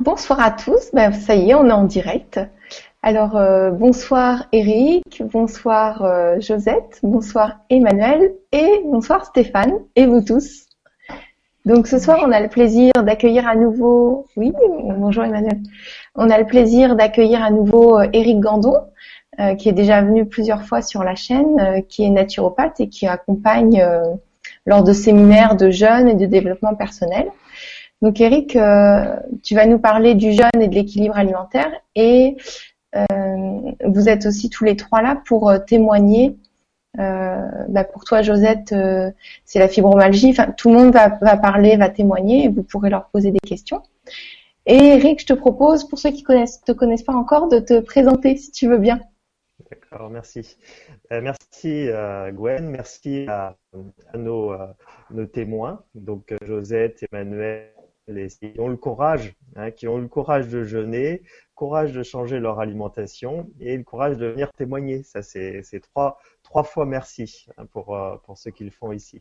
Bonsoir 0.00 0.40
à 0.40 0.50
tous. 0.50 0.92
Ben, 0.94 1.12
ça 1.12 1.34
y 1.34 1.50
est, 1.50 1.54
on 1.54 1.66
est 1.66 1.72
en 1.72 1.84
direct. 1.84 2.40
Alors, 3.02 3.36
euh, 3.36 3.70
bonsoir 3.70 4.46
Eric, 4.50 5.22
bonsoir 5.30 6.02
euh, 6.02 6.40
Josette, 6.40 7.00
bonsoir 7.02 7.58
Emmanuel 7.68 8.32
et 8.50 8.80
bonsoir 8.86 9.26
Stéphane 9.26 9.74
et 9.96 10.06
vous 10.06 10.22
tous. 10.22 10.64
Donc 11.66 11.86
ce 11.86 11.98
soir, 11.98 12.20
on 12.24 12.32
a 12.32 12.40
le 12.40 12.48
plaisir 12.48 12.92
d'accueillir 13.04 13.46
à 13.46 13.54
nouveau, 13.54 14.24
oui, 14.38 14.54
bonjour 14.96 15.22
Emmanuel, 15.22 15.60
on 16.14 16.30
a 16.30 16.38
le 16.38 16.46
plaisir 16.46 16.96
d'accueillir 16.96 17.44
à 17.44 17.50
nouveau 17.50 17.98
euh, 17.98 18.08
Eric 18.14 18.40
Gandon, 18.40 18.78
qui 19.58 19.68
est 19.68 19.72
déjà 19.72 20.02
venu 20.02 20.26
plusieurs 20.26 20.62
fois 20.62 20.82
sur 20.82 21.02
la 21.02 21.14
chaîne, 21.14 21.82
qui 21.88 22.04
est 22.04 22.10
naturopathe 22.10 22.80
et 22.80 22.88
qui 22.88 23.06
accompagne 23.06 23.82
lors 24.66 24.84
de 24.84 24.92
séminaires 24.92 25.56
de 25.56 25.70
jeunes 25.70 26.08
et 26.08 26.14
de 26.14 26.26
développement 26.26 26.74
personnel. 26.74 27.30
Donc 28.02 28.20
Eric, 28.20 28.56
euh, 28.56 29.16
tu 29.42 29.54
vas 29.54 29.66
nous 29.66 29.78
parler 29.78 30.14
du 30.14 30.32
jeûne 30.32 30.60
et 30.60 30.68
de 30.68 30.74
l'équilibre 30.74 31.16
alimentaire 31.16 31.70
et 31.94 32.36
euh, 32.96 33.02
vous 33.84 34.08
êtes 34.08 34.26
aussi 34.26 34.48
tous 34.48 34.64
les 34.64 34.76
trois 34.76 35.02
là 35.02 35.20
pour 35.26 35.50
euh, 35.50 35.58
témoigner. 35.58 36.36
Bah, 36.96 37.84
pour 37.84 38.04
toi, 38.04 38.20
Josette, 38.20 38.74
c'est 39.44 39.58
la 39.60 39.68
fibromyalgie. 39.68 40.34
Tout 40.56 40.70
le 40.70 40.76
monde 40.76 40.92
va, 40.92 41.08
parler, 41.36 41.76
va 41.76 41.88
témoigner 41.88 42.44
et 42.44 42.48
vous 42.48 42.64
pourrez 42.64 42.90
leur 42.90 43.06
poser 43.10 43.30
des 43.30 43.38
questions. 43.38 43.82
Et 44.66 44.74
Eric, 44.74 45.20
je 45.20 45.26
te 45.26 45.32
propose, 45.32 45.88
pour 45.88 46.00
ceux 46.00 46.10
qui 46.10 46.24
connaissent, 46.24 46.60
te 46.62 46.72
connaissent 46.72 47.04
pas 47.04 47.14
encore, 47.14 47.48
de 47.48 47.60
te 47.60 47.78
présenter 47.78 48.36
si 48.36 48.50
tu 48.50 48.68
veux 48.68 48.76
bien. 48.76 49.00
D'accord, 49.70 50.10
merci. 50.10 50.56
merci 51.10 51.86
Gwen, 52.32 52.68
merci 52.68 53.24
à, 53.28 53.56
nos, 54.14 54.52
nos, 55.12 55.26
témoins, 55.26 55.84
donc 55.94 56.34
Josette, 56.44 57.04
Emmanuel, 57.12 57.70
qui 58.28 58.58
ont 58.58 58.68
le 58.68 58.76
courage, 58.76 59.34
hein, 59.56 59.70
qui 59.70 59.88
ont 59.88 59.98
le 59.98 60.08
courage 60.08 60.48
de 60.48 60.62
jeûner, 60.64 61.22
courage 61.54 61.92
de 61.92 62.02
changer 62.02 62.40
leur 62.40 62.60
alimentation 62.60 63.50
et 63.60 63.76
le 63.76 63.84
courage 63.84 64.16
de 64.16 64.26
venir 64.26 64.52
témoigner. 64.52 65.02
Ça, 65.02 65.22
c'est 65.22 65.62
trois, 65.92 66.18
fois 66.64 66.86
merci 66.86 67.46
hein, 67.56 67.66
pour, 67.66 67.96
euh, 67.96 68.16
pour 68.24 68.38
ce 68.38 68.48
qu'ils 68.50 68.70
font 68.70 68.92
ici. 68.92 69.20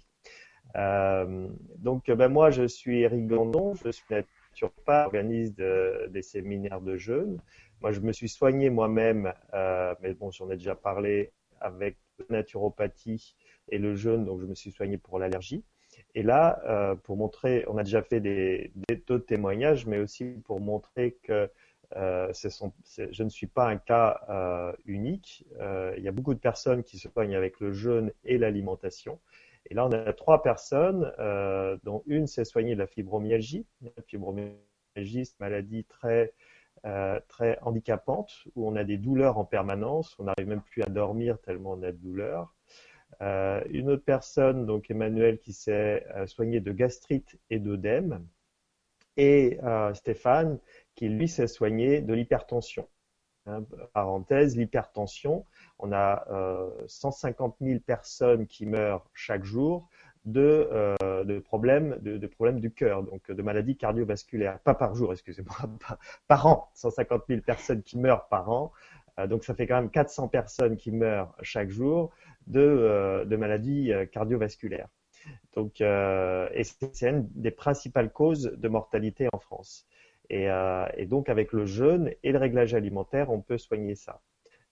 Euh, 0.76 1.48
donc, 1.78 2.10
ben, 2.10 2.28
moi, 2.28 2.52
je 2.52 2.66
suis 2.68 3.02
Eric 3.02 3.28
Gandon, 3.28 3.74
je 3.76 3.92
suis 3.92 4.06
naturopathe, 4.10 5.08
organise 5.08 5.54
des 5.56 6.22
séminaires 6.22 6.82
de 6.82 6.98
jeûne. 6.98 7.40
Moi, 7.82 7.92
je 7.92 8.02
me 8.02 8.12
suis 8.12 8.30
soigné 8.30 8.70
moi-même, 8.70 9.34
euh, 9.54 9.96
mais 10.02 10.14
bon, 10.14 10.32
j'en 10.32 10.50
ai 10.50 10.58
déjà 10.58 10.76
parlé 10.76 11.32
avec 11.62 11.98
la 12.20 12.38
naturopathie 12.38 13.36
et 13.70 13.78
le 13.78 13.96
jeûne, 13.96 14.26
donc 14.26 14.42
je 14.42 14.46
me 14.46 14.56
suis 14.56 14.72
soigné 14.72 14.98
pour 14.98 15.20
l'allergie. 15.20 15.64
Et 16.16 16.24
là, 16.24 16.62
euh, 16.66 16.96
pour 16.96 17.18
montrer, 17.18 17.64
on 17.68 17.78
a 17.78 17.84
déjà 17.84 18.02
fait 18.02 18.20
des, 18.20 18.72
taux 19.06 19.20
de 19.20 19.24
témoignages, 19.24 19.86
mais 19.86 20.00
aussi 20.00 20.42
pour 20.46 20.60
montrer 20.60 21.18
que 21.24 21.50
euh, 21.96 22.32
je 22.34 23.24
ne 23.24 23.30
suis 23.30 23.48
pas 23.48 23.68
un 23.68 23.78
cas 23.78 24.22
euh, 24.30 24.74
unique. 24.86 25.46
Il 25.98 26.04
y 26.04 26.08
a 26.08 26.12
beaucoup 26.12 26.34
de 26.34 26.40
personnes 26.40 26.84
qui 26.84 26.98
se 26.98 27.10
soignent 27.10 27.36
avec 27.36 27.60
le 27.60 27.74
jeûne 27.74 28.12
et 28.26 28.38
l'alimentation. 28.38 29.20
Et 29.70 29.74
là, 29.76 29.86
on 29.86 29.92
a 29.92 30.14
trois 30.14 30.42
personnes, 30.42 31.12
dont 31.84 32.04
une 32.08 32.26
s'est 32.28 32.46
soignée 32.46 32.74
de 32.74 32.80
la 32.80 32.88
fibromyalgie. 32.88 33.66
La 33.82 34.02
fibromyalgie, 34.08 34.56
c'est 34.96 35.36
une 35.40 35.46
maladie 35.46 35.84
très 35.86 36.34
très 37.28 37.60
handicapante 37.62 38.32
où 38.56 38.68
on 38.68 38.76
a 38.76 38.84
des 38.84 38.98
douleurs 38.98 39.38
en 39.38 39.46
permanence. 39.46 40.16
On 40.18 40.24
n'arrive 40.24 40.48
même 40.48 40.62
plus 40.62 40.82
à 40.82 40.88
dormir 40.88 41.38
tellement 41.42 41.74
on 41.74 41.84
a 41.84 41.92
de 41.92 41.98
douleurs. 41.98 42.56
Euh, 43.22 43.62
une 43.70 43.90
autre 43.90 44.04
personne, 44.04 44.66
donc 44.66 44.90
Emmanuel, 44.90 45.40
qui 45.40 45.54
s'est 45.54 46.06
euh, 46.16 46.26
soigné 46.28 46.60
de 46.60 46.72
gastrite 46.72 47.38
et 47.50 47.60
d'œdème. 47.60 48.26
Et 49.18 49.60
euh, 49.64 49.94
Stéphane, 49.94 50.60
qui 50.96 51.10
lui 51.10 51.28
s'est 51.28 51.48
soigné 51.48 52.02
de 52.02 52.14
l'hypertension. 52.14 52.88
Hein, 53.46 53.66
parenthèse, 53.94 54.56
l'hypertension, 54.58 55.46
on 55.80 55.92
a 55.92 56.26
150 56.88 57.58
000 57.62 57.80
personnes 57.80 58.48
qui 58.48 58.66
meurent 58.66 59.10
chaque 59.14 59.44
jour 59.44 59.90
de, 60.26 61.40
problèmes, 61.46 61.98
de, 62.02 62.28
problèmes 62.28 62.60
du 62.60 62.72
cœur, 62.72 63.04
donc 63.04 63.32
de 63.32 63.42
maladies 63.42 63.76
cardiovasculaires. 63.76 64.60
Pas 64.60 64.76
par 64.76 64.94
jour, 64.94 65.14
excusez-moi, 65.14 65.56
par 66.28 66.46
an. 66.46 66.70
150 66.76 67.24
000 67.28 67.42
personnes 67.42 67.82
qui 67.82 67.98
meurent 67.98 68.28
par 68.28 68.50
an. 68.50 68.72
Donc 69.28 69.44
ça 69.44 69.54
fait 69.54 69.68
quand 69.68 69.76
même 69.76 69.90
400 69.90 70.28
personnes 70.28 70.78
qui 70.78 70.92
meurent 70.92 71.36
chaque 71.42 71.70
jour 71.70 72.12
de, 72.48 72.60
euh, 72.60 73.38
maladies 73.38 73.94
euh, 73.94 74.06
cardiovasculaires. 74.06 74.90
Donc, 75.56 75.82
euh, 75.82 76.48
et 76.54 76.64
c'est 76.64 77.10
une 77.10 77.28
des 77.36 77.52
principales 77.52 78.12
causes 78.12 78.54
de 78.56 78.68
mortalité 78.68 79.28
en 79.34 79.40
France. 79.40 79.86
Et, 80.32 80.48
donc, 81.08 81.28
avec 81.28 81.54
le 81.54 81.66
jeûne 81.66 82.12
et 82.22 82.32
le 82.32 82.38
réglage 82.38 82.76
alimentaire, 82.76 83.32
on 83.32 83.42
peut 83.42 83.58
soigner 83.58 83.96
ça. 83.96 84.22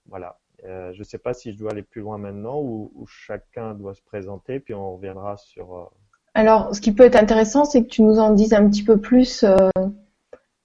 Voilà. 0.06 0.38
je 0.62 0.96
ne 0.96 1.04
sais 1.04 1.18
pas 1.18 1.34
si 1.34 1.52
je 1.52 1.58
dois 1.58 1.72
aller 1.72 1.82
plus 1.82 2.00
loin 2.00 2.16
maintenant 2.16 2.60
ou, 2.60 3.04
chacun 3.08 3.74
doit 3.74 3.94
se 3.94 4.02
présenter, 4.02 4.60
puis 4.60 4.72
on 4.72 4.94
reviendra 4.94 5.36
sur. 5.36 5.90
Alors, 6.34 6.72
ce 6.76 6.80
qui 6.80 6.92
peut 6.92 7.02
être 7.02 7.16
intéressant, 7.16 7.64
c'est 7.64 7.82
que 7.82 7.88
tu 7.88 8.02
nous 8.02 8.20
en 8.20 8.30
dises 8.30 8.54
un 8.54 8.70
petit 8.70 8.84
peu 8.84 9.00
plus, 9.00 9.44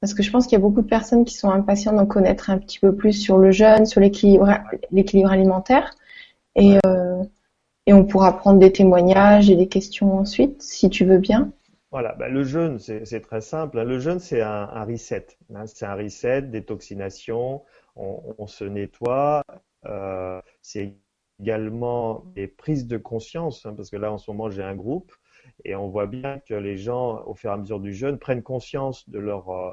parce 0.04 0.14
que 0.14 0.22
je 0.22 0.32
pense 0.32 0.48
qu'il 0.48 0.58
y 0.58 0.62
a 0.62 0.62
beaucoup 0.62 0.82
de 0.82 0.88
personnes 0.88 1.24
qui 1.24 1.34
sont 1.34 1.50
impatientes 1.50 1.96
d'en 1.96 2.06
connaître 2.06 2.50
un 2.50 2.58
petit 2.58 2.78
peu 2.78 2.94
plus 2.94 3.14
sur 3.14 3.38
le 3.38 3.52
jeûne, 3.52 3.86
sur 3.86 4.02
l'équilibre, 4.02 4.50
l'équilibre 4.92 5.32
alimentaire. 5.32 5.96
Et, 6.58 6.78
euh, 6.86 7.24
et 7.86 7.94
on 7.94 8.04
pourra 8.04 8.38
prendre 8.38 8.60
des 8.60 8.74
témoignages 8.74 9.50
et 9.50 9.56
des 9.56 9.70
questions 9.70 10.18
ensuite, 10.18 10.62
si 10.62 10.90
tu 10.90 11.06
veux 11.06 11.20
bien. 11.20 11.54
Voilà, 11.90 12.16
bah, 12.16 12.28
le 12.28 12.44
jeûne, 12.44 12.80
c'est 12.80 13.22
très 13.22 13.40
simple. 13.40 13.82
Le 13.82 13.98
jeûne, 13.98 14.20
c'est 14.20 14.42
un, 14.42 14.68
un, 14.74 14.84
reset. 14.84 15.26
Hein. 15.56 15.68
C'est 15.68 15.86
un 15.86 15.96
reset, 15.96 16.42
détoxination, 16.42 17.62
on, 17.96 18.36
on 18.38 18.46
se 18.46 18.66
nettoie. 18.66 19.42
Euh, 19.86 20.42
c'est 20.62 20.98
également 21.40 22.26
des 22.36 22.48
prises 22.48 22.88
de 22.88 22.98
conscience, 22.98 23.66
hein, 23.66 23.74
parce 23.74 23.90
que 23.90 23.96
là, 23.96 24.12
en 24.12 24.18
ce 24.18 24.30
moment, 24.30 24.50
j'ai 24.50 24.64
un 24.64 24.76
groupe 24.76 25.14
et 25.64 25.76
on 25.76 25.88
voit 25.88 26.08
bien 26.08 26.40
que 26.40 26.56
les 26.56 26.76
gens, 26.76 27.24
au 27.26 27.36
fur 27.36 27.52
et 27.52 27.54
à 27.54 27.58
mesure 27.58 27.80
du 27.80 27.94
jeûne, 27.94 28.20
prennent 28.20 28.44
conscience 28.44 29.10
de 29.10 29.20
leur, 29.20 29.50
euh, 29.50 29.72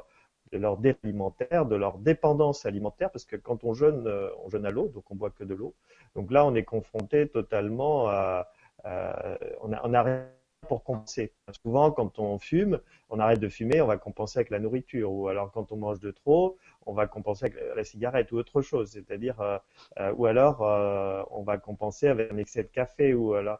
de 0.51 0.57
leur 0.57 0.77
de 0.77 1.75
leur 1.75 1.97
dépendance 1.97 2.65
alimentaire, 2.65 3.09
parce 3.11 3.25
que 3.25 3.35
quand 3.35 3.63
on 3.63 3.73
jeûne, 3.73 4.05
euh, 4.07 4.29
on 4.43 4.49
jeûne 4.49 4.65
à 4.65 4.71
l'eau, 4.71 4.87
donc 4.89 5.09
on 5.09 5.15
boit 5.15 5.29
que 5.29 5.43
de 5.43 5.53
l'eau. 5.53 5.73
Donc 6.15 6.31
là, 6.31 6.45
on 6.45 6.53
est 6.55 6.63
confronté 6.63 7.27
totalement 7.27 8.07
à, 8.09 8.47
on, 8.83 9.71
a, 9.71 9.81
on 9.83 10.03
rien 10.03 10.27
pour 10.67 10.83
compenser. 10.83 11.33
Souvent, 11.63 11.91
quand 11.91 12.19
on 12.19 12.37
fume, 12.37 12.79
on 13.09 13.19
arrête 13.19 13.39
de 13.39 13.49
fumer, 13.49 13.81
on 13.81 13.87
va 13.87 13.97
compenser 13.97 14.39
avec 14.39 14.49
la 14.49 14.59
nourriture, 14.59 15.11
ou 15.11 15.27
alors 15.27 15.51
quand 15.51 15.71
on 15.71 15.77
mange 15.77 15.99
de 15.99 16.11
trop, 16.11 16.57
on 16.85 16.93
va 16.93 17.07
compenser 17.07 17.45
avec 17.45 17.57
la 17.75 17.83
cigarette 17.83 18.31
ou 18.31 18.37
autre 18.37 18.61
chose, 18.61 18.91
c'est-à-dire, 18.91 19.39
euh, 19.41 19.57
euh, 19.99 20.13
ou 20.17 20.25
alors 20.25 20.61
on 21.31 21.43
va 21.43 21.57
compenser 21.57 22.07
avec 22.07 22.31
un 22.31 22.37
excès 22.37 22.63
de 22.63 22.69
café 22.69 23.13
ou 23.13 23.33
alors. 23.33 23.59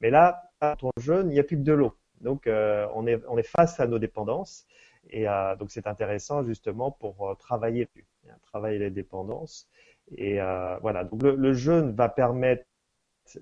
Mais 0.00 0.10
là, 0.10 0.42
quand 0.60 0.84
on 0.84 0.90
jeûne, 0.98 1.30
il 1.30 1.34
n'y 1.34 1.40
a 1.40 1.44
plus 1.44 1.56
que 1.56 1.62
de 1.62 1.72
l'eau. 1.72 1.94
Donc, 2.20 2.46
on 2.46 3.06
est 3.06 3.20
on 3.28 3.38
est 3.38 3.48
face 3.48 3.80
à 3.80 3.86
nos 3.86 3.98
dépendances, 3.98 4.66
et 5.08 5.26
donc 5.58 5.70
c'est 5.70 5.86
intéressant 5.86 6.44
justement 6.44 6.90
pour 6.90 7.36
travailler, 7.38 7.88
travailler 8.42 8.78
les 8.78 8.90
dépendances. 8.90 9.68
Et 10.16 10.40
euh, 10.40 10.76
voilà, 10.78 11.04
donc 11.04 11.22
le, 11.22 11.52
jeûne 11.52 11.92
va 11.94 12.08
permettre 12.08 12.64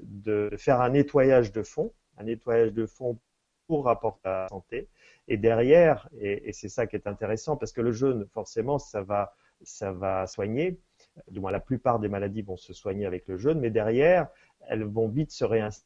de 0.01 0.51
faire 0.57 0.81
un 0.81 0.91
nettoyage 0.91 1.53
de 1.53 1.63
fond, 1.63 1.93
un 2.19 2.25
nettoyage 2.25 2.73
de 2.73 2.87
fond 2.87 3.19
pour 3.67 3.85
rapporter 3.85 4.29
à 4.29 4.43
la 4.43 4.49
santé. 4.49 4.89
Et 5.29 5.37
derrière, 5.37 6.09
et, 6.21 6.53
c'est 6.53 6.69
ça 6.69 6.87
qui 6.87 6.97
est 6.97 7.07
intéressant, 7.07 7.57
parce 7.57 7.73
que 7.73 7.81
le 7.81 7.93
jeûne, 7.93 8.27
forcément, 8.33 8.79
ça 8.79 9.03
va, 9.03 9.35
ça 9.63 9.93
va 9.93 10.27
soigner. 10.27 10.79
Du 11.31 11.41
moins, 11.41 11.51
la 11.51 11.61
plupart 11.61 11.99
des 11.99 12.09
maladies 12.09 12.43
vont 12.43 12.57
se 12.57 12.73
soigner 12.73 13.07
avec 13.07 13.27
le 13.29 13.37
jeûne, 13.37 13.61
mais 13.61 13.71
derrière, 13.71 14.29
elles 14.69 14.85
vont 14.85 15.09
vite 15.09 15.31
se 15.31 15.45
réinstaller. 15.45 15.85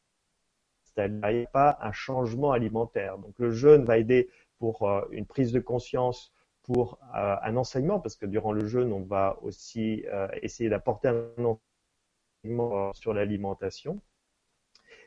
Il 0.97 1.39
n'y 1.39 1.45
a 1.45 1.47
pas 1.47 1.79
un 1.81 1.93
changement 1.93 2.53
alimentaire. 2.53 3.19
Donc, 3.19 3.35
le 3.39 3.51
jeûne 3.51 3.85
va 3.85 3.99
aider 3.99 4.29
pour 4.63 4.89
euh, 4.89 5.03
une 5.11 5.27
prise 5.27 5.51
de 5.51 5.59
conscience 5.59 6.33
pour 6.63 7.01
euh, 7.17 7.35
un 7.43 7.57
enseignement, 7.57 7.99
parce 7.99 8.15
que 8.15 8.27
durant 8.27 8.53
le 8.53 8.65
jeûne, 8.65 8.93
on 8.93 9.03
va 9.03 9.37
aussi 9.43 10.05
euh, 10.07 10.29
essayer 10.41 10.71
d'apporter 10.71 11.09
un 11.09 11.27
enseignement 11.45 12.93
sur 12.93 13.13
l'alimentation. 13.13 14.01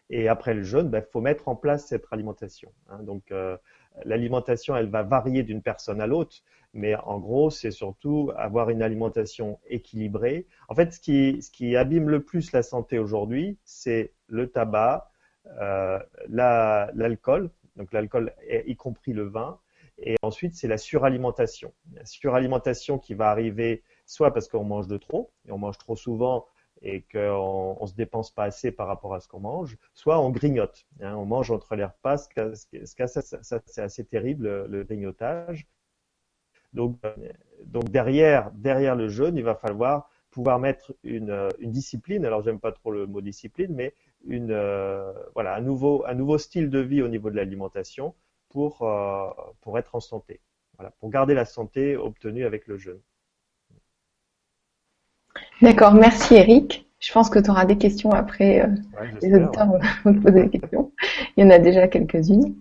Et 0.10 0.28
après 0.28 0.54
le 0.54 0.64
jeûne, 0.64 0.88
il 0.88 0.92
ben, 0.92 1.02
faut 1.02 1.22
mettre 1.22 1.48
en 1.48 1.56
place 1.56 1.88
cette 1.88 2.04
alimentation. 2.12 2.74
Hein. 2.90 3.02
Donc 3.04 3.34
l'alimentation, 4.04 4.76
elle 4.76 4.90
va 4.90 5.04
varier 5.04 5.44
d'une 5.44 5.62
personne 5.62 6.02
à 6.02 6.08
l'autre, 6.08 6.36
mais 6.74 6.96
en 6.96 7.18
gros, 7.18 7.50
c'est 7.50 7.72
surtout 7.72 8.34
avoir 8.36 8.70
une 8.70 8.82
alimentation 8.82 9.58
équilibrée. 9.68 10.48
En 10.68 10.76
fait, 10.76 10.92
ce 10.92 11.00
qui, 11.00 11.42
ce 11.42 11.76
abîme 11.78 12.10
le 12.10 12.22
plus 12.24 12.52
la 12.52 12.62
santé 12.62 13.00
aujourd'hui, 13.00 13.58
c'est 13.64 14.14
le 14.28 14.52
tabac, 14.52 15.10
l'alcool, 16.28 17.52
donc 17.76 17.92
l'alcool, 17.94 18.34
y 18.50 18.76
compris 18.76 19.14
le 19.14 19.28
vin, 19.28 19.60
et 19.98 20.16
ensuite, 20.22 20.56
c'est 20.56 20.68
la 20.68 20.78
suralimentation. 20.78 21.74
La 21.94 22.06
suralimentation 22.06 23.00
qui 23.00 23.14
va 23.14 23.30
arriver 23.30 23.84
soit 24.06 24.34
parce 24.34 24.48
qu'on 24.48 24.64
mange 24.64 24.88
de 24.88 24.98
trop, 24.98 25.32
et 25.48 25.52
on 25.52 25.58
mange 25.58 25.78
trop 25.78 25.96
souvent 25.96 26.46
et 26.82 27.04
qu'on 27.12 27.78
ne 27.82 27.88
se 27.88 27.96
dépense 27.96 28.32
pas 28.32 28.44
assez 28.44 28.72
par 28.72 28.88
rapport 28.88 29.14
à 29.14 29.22
ce 29.22 29.28
qu'on 29.28 29.40
mange, 29.40 29.78
soit 29.94 30.20
on 30.20 30.30
grignote. 30.30 30.86
Hein, 31.02 31.16
on 31.16 31.26
mange 31.26 31.50
entre 31.50 31.76
les 31.76 31.86
repas, 31.86 32.18
c'est 32.18 33.82
assez 33.82 34.06
terrible, 34.06 34.66
le, 34.66 34.84
grignotage. 34.84 35.68
Donc, 36.74 37.00
donc 37.64 37.90
derrière, 37.90 38.52
le 38.54 39.08
jeûne, 39.08 39.38
il 39.38 39.44
va 39.44 39.56
falloir 39.56 40.10
pouvoir 40.32 40.60
mettre 40.60 40.94
une, 41.04 41.50
une 41.60 41.72
discipline. 41.72 42.26
Alors, 42.26 42.42
j'aime 42.42 42.60
pas 42.60 42.74
trop 42.74 42.92
le 42.92 43.08
mot 43.08 43.22
discipline, 43.22 43.74
mais 43.74 43.96
une, 44.28 44.54
voilà, 45.34 45.56
un 45.56 45.62
nouveau, 45.62 46.04
un 46.08 46.14
nouveau 46.14 46.38
style 46.38 46.70
de 46.70 46.80
vie 46.80 47.02
au 47.02 47.08
niveau 47.08 47.30
de 47.30 47.36
l'alimentation 47.36 48.16
pour, 48.50 48.88
pour 49.62 49.80
être 49.80 49.96
en 49.96 50.00
santé. 50.00 50.42
Voilà, 50.78 50.92
pour 51.00 51.10
garder 51.10 51.34
la 51.34 51.46
santé 51.46 51.96
obtenue 51.96 52.46
avec 52.46 52.68
le 52.68 52.78
jeûne. 52.78 53.00
D'accord, 55.62 55.94
merci 55.94 56.36
Eric. 56.36 56.86
Je 57.00 57.12
pense 57.12 57.30
que 57.30 57.40
tu 57.40 57.50
auras 57.50 57.66
des 57.66 57.78
questions 57.78 58.12
après. 58.12 58.62
Euh, 58.62 58.68
les 59.22 59.34
auditeurs 59.34 59.68
vont 60.04 60.14
te 60.14 60.20
poser 60.20 60.46
des 60.48 60.60
questions. 60.60 60.92
Il 61.36 61.44
y 61.44 61.48
en 61.48 61.50
a 61.50 61.60
déjà 61.60 61.88
quelques-unes. 61.88 62.56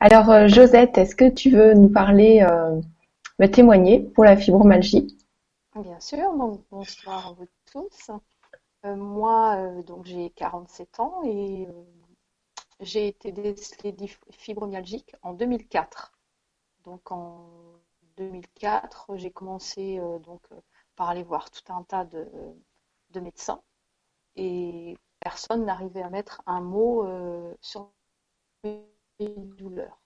Alors, 0.00 0.30
euh, 0.30 0.48
Josette, 0.48 0.98
est-ce 0.98 1.14
que 1.14 1.28
tu 1.28 1.50
veux 1.50 1.74
nous 1.74 1.88
parler, 1.88 2.46
euh, 2.48 3.48
témoigner 3.48 4.00
pour 4.00 4.24
la 4.24 4.36
fibromyalgie? 4.36 5.16
Bien 5.74 6.00
sûr. 6.00 6.30
bonsoir 6.70 7.28
à 7.28 7.32
vous 7.32 7.48
tous. 7.70 8.10
Moi, 8.84 9.82
donc 9.82 10.04
j'ai 10.06 10.30
47 10.30 11.00
ans 11.00 11.22
et 11.24 11.68
j'ai 12.80 13.08
été 13.08 13.32
décelée 13.32 13.94
fibromyalgique 14.30 15.14
en 15.22 15.32
2004. 15.32 16.12
Donc 16.84 17.10
en 17.10 17.46
2004, 18.16 19.16
j'ai 19.16 19.30
commencé 19.30 19.98
donc 20.24 20.42
par 20.96 21.08
aller 21.08 21.22
voir 21.22 21.50
tout 21.50 21.72
un 21.72 21.82
tas 21.82 22.04
de, 22.04 22.26
médecins 23.20 23.62
et 24.36 24.96
personne 25.20 25.64
n'arrivait 25.64 26.02
à 26.02 26.10
mettre 26.10 26.42
un 26.46 26.60
mot 26.60 27.06
euh, 27.06 27.54
sur 27.60 27.92
les 28.64 28.84
douleurs. 29.18 30.00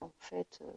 En 0.00 0.10
fait, 0.18 0.60
euh, 0.62 0.72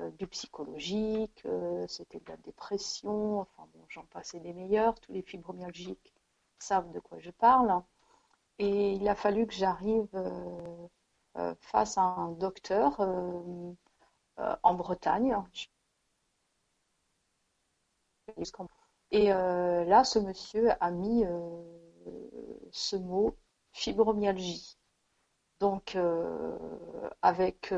euh, 0.00 0.10
du 0.12 0.26
psychologique, 0.28 1.44
c'était 1.88 2.20
de 2.20 2.28
la 2.28 2.36
dépression, 2.38 3.40
enfin 3.40 3.66
bon, 3.74 3.84
j'en 3.88 4.04
passais 4.04 4.38
des 4.40 4.52
meilleurs. 4.52 4.94
Tous 5.00 5.12
les 5.12 5.22
fibromyalgiques 5.22 6.13
savent 6.64 6.90
de 6.92 7.00
quoi 7.00 7.18
je 7.20 7.30
parle. 7.30 7.82
Et 8.58 8.92
il 8.94 9.08
a 9.08 9.14
fallu 9.14 9.46
que 9.46 9.54
j'arrive 9.54 10.08
face 11.60 11.98
à 11.98 12.02
un 12.02 12.32
docteur 12.32 13.00
en 14.62 14.74
Bretagne. 14.74 15.36
Et 19.10 19.32
euh, 19.32 19.84
là, 19.84 20.04
ce 20.04 20.18
monsieur 20.18 20.70
a 20.80 20.90
mis 20.90 21.24
euh, 21.24 21.62
ce 22.72 22.96
mot 22.96 23.36
fibromyalgie. 23.72 24.76
Donc, 25.60 25.96
euh, 25.96 26.58
avec 27.22 27.72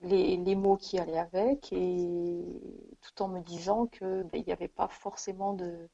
les, 0.00 0.54
mots 0.54 0.76
qui 0.76 0.98
allaient 0.98 1.18
avec, 1.18 1.72
et 1.72 2.44
tout 3.00 3.22
en 3.22 3.28
me 3.28 3.40
disant 3.40 3.86
qu'il 3.86 4.24
ben, 4.32 4.44
n'y 4.46 4.52
avait 4.52 4.68
pas 4.68 4.88
forcément 4.88 5.54
de, 5.54 5.88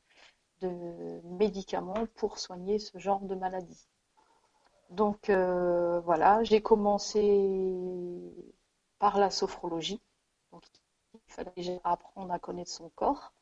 médicaments 1.25 2.07
pour 2.17 2.39
soigner 2.39 2.79
ce 2.79 2.99
genre 2.99 3.21
de 3.21 3.35
maladie. 3.35 3.89
Donc 4.91 5.31
voilà, 5.31 6.43
j'ai 6.45 6.61
commencé 6.61 8.31
par 8.99 9.19
la 9.19 9.31
sophrologie. 9.31 10.01
Donc, 10.53 10.63
il 11.15 11.33
fallait 11.33 11.53
déjà 11.57 11.73
apprendre 11.85 12.33
à 12.33 12.39
connaître 12.39 12.71
son 12.71 12.89
corps 12.91 13.33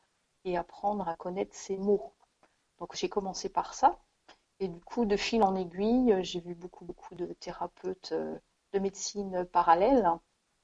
et 0.45 0.57
apprendre 0.57 1.07
à 1.07 1.15
connaître 1.15 1.55
ses 1.55 1.77
mots. 1.77 2.13
Donc 2.79 2.95
j'ai 2.95 3.09
commencé 3.09 3.47
par 3.49 3.73
ça. 3.73 3.99
Et 4.59 4.67
du 4.67 4.79
coup, 4.81 5.05
de 5.05 5.17
fil 5.17 5.43
en 5.43 5.55
aiguille, 5.55 6.15
j'ai 6.23 6.39
vu 6.39 6.55
beaucoup, 6.55 6.85
beaucoup 6.85 7.15
de 7.15 7.27
thérapeutes 7.33 8.11
euh, 8.11 8.37
de 8.73 8.79
médecine 8.79 9.45
parallèle 9.45 10.09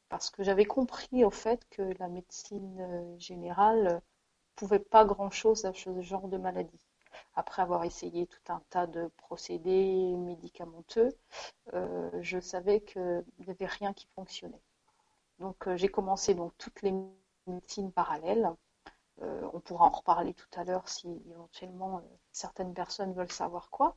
parce 0.10 0.30
que 0.30 0.44
j'avais 0.44 0.66
compris 0.66 1.24
au 1.26 1.32
fait 1.32 1.68
que 1.70 1.94
la 2.00 2.08
médecine 2.08 2.80
euh, 2.80 3.20
générale 3.20 4.02
pouvait 4.58 4.80
pas 4.80 5.06
grand-chose 5.06 5.66
à 5.66 5.74
ce 5.74 6.02
genre 6.02 6.28
de 6.28 6.38
maladie. 6.38 6.86
Après 7.36 7.62
avoir 7.62 7.84
essayé 7.86 8.28
tout 8.28 8.52
un 8.54 8.62
tas 8.70 8.88
de 8.88 9.10
procédés 9.18 10.16
médicamenteux, 10.18 11.10
euh, 11.74 12.10
je 12.22 12.40
savais 12.40 12.82
qu'il 12.82 13.24
n'y 13.40 13.50
avait 13.50 13.66
rien 13.66 13.94
qui 13.94 14.08
fonctionnait. 14.16 14.62
Donc 15.40 15.70
j'ai 15.76 15.90
commencé 15.90 16.34
donc 16.36 16.54
toutes 16.58 16.82
les 16.82 16.94
médecines 17.48 17.92
parallèles 17.92 18.52
euh, 19.24 19.50
on 19.54 19.60
pourra 19.60 19.86
en 19.86 19.90
reparler 19.90 20.34
tout 20.34 20.48
à 20.56 20.64
l'heure 20.64 20.88
si 20.90 21.08
éventuellement 21.32 21.98
euh, 21.98 22.02
certaines 22.32 22.74
personnes 22.74 23.14
veulent 23.14 23.32
savoir 23.32 23.70
quoi. 23.72 23.96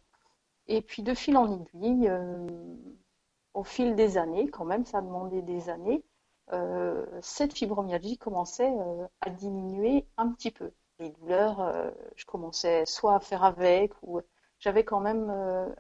Et 0.67 0.83
puis 0.83 1.03
de 1.03 1.15
fil 1.15 1.37
en 1.37 1.51
aiguille, 1.53 2.09
euh, 2.09 2.47
au 3.55 3.65
fil 3.65 3.97
des 3.97 4.17
années, 4.19 4.49
quand 4.49 4.65
même, 4.65 4.87
ça 4.87 4.99
a 4.99 5.03
demandé 5.03 5.43
des 5.43 5.69
années, 5.69 6.05
cette 7.23 7.53
fibromyalgie 7.55 8.19
commençait 8.19 8.73
à 9.21 9.31
diminuer 9.31 10.07
un 10.17 10.31
petit 10.33 10.51
peu. 10.51 10.73
Les 10.99 11.11
douleurs, 11.11 11.93
je 12.17 12.25
commençais 12.25 12.85
soit 12.87 13.15
à 13.15 13.21
faire 13.21 13.45
avec, 13.45 13.93
ou 14.03 14.21
j'avais 14.59 14.85
quand 14.85 15.01
même 15.01 15.33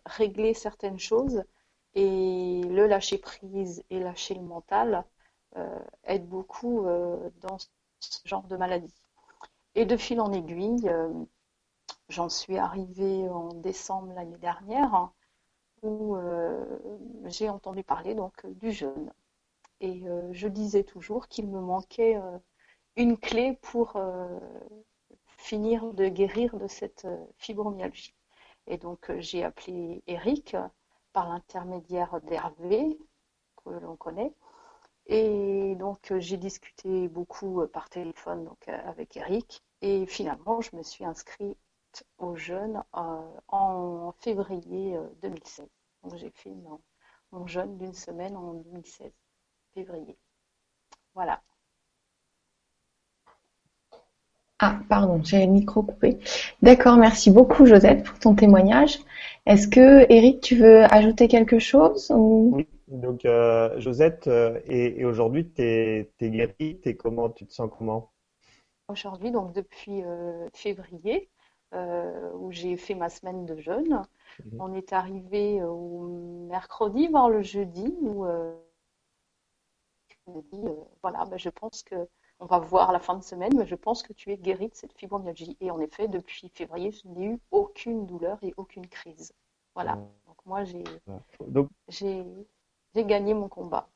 réglé 0.06 0.54
certaines 0.54 0.98
choses. 0.98 1.42
Et 1.94 2.62
le 2.68 2.86
lâcher 2.86 3.18
prise 3.18 3.82
et 3.90 3.98
lâcher 3.98 4.34
le 4.34 4.42
mental 4.42 5.04
aident 6.04 6.28
beaucoup 6.28 6.86
dans 7.40 7.58
ce 8.00 8.28
genre 8.28 8.44
de 8.44 8.56
maladie. 8.56 8.94
Et 9.74 9.84
de 9.84 9.96
fil 9.96 10.20
en 10.20 10.32
aiguille, 10.32 10.88
euh, 10.88 11.12
j'en 12.08 12.28
suis 12.28 12.58
arrivée 12.58 13.28
en 13.28 13.48
décembre 13.54 14.12
l'année 14.14 14.38
dernière, 14.38 14.94
hein, 14.94 15.12
où 15.82 16.16
euh, 16.16 16.64
j'ai 17.26 17.48
entendu 17.48 17.84
parler 17.84 18.14
donc 18.14 18.46
du 18.46 18.72
jeûne. 18.72 19.12
Et 19.80 20.06
euh, 20.08 20.28
je 20.32 20.48
disais 20.48 20.84
toujours 20.84 21.28
qu'il 21.28 21.48
me 21.48 21.60
manquait 21.60 22.16
une 22.96 23.16
clé 23.18 23.58
pour 23.62 23.96
finir 25.38 25.92
de 25.94 26.08
guérir 26.08 26.56
de 26.56 26.66
cette 26.66 27.06
fibromyalgie. 27.38 28.14
Et 28.66 28.78
donc 28.78 29.10
j'ai 29.18 29.42
appelé 29.44 30.02
Eric 30.06 30.56
par 31.12 31.28
l'intermédiaire 31.28 32.20
d'Hervé, 32.22 32.98
que 33.56 33.70
l'on 33.70 33.96
connaît, 33.96 34.34
et 35.10 35.74
donc, 35.74 36.12
euh, 36.12 36.20
j'ai 36.20 36.36
discuté 36.36 37.08
beaucoup 37.08 37.62
euh, 37.62 37.66
par 37.66 37.90
téléphone 37.90 38.44
donc, 38.44 38.68
euh, 38.68 38.78
avec 38.88 39.16
Eric. 39.16 39.64
Et 39.82 40.06
finalement, 40.06 40.60
je 40.60 40.76
me 40.76 40.84
suis 40.84 41.04
inscrite 41.04 41.58
au 42.18 42.36
jeûne 42.36 42.84
en 42.92 44.12
février 44.20 44.96
2016. 45.22 45.68
Donc, 46.04 46.14
j'ai 46.16 46.30
fait 46.30 46.54
mon, 47.32 47.46
jeûne 47.46 47.76
d'une 47.78 47.94
semaine 47.94 48.36
en 48.36 48.54
2016, 48.54 49.10
février. 49.74 50.16
Voilà. 51.14 51.40
Ah, 54.62 54.78
pardon, 54.90 55.22
j'ai 55.24 55.46
le 55.46 55.52
micro 55.52 55.82
coupé. 55.82 56.18
D'accord, 56.60 56.98
merci 56.98 57.30
beaucoup 57.30 57.64
Josette 57.64 58.04
pour 58.04 58.18
ton 58.18 58.34
témoignage. 58.34 58.98
Est-ce 59.46 59.66
que 59.66 60.04
Eric, 60.12 60.42
tu 60.42 60.56
veux 60.56 60.84
ajouter 60.92 61.28
quelque 61.28 61.58
chose 61.58 62.12
Oui. 62.14 62.66
Donc, 62.90 63.24
euh, 63.24 63.78
Josette, 63.78 64.26
euh, 64.26 64.60
et, 64.66 65.04
aujourd'hui, 65.04 65.48
tu 65.48 65.62
es, 65.62 66.10
guérie, 66.20 66.80
es 66.84 66.96
comment, 66.96 67.30
tu 67.30 67.46
te 67.46 67.52
sens 67.52 67.70
comment? 67.78 68.10
Aujourd'hui, 68.88 69.30
donc 69.30 69.52
depuis 69.52 70.02
euh, 70.02 70.48
février, 70.52 71.30
où 71.72 72.50
j'ai 72.50 72.76
fait 72.76 72.96
ma 72.96 73.08
semaine 73.08 73.46
de 73.46 73.56
jeûne, 73.56 74.02
mhm. 74.44 74.60
on 74.60 74.74
est 74.74 74.92
arrivé 74.92 75.62
au 75.62 76.46
mercredi, 76.48 77.06
voire 77.06 77.30
le 77.30 77.42
jeudi, 77.42 77.94
où 78.02 78.26
me 80.26 80.42
dis, 80.42 80.68
voilà, 81.02 81.24
ben, 81.24 81.38
je 81.38 81.48
pense 81.48 81.82
que 81.82 82.08
on 82.40 82.46
va 82.46 82.58
voir 82.58 82.90
la 82.92 82.98
fin 82.98 83.16
de 83.16 83.22
semaine, 83.22 83.52
mais 83.56 83.66
je 83.66 83.74
pense 83.74 84.02
que 84.02 84.14
tu 84.14 84.32
es 84.32 84.38
guérie 84.38 84.68
de 84.68 84.74
cette 84.74 84.94
fibromyalgie. 84.94 85.56
Et 85.60 85.70
en 85.70 85.78
effet, 85.78 86.08
depuis 86.08 86.50
février, 86.54 86.90
je 86.90 87.06
n'ai 87.08 87.26
eu 87.26 87.38
aucune 87.50 88.06
douleur 88.06 88.38
et 88.42 88.54
aucune 88.56 88.86
crise. 88.86 89.34
Voilà. 89.74 89.96
Donc 90.26 90.36
moi, 90.46 90.64
j'ai, 90.64 90.84
j'ai, 91.88 92.24
j'ai 92.94 93.04
gagné 93.04 93.34
mon 93.34 93.48
combat. 93.48 93.88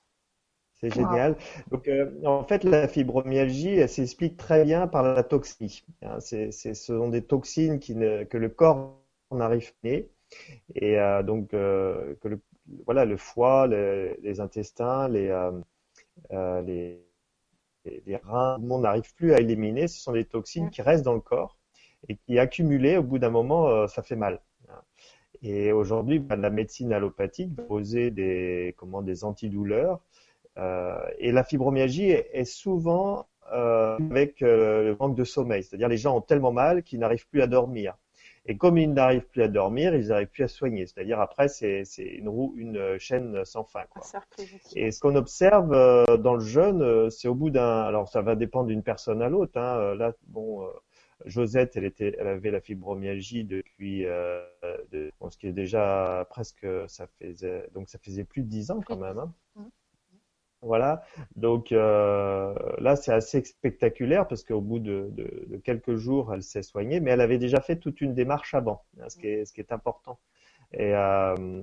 C'est 0.75 0.93
génial. 0.93 1.37
Donc, 1.71 1.89
euh, 1.89 2.11
en 2.25 2.45
fait, 2.45 2.65
la 2.65 2.87
fibromyalgie, 2.87 3.77
elle 3.77 3.89
s'explique 3.89 4.37
très 4.37 4.65
bien 4.65 4.87
par 4.87 5.03
la 5.03 5.23
toxine. 5.23 5.71
Hein, 6.03 6.21
c'est, 6.21 6.51
ce 6.51 6.75
sont 6.75 7.09
des 7.09 7.23
toxines 7.23 7.79
qui 7.79 7.95
ne, 7.95 8.25
que 8.25 8.37
le 8.37 8.51
corps 8.51 9.01
n'arrive 9.31 9.73
pas. 9.83 10.01
Et 10.75 10.99
euh, 10.99 11.23
donc, 11.23 11.55
euh, 11.55 12.15
que 12.21 12.29
le, 12.29 12.41
voilà, 12.85 13.07
le 13.07 13.17
foie, 13.17 13.67
les 13.69 14.41
intestins, 14.41 15.09
les, 15.09 15.31
les, 16.31 17.05
les, 17.85 18.17
reins, 18.17 18.59
monde 18.59 18.83
n'arrive 18.83 19.15
plus 19.15 19.35
à 19.35 19.41
éliminer. 19.41 19.89
Ce 19.89 20.01
sont 20.01 20.13
des 20.13 20.25
toxines 20.25 20.71
qui 20.71 20.83
restent 20.83 21.05
dans 21.05 21.15
le 21.15 21.21
corps 21.21 21.59
et 22.09 22.17
qui, 22.17 22.39
accumulées, 22.39 22.97
au 22.97 23.03
bout 23.03 23.19
d'un 23.19 23.31
moment, 23.31 23.87
ça 23.89 24.03
fait 24.03 24.17
mal. 24.17 24.41
Et 25.45 25.73
aujourd'hui, 25.73 26.19
bah, 26.19 26.37
la 26.37 26.49
médecine 26.49 26.93
allopathique 26.93 27.55
poser 27.69 28.11
des, 28.11 28.75
comment, 28.79 29.03
des 29.03 29.25
antidouleurs. 29.25 30.01
Euh, 30.57 30.99
et 31.19 31.33
la 31.33 31.45
fibromyalgie 31.45 32.11
est, 32.11 32.45
souvent 32.45 33.27
euh, 33.53 33.99
avec 33.99 34.41
euh, 34.43 34.85
le 34.85 34.97
manque 34.99 35.17
de 35.17 35.25
sommeil. 35.25 35.63
C'est-à-dire 35.63 35.89
les 35.89 35.99
gens 35.99 36.17
ont 36.17 36.23
tellement 36.23 36.53
mal 36.53 36.83
qu'ils 36.83 36.99
n'arrivent 36.99 37.27
plus 37.29 37.43
à 37.43 37.47
dormir. 37.47 37.95
Et 38.47 38.57
comme 38.57 38.77
ils 38.77 38.93
n'arrivent 38.93 39.27
plus 39.27 39.43
à 39.43 39.49
dormir, 39.49 39.95
ils 39.95 40.09
n'arrivent 40.09 40.29
plus 40.29 40.45
à 40.45 40.49
soigner. 40.49 40.87
C'est-à-dire 40.87 41.19
après, 41.21 41.49
c'est 41.49 41.85
une 41.99 42.29
roue, 42.29 42.55
une 42.57 42.99
chaîne 42.99 43.45
sans 43.45 43.65
fin. 43.65 43.85
Quoi. 43.91 44.03
Et 44.77 44.91
ce 44.91 45.01
qu'on 45.01 45.17
observe 45.17 45.73
euh, 45.73 46.17
dans 46.19 46.35
le 46.35 46.45
jeûne, 46.45 46.83
euh, 46.83 47.09
c'est 47.09 47.29
au 47.29 47.35
bout 47.35 47.51
d'un. 47.51 47.83
Alors 47.83 48.09
ça 48.09 48.21
va 48.21 48.35
dépendre 48.37 48.67
d'une 48.69 48.83
personne 48.83 49.23
à 49.23 49.29
l'autre. 49.29 49.59
Hein. 49.59 49.79
Euh, 49.79 49.95
là, 49.95 50.13
bon. 50.29 50.69
Josette, 51.25 51.77
elle, 51.77 51.85
était, 51.85 52.15
elle 52.19 52.27
avait 52.27 52.51
la 52.51 52.61
fibromyalgie 52.61 53.45
depuis, 53.45 54.05
euh, 54.05 54.41
de, 54.91 55.11
ce 55.31 55.39
qui 55.39 55.47
est 55.47 55.53
déjà 55.53 56.27
presque, 56.29 56.67
ça 56.89 57.07
faisait, 57.19 57.69
donc 57.73 57.89
ça 57.89 57.99
faisait 57.99 58.25
plus 58.25 58.43
de 58.43 58.49
dix 58.49 58.71
ans 58.71 58.81
quand 58.85 58.99
même. 58.99 59.19
Hein. 59.19 59.33
Mmh. 59.57 59.63
Voilà. 60.65 61.03
Donc 61.37 61.73
euh, 61.73 62.55
là, 62.79 62.97
c'est 62.97 63.13
assez 63.13 63.45
spectaculaire 63.45 64.27
parce 64.27 64.43
qu'au 64.43 64.61
bout 64.61 64.79
de, 64.79 65.11
quelques 65.63 65.97
jours, 65.97 66.33
elle 66.33 66.43
s'est 66.43 66.63
soignée, 66.63 67.01
mais 67.01 67.11
elle 67.11 67.21
avait 67.21 67.39
déjà 67.39 67.61
fait 67.61 67.77
toute 67.77 68.01
une 68.01 68.15
démarche 68.15 68.55
avant, 68.55 68.83
hein, 69.01 69.09
ce, 69.09 69.17
qui 69.19 69.27
est, 69.27 69.73
important. 69.73 70.19
Et 70.73 70.95
euh, 70.95 71.63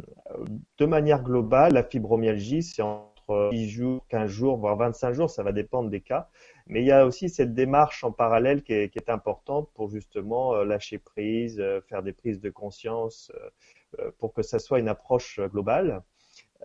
de 0.77 0.86
manière 0.86 1.24
globale, 1.24 1.74
la 1.74 1.84
fibromyalgie, 1.84 2.63
c'est 2.63 2.81
entre 2.81 3.50
10 3.51 3.70
jours, 3.70 4.05
15 4.10 4.29
jours, 4.29 4.58
voire 4.58 4.77
25 4.77 5.13
jours, 5.13 5.29
ça 5.29 5.43
va 5.43 5.51
dépendre 5.51 5.89
des 5.89 6.01
cas. 6.01 6.29
Mais 6.67 6.81
il 6.81 6.86
y 6.86 6.91
a 6.91 7.05
aussi 7.05 7.29
cette 7.29 7.53
démarche 7.53 8.03
en 8.03 8.12
parallèle 8.12 8.63
qui 8.63 8.74
est, 8.74 8.89
qui 8.89 9.00
est 9.00 9.10
importante 9.10 9.70
pour 9.74 9.89
justement 9.89 10.53
euh, 10.53 10.63
lâcher 10.63 11.00
prise, 11.00 11.62
faire 11.89 12.03
des 12.03 12.13
prises 12.13 12.39
de 12.39 12.50
conscience, 12.50 13.31
pour 14.20 14.34
que 14.34 14.41
ça 14.41 14.60
soit 14.60 14.79
une 14.79 14.88
approche 14.88 15.39
globale. 15.41 16.01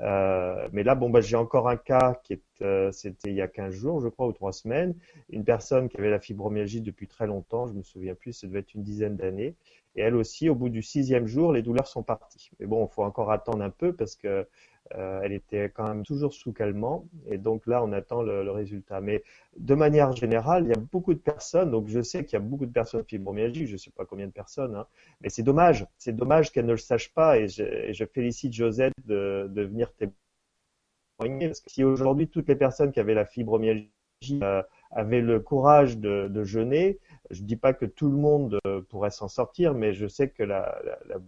Euh, 0.03 0.69
mais 0.73 0.83
là, 0.83 0.95
bon, 0.95 1.11
bah, 1.11 1.21
j'ai 1.21 1.37
encore 1.37 1.69
un 1.69 1.77
cas 1.77 2.21
qui 2.23 2.35
est, 2.35 2.43
euh, 2.63 2.93
c'était 2.93 3.31
il 3.31 3.37
y 3.37 3.41
a 3.41 3.49
15 3.49 3.73
jours, 3.75 4.01
je 4.01 4.09
crois, 4.09 4.27
ou 4.27 4.33
trois 4.33 4.53
semaines. 4.53 4.95
Une 5.31 5.45
personne 5.45 5.89
qui 5.89 5.97
avait 5.97 6.11
la 6.11 6.21
fibromyalgie 6.21 6.81
depuis 6.81 7.07
très 7.09 7.27
longtemps, 7.27 7.67
je 7.67 7.73
me 7.73 7.83
souviens 7.83 8.15
plus, 8.15 8.33
ça 8.33 8.47
devait 8.47 8.61
être 8.61 8.75
une 8.75 8.83
dizaine 8.83 9.17
d'années. 9.17 9.55
Et 9.95 10.03
elle 10.03 10.15
aussi, 10.17 10.49
au 10.51 10.55
bout 10.55 10.69
du 10.69 10.83
sixième 10.83 11.27
jour, 11.27 11.53
les 11.53 11.63
douleurs 11.63 11.87
sont 11.87 12.03
parties. 12.03 12.51
Mais 12.61 12.67
bon, 12.67 12.87
il 12.87 12.95
faut 12.95 13.03
encore 13.03 13.31
attendre 13.31 13.63
un 13.63 13.71
peu 13.71 13.95
parce 13.95 14.15
que 14.15 14.47
euh, 14.95 15.21
elle 15.23 15.33
était 15.33 15.71
quand 15.71 15.89
même 15.89 16.05
toujours 16.05 16.33
sous 16.33 16.53
calmant. 16.53 17.07
Et 17.29 17.39
donc 17.39 17.67
là, 17.67 17.83
on 17.83 17.93
attend 17.93 18.23
le, 18.23 18.45
le, 18.45 18.51
résultat. 18.51 19.01
Mais 19.01 19.23
de 19.59 19.75
manière 19.75 20.13
générale, 20.13 20.65
il 20.65 20.69
y 20.69 20.73
a 20.73 20.81
beaucoup 20.93 21.15
de 21.15 21.19
personnes. 21.19 21.71
Donc 21.71 21.89
je 21.89 22.01
sais 22.03 22.25
qu'il 22.25 22.35
y 22.35 22.37
a 22.37 22.45
beaucoup 22.45 22.67
de 22.67 22.73
personnes 22.73 23.05
fibromyalgiques. 23.05 23.67
Je 23.67 23.73
ne 23.73 23.79
sais 23.79 23.91
pas 23.91 24.05
combien 24.05 24.27
de 24.27 24.33
personnes. 24.33 24.77
Hein, 24.77 24.87
mais 25.21 25.29
c'est 25.29 25.43
dommage. 25.43 25.87
C'est 25.99 26.15
dommage 26.15 26.53
qu'elles 26.53 26.67
ne 26.67 26.73
le 26.73 26.79
sachent 26.79 27.13
pas. 27.13 27.39
Et 27.39 27.49
je, 27.49 27.63
et 27.63 27.95
je 27.95 28.05
félicite 28.05 28.53
Josette 28.53 28.95
de, 29.07 29.49
de 29.51 29.63
venir 29.63 29.93
témoigner. 29.95 31.49
Parce 31.49 31.61
que 31.61 31.71
si 31.71 31.85
aujourd'hui, 31.85 32.29
toutes 32.29 32.49
les 32.49 32.57
personnes 32.57 32.93
qui 32.93 33.01
avaient 33.01 33.15
la 33.15 33.27
fibromyalgie 33.27 33.91
euh, 34.43 34.63
avaient 34.91 35.21
le 35.21 35.41
courage 35.41 35.99
de, 35.99 36.29
de 36.29 36.45
jeûner, 36.45 36.99
je 37.31 37.43
ne 37.43 37.47
dis 37.47 37.57
pas 37.57 37.73
que 37.73 37.87
tout 37.87 38.11
le 38.11 38.17
monde 38.17 38.59
euh, 38.67 38.81
pourrait 38.83 39.11
s'en 39.11 39.29
sortir, 39.29 39.75
mais 39.75 39.93
je 39.93 40.07
sais 40.07 40.31
que 40.31 40.43
la, 40.43 40.81
la, 40.85 40.99
la 41.09 41.21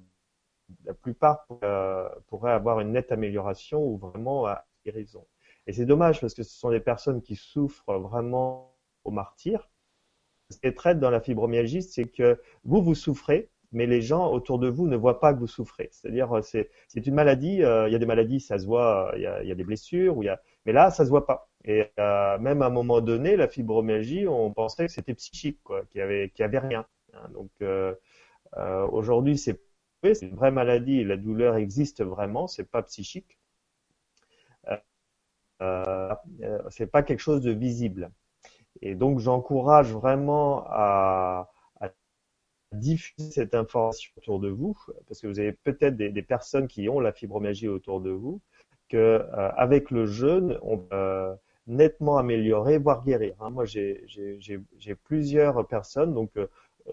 la 0.84 0.94
plupart 0.94 1.46
euh, 1.62 2.08
pourraient 2.26 2.52
avoir 2.52 2.80
une 2.80 2.92
nette 2.92 3.12
amélioration 3.12 3.84
ou 3.84 3.96
vraiment 3.98 4.46
à 4.46 4.66
guérison. 4.84 5.26
Et 5.66 5.72
c'est 5.72 5.86
dommage 5.86 6.20
parce 6.20 6.34
que 6.34 6.42
ce 6.42 6.58
sont 6.58 6.70
des 6.70 6.80
personnes 6.80 7.22
qui 7.22 7.36
souffrent 7.36 7.98
vraiment 7.98 8.74
au 9.04 9.10
martyr. 9.10 9.68
Ce 10.50 10.58
qui 10.58 10.66
est 10.66 10.72
très 10.72 10.94
dans 10.94 11.10
la 11.10 11.20
fibromyalgie, 11.20 11.82
c'est 11.82 12.06
que 12.06 12.40
vous, 12.64 12.82
vous 12.82 12.94
souffrez, 12.94 13.50
mais 13.72 13.86
les 13.86 14.00
gens 14.00 14.32
autour 14.32 14.58
de 14.58 14.68
vous 14.68 14.86
ne 14.86 14.96
voient 14.96 15.20
pas 15.20 15.34
que 15.34 15.38
vous 15.40 15.46
souffrez. 15.46 15.88
C'est-à-dire, 15.92 16.42
c'est, 16.42 16.70
c'est 16.88 17.06
une 17.06 17.14
maladie, 17.14 17.62
euh, 17.62 17.86
il 17.88 17.92
y 17.92 17.96
a 17.96 17.98
des 17.98 18.06
maladies, 18.06 18.40
ça 18.40 18.58
se 18.58 18.64
voit, 18.64 19.12
il 19.16 19.22
y 19.22 19.26
a, 19.26 19.54
des 19.54 19.64
blessures, 19.64 20.16
ou 20.16 20.22
il 20.22 20.26
y 20.26 20.30
a... 20.30 20.40
mais 20.64 20.72
là, 20.72 20.90
ça 20.90 21.04
se 21.04 21.10
voit 21.10 21.26
pas. 21.26 21.50
Et 21.64 21.86
euh, 21.98 22.38
même 22.38 22.62
à 22.62 22.66
un 22.66 22.70
moment 22.70 23.02
donné, 23.02 23.36
la 23.36 23.48
fibromyalgie, 23.48 24.26
on 24.26 24.52
pensait 24.52 24.86
que 24.86 24.92
c'était 24.92 25.14
psychique, 25.14 25.60
quoi, 25.62 25.84
qu'il 25.90 25.98
y 25.98 26.02
avait, 26.02 26.32
avait 26.40 26.58
rien. 26.58 26.86
Hein. 27.12 27.28
Donc, 27.34 27.50
euh, 27.60 27.94
aujourd'hui, 28.90 29.36
c'est 29.36 29.60
c'est 30.02 30.26
une 30.26 30.36
vraie 30.36 30.50
maladie, 30.50 31.04
la 31.04 31.16
douleur 31.16 31.56
existe 31.56 32.02
vraiment, 32.02 32.46
c'est 32.46 32.70
pas 32.70 32.82
psychique. 32.82 33.38
Euh, 34.68 34.76
euh, 35.60 36.14
c'est 36.70 36.86
pas 36.86 37.02
quelque 37.02 37.20
chose 37.20 37.42
de 37.42 37.52
visible. 37.52 38.10
Et 38.82 38.94
donc 38.94 39.18
j'encourage 39.18 39.92
vraiment 39.92 40.64
à, 40.68 41.50
diffuser 42.72 43.30
cette 43.30 43.54
information 43.54 44.12
autour 44.18 44.40
de 44.40 44.48
vous, 44.50 44.76
parce 45.06 45.22
que 45.22 45.26
vous 45.26 45.40
avez 45.40 45.52
peut-être 45.52 45.96
des, 45.96 46.22
personnes 46.22 46.68
qui 46.68 46.86
ont 46.90 47.00
la 47.00 47.12
fibromyalgie 47.12 47.66
autour 47.66 48.02
de 48.02 48.10
vous, 48.10 48.42
que 48.90 48.96
euh, 48.98 49.50
avec 49.56 49.90
le 49.90 50.04
jeûne, 50.04 50.58
on 50.60 50.76
peut 50.76 50.94
euh, 50.94 51.34
nettement 51.66 52.18
améliorer, 52.18 52.76
voire 52.76 53.04
guérir. 53.04 53.34
Hein. 53.40 53.48
Moi, 53.48 53.64
j'ai 53.64 54.94
plusieurs 55.04 55.66
personnes, 55.66 56.12
donc 56.12 56.30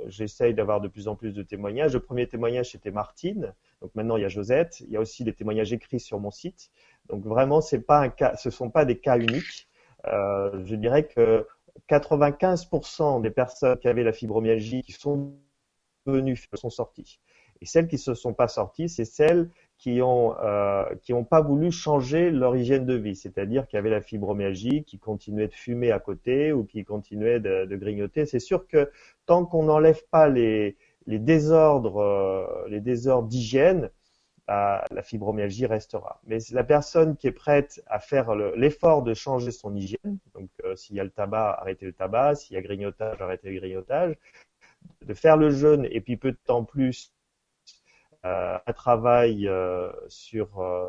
j'essaye 0.08 0.54
d'avoir 0.54 0.82
de 0.82 0.88
plus 0.88 1.08
en 1.08 1.16
plus 1.16 1.34
de 1.34 1.44
témoignages. 1.44 1.94
Le 1.94 2.00
premier 2.00 2.28
témoignage, 2.28 2.72
c'était 2.72 2.92
Martine. 2.92 3.54
Donc 3.82 3.94
maintenant, 3.96 4.18
il 4.18 4.22
y 4.22 4.26
a 4.26 4.30
Josette. 4.30 4.82
Il 4.82 4.92
y 4.92 4.98
a 4.98 5.00
aussi 5.00 5.24
des 5.24 5.34
témoignages 5.34 5.74
écrits 5.74 6.00
sur 6.00 6.20
mon 6.20 6.32
site. 6.32 6.72
Donc 7.10 7.26
vraiment, 7.26 7.62
c'est 7.62 7.82
pas 7.82 8.00
un 8.00 8.10
cas, 8.10 8.36
ce 8.36 8.50
sont 8.50 8.70
pas 8.70 8.86
des 8.86 8.98
cas 8.98 9.18
uniques. 9.18 9.68
Euh, 10.08 10.64
je 10.66 10.76
dirais 10.76 11.08
que 11.08 11.48
95% 11.90 13.22
des 13.22 13.32
personnes 13.32 13.78
qui 13.78 13.88
avaient 13.88 14.04
la 14.04 14.14
fibromyalgie 14.14 14.82
qui 14.82 14.92
sont 14.92 15.34
venues 16.06 16.38
sont 16.54 16.70
sorties. 16.70 17.20
Et 17.62 17.66
celles 17.66 17.88
qui 17.88 17.98
se 17.98 18.14
sont 18.14 18.34
pas 18.34 18.48
sorties, 18.48 18.90
c'est 18.90 19.06
celles 19.06 19.50
qui 19.78 20.02
ont 20.02 20.36
euh, 20.40 20.86
qui 21.02 21.14
ont 21.14 21.24
pas 21.24 21.42
voulu 21.42 21.72
changer 21.72 22.32
leur 22.32 22.56
hygiène 22.56 22.86
de 22.86 22.96
vie, 22.96 23.16
c'est-à-dire 23.16 23.68
qui 23.68 23.78
avaient 23.78 23.90
la 23.90 24.02
fibromyalgie, 24.02 24.84
qui 24.84 25.00
continuaient 25.00 25.48
de 25.48 25.54
fumer 25.54 25.92
à 25.92 26.00
côté 26.00 26.54
ou 26.54 26.64
qui 26.66 26.84
continuaient 26.86 27.40
de, 27.40 27.76
grignoter. 27.76 28.26
C'est 28.26 28.40
sûr 28.40 28.68
que 28.68 28.90
tant 29.26 29.46
qu'on 29.46 29.64
n'enlève 29.64 30.02
pas 30.12 30.28
les 30.28 30.76
désordres 31.08 32.02
euh, 32.02 32.68
les 32.70 32.80
désordres 32.80 33.28
d'hygiène, 33.28 33.90
bah, 34.48 34.86
la 34.92 35.02
fibromyalgie 35.02 35.66
restera. 35.66 36.22
Mais 36.28 36.38
la 36.52 36.64
personne 36.64 37.18
qui 37.18 37.28
est 37.28 37.32
prête 37.32 37.82
à 37.88 38.00
faire 38.00 38.36
l'effort 38.36 39.02
de 39.02 39.14
changer 39.16 39.52
son 39.52 39.76
hygiène, 39.76 40.20
donc 40.36 40.50
euh, 40.64 40.76
s'il 40.76 40.96
y 40.96 41.00
a 41.00 41.04
le 41.04 41.10
tabac, 41.10 41.58
arrêter 41.60 41.86
le 41.86 41.94
tabac, 41.94 42.36
s'il 42.36 42.56
y 42.56 42.58
a 42.58 42.62
grignotage, 42.62 43.20
arrêter 43.22 43.50
le 43.50 43.60
grignotage, 43.60 44.16
de 45.04 45.14
faire 45.16 45.38
le 45.38 45.50
jeûne 45.50 45.88
et 45.90 46.00
puis 46.00 46.16
peu 46.18 46.32
de 46.32 46.38
temps 46.46 46.64
plus 46.64 47.15
un 48.26 48.74
travail 48.74 49.48
euh, 49.48 49.92
sur 50.08 50.60
euh, 50.60 50.88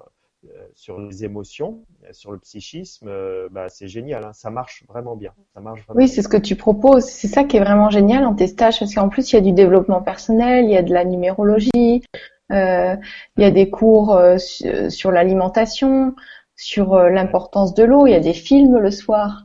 sur 0.75 1.01
les 1.01 1.25
émotions, 1.25 1.85
sur 2.13 2.31
le 2.31 2.39
psychisme, 2.39 3.11
bah, 3.51 3.69
c'est 3.69 3.89
génial. 3.89 4.25
Hein. 4.25 4.33
Ça 4.33 4.49
marche 4.49 4.85
vraiment 4.89 5.17
bien. 5.17 5.33
Ça 5.55 5.61
marche 5.61 5.85
vraiment 5.85 5.99
oui, 5.99 6.09
c'est 6.09 6.23
ce 6.23 6.29
que 6.29 6.37
tu 6.37 6.55
proposes. 6.55 7.05
C'est 7.05 7.27
ça 7.27 7.43
qui 7.43 7.57
est 7.57 7.61
vraiment 7.61 7.91
génial 7.91 8.25
en 8.25 8.35
tes 8.35 8.47
stages, 8.47 8.79
parce 8.79 8.95
qu'en 8.95 9.09
plus 9.09 9.33
il 9.33 9.37
y 9.37 9.39
a 9.39 9.43
du 9.43 9.53
développement 9.53 10.03
personnel, 10.03 10.67
il 10.67 10.71
y 10.71 10.77
a 10.77 10.83
de 10.83 10.93
la 10.93 11.05
numérologie, 11.05 12.05
euh, 12.53 12.97
il 13.37 13.43
y 13.43 13.47
a 13.47 13.51
des 13.51 13.71
cours 13.71 14.17
euh, 14.17 14.39
sur 14.39 15.11
l'alimentation, 15.11 16.15
sur 16.55 16.95
euh, 16.95 17.11
l'importance 17.11 17.75
de 17.75 17.85
l'eau. 17.85 18.07
Il 18.07 18.13
y 18.13 18.17
a 18.17 18.21
des 18.21 18.35
films 18.35 18.79
le 18.79 18.91
soir. 18.91 19.45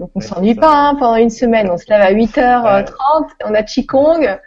Donc 0.00 0.10
on 0.14 0.20
s'ennuie 0.20 0.54
pas 0.54 0.88
hein, 0.88 0.94
pendant 0.94 1.16
une 1.16 1.30
semaine. 1.30 1.70
On 1.70 1.76
se 1.76 1.90
lève 1.90 2.00
à 2.00 2.12
8h30, 2.12 3.28
on 3.44 3.54
a 3.54 3.62
Qigong, 3.62 4.38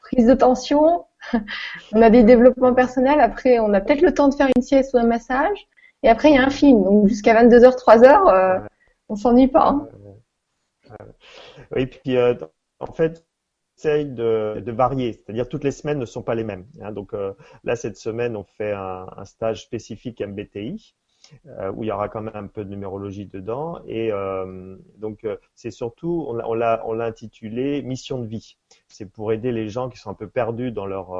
prise 0.00 0.26
de 0.26 0.34
tension, 0.34 1.06
on 1.92 2.02
a 2.02 2.10
des 2.10 2.22
développements 2.24 2.74
personnels. 2.74 3.20
Après, 3.20 3.58
on 3.58 3.72
a 3.74 3.80
peut-être 3.80 4.02
le 4.02 4.14
temps 4.14 4.28
de 4.28 4.34
faire 4.34 4.48
une 4.54 4.62
sieste 4.62 4.94
ou 4.94 4.98
un 4.98 5.06
massage. 5.06 5.68
Et 6.02 6.08
après, 6.08 6.30
il 6.30 6.36
y 6.36 6.38
a 6.38 6.44
un 6.44 6.50
film. 6.50 6.82
Donc, 6.84 7.08
jusqu'à 7.08 7.34
22h, 7.42 7.76
3h, 7.76 8.32
euh, 8.32 8.60
on 9.08 9.16
s'ennuie 9.16 9.48
pas. 9.48 9.68
Hein. 9.68 9.88
Oui, 11.74 11.86
puis 11.86 12.16
euh, 12.16 12.34
en 12.80 12.92
fait, 12.92 13.24
essaye 13.76 14.06
de, 14.06 14.62
varier, 14.66 15.12
c'est-à-dire 15.12 15.48
toutes 15.48 15.64
les 15.64 15.70
semaines 15.70 15.98
ne 15.98 16.06
sont 16.06 16.22
pas 16.22 16.34
les 16.34 16.44
mêmes. 16.44 16.66
Hein. 16.80 16.92
Donc 16.92 17.14
euh, 17.14 17.32
là, 17.64 17.76
cette 17.76 17.96
semaine, 17.96 18.36
on 18.36 18.44
fait 18.44 18.72
un, 18.72 19.24
stage 19.24 19.62
spécifique 19.62 20.20
MBTI. 20.20 20.94
Euh, 21.46 21.70
où 21.72 21.82
il 21.82 21.88
y 21.88 21.92
aura 21.92 22.08
quand 22.08 22.22
même 22.22 22.36
un 22.36 22.46
peu 22.46 22.64
de 22.64 22.70
numérologie 22.70 23.26
dedans. 23.26 23.82
Et 23.86 24.10
donc, 24.96 25.26
c'est 25.54 25.72
surtout, 25.72 26.26
on 26.28 26.54
l'a 26.54 27.04
intitulé 27.04 27.82
Mission 27.82 28.20
de 28.20 28.26
vie. 28.26 28.56
C'est 28.88 29.10
pour 29.10 29.32
aider 29.32 29.52
les 29.52 29.68
gens 29.68 29.88
qui 29.88 29.98
sont 29.98 30.10
un 30.10 30.14
peu 30.14 30.28
perdus 30.28 30.72
dans 30.72 30.86
leur, 30.86 31.10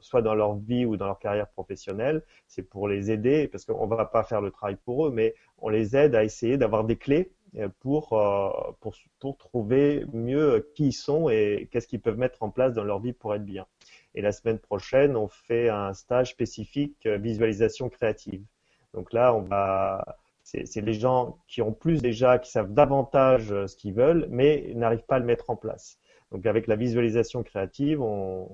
soit 0.00 0.22
dans 0.22 0.34
leur 0.34 0.56
vie 0.56 0.84
ou 0.84 0.96
dans 0.96 1.06
leur 1.06 1.18
carrière 1.18 1.48
professionnelle. 1.48 2.22
C'est 2.46 2.62
pour 2.62 2.86
les 2.86 3.10
aider, 3.10 3.48
parce 3.48 3.64
qu'on 3.64 3.86
va 3.86 4.04
pas 4.04 4.24
faire 4.24 4.40
le 4.40 4.50
travail 4.50 4.76
pour 4.84 5.06
eux, 5.06 5.10
mais 5.10 5.34
on 5.58 5.70
les 5.70 5.96
aide 5.96 6.14
à 6.14 6.22
essayer 6.22 6.58
d'avoir 6.58 6.84
des 6.84 6.96
clés 6.96 7.32
pour, 7.80 8.08
pour, 8.80 8.94
pour 9.20 9.36
trouver 9.38 10.04
mieux 10.12 10.70
qui 10.74 10.88
ils 10.88 10.92
sont 10.92 11.30
et 11.30 11.68
qu'est-ce 11.72 11.88
qu'ils 11.88 12.00
peuvent 12.00 12.18
mettre 12.18 12.42
en 12.42 12.50
place 12.50 12.74
dans 12.74 12.84
leur 12.84 13.00
vie 13.00 13.14
pour 13.14 13.34
être 13.34 13.44
bien. 13.44 13.66
Et 14.14 14.20
la 14.20 14.32
semaine 14.32 14.58
prochaine, 14.58 15.16
on 15.16 15.28
fait 15.28 15.68
un 15.70 15.92
stage 15.94 16.30
spécifique 16.30 17.06
visualisation 17.06 17.88
créative. 17.88 18.44
Donc 18.92 19.12
là, 19.12 19.34
on 19.34 19.42
va, 19.42 20.04
c'est 20.44 20.80
les 20.80 20.94
gens 20.94 21.38
qui 21.48 21.62
ont 21.62 21.72
plus 21.72 22.00
déjà, 22.00 22.38
qui 22.38 22.50
savent 22.50 22.72
davantage 22.72 23.50
euh, 23.52 23.66
ce 23.66 23.76
qu'ils 23.76 23.94
veulent, 23.94 24.26
mais 24.30 24.72
n'arrivent 24.74 25.04
pas 25.04 25.16
à 25.16 25.18
le 25.18 25.24
mettre 25.24 25.50
en 25.50 25.56
place. 25.56 25.98
Donc 26.34 26.46
avec 26.46 26.66
la 26.66 26.74
visualisation 26.74 27.44
créative, 27.44 28.02
on, 28.02 28.48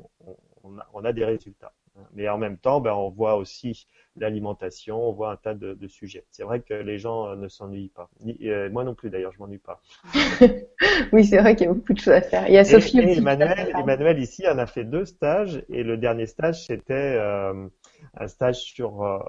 on, 0.64 0.78
a, 0.78 0.86
on 0.92 1.02
a, 1.02 1.14
des 1.14 1.24
résultats. 1.24 1.72
Mais 2.12 2.28
en 2.28 2.36
même 2.36 2.58
temps, 2.58 2.78
ben, 2.82 2.92
on 2.92 3.08
voit 3.08 3.36
aussi 3.36 3.86
l'alimentation, 4.16 5.02
on 5.02 5.12
voit 5.12 5.32
un 5.32 5.36
tas 5.36 5.54
de, 5.54 5.88
sujets. 5.88 6.26
C'est 6.30 6.42
vrai 6.42 6.60
que 6.60 6.74
les 6.74 6.98
gens 6.98 7.28
euh, 7.28 7.36
ne 7.36 7.48
s'ennuient 7.48 7.88
pas. 7.88 8.10
Euh, 8.42 8.68
moi 8.68 8.84
non 8.84 8.94
plus 8.94 9.08
d'ailleurs, 9.08 9.32
je 9.32 9.38
m'ennuie 9.38 9.56
pas. 9.56 9.80
oui, 11.12 11.24
c'est 11.24 11.38
vrai 11.38 11.56
qu'il 11.56 11.68
y 11.68 11.70
a 11.70 11.72
beaucoup 11.72 11.94
de 11.94 11.98
choses 11.98 12.12
à 12.12 12.20
faire. 12.20 12.46
Il 12.48 12.52
y 12.52 12.58
a 12.58 12.64
Sophie 12.64 12.98
et, 12.98 13.16
Emmanuel, 13.16 13.72
Emmanuel 13.74 14.18
ici 14.18 14.46
en 14.46 14.58
a 14.58 14.66
fait 14.66 14.84
deux 14.84 15.06
stages 15.06 15.64
et 15.70 15.82
le 15.82 15.96
dernier 15.96 16.26
stage 16.26 16.66
c'était 16.66 17.16
euh, 17.16 17.66
un 18.12 18.28
stage 18.28 18.58
sur 18.58 19.24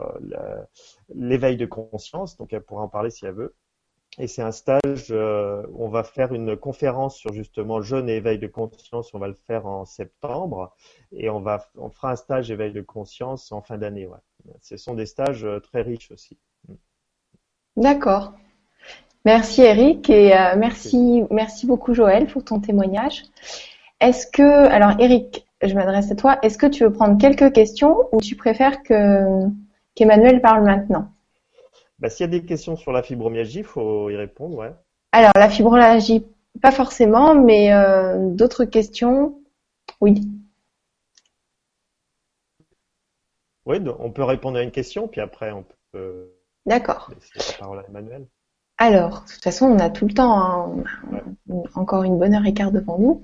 l'éveil 1.15 1.55
de 1.55 1.65
conscience. 1.65 2.36
Donc 2.36 2.51
elle 2.51 2.63
pourra 2.63 2.84
en 2.84 2.89
parler 2.89 3.12
si 3.12 3.25
elle 3.25 3.36
veut. 3.36 3.55
Et 4.18 4.27
c'est 4.27 4.41
un 4.41 4.51
stage, 4.51 5.08
euh, 5.12 5.63
on 5.74 5.88
va 5.88 6.03
faire 6.03 6.34
une 6.34 6.58
conférence 6.58 7.15
sur 7.15 7.34
justement 7.34 7.82
jeûne 7.82 8.10
et 8.10 8.18
éveil 8.18 8.39
de 8.39 8.48
conscience, 8.48 9.13
on 9.13 9.20
va 9.20 9.30
le 9.30 9.38
faire 9.48 9.65
en 9.65 9.86
septembre, 9.86 10.75
et 11.13 11.30
on 11.30 11.39
va, 11.39 11.65
on 11.77 11.89
fera 11.89 12.12
un 12.12 12.15
stage 12.18 12.51
éveil 12.51 12.74
de 12.74 12.82
conscience 12.82 13.51
en 13.53 13.62
fin 13.62 13.77
d'année. 13.77 14.08
Ouais. 14.08 14.18
Ce 14.62 14.75
sont 14.75 14.96
des 14.96 15.06
stages 15.06 15.46
euh, 15.46 15.60
très 15.60 15.82
riches 15.82 16.12
aussi. 16.12 16.38
D'accord. 17.77 18.34
Merci 19.24 19.62
Eric 19.62 20.10
et 20.10 20.36
euh, 20.36 20.56
merci, 20.58 21.24
merci 21.30 21.65
beaucoup 21.65 21.94
Joël 21.94 22.27
pour 22.27 22.44
ton 22.44 22.60
témoignage. 22.60 23.24
Est-ce 24.01 24.27
que, 24.27 24.41
alors 24.41 25.00
Eric, 25.00 25.48
je 25.62 25.74
m'adresse 25.74 26.12
à 26.12 26.15
toi, 26.15 26.38
est-ce 26.41 26.58
que 26.58 26.65
tu 26.65 26.84
veux 26.84 26.91
prendre 26.91 27.18
quelques 27.18 27.53
questions 27.53 28.10
ou 28.12 28.20
tu 28.20 28.36
préfères 28.36 28.84
que 28.84 29.46
qu'Emmanuel 29.96 30.41
parle 30.41 30.63
maintenant? 30.65 31.13
Bah, 32.01 32.10
S'il 32.10 32.25
y 32.25 32.29
a 32.29 32.39
des 32.39 32.46
questions 32.46 32.75
sur 32.75 32.91
la 32.91 33.03
fibromyalgie, 33.03 33.60
il 33.60 33.63
faut 33.63 34.10
y 34.10 34.15
répondre, 34.15 34.58
ouais. 34.58 34.74
Alors, 35.13 35.31
la 35.36 35.50
fibromyalgie, 35.50 36.25
pas 36.62 36.72
forcément, 36.72 37.36
mais 37.36 37.74
euh, 37.74 38.29
d'autres 38.31 38.65
questions, 38.65 39.39
oui. 40.01 40.22
Oui, 43.65 43.77
on 44.00 44.12
peut 44.12 44.24
répondre 44.24 44.58
à 44.58 44.63
une 44.63 44.72
question, 44.72 45.08
puis 45.08 45.22
après, 45.22 45.51
on 45.51 45.63
peut 45.91 46.31
D'accord. 46.65 47.12
la 47.36 47.43
parole 47.60 47.79
à 47.79 47.86
Emmanuel. 47.88 48.25
Alors, 48.79 49.24
de 49.27 49.34
toute 49.34 49.43
façon, 49.43 49.67
on 49.67 49.77
a 49.77 49.91
tout 49.91 50.08
le 50.08 50.13
temps, 50.13 50.39
hein, 50.39 50.84
encore 51.75 52.03
une 52.03 52.17
bonne 52.17 52.34
heure 52.34 52.46
et 52.48 52.53
quart 52.53 52.72
devant 52.72 52.98
nous. 52.98 53.24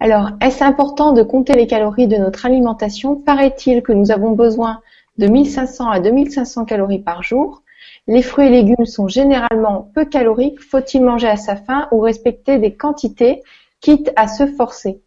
Alors, 0.00 0.30
est-ce 0.40 0.64
important 0.64 1.12
de 1.12 1.22
compter 1.22 1.54
les 1.54 1.66
calories 1.66 2.08
de 2.08 2.16
notre 2.16 2.46
alimentation? 2.46 3.16
Paraît-il 3.16 3.82
que 3.82 3.92
nous 3.92 4.10
avons 4.10 4.32
besoin 4.32 4.80
de 5.18 5.26
1500 5.26 5.90
à 5.90 6.00
2500 6.00 6.64
calories 6.64 7.02
par 7.02 7.22
jour 7.22 7.62
les 8.06 8.22
fruits 8.22 8.46
et 8.46 8.50
légumes 8.50 8.86
sont 8.86 9.08
généralement 9.08 9.90
peu 9.94 10.04
caloriques. 10.04 10.60
Faut-il 10.60 11.02
manger 11.02 11.28
à 11.28 11.36
sa 11.36 11.56
faim 11.56 11.88
ou 11.92 12.00
respecter 12.00 12.58
des 12.58 12.76
quantités, 12.76 13.42
quitte 13.80 14.12
à 14.16 14.28
se 14.28 14.46
forcer? 14.46 15.02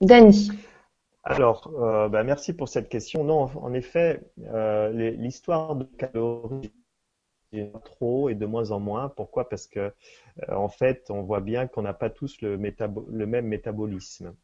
Dany. 0.00 0.50
Alors, 1.22 1.70
euh, 1.78 2.08
bah, 2.08 2.24
merci 2.24 2.54
pour 2.54 2.68
cette 2.68 2.88
question. 2.88 3.24
Non, 3.24 3.50
en 3.54 3.74
effet, 3.74 4.20
euh, 4.52 4.90
l'histoire 5.12 5.76
de 5.76 5.84
calories 5.84 6.72
trop 7.84 8.28
et 8.28 8.34
de 8.34 8.46
moins 8.46 8.70
en 8.70 8.80
moins. 8.80 9.08
Pourquoi? 9.08 9.48
Parce 9.48 9.66
que 9.66 9.80
euh, 9.80 10.54
en 10.54 10.68
fait, 10.68 11.10
on 11.10 11.22
voit 11.22 11.40
bien 11.40 11.66
qu'on 11.66 11.82
n'a 11.82 11.92
pas 11.92 12.10
tous 12.10 12.40
le, 12.40 12.56
le, 12.56 13.26
même 13.26 13.46
métabolisme. 13.46 14.34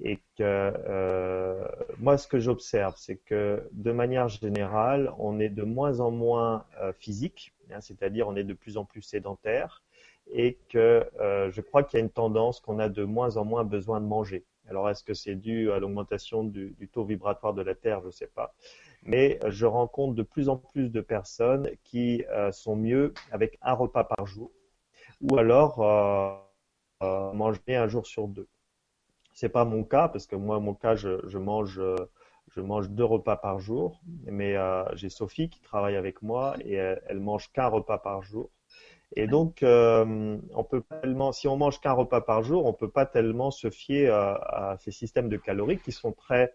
Et 0.00 0.16
que 0.36 0.42
euh, 0.42 1.64
moi, 1.98 2.18
ce 2.18 2.26
que 2.26 2.38
j'observe, 2.38 2.94
c'est 2.96 3.16
que 3.16 3.68
de 3.72 3.92
manière 3.92 4.28
générale, 4.28 5.12
on 5.18 5.40
est 5.40 5.48
de 5.48 5.62
moins 5.62 6.00
en 6.00 6.10
moins 6.10 6.64
euh, 6.80 6.92
physique, 6.92 7.54
hein, 7.70 7.80
c'est-à-dire 7.80 8.28
on 8.28 8.36
est 8.36 8.44
de 8.44 8.54
plus 8.54 8.76
en 8.76 8.84
plus 8.84 9.02
sédentaire, 9.02 9.82
et 10.30 10.58
que 10.68 11.06
je 11.18 11.60
crois 11.62 11.82
qu'il 11.82 11.98
y 11.98 12.02
a 12.02 12.04
une 12.04 12.10
tendance 12.10 12.60
qu'on 12.60 12.78
a 12.78 12.90
de 12.90 13.04
moins 13.04 13.38
en 13.38 13.46
moins 13.46 13.64
besoin 13.64 13.98
de 14.00 14.06
manger. 14.06 14.44
Alors, 14.68 14.90
est-ce 14.90 15.02
que 15.02 15.14
c'est 15.14 15.36
dû 15.36 15.72
à 15.72 15.78
l'augmentation 15.78 16.44
du, 16.44 16.74
du, 16.78 16.86
taux 16.86 17.04
vibratoire 17.04 17.54
de 17.54 17.62
la 17.62 17.74
Terre? 17.74 18.02
Je 18.02 18.08
ne 18.08 18.12
sais 18.12 18.26
pas 18.26 18.54
mais 19.02 19.38
je 19.46 19.66
rencontre 19.66 20.14
de 20.14 20.22
plus 20.22 20.48
en 20.48 20.56
plus 20.56 20.90
de 20.90 21.00
personnes 21.00 21.70
qui 21.84 22.24
euh, 22.30 22.52
sont 22.52 22.76
mieux 22.76 23.14
avec 23.30 23.58
un 23.62 23.72
repas 23.72 24.04
par 24.04 24.26
jour 24.26 24.50
ou 25.20 25.36
alors 25.38 25.80
euh, 25.82 26.34
euh, 27.02 27.32
manger 27.32 27.76
un 27.76 27.88
jour 27.88 28.06
sur 28.06 28.28
deux. 28.28 28.48
C'est 29.38 29.48
pas 29.48 29.64
mon 29.64 29.84
cas 29.84 30.08
parce 30.08 30.26
que 30.26 30.36
moi, 30.36 30.58
mon 30.58 30.74
cas, 30.74 30.94
je, 30.96 31.20
je 31.28 31.38
mange 31.38 31.80
je 32.54 32.60
mange 32.60 32.88
deux 32.90 33.04
repas 33.04 33.36
par 33.36 33.60
jour, 33.60 34.00
mais 34.26 34.56
j'ai 34.94 35.10
Sophie 35.10 35.48
qui 35.48 35.60
travaille 35.60 35.96
avec 35.96 36.22
moi 36.22 36.56
et 36.64 36.74
elle, 36.74 37.02
elle 37.06 37.20
mange 37.20 37.52
qu'un 37.52 37.68
repas 37.68 37.98
par 37.98 38.22
jour. 38.22 38.50
Et 39.14 39.26
donc, 39.26 39.60
on 39.62 40.64
peut 40.68 40.82
tellement, 41.02 41.30
si 41.32 41.46
on 41.46 41.56
mange 41.56 41.80
qu'un 41.80 41.92
repas 41.92 42.20
par 42.20 42.42
jour, 42.42 42.66
on 42.66 42.72
peut 42.72 42.90
pas 42.90 43.06
tellement 43.06 43.50
se 43.50 43.70
fier 43.70 44.08
à, 44.08 44.72
à 44.72 44.78
ces 44.78 44.90
systèmes 44.90 45.28
de 45.28 45.36
calories 45.36 45.78
qui 45.78 45.92
sont 45.92 46.12
très 46.12 46.52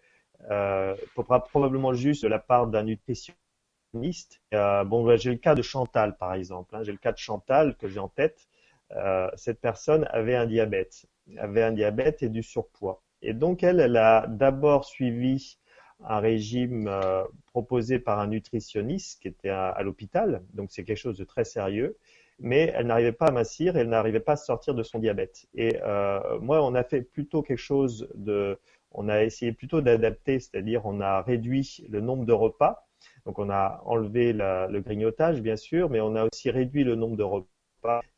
euh, 0.52 0.96
probablement 1.16 1.94
juste 1.94 2.24
de 2.24 2.28
la 2.28 2.40
part 2.40 2.68
d'un 2.68 2.84
nutritionniste. 2.84 4.42
Euh, 4.54 4.84
bon, 4.84 5.06
bah, 5.06 5.16
j'ai 5.16 5.32
le 5.32 5.38
cas 5.38 5.56
de 5.56 5.62
Chantal, 5.62 6.18
par 6.18 6.34
exemple. 6.34 6.76
Hein. 6.76 6.84
J'ai 6.84 6.92
le 6.92 6.98
cas 6.98 7.12
de 7.12 7.18
Chantal 7.18 7.76
que 7.78 7.88
j'ai 7.88 8.00
en 8.00 8.10
tête. 8.10 8.48
Euh, 8.92 9.30
cette 9.36 9.60
personne 9.60 10.08
avait 10.12 10.36
un 10.36 10.46
diabète, 10.46 11.06
avait 11.38 11.64
un 11.64 11.72
diabète 11.72 12.24
et 12.24 12.30
du 12.30 12.44
surpoids. 12.44 13.02
Et 13.22 13.34
donc 13.34 13.64
elle, 13.64 13.80
elle 13.80 13.98
a 13.98 14.28
d'abord 14.28 14.86
suivi 14.86 15.58
un 16.06 16.20
régime 16.20 16.88
euh, 16.88 17.24
proposé 17.48 18.00
par 18.00 18.20
un 18.20 18.28
nutritionniste 18.28 19.22
qui 19.22 19.30
était 19.30 19.50
à, 19.50 19.82
l'hôpital, 19.84 20.44
donc 20.54 20.72
c'est 20.72 20.84
quelque 20.84 20.98
chose 20.98 21.18
de 21.18 21.24
très 21.24 21.46
sérieux, 21.46 21.98
mais 22.40 22.74
elle 22.76 22.88
n'arrivait 22.88 23.14
pas 23.14 23.28
à 23.28 23.32
mincir, 23.32 23.78
elle 23.78 23.90
n'arrivait 23.90 24.20
pas 24.20 24.34
à 24.34 24.38
sortir 24.38 24.76
de 24.76 24.84
son 24.84 25.00
diabète. 25.00 25.46
Et 25.56 25.80
euh, 25.84 26.40
moi, 26.40 26.62
on 26.64 26.76
a 26.76 26.84
fait 26.84 27.02
plutôt 27.02 27.42
quelque 27.42 27.58
chose 27.58 28.10
de, 28.16 28.60
on 28.92 29.08
a 29.08 29.24
essayé 29.24 29.54
plutôt 29.54 29.82
d'adapter, 29.82 30.40
c'est-à-dire 30.40 30.82
on 30.86 31.00
a 31.00 31.22
réduit 31.22 31.86
le 31.90 32.02
nombre 32.02 32.26
de 32.26 32.34
repas. 32.34 32.88
Donc 33.26 33.40
on 33.40 33.50
a 33.50 33.82
enlevé 33.86 34.34
le 34.34 34.80
grignotage, 34.80 35.42
bien 35.42 35.56
sûr, 35.56 35.90
mais 35.90 36.02
on 36.02 36.16
a 36.16 36.26
aussi 36.26 36.50
réduit 36.50 36.84
le 36.84 36.96
nombre 36.96 37.16
de 37.16 37.24
repas. 37.24 37.53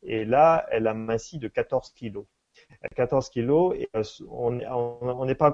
Et 0.02 0.24
là, 0.24 0.66
elle 0.70 0.86
a 0.86 0.94
minci 0.94 1.38
de 1.38 1.48
14 1.48 1.92
kilos. 1.92 2.26
14 2.96 3.28
kilos, 3.30 3.74
euh, 3.94 4.02
on 4.30 5.24
n'est 5.24 5.34
pas 5.34 5.48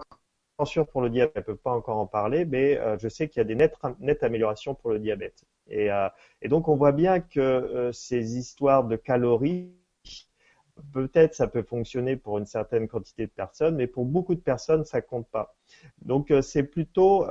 encore 0.57 0.67
sûr 0.69 0.87
pour 0.87 1.01
le 1.03 1.11
diabète, 1.11 1.33
elle 1.37 1.45
peut 1.45 1.57
pas 1.57 1.73
encore 1.73 1.99
en 1.99 2.07
parler, 2.07 2.45
mais 2.45 2.79
euh, 2.79 2.97
je 2.99 3.09
sais 3.09 3.29
qu'il 3.29 3.41
y 3.41 3.43
a 3.43 3.45
des 3.45 3.55
nettes, 3.55 4.23
améliorations 4.23 4.75
pour 4.75 4.91
le 4.91 4.99
diabète. 4.99 5.45
Et, 5.69 5.91
euh, 5.91 6.09
et 6.41 6.49
donc 6.49 6.69
on 6.69 6.77
voit 6.77 6.93
bien 6.93 7.21
que 7.21 7.91
ces 7.93 8.37
histoires 8.37 8.85
de 8.85 8.97
calories 8.97 9.73
peut-être 10.93 11.35
ça 11.35 11.47
peut 11.47 11.63
fonctionner 11.63 12.17
pour 12.17 12.39
une 12.39 12.47
certaine 12.47 12.89
quantité 12.89 13.27
de 13.27 13.31
personnes, 13.31 13.77
mais 13.77 13.87
pour 13.87 14.05
beaucoup 14.05 14.35
de 14.35 14.41
personnes, 14.41 14.85
ça 14.85 15.01
compte 15.03 15.29
pas. 15.29 15.55
Donc 16.03 16.33
c'est 16.43 16.65
plutôt 16.65 17.27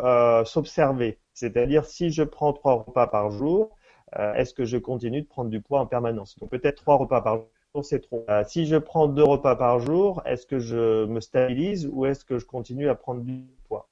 s'observer, 0.46 1.20
c'est-à-dire 1.34 1.86
si 1.86 2.12
je 2.12 2.24
prends 2.24 2.54
trois 2.54 2.76
repas 2.84 3.08
par 3.08 3.32
jour, 3.32 3.76
euh, 4.20 4.34
est-ce 4.34 4.54
que 4.54 4.66
je 4.66 4.78
continue 4.78 5.22
de 5.22 5.28
prendre 5.28 5.50
du 5.50 5.62
poids 5.62 5.80
en 5.80 5.86
permanence 5.86 6.38
Donc 6.40 6.50
peut-être 6.50 6.78
trois 6.78 6.96
repas 6.96 7.22
par 7.22 7.38
jour, 7.38 7.86
c'est 7.86 8.02
trop. 8.02 8.26
si 8.46 8.66
je 8.66 8.76
prends 8.76 9.08
deux 9.08 9.24
repas 9.24 9.56
par 9.56 9.80
jour, 9.80 10.22
est-ce 10.26 10.46
que 10.46 10.60
je 10.60 11.06
me 11.06 11.22
stabilise 11.22 11.88
ou 11.92 12.06
est-ce 12.06 12.26
que 12.26 12.38
je 12.38 12.46
continue 12.46 12.90
à 12.90 12.96
prendre 12.96 13.22
du 13.22 13.46
poids? 13.68 13.88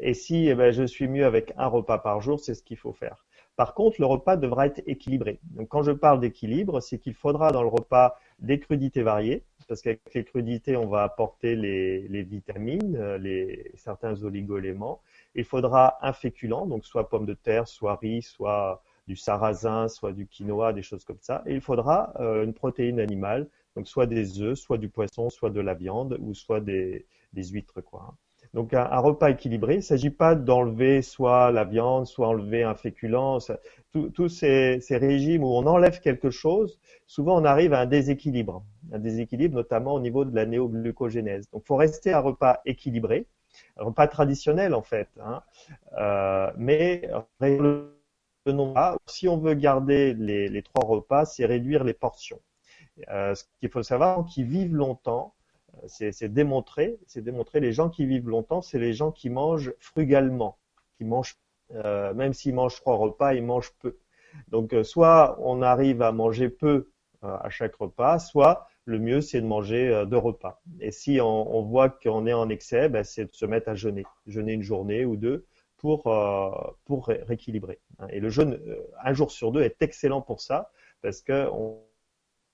Et 0.00 0.14
si 0.14 0.48
eh 0.48 0.54
ben, 0.54 0.70
je 0.72 0.84
suis 0.84 1.08
mieux 1.08 1.26
avec 1.26 1.52
un 1.56 1.66
repas 1.66 1.98
par 1.98 2.20
jour, 2.20 2.38
c'est 2.38 2.54
ce 2.54 2.62
qu'il 2.62 2.76
faut 2.76 2.92
faire. 2.92 3.26
Par 3.56 3.72
contre, 3.72 3.96
le 4.00 4.06
repas 4.06 4.36
devra 4.36 4.66
être 4.66 4.82
équilibré. 4.86 5.40
Donc, 5.52 5.68
quand 5.68 5.82
je 5.82 5.92
parle 5.92 6.20
d'équilibre, 6.20 6.80
c'est 6.80 6.98
qu'il 6.98 7.14
faudra 7.14 7.52
dans 7.52 7.62
le 7.62 7.68
repas 7.68 8.20
des 8.38 8.60
crudités 8.60 9.02
variées, 9.02 9.42
parce 9.66 9.80
qu'avec 9.80 10.02
les 10.14 10.24
crudités, 10.24 10.76
on 10.76 10.86
va 10.86 11.02
apporter 11.02 11.56
les, 11.56 12.22
vitamines, 12.22 12.96
euh, 12.96 13.16
les, 13.16 13.72
certains 13.74 14.22
oligoéléments. 14.22 15.00
Il 15.36 15.44
faudra 15.44 15.98
un 16.00 16.12
féculent, 16.12 16.66
donc 16.66 16.84
soit 16.84 17.08
pomme 17.08 17.26
de 17.26 17.34
terre, 17.34 17.68
soit 17.68 17.96
riz, 17.96 18.22
soit 18.22 18.82
du 19.06 19.16
sarrasin, 19.16 19.88
soit 19.88 20.12
du 20.12 20.26
quinoa, 20.26 20.72
des 20.72 20.82
choses 20.82 21.04
comme 21.04 21.20
ça. 21.20 21.42
Et 21.46 21.54
il 21.54 21.60
faudra 21.60 22.12
euh, 22.20 22.42
une 22.42 22.54
protéine 22.54 22.98
animale, 22.98 23.48
donc 23.76 23.86
soit 23.86 24.06
des 24.06 24.40
œufs, 24.40 24.58
soit 24.58 24.78
du 24.78 24.88
poisson, 24.88 25.30
soit 25.30 25.50
de 25.50 25.60
la 25.60 25.74
viande, 25.74 26.16
ou 26.20 26.34
soit 26.34 26.60
des, 26.60 27.06
huîtres, 27.34 27.82
quoi. 27.82 28.06
Hein. 28.08 28.14
Donc 28.54 28.72
un, 28.72 28.86
repas 29.00 29.30
équilibré, 29.30 29.74
il 29.74 29.78
ne 29.78 29.82
s'agit 29.82 30.10
pas 30.10 30.34
d'enlever 30.34 31.02
soit 31.02 31.50
la 31.50 31.64
viande, 31.64 32.06
soit 32.06 32.28
enlever 32.28 32.62
un 32.62 32.74
féculent. 32.74 33.38
Tous 33.92 34.28
ces, 34.28 34.80
régimes 34.90 35.44
où 35.44 35.48
on 35.48 35.66
enlève 35.66 36.00
quelque 36.00 36.30
chose, 36.30 36.78
souvent 37.06 37.38
on 37.38 37.44
arrive 37.44 37.74
à 37.74 37.80
un 37.80 37.86
déséquilibre, 37.86 38.64
un 38.92 38.98
déséquilibre 38.98 39.56
notamment 39.56 39.92
au 39.92 40.00
niveau 40.00 40.24
de 40.24 40.34
la 40.34 40.46
néoglucogénèse. 40.46 41.50
Donc 41.50 41.64
il 41.64 41.66
faut 41.66 41.76
rester 41.76 42.14
un 42.14 42.20
repas 42.20 42.60
équilibré, 42.64 43.26
repas 43.76 44.08
traditionnel 44.08 44.74
en 44.74 44.82
fait, 44.82 45.08
hein. 45.20 45.42
euh, 45.98 46.50
mais 46.56 47.08
si 49.06 49.28
on 49.28 49.38
veut 49.38 49.54
garder 49.54 50.14
les, 50.14 50.62
trois 50.62 50.86
repas, 50.86 51.24
c'est 51.24 51.44
réduire 51.46 51.84
les 51.84 51.94
portions. 51.94 52.40
Euh, 53.08 53.34
ce 53.34 53.44
qu'il 53.60 53.68
faut 53.70 53.82
savoir, 53.82 54.24
qu'ils 54.24 54.46
vivent 54.46 54.74
longtemps, 54.74 55.34
c'est 55.86 56.32
démontré, 56.32 56.98
c'est. 57.06 57.24
Les 57.54 57.72
gens 57.72 57.90
qui 57.90 58.06
vivent 58.06 58.28
longtemps, 58.28 58.62
c'est 58.62 58.78
les 58.78 58.92
gens 58.94 59.12
qui 59.12 59.30
mangent 59.30 59.72
frugalement, 59.78 60.58
qui 60.96 61.04
mangent, 61.04 61.36
euh, 61.74 62.14
même 62.14 62.32
s'ils 62.32 62.54
mangent 62.54 62.76
trois 62.76 62.96
repas, 62.96 63.34
ils 63.34 63.42
mangent 63.42 63.72
peu. 63.80 63.98
Donc, 64.48 64.72
euh, 64.72 64.82
soit 64.84 65.36
on 65.40 65.62
arrive 65.62 66.02
à 66.02 66.12
manger 66.12 66.48
peu 66.48 66.90
euh, 67.24 67.36
à 67.40 67.50
chaque 67.50 67.74
repas, 67.76 68.18
soit 68.18 68.68
le 68.86 68.98
mieux 68.98 69.20
c'est 69.20 69.40
de 69.40 69.46
manger 69.46 70.04
deux 70.08 70.16
repas. 70.16 70.62
Et 70.80 70.90
si 70.90 71.20
on, 71.20 71.62
voit 71.62 71.90
qu'on 71.90 72.26
est 72.26 72.32
en 72.32 72.48
excès, 72.48 72.88
ben, 72.88 73.04
c'est 73.04 73.26
de 73.26 73.34
se 73.34 73.44
mettre 73.44 73.68
à 73.68 73.74
jeûner, 73.74 74.04
jeûner 74.26 74.54
une 74.54 74.62
journée 74.62 75.04
ou 75.04 75.16
deux 75.16 75.44
pour 75.76 76.04
pour 76.84 77.06
rééquilibrer. 77.06 77.80
Et 78.10 78.20
le 78.20 78.30
jeûne 78.30 78.58
un 79.04 79.12
jour 79.12 79.30
sur 79.30 79.52
deux 79.52 79.62
est 79.62 79.82
excellent 79.82 80.22
pour 80.22 80.40
ça 80.40 80.70
parce 81.02 81.20
que 81.20 81.48
on 81.52 81.82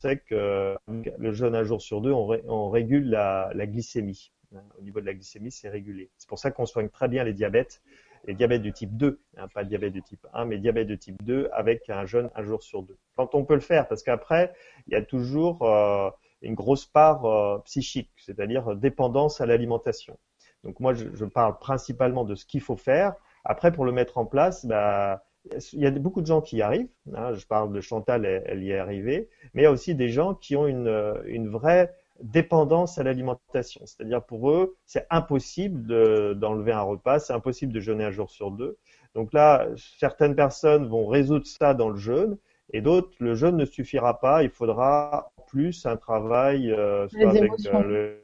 sait 0.03 0.19
que 0.19 0.77
le 0.89 1.33
jeûne 1.33 1.55
un 1.55 1.63
jour 1.63 1.81
sur 1.81 2.01
deux, 2.01 2.13
on, 2.13 2.69
régule 2.71 3.09
la, 3.09 3.53
glycémie. 3.55 4.33
Au 4.79 4.83
niveau 4.83 5.01
de 5.01 5.07
la 5.07 5.15
glycémie, 5.15 5.53
c'est 5.53 5.69
régulé. 5.69 6.11
C'est 6.19 6.29
pour 6.29 6.39
ça 6.39 6.51
qu'on 6.51 6.67
soigne 6.67 6.89
très 6.89 7.09
bien 7.09 7.25
les 7.25 7.33
diabètes, 7.33 7.81
les 8.25 8.35
diabètes 8.35 8.63
du 8.63 8.73
type 8.73 8.97
2, 8.97 9.21
hein, 9.37 9.49
pas 9.49 9.65
diabète 9.65 9.93
du 9.93 10.03
type 10.03 10.27
1, 10.35 10.45
mais 10.45 10.59
diabète 10.59 10.89
de 10.89 10.97
type 10.97 11.23
2 11.23 11.49
avec 11.53 11.89
un 11.89 12.05
jeûne 12.05 12.31
un 12.35 12.43
jour 12.43 12.63
sur 12.63 12.83
deux. 12.83 12.99
Quand 13.17 13.35
on 13.35 13.45
peut 13.45 13.55
le 13.55 13.61
faire, 13.61 13.89
parce 13.89 14.03
qu'après, 14.03 14.53
il 14.87 14.93
y 14.93 14.97
a 14.97 15.03
toujours 15.03 15.63
euh, 15.63 16.11
une 16.43 16.55
grosse 16.55 16.87
part 16.87 17.25
euh, 17.25 17.59
psychique, 17.65 18.11
c'est-à-dire 18.17 18.77
dépendance 18.77 19.41
à 19.41 19.47
l'alimentation. 19.47 20.19
Donc 20.65 20.79
moi, 20.81 20.95
je, 20.95 21.25
parle 21.25 21.59
principalement 21.59 22.25
de 22.25 22.35
ce 22.35 22.47
qu'il 22.47 22.61
faut 22.61 22.77
faire. 22.77 23.15
Après, 23.45 23.73
pour 23.73 23.85
le 23.85 23.93
mettre 23.93 24.19
en 24.19 24.27
place, 24.27 24.65
bah, 24.65 25.25
il 25.73 25.81
y 25.81 25.87
a 25.87 25.91
beaucoup 25.91 26.21
de 26.21 26.27
gens 26.27 26.41
qui 26.41 26.59
y 26.59 26.63
arrivent. 26.63 26.89
Hein, 27.15 27.35
je 27.35 27.47
parle 27.47 27.73
de 27.73 27.81
Chantal, 27.81 28.25
elle, 28.25 28.63
y 28.63 28.71
est 28.71 28.79
arrivée. 28.79 29.29
Mais 29.55 29.63
il 29.63 29.65
y 29.65 29.69
a 29.69 29.73
aussi 29.73 29.97
des 29.97 30.09
gens 30.09 30.35
qui 30.35 30.55
ont 30.55 30.69
une, 30.69 31.21
une 31.25 31.49
vraie 31.49 31.93
dépendance 32.23 32.99
à 32.99 33.03
l'alimentation. 33.03 33.81
C'est-à-dire 33.85 34.23
pour 34.23 34.51
eux, 34.51 34.77
c'est 34.87 35.07
impossible 35.11 36.39
d'enlever 36.39 36.73
un 36.73 36.83
repas, 36.83 37.19
c'est 37.19 37.33
impossible 37.33 37.73
de 37.73 37.81
jeûner 37.81 38.05
un 38.05 38.11
jour 38.13 38.31
sur 38.31 38.53
deux. 38.53 38.79
Donc 39.15 39.33
là, 39.33 39.67
certaines 39.99 40.37
personnes 40.37 40.87
vont 40.87 41.07
résoudre 41.07 41.47
ça 41.47 41.75
dans 41.75 41.89
le 41.89 41.97
jeûne, 41.97 42.39
et 42.73 42.81
d'autres, 42.81 43.11
le 43.19 43.35
jeûne 43.35 43.57
ne 43.57 43.65
suffira 43.65 44.21
pas. 44.21 44.43
Il 44.43 44.51
faudra 44.51 45.33
plus 45.53 45.85
un 45.85 45.99
travail, 45.99 46.73
euh, 46.73 47.07
soit 47.09 47.29
avec 47.29 47.53
euh, 47.67 48.19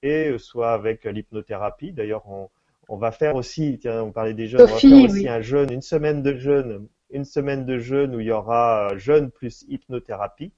le 0.00 0.38
soit 0.38 0.72
avec 0.72 1.04
l'hypnothérapie. 1.04 1.92
D'ailleurs, 1.92 2.26
on, 2.26 2.48
on 2.88 2.96
va 2.96 3.12
faire 3.12 3.34
aussi, 3.34 3.78
tiens, 3.78 4.02
on 4.02 4.12
parlait 4.12 4.32
des 4.32 4.48
jeunes, 4.48 4.62
on 4.62 4.64
va 4.64 4.78
faire 4.78 5.04
aussi 5.04 5.28
un 5.28 5.42
jeûne, 5.42 5.70
une 5.70 5.82
semaine 5.82 6.22
de 6.22 6.34
jeûne, 6.36 6.88
une 7.10 7.26
semaine 7.26 7.66
de 7.66 7.78
jeûne 7.78 8.16
où 8.16 8.20
il 8.20 8.26
y 8.26 8.32
aura 8.32 8.96
jeûne 8.96 9.30
plus 9.30 9.66
hypnothérapie, 9.68 10.52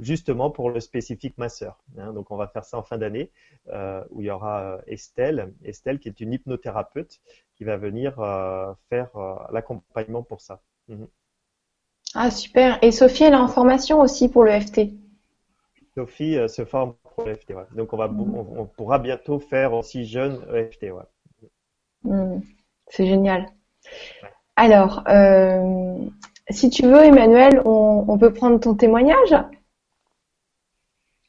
justement 0.00 0.50
pour 0.50 0.70
le 0.70 0.80
spécifique 0.80 1.38
masseur. 1.38 1.78
Hein. 1.96 2.12
donc 2.12 2.32
on 2.32 2.36
va 2.36 2.48
faire 2.48 2.64
ça 2.64 2.78
en 2.78 2.82
fin 2.82 2.98
d'année 2.98 3.30
euh, 3.68 4.02
où 4.10 4.22
il 4.22 4.26
y 4.26 4.30
aura 4.30 4.74
euh, 4.74 4.80
Estelle, 4.88 5.54
Estelle 5.64 6.00
qui 6.00 6.08
est 6.08 6.20
une 6.20 6.32
hypnothérapeute 6.32 7.20
qui 7.54 7.62
va 7.62 7.76
venir 7.76 8.18
euh, 8.18 8.72
faire 8.88 9.10
l'accompagnement 9.52 10.24
pour 10.24 10.40
ça. 10.40 10.60
Mhm. 10.88 11.06
Ah 12.16 12.30
super. 12.30 12.78
Et 12.82 12.92
Sophie, 12.92 13.24
elle 13.24 13.34
a 13.34 13.42
en 13.42 13.48
formation 13.48 14.00
aussi 14.00 14.28
pour 14.28 14.44
le 14.44 14.58
FT. 14.58 14.90
Sophie 15.94 16.36
se 16.48 16.64
forme 16.64 16.94
donc 17.74 17.92
on 17.92 17.96
va, 17.96 18.10
on, 18.10 18.66
pourra 18.66 18.98
bientôt 18.98 19.38
faire 19.38 19.72
aussi 19.72 20.04
jeune 20.04 20.44
EFT. 20.54 20.86
Hmm. 22.02 22.40
c'est 22.88 23.06
génial. 23.06 23.46
Alors, 24.56 25.02
euh, 25.08 25.98
si 26.50 26.70
tu 26.70 26.82
veux, 26.82 27.02
Emmanuel, 27.02 27.60
on, 27.64 28.18
peut 28.18 28.32
prendre 28.32 28.60
ton 28.60 28.74
témoignage? 28.74 29.34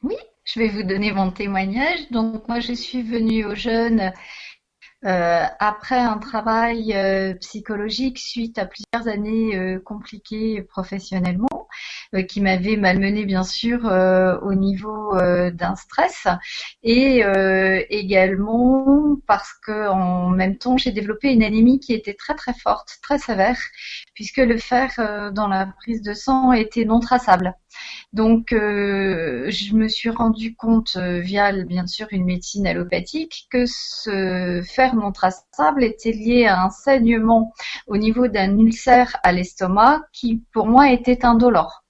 Oui, 0.03 0.15
je 0.43 0.59
vais 0.59 0.67
vous 0.67 0.83
donner 0.83 1.11
mon 1.11 1.31
témoignage. 1.31 2.09
Donc 2.11 2.47
moi, 2.47 2.59
je 2.59 2.73
suis 2.73 3.01
venue 3.01 3.45
aux 3.45 3.55
jeunes 3.55 4.01
euh, 4.01 4.11
après 5.03 5.99
un 5.99 6.17
travail 6.17 6.93
euh, 6.93 7.33
psychologique 7.35 8.17
suite 8.17 8.57
à 8.57 8.65
plusieurs 8.65 9.07
années 9.07 9.79
compliquées 9.85 10.61
professionnellement. 10.63 11.67
Euh, 12.15 12.21
qui 12.21 12.39
m'avait 12.39 12.77
malmené 12.77 13.25
bien 13.25 13.43
sûr 13.43 13.85
euh, 13.85 14.37
au 14.39 14.53
niveau 14.53 15.13
euh, 15.17 15.51
d'un 15.51 15.75
stress 15.75 16.27
et 16.83 17.23
également 17.89 19.17
parce 19.27 19.51
que 19.65 19.89
en 19.89 20.29
même 20.29 20.57
temps 20.57 20.77
j'ai 20.77 20.91
développé 20.91 21.33
une 21.33 21.43
anémie 21.43 21.79
qui 21.79 21.93
était 21.93 22.13
très 22.13 22.35
très 22.35 22.53
forte, 22.53 22.97
très 23.01 23.17
sévère, 23.17 23.59
puisque 24.13 24.37
le 24.37 24.57
fer 24.57 25.31
dans 25.33 25.47
la 25.47 25.65
prise 25.65 26.01
de 26.01 26.13
sang 26.13 26.53
était 26.53 26.85
non 26.85 26.99
traçable. 26.99 27.53
Donc, 28.13 28.47
je 28.51 29.75
me 29.75 29.87
suis 29.87 30.09
rendu 30.09 30.55
compte 30.55 30.97
via 30.97 31.51
bien 31.51 31.87
sûr 31.87 32.07
une 32.11 32.25
médecine 32.25 32.67
allopathique 32.67 33.47
que 33.51 33.65
ce 33.67 34.61
fer 34.65 34.95
non 34.95 35.11
traçable 35.11 35.83
était 35.83 36.11
lié 36.13 36.45
à 36.45 36.61
un 36.63 36.69
saignement 36.69 37.53
au 37.87 37.97
niveau 37.97 38.27
d'un 38.27 38.57
ulcère 38.57 39.17
à 39.23 39.31
l'estomac 39.31 40.01
qui 40.13 40.43
pour 40.53 40.67
moi 40.67 40.91
était 40.91 41.25
indolore. 41.25 41.86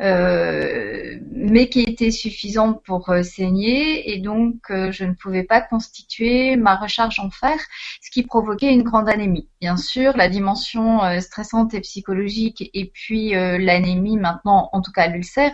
Euh, 0.00 1.18
mais 1.32 1.68
qui 1.68 1.80
était 1.80 2.12
suffisant 2.12 2.72
pour 2.72 3.10
euh, 3.10 3.24
saigner 3.24 4.12
et 4.12 4.20
donc 4.20 4.70
euh, 4.70 4.92
je 4.92 5.04
ne 5.04 5.12
pouvais 5.12 5.42
pas 5.42 5.60
constituer 5.60 6.54
ma 6.54 6.76
recharge 6.76 7.18
en 7.18 7.30
fer, 7.30 7.58
ce 8.00 8.10
qui 8.12 8.22
provoquait 8.22 8.72
une 8.72 8.84
grande 8.84 9.08
anémie. 9.08 9.48
Bien 9.60 9.76
sûr, 9.76 10.16
la 10.16 10.28
dimension 10.28 11.00
stressante 11.20 11.74
et 11.74 11.80
psychologique 11.80 12.70
et 12.74 12.90
puis 12.94 13.30
l'anémie 13.30 14.16
maintenant, 14.16 14.68
en 14.72 14.82
tout 14.82 14.92
cas 14.92 15.08
l'ulcère, 15.08 15.52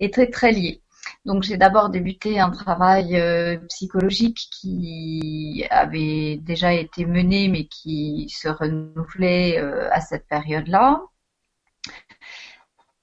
est 0.00 0.12
très 0.12 0.28
très 0.28 0.52
liée. 0.52 0.82
Donc 1.24 1.42
j'ai 1.42 1.56
d'abord 1.56 1.88
débuté 1.90 2.38
un 2.40 2.50
travail 2.50 3.20
psychologique 3.68 4.38
qui 4.52 5.64
avait 5.70 6.38
déjà 6.42 6.74
été 6.74 7.06
mené 7.06 7.48
mais 7.48 7.64
qui 7.66 8.28
se 8.28 8.48
renouvelait 8.48 9.58
à 9.90 10.00
cette 10.00 10.26
période-là. 10.28 11.00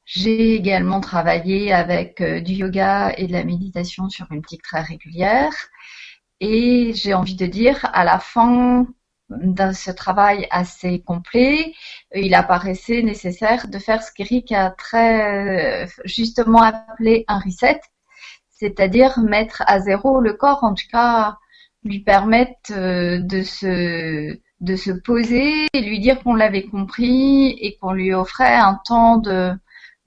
J'ai 0.06 0.54
également 0.56 1.02
travaillé 1.02 1.74
avec 1.74 2.22
euh, 2.22 2.40
du 2.40 2.54
yoga 2.54 3.14
et 3.18 3.28
de 3.28 3.34
la 3.34 3.44
méditation 3.44 4.08
sur 4.10 4.28
une 4.32 4.42
pratique 4.42 4.62
très 4.62 4.82
régulière. 4.82 5.54
Et 6.40 6.94
j'ai 6.94 7.14
envie 7.14 7.36
de 7.36 7.46
dire, 7.48 7.90
à 7.94 8.04
la 8.04 8.20
fin 8.20 8.86
de 9.30 9.72
ce 9.74 9.90
travail 9.92 10.48
assez 10.52 11.02
complet, 11.02 11.74
il 12.14 12.36
apparaissait 12.36 13.02
nécessaire 13.02 13.68
de 13.68 13.80
faire 13.80 14.04
ce 14.04 14.12
qu'Eric 14.14 14.52
a 14.52 14.70
très 14.72 15.86
euh, 15.86 15.88
justement 16.06 16.62
appelé 16.62 17.26
un 17.28 17.40
reset, 17.40 17.82
c'est-à-dire 18.52 19.20
mettre 19.20 19.64
à 19.66 19.80
zéro 19.80 20.22
le 20.22 20.34
corps, 20.34 20.64
en 20.64 20.76
tout 20.76 20.88
cas 20.92 21.38
lui 21.84 22.02
permettre 22.02 22.72
euh, 22.72 23.20
de 23.20 23.42
se 23.44 24.38
de 24.62 24.76
se 24.76 24.92
poser 24.92 25.68
lui 25.74 26.00
dire 26.00 26.24
qu'on 26.24 26.34
l'avait 26.34 26.64
compris 26.64 27.50
et 27.60 27.78
qu'on 27.78 27.92
lui 27.92 28.14
offrait 28.14 28.56
un 28.56 28.80
temps 28.86 29.18
de 29.18 29.52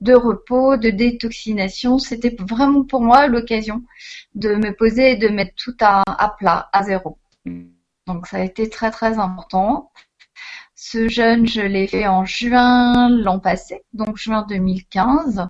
de 0.01 0.15
repos, 0.15 0.77
de 0.77 0.91
détoxination. 0.91 1.99
C'était 1.99 2.37
vraiment 2.39 2.85
pour 2.85 3.01
moi 3.01 3.27
l'occasion 3.27 3.83
de 4.35 4.55
me 4.55 4.75
poser 4.75 5.13
et 5.13 5.17
de 5.17 5.29
mettre 5.29 5.55
tout 5.57 5.77
à, 5.81 6.05
plat, 6.39 6.69
à 6.73 6.83
zéro. 6.85 7.19
Donc 8.07 8.27
ça 8.27 8.39
a 8.39 8.45
été 8.45 8.69
très 8.71 8.91
très 8.91 9.19
important. 9.19 9.91
Ce 10.75 11.09
jeûne, 11.09 11.47
je 11.47 11.61
l'ai 11.61 11.89
fait 11.89 12.07
en 12.07 12.25
juin 12.25 13.11
l'an 13.11 13.41
passé, 13.41 13.85
donc 13.93 14.17
juin 14.17 14.47
2015, 14.49 15.49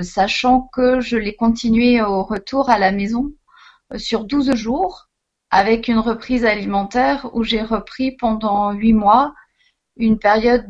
sachant 0.00 0.62
que 0.72 1.00
je 1.00 1.16
l'ai 1.16 1.36
continué 1.36 2.00
au 2.00 2.22
retour 2.22 2.70
à 2.70 2.78
la 2.78 2.90
maison 2.90 3.32
euh, 3.92 3.98
sur 3.98 4.24
12 4.24 4.54
jours 4.54 5.10
avec 5.50 5.88
une 5.88 5.98
reprise 5.98 6.44
alimentaire 6.44 7.28
où 7.34 7.42
j'ai 7.42 7.62
repris 7.62 8.12
pendant 8.12 8.72
8 8.72 8.92
mois 8.92 9.34
une 10.00 10.18
période 10.18 10.66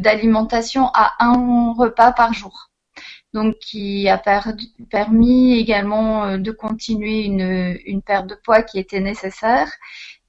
d'alimentation 0.00 0.88
à 0.94 1.12
un 1.20 1.72
repas 1.72 2.12
par 2.12 2.32
jour. 2.32 2.70
Donc, 3.32 3.58
qui 3.58 4.08
a 4.08 4.22
permis 4.90 5.58
également 5.58 6.24
euh, 6.24 6.38
de 6.38 6.52
continuer 6.52 7.24
une, 7.24 7.76
une 7.84 8.00
perte 8.00 8.28
de 8.28 8.36
poids 8.36 8.62
qui 8.62 8.78
était 8.78 9.00
nécessaire. 9.00 9.72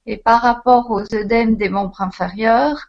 Et 0.06 0.16
par 0.16 0.40
rapport 0.42 0.90
aux 0.90 1.14
œdèmes 1.14 1.56
des 1.56 1.68
membres 1.68 2.00
inférieurs, 2.00 2.86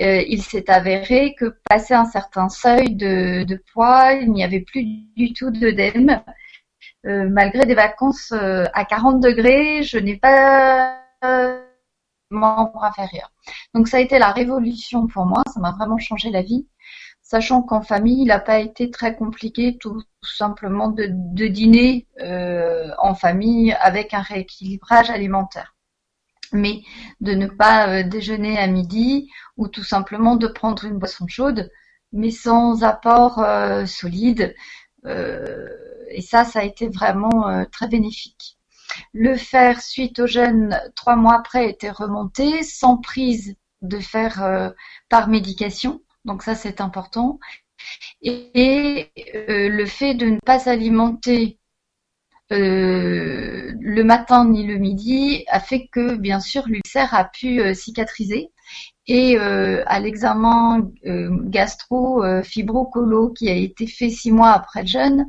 euh, 0.00 0.22
il 0.26 0.42
s'est 0.42 0.70
avéré 0.70 1.34
que 1.38 1.54
passé 1.68 1.94
un 1.94 2.06
certain 2.06 2.48
seuil 2.48 2.94
de, 2.94 3.44
de 3.44 3.62
poids, 3.72 4.12
il 4.14 4.32
n'y 4.32 4.44
avait 4.44 4.60
plus 4.60 4.84
du 5.16 5.32
tout 5.34 5.50
d'œdème. 5.50 6.22
Euh, 7.06 7.28
malgré 7.28 7.66
des 7.66 7.74
vacances 7.74 8.32
à 8.32 8.84
40 8.84 9.20
degrés, 9.20 9.82
je 9.82 9.98
n'ai 9.98 10.16
pas 10.16 10.98
membre 12.30 12.84
inférieur. 12.84 13.32
Donc 13.74 13.88
ça 13.88 13.98
a 13.98 14.00
été 14.00 14.18
la 14.18 14.32
révolution 14.32 15.06
pour 15.06 15.26
moi, 15.26 15.42
ça 15.52 15.60
m'a 15.60 15.72
vraiment 15.72 15.98
changé 15.98 16.30
la 16.30 16.42
vie, 16.42 16.66
sachant 17.22 17.62
qu'en 17.62 17.82
famille, 17.82 18.22
il 18.22 18.26
n'a 18.28 18.40
pas 18.40 18.58
été 18.60 18.90
très 18.90 19.16
compliqué 19.16 19.76
tout, 19.78 20.02
simplement 20.22 20.88
de, 20.88 21.06
dîner 21.46 22.06
euh, 22.20 22.90
en 22.98 23.14
famille 23.14 23.72
avec 23.80 24.14
un 24.14 24.22
rééquilibrage 24.22 25.10
alimentaire. 25.10 25.74
Mais 26.52 26.82
de 27.20 27.34
ne 27.34 27.46
pas 27.46 27.88
euh, 27.88 28.02
déjeuner 28.02 28.58
à 28.58 28.66
midi 28.66 29.30
ou 29.56 29.68
tout 29.68 29.84
simplement 29.84 30.36
de 30.36 30.46
prendre 30.48 30.84
une 30.84 30.98
boisson 30.98 31.26
chaude, 31.28 31.70
mais 32.12 32.30
sans 32.30 32.82
apport 32.84 33.38
euh, 33.40 33.86
solide. 33.86 34.54
et 35.06 36.22
ça, 36.22 36.44
ça 36.44 36.60
a 36.60 36.64
été 36.64 36.88
vraiment 36.88 37.64
très 37.70 37.88
bénéfique. 37.88 38.57
Le 39.12 39.36
fer 39.36 39.80
suite 39.80 40.18
au 40.20 40.26
jeûne 40.26 40.80
trois 40.94 41.16
mois 41.16 41.36
après 41.36 41.68
était 41.70 41.90
remonté 41.90 42.62
sans 42.62 42.98
prise 42.98 43.56
de 43.82 43.98
fer 44.00 44.42
euh, 44.42 44.70
par 45.08 45.28
médication. 45.28 46.02
Donc 46.24 46.42
ça 46.42 46.54
c'est 46.54 46.80
important. 46.80 47.38
Et, 48.22 49.10
le 49.16 49.86
fait 49.86 50.14
de 50.14 50.26
ne 50.26 50.38
pas 50.40 50.58
s'alimenter 50.58 51.58
le 52.50 54.02
matin 54.02 54.48
ni 54.48 54.66
le 54.66 54.78
midi 54.78 55.44
a 55.48 55.60
fait 55.60 55.86
que, 55.88 56.16
bien 56.16 56.40
sûr, 56.40 56.64
l'ulcère 56.66 57.14
a 57.14 57.24
pu 57.24 57.74
cicatriser. 57.74 58.50
Et 59.06 59.38
à 59.38 60.00
l'examen 60.00 60.90
gastro 61.04 62.22
fibrocolo 62.42 63.30
qui 63.30 63.48
a 63.48 63.54
été 63.54 63.86
fait 63.86 64.10
six 64.10 64.32
mois 64.32 64.50
après 64.50 64.82
le 64.82 64.88
jeûne, 64.88 65.26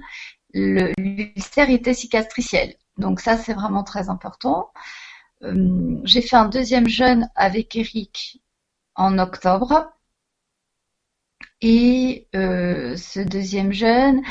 l'ulcère 0.53 1.69
était 1.69 1.93
cicatriciel. 1.93 2.75
Donc 2.99 3.21
ça, 3.21 3.37
c'est 3.37 3.53
vraiment 3.53 3.83
très 3.83 4.09
important. 4.09 4.71
Euh, 5.43 5.99
j'ai 6.03 6.21
fait 6.21 6.35
un 6.35 6.47
deuxième 6.49 6.87
jeûne 6.87 7.29
avec 7.35 7.75
Eric 7.75 8.41
en 8.95 9.17
octobre. 9.19 9.91
Et 11.61 12.27
euh, 12.35 12.95
ce 12.95 13.19
deuxième 13.19 13.73
jeûne, 13.73 14.21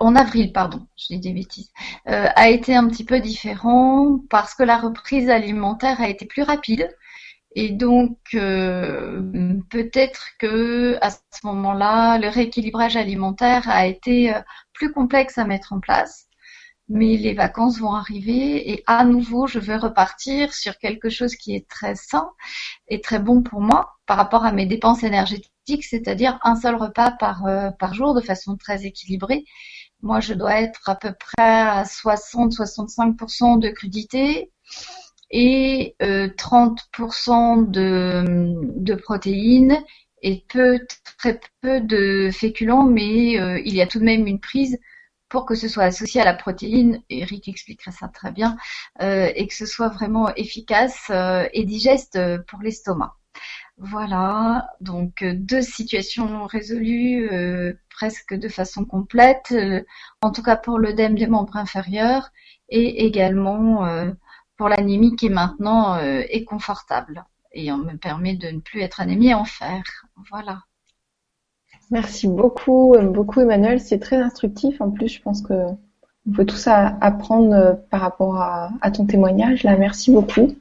en 0.00 0.14
avril, 0.14 0.52
pardon, 0.52 0.86
je 0.96 1.14
dis 1.14 1.20
des 1.20 1.32
bêtises, 1.32 1.70
euh, 2.08 2.28
a 2.36 2.48
été 2.48 2.76
un 2.76 2.86
petit 2.88 3.04
peu 3.04 3.20
différent 3.20 4.20
parce 4.30 4.54
que 4.54 4.62
la 4.62 4.76
reprise 4.78 5.28
alimentaire 5.30 6.00
a 6.00 6.08
été 6.08 6.26
plus 6.26 6.42
rapide. 6.42 6.88
Et 7.56 7.70
donc, 7.70 8.18
peut-être 8.32 10.26
que 10.38 10.98
à 11.02 11.10
ce 11.10 11.18
moment-là, 11.44 12.18
le 12.18 12.28
rééquilibrage 12.28 12.96
alimentaire 12.96 13.68
a 13.68 13.86
été 13.86 14.32
plus 14.72 14.92
complexe 14.92 15.38
à 15.38 15.44
mettre 15.44 15.72
en 15.72 15.80
place 15.80 16.29
mais 16.90 17.16
les 17.16 17.34
vacances 17.34 17.78
vont 17.78 17.94
arriver 17.94 18.72
et 18.72 18.82
à 18.86 19.04
nouveau, 19.04 19.46
je 19.46 19.60
vais 19.60 19.76
repartir 19.76 20.52
sur 20.52 20.76
quelque 20.76 21.08
chose 21.08 21.36
qui 21.36 21.54
est 21.54 21.68
très 21.68 21.94
sain 21.94 22.28
et 22.88 23.00
très 23.00 23.20
bon 23.20 23.42
pour 23.42 23.60
moi 23.60 23.92
par 24.06 24.16
rapport 24.16 24.44
à 24.44 24.50
mes 24.50 24.66
dépenses 24.66 25.04
énergétiques, 25.04 25.84
c'est-à-dire 25.84 26.40
un 26.42 26.56
seul 26.56 26.74
repas 26.74 27.12
par, 27.12 27.46
euh, 27.46 27.70
par 27.70 27.94
jour 27.94 28.12
de 28.12 28.20
façon 28.20 28.56
très 28.56 28.86
équilibrée. 28.86 29.44
Moi, 30.02 30.18
je 30.18 30.34
dois 30.34 30.60
être 30.60 30.88
à 30.88 30.96
peu 30.96 31.12
près 31.12 31.60
à 31.60 31.84
60-65% 31.84 33.60
de 33.60 33.68
crudité 33.68 34.50
et 35.30 35.94
euh, 36.02 36.26
30% 36.26 37.70
de, 37.70 38.52
de 38.76 38.94
protéines 38.96 39.78
et 40.22 40.44
peu, 40.48 40.80
très 41.18 41.40
peu 41.60 41.80
de 41.80 42.30
féculents, 42.32 42.84
mais 42.84 43.38
euh, 43.38 43.60
il 43.64 43.76
y 43.76 43.80
a 43.80 43.86
tout 43.86 44.00
de 44.00 44.04
même 44.04 44.26
une 44.26 44.40
prise 44.40 44.76
pour 45.30 45.46
que 45.46 45.54
ce 45.54 45.68
soit 45.68 45.84
associé 45.84 46.20
à 46.20 46.24
la 46.24 46.34
protéine, 46.34 47.02
Eric 47.08 47.48
expliquerait 47.48 47.92
ça 47.92 48.08
très 48.08 48.32
bien, 48.32 48.56
euh, 49.00 49.30
et 49.34 49.46
que 49.46 49.54
ce 49.54 49.64
soit 49.64 49.88
vraiment 49.88 50.34
efficace 50.34 51.06
euh, 51.10 51.48
et 51.54 51.64
digeste 51.64 52.16
euh, 52.16 52.38
pour 52.48 52.60
l'estomac. 52.60 53.14
Voilà, 53.78 54.68
donc 54.80 55.24
deux 55.24 55.62
situations 55.62 56.44
résolues 56.44 57.30
presque 57.88 58.34
de 58.34 58.48
façon 58.48 58.84
complète, 58.84 59.54
en 60.20 60.32
tout 60.32 60.42
cas 60.42 60.56
pour 60.56 60.78
l'œdème 60.78 61.14
des 61.16 61.26
membres 61.26 61.56
inférieurs 61.56 62.28
et 62.68 63.06
également 63.06 64.12
pour 64.58 64.68
l'anémie 64.68 65.16
qui 65.16 65.30
maintenant 65.30 65.96
est 65.98 66.44
confortable 66.44 67.24
et 67.52 67.72
on 67.72 67.78
me 67.78 67.96
permet 67.96 68.34
de 68.34 68.48
ne 68.48 68.60
plus 68.60 68.82
être 68.82 69.00
anémie 69.00 69.32
en 69.32 69.46
fer. 69.46 69.82
Voilà. 70.30 70.64
Merci 71.90 72.28
beaucoup, 72.28 72.96
beaucoup 73.02 73.40
Emmanuel. 73.40 73.80
C'est 73.80 73.98
très 73.98 74.16
instructif. 74.16 74.80
En 74.80 74.90
plus, 74.90 75.08
je 75.08 75.20
pense 75.22 75.42
que 75.42 75.54
on 76.28 76.32
peut 76.32 76.44
tout 76.44 76.56
ça 76.56 76.96
apprendre 77.00 77.54
euh, 77.54 77.72
par 77.90 78.00
rapport 78.00 78.36
à, 78.36 78.90
ton 78.92 79.06
témoignage. 79.06 79.64
Merci 79.64 80.10
beaucoup. 80.10 80.54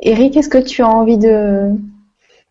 Eric, 0.00 0.36
est-ce 0.36 0.48
que 0.48 0.58
tu 0.58 0.82
as 0.82 0.88
envie 0.88 1.18
de... 1.18 1.72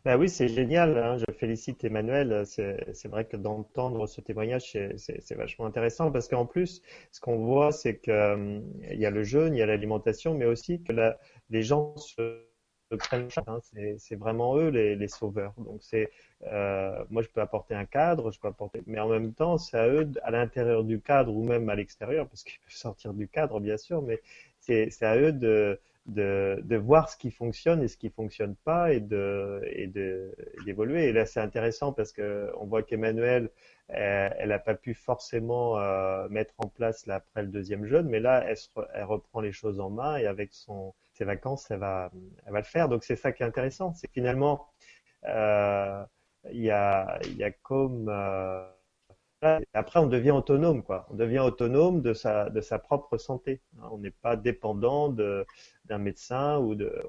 Ben 0.03 0.17
oui, 0.17 0.29
c'est 0.29 0.47
génial. 0.47 0.97
Hein. 0.97 1.17
Je 1.17 1.33
félicite 1.33 1.83
Emmanuel. 1.83 2.43
C'est 2.45 3.07
vrai 3.07 3.25
que 3.25 3.35
d'entendre 3.35 4.05
ce 4.07 4.21
témoignage, 4.21 4.77
c'est 4.97 5.35
vachement 5.35 5.65
intéressant 5.65 6.11
parce 6.11 6.27
qu'en 6.27 6.45
plus, 6.45 6.81
ce 7.11 7.19
qu'on 7.19 7.37
voit, 7.37 7.71
c'est 7.71 7.99
qu'il 7.99 8.13
euh, 8.13 8.59
y 8.91 9.05
a 9.05 9.09
le 9.09 9.23
jeûne, 9.23 9.55
il 9.55 9.59
y 9.59 9.61
a 9.61 9.65
l'alimentation, 9.65 10.33
mais 10.33 10.45
aussi 10.45 10.81
que 10.83 10.93
les 11.49 11.63
gens 11.63 11.95
se 11.97 12.21
C'est 14.00 14.15
vraiment 14.15 14.58
eux 14.58 14.69
les, 14.69 15.08
sauveurs. 15.08 15.54
Donc 15.58 15.80
c'est 15.82 16.10
euh, 16.43 17.04
moi 17.10 17.21
je 17.21 17.28
peux 17.28 17.41
apporter 17.41 17.76
un 17.76 17.86
cadre, 17.86 18.32
je 18.32 18.39
peux 18.39 18.47
apporter, 18.47 18.82
mais 18.88 19.00
en 19.00 19.10
même 19.10 19.34
temps 19.34 19.58
c'est 19.58 19.78
à 19.78 19.88
eux 19.88 20.10
à 20.23 20.32
l'intérieur 20.32 20.84
du 20.84 21.02
cadre 21.02 21.34
ou 21.36 21.43
même 21.43 21.67
à 21.69 21.76
l'extérieur 21.76 22.28
parce 22.28 22.43
qu'ils 22.43 22.60
peuvent 22.65 22.73
sortir 22.73 23.13
du 23.13 23.28
cadre 23.28 23.60
bien 23.60 23.78
sûr, 23.78 24.02
mais 24.02 24.21
c'est 24.60 25.04
à 25.04 25.17
eux 25.17 25.32
de, 25.34 25.80
de, 26.06 26.62
de 26.63 26.76
voir 26.78 27.10
ce 27.10 27.17
qui 27.17 27.32
fonctionne 27.32 27.84
et 27.84 27.88
ce 27.89 27.97
qui 27.97 28.10
fonctionne 28.10 28.56
pas 28.56 28.93
et 28.93 29.02
de 29.02 29.62
et 29.65 29.88
d'évoluer. 30.65 31.06
Et 31.08 31.13
là 31.13 31.26
c'est 31.26 31.41
intéressant 31.41 31.91
parce 31.91 32.13
que 32.13 32.52
on 32.58 32.65
voit 32.65 32.84
qu'Emmanuel 32.84 33.50
elle 33.89 34.50
n'a 34.50 34.60
pas 34.60 34.76
pu 34.76 34.93
forcément 34.93 35.80
euh, 35.80 36.28
mettre 36.30 36.54
en 36.58 36.67
place 36.67 37.06
là, 37.06 37.15
après 37.15 37.41
le 37.41 37.47
deuxième 37.50 37.86
jeûne, 37.86 38.08
mais 38.08 38.19
là 38.19 38.45
elle 38.93 39.04
reprend 39.04 39.41
les 39.41 39.52
choses 39.52 39.80
en 39.80 39.89
main 39.89 40.17
et 40.17 40.26
avec 40.26 40.54
son 40.54 40.93
ses 41.17 41.25
vacances, 41.25 41.69
elle 41.71 41.80
va, 41.80 42.12
elle 42.45 42.53
va 42.53 42.60
le 42.60 42.65
faire. 42.65 42.89
Donc 42.89 43.03
c'est 43.03 43.15
ça 43.15 43.32
qui 43.32 43.43
est 43.43 43.45
intéressant, 43.45 43.93
c'est 43.93 44.10
finalement 44.12 44.67
euh, 45.25 46.03
il 46.51 46.62
y, 46.62 46.71
a, 46.71 47.19
y 47.36 47.43
a 47.43 47.51
comme 47.51 48.08
euh, 48.10 48.63
après 49.73 49.99
on 49.99 50.08
devient 50.08 50.32
autonome 50.32 50.84
quoi. 50.84 51.08
On 51.12 51.15
devient 51.15 51.39
autonome 51.39 52.01
de 52.01 52.13
sa 52.13 52.49
de 52.49 52.62
sa 52.62 52.80
propre 52.80 53.17
santé. 53.17 53.62
On 53.91 53.97
n'est 53.97 54.12
pas 54.12 54.36
dépendant 54.36 55.10
d'un 55.10 55.97
médecin 55.97 56.58
ou 56.58 56.75
de. 56.75 57.03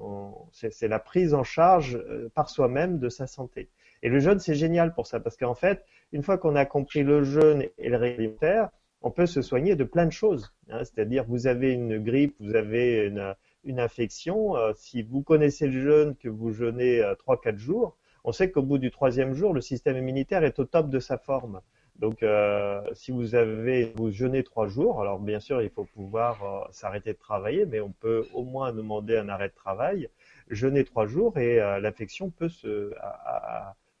C'est 0.51 0.87
la 0.87 0.99
prise 0.99 1.33
en 1.33 1.43
charge 1.43 1.95
euh, 1.95 2.29
par 2.35 2.49
soi-même 2.49 2.99
de 2.99 3.09
sa 3.09 3.27
santé. 3.27 3.69
Et 4.03 4.09
le 4.09 4.19
jeûne 4.19 4.39
c'est 4.39 4.55
génial 4.55 4.93
pour 4.93 5.07
ça 5.07 5.19
parce 5.19 5.37
qu'en 5.37 5.55
fait 5.55 5.83
une 6.11 6.23
fois 6.23 6.37
qu'on 6.37 6.55
a 6.55 6.65
compris 6.65 7.03
le 7.03 7.23
jeûne 7.23 7.65
et 7.77 7.89
le 7.89 7.97
alimentaire, 7.97 8.69
on 9.01 9.11
peut 9.11 9.25
se 9.25 9.41
soigner 9.41 9.75
de 9.75 9.83
plein 9.83 10.05
de 10.05 10.11
choses. 10.11 10.53
Hein. 10.69 10.83
C'est-à-dire 10.83 11.25
vous 11.27 11.47
avez 11.47 11.71
une 11.73 11.97
grippe, 12.03 12.35
vous 12.39 12.55
avez 12.55 13.05
une 13.07 13.33
une 13.63 13.79
infection, 13.79 14.55
euh, 14.55 14.71
si 14.75 15.01
vous 15.03 15.21
connaissez 15.21 15.67
le 15.67 15.81
jeûne, 15.81 16.15
que 16.15 16.29
vous 16.29 16.51
jeûnez 16.51 17.01
euh, 17.01 17.15
trois, 17.15 17.39
4 17.39 17.57
jours, 17.57 17.97
on 18.23 18.31
sait 18.31 18.51
qu'au 18.51 18.61
bout 18.61 18.77
du 18.77 18.91
troisième 18.91 19.33
jour, 19.33 19.53
le 19.53 19.61
système 19.61 19.97
immunitaire 19.97 20.43
est 20.43 20.59
au 20.59 20.65
top 20.65 20.89
de 20.89 20.99
sa 20.99 21.17
forme. 21.17 21.61
Donc, 21.97 22.23
euh, 22.23 22.81
si 22.93 23.11
vous 23.11 23.35
avez 23.35 23.93
vous 23.95 24.11
jeûnez 24.11 24.43
trois 24.43 24.67
jours, 24.67 25.01
alors 25.01 25.19
bien 25.19 25.39
sûr, 25.39 25.61
il 25.61 25.69
faut 25.69 25.83
pouvoir 25.83 26.69
s'arrêter 26.71 27.11
de 27.11 27.17
travailler, 27.17 27.65
mais 27.65 27.81
on 27.81 27.91
peut 27.91 28.25
au 28.33 28.43
moins 28.43 28.71
demander 28.71 29.17
un 29.17 29.27
arrêt 29.27 29.49
de 29.49 29.53
travail, 29.53 30.09
jeûner 30.49 30.85
trois 30.85 31.07
jours 31.07 31.37
et 31.37 31.57
l'infection 31.81 32.29
peut 32.29 32.47
se 32.47 32.93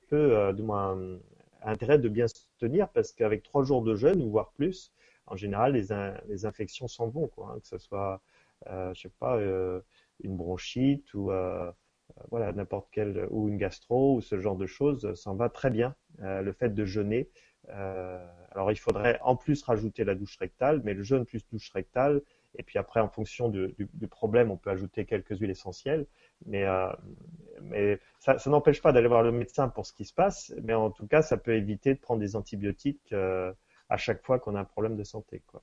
peut 0.07 0.53
du 0.53 0.63
moins 0.63 0.97
intérêt 1.61 1.99
de 1.99 2.07
bien 2.07 2.29
se 2.29 2.35
tenir 2.57 2.87
parce 2.87 3.11
qu'avec 3.11 3.43
trois 3.43 3.63
jours 3.63 3.81
de 3.81 3.95
jeûne 3.95 4.21
ou 4.21 4.29
voire 4.29 4.51
plus, 4.55 4.93
en 5.29 5.35
général, 5.35 5.73
les, 5.73 5.87
les 6.27 6.45
infections 6.45 6.87
s'en 6.87 7.07
vont, 7.07 7.27
quoi, 7.27 7.53
hein, 7.53 7.59
que 7.59 7.67
ce 7.67 7.77
soit 7.77 8.13
euh, 8.13 8.17
je 8.67 8.99
sais 8.99 9.11
pas, 9.19 9.37
euh, 9.37 9.81
une 10.23 10.35
bronchite 10.37 11.13
ou 11.13 11.31
euh, 11.31 11.71
voilà 12.29 12.51
n'importe 12.51 12.87
quelle 12.91 13.27
ou 13.29 13.49
une 13.49 13.57
gastro 13.57 14.15
ou 14.15 14.21
ce 14.21 14.39
genre 14.39 14.57
de 14.57 14.65
choses, 14.65 15.13
ça 15.13 15.29
en 15.29 15.35
va 15.35 15.49
très 15.49 15.69
bien. 15.69 15.95
le 16.19 16.51
fait 16.51 16.69
de 16.69 16.85
jeûner. 16.85 17.29
alors 17.67 18.71
il 18.71 18.79
faudrait 18.79 19.19
en 19.21 19.35
plus 19.35 19.61
rajouter 19.63 20.03
la 20.03 20.15
douche 20.15 20.37
rectale, 20.37 20.81
mais 20.83 20.93
le 20.93 21.03
jeûne 21.03 21.25
plus 21.25 21.45
douche 21.49 21.71
rectale, 21.71 22.21
et 22.57 22.63
puis 22.63 22.79
après, 22.79 22.99
en 22.99 23.09
fonction 23.09 23.49
du, 23.49 23.75
problème, 24.09 24.51
on 24.51 24.57
peut 24.57 24.69
ajouter 24.69 25.05
quelques 25.05 25.37
huiles 25.39 25.51
essentielles. 25.51 26.07
Mais, 26.45 26.63
euh, 26.63 26.91
mais 27.61 27.99
ça, 28.19 28.37
n'empêche 28.47 28.81
pas 28.81 28.91
d'aller 28.91 29.07
voir 29.07 29.23
le 29.23 29.31
médecin 29.31 29.69
pour 29.69 29.85
ce 29.85 29.93
qui 29.93 30.05
se 30.05 30.13
passe. 30.13 30.53
Mais 30.63 30.73
en 30.73 30.89
tout 30.89 31.07
cas, 31.07 31.21
ça 31.21 31.37
peut 31.37 31.55
éviter 31.55 31.93
de 31.93 31.99
prendre 31.99 32.19
des 32.19 32.35
antibiotiques 32.35 33.13
euh, 33.13 33.53
à 33.89 33.97
chaque 33.97 34.23
fois 34.23 34.39
qu'on 34.39 34.55
a 34.55 34.59
un 34.59 34.65
problème 34.65 34.95
de 34.95 35.03
santé. 35.03 35.43
Quoi. 35.47 35.61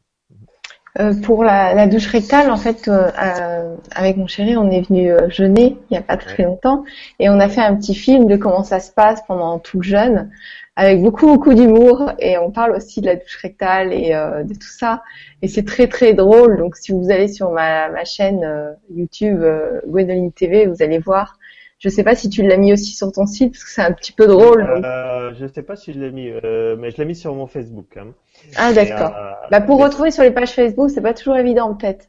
Euh, 0.98 1.12
pour 1.14 1.44
la, 1.44 1.74
la, 1.74 1.86
douche 1.86 2.06
rectale, 2.06 2.50
en 2.50 2.56
fait, 2.56 2.88
euh, 2.88 3.10
euh, 3.22 3.76
avec 3.94 4.16
mon 4.16 4.26
chéri, 4.26 4.56
on 4.56 4.70
est 4.70 4.88
venu 4.88 5.12
jeûner 5.28 5.76
il 5.90 5.92
n'y 5.92 5.98
a 5.98 6.02
pas 6.02 6.16
très 6.16 6.44
longtemps 6.44 6.84
et 7.18 7.28
on 7.28 7.38
a 7.38 7.48
fait 7.48 7.60
un 7.60 7.74
petit 7.76 7.94
film 7.94 8.26
de 8.28 8.36
comment 8.36 8.62
ça 8.62 8.80
se 8.80 8.90
passe 8.90 9.22
pendant 9.26 9.58
tout 9.58 9.78
le 9.78 9.82
jeûne, 9.82 10.30
avec 10.74 11.02
beaucoup 11.02 11.26
beaucoup 11.26 11.52
d'humour 11.52 12.12
et 12.18 12.38
on 12.38 12.50
parle 12.50 12.72
aussi 12.72 13.00
de 13.02 13.06
la 13.06 13.16
douche 13.16 13.36
rectale 13.42 13.92
et 13.92 14.10
de 14.10 14.54
tout 14.54 14.68
ça. 14.68 15.02
Et 15.42 15.48
c'est 15.48 15.64
très 15.64 15.86
très 15.86 16.14
drôle. 16.14 16.56
Donc 16.56 16.76
si 16.76 16.92
vous 16.92 17.10
allez 17.10 17.28
sur 17.28 17.50
ma, 17.50 17.88
ma 17.90 18.04
chaîne 18.04 18.46
YouTube 18.94 19.42
Gwendoline 19.86 20.32
TV, 20.32 20.66
vous 20.66 20.82
allez 20.82 20.98
voir 20.98 21.38
je 21.78 21.88
sais 21.88 22.04
pas 22.04 22.14
si 22.14 22.30
tu 22.30 22.42
l'as 22.42 22.56
mis 22.56 22.72
aussi 22.72 22.92
sur 22.92 23.12
ton 23.12 23.26
site 23.26 23.52
parce 23.52 23.64
que 23.64 23.70
c'est 23.70 23.82
un 23.82 23.92
petit 23.92 24.12
peu 24.12 24.26
drôle. 24.26 24.62
Euh, 24.62 25.34
je 25.38 25.46
sais 25.46 25.62
pas 25.62 25.76
si 25.76 25.92
je 25.92 26.00
l'ai 26.00 26.10
mis, 26.10 26.28
euh, 26.28 26.76
mais 26.78 26.90
je 26.90 26.96
l'ai 26.96 27.04
mis 27.04 27.14
sur 27.14 27.34
mon 27.34 27.46
Facebook. 27.46 27.96
Hein. 27.96 28.14
Ah 28.56 28.72
d'accord. 28.72 29.14
Euh, 29.14 29.32
bah 29.50 29.60
pour 29.60 29.78
retrouver 29.78 30.10
sur 30.10 30.22
les 30.22 30.30
pages 30.30 30.52
Facebook, 30.52 30.90
c'est 30.90 31.02
pas 31.02 31.14
toujours 31.14 31.36
évident 31.36 31.74
peut-être. 31.74 32.06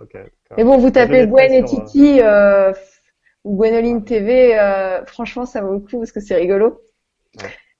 Ouais, 0.00 0.06
ouais. 0.14 0.32
mais 0.56 0.64
bon, 0.64 0.78
vous 0.78 0.90
tapez 0.90 1.26
Gwen 1.26 1.52
et 1.52 1.64
Titi 1.64 2.20
euh, 2.20 2.72
ou 3.44 3.56
Gwenoline 3.56 4.04
TV, 4.04 4.58
euh, 4.58 5.04
franchement 5.06 5.46
ça 5.46 5.60
vaut 5.60 5.74
le 5.74 5.80
coup 5.80 5.98
parce 5.98 6.12
que 6.12 6.20
c'est 6.20 6.34
rigolo. 6.34 6.80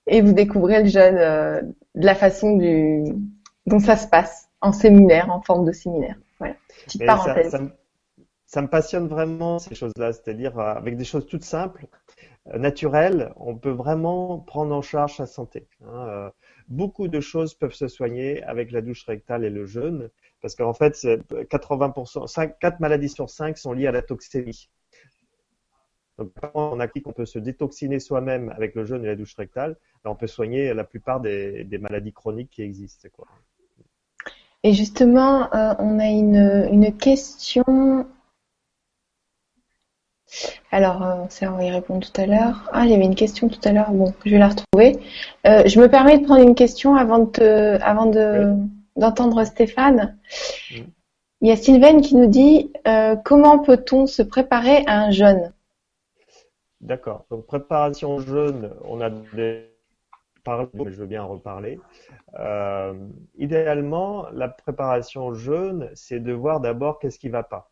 Et 0.06 0.20
vous 0.20 0.32
découvrez 0.32 0.82
le 0.82 0.88
jeune 0.88 1.16
de 1.16 2.06
la 2.06 2.14
façon 2.14 2.56
du 2.56 3.04
dont 3.66 3.78
ça 3.78 3.96
se 3.96 4.06
passe 4.06 4.48
en 4.60 4.72
séminaire, 4.72 5.30
en 5.30 5.40
forme 5.40 5.64
de 5.64 5.72
séminaire. 5.72 6.16
Voilà. 6.38 6.54
Petite 6.84 7.06
parenthèse 7.06 7.50
ça 7.50 7.58
me 7.58 7.70
passionne 8.62 9.08
vraiment 9.08 9.58
ces 9.58 9.74
choses-là, 9.74 10.12
c'est-à-dire 10.12 10.58
euh, 10.58 10.74
avec 10.74 10.96
des 10.96 11.04
choses 11.04 11.26
toutes 11.26 11.44
simples, 11.44 11.86
naturel, 12.52 13.32
on 13.36 13.56
peut 13.56 13.70
vraiment 13.70 14.38
prendre 14.38 14.74
en 14.74 14.82
charge 14.82 15.16
sa 15.16 15.26
santé. 15.26 15.66
Hein. 15.86 16.30
beaucoup 16.68 17.08
de 17.08 17.20
choses 17.20 17.54
peuvent 17.54 17.74
se 17.74 17.88
soigner 17.88 18.42
avec 18.42 18.70
la 18.70 18.82
douche 18.82 19.04
rectale 19.06 19.44
et 19.44 19.50
le 19.50 19.64
jeûne, 19.64 20.10
parce 20.42 20.54
qu'en 20.54 20.74
fait, 20.74 20.92
80%, 20.92 22.26
5, 22.26 22.58
4 22.58 22.80
maladies 22.80 23.08
sur 23.08 23.30
5 23.30 23.56
sont 23.56 23.72
liées 23.72 23.86
à 23.86 23.92
la 23.92 24.02
toxémie. 24.02 24.68
Donc, 26.18 26.32
on 26.54 26.78
a 26.80 26.86
dit 26.86 27.02
qu'on 27.02 27.12
peut 27.12 27.24
se 27.24 27.38
détoxiner 27.38 27.98
soi-même 27.98 28.50
avec 28.50 28.74
le 28.74 28.84
jeûne 28.84 29.04
et 29.04 29.08
la 29.08 29.16
douche 29.16 29.34
rectale, 29.36 29.76
on 30.04 30.14
peut 30.14 30.26
soigner 30.26 30.72
la 30.74 30.84
plupart 30.84 31.20
des, 31.20 31.66
maladies 31.80 32.12
chroniques 32.12 32.50
qui 32.50 32.62
existent. 32.62 33.08
Et 34.62 34.72
justement, 34.74 35.52
euh, 35.54 35.74
on 35.78 35.98
a 35.98 36.06
une 36.06 36.96
question. 36.96 38.06
Alors, 40.70 41.02
euh, 41.02 41.14
ça, 41.28 41.52
on 41.52 41.56
va 41.56 41.64
y 41.64 41.70
répondre 41.70 42.06
tout 42.06 42.20
à 42.20 42.26
l'heure. 42.26 42.68
Ah, 42.72 42.84
il 42.84 42.90
y 42.90 42.94
avait 42.94 43.04
une 43.04 43.14
question 43.14 43.48
tout 43.48 43.60
à 43.64 43.72
l'heure. 43.72 43.90
Bon, 43.90 44.12
je 44.24 44.30
vais 44.30 44.38
la 44.38 44.48
retrouver. 44.48 44.98
Euh, 45.46 45.62
je 45.66 45.80
me 45.80 45.88
permets 45.88 46.18
de 46.18 46.24
prendre 46.24 46.42
une 46.42 46.54
question 46.54 46.94
avant 46.94 47.20
de, 47.20 47.78
avant 47.82 48.06
de, 48.06 48.54
d'entendre 48.96 49.44
Stéphane. 49.44 50.18
Il 51.40 51.48
y 51.48 51.52
a 51.52 51.56
Sylvain 51.56 52.00
qui 52.00 52.16
nous 52.16 52.26
dit 52.26 52.72
comment 53.24 53.58
peut-on 53.58 54.06
se 54.06 54.22
préparer 54.22 54.82
à 54.86 55.00
un 55.00 55.10
jeûne? 55.10 55.52
D'accord. 56.80 57.26
Donc 57.30 57.46
préparation 57.46 58.18
jeûne, 58.20 58.70
on 58.84 59.00
a 59.00 59.10
des 59.10 59.74
parlé, 60.44 60.68
mais 60.74 60.92
je 60.92 61.00
veux 61.00 61.06
bien 61.06 61.24
en 61.24 61.28
reparler. 61.28 61.80
Euh, 62.38 62.94
idéalement, 63.36 64.28
la 64.30 64.48
préparation 64.48 65.34
jeûne, 65.34 65.90
c'est 65.94 66.20
de 66.20 66.32
voir 66.32 66.60
d'abord 66.60 66.98
qu'est-ce 66.98 67.18
qui 67.18 67.30
va 67.30 67.42
pas. 67.42 67.70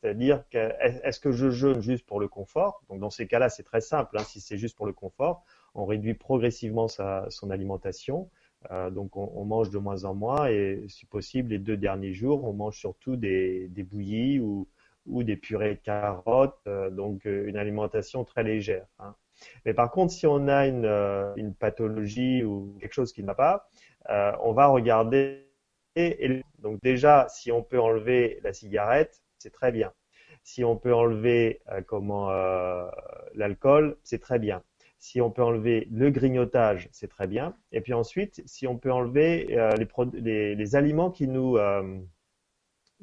C'est-à-dire, 0.00 0.44
est-ce 0.52 1.20
que 1.20 1.32
je 1.32 1.50
jeûne 1.50 1.80
juste 1.80 2.06
pour 2.06 2.20
le 2.20 2.28
confort? 2.28 2.82
Donc 2.88 3.00
dans 3.00 3.10
ces 3.10 3.26
cas-là, 3.26 3.48
c'est 3.48 3.62
très 3.62 3.80
simple. 3.80 4.18
Hein, 4.18 4.24
si 4.24 4.40
c'est 4.40 4.58
juste 4.58 4.76
pour 4.76 4.86
le 4.86 4.92
confort, 4.92 5.44
on 5.74 5.84
réduit 5.84 6.14
progressivement 6.14 6.88
sa, 6.88 7.26
son 7.30 7.50
alimentation. 7.50 8.30
Euh, 8.70 8.90
donc 8.90 9.16
on, 9.16 9.44
mange 9.44 9.70
de 9.70 9.78
moins 9.78 10.04
en 10.04 10.14
moins 10.14 10.46
et 10.46 10.84
si 10.88 11.04
possible 11.04 11.50
les 11.50 11.58
deux 11.58 11.76
derniers 11.76 12.14
jours, 12.14 12.44
on 12.44 12.52
mange 12.52 12.78
surtout 12.78 13.16
des, 13.16 13.68
des 13.68 13.82
bouillies 13.82 14.40
ou, 14.40 14.68
ou 15.06 15.22
des 15.22 15.36
purées 15.36 15.74
de 15.74 15.80
carottes, 15.80 16.56
euh, 16.66 16.90
donc 16.90 17.26
euh, 17.26 17.46
une 17.46 17.56
alimentation 17.56 18.24
très 18.24 18.42
légère. 18.42 18.86
Hein. 18.98 19.14
Mais 19.66 19.74
par 19.74 19.90
contre, 19.90 20.12
si 20.12 20.26
on 20.26 20.48
a 20.48 20.66
une, 20.66 20.86
une 21.36 21.54
pathologie 21.54 22.42
ou 22.42 22.76
quelque 22.80 22.94
chose 22.94 23.12
qui 23.12 23.22
ne 23.22 23.26
va 23.26 23.34
pas, 23.34 23.68
on 24.42 24.52
va 24.52 24.68
regarder. 24.68 25.50
Donc 26.58 26.80
déjà, 26.82 27.26
si 27.28 27.50
on 27.52 27.62
peut 27.62 27.80
enlever 27.80 28.40
la 28.42 28.52
cigarette, 28.52 29.22
c'est 29.44 29.52
très 29.52 29.72
bien. 29.72 29.92
Si 30.42 30.64
on 30.64 30.76
peut 30.76 30.94
enlever 30.94 31.60
comment 31.86 32.30
l'alcool, 33.34 33.96
c'est 34.02 34.20
très 34.20 34.38
bien. 34.38 34.62
Si 34.98 35.20
on 35.20 35.30
peut 35.30 35.42
enlever 35.42 35.86
le 35.90 36.10
grignotage, 36.10 36.88
c'est 36.92 37.08
très 37.08 37.26
bien. 37.26 37.54
Et 37.72 37.80
puis 37.80 37.92
ensuite, 37.92 38.42
si 38.46 38.66
on 38.66 38.76
peut 38.78 38.92
enlever 38.92 39.46
les, 39.78 39.88
les, 40.20 40.54
les, 40.54 40.76
aliments 40.76 41.10
qui 41.10 41.28
nous 41.28 41.58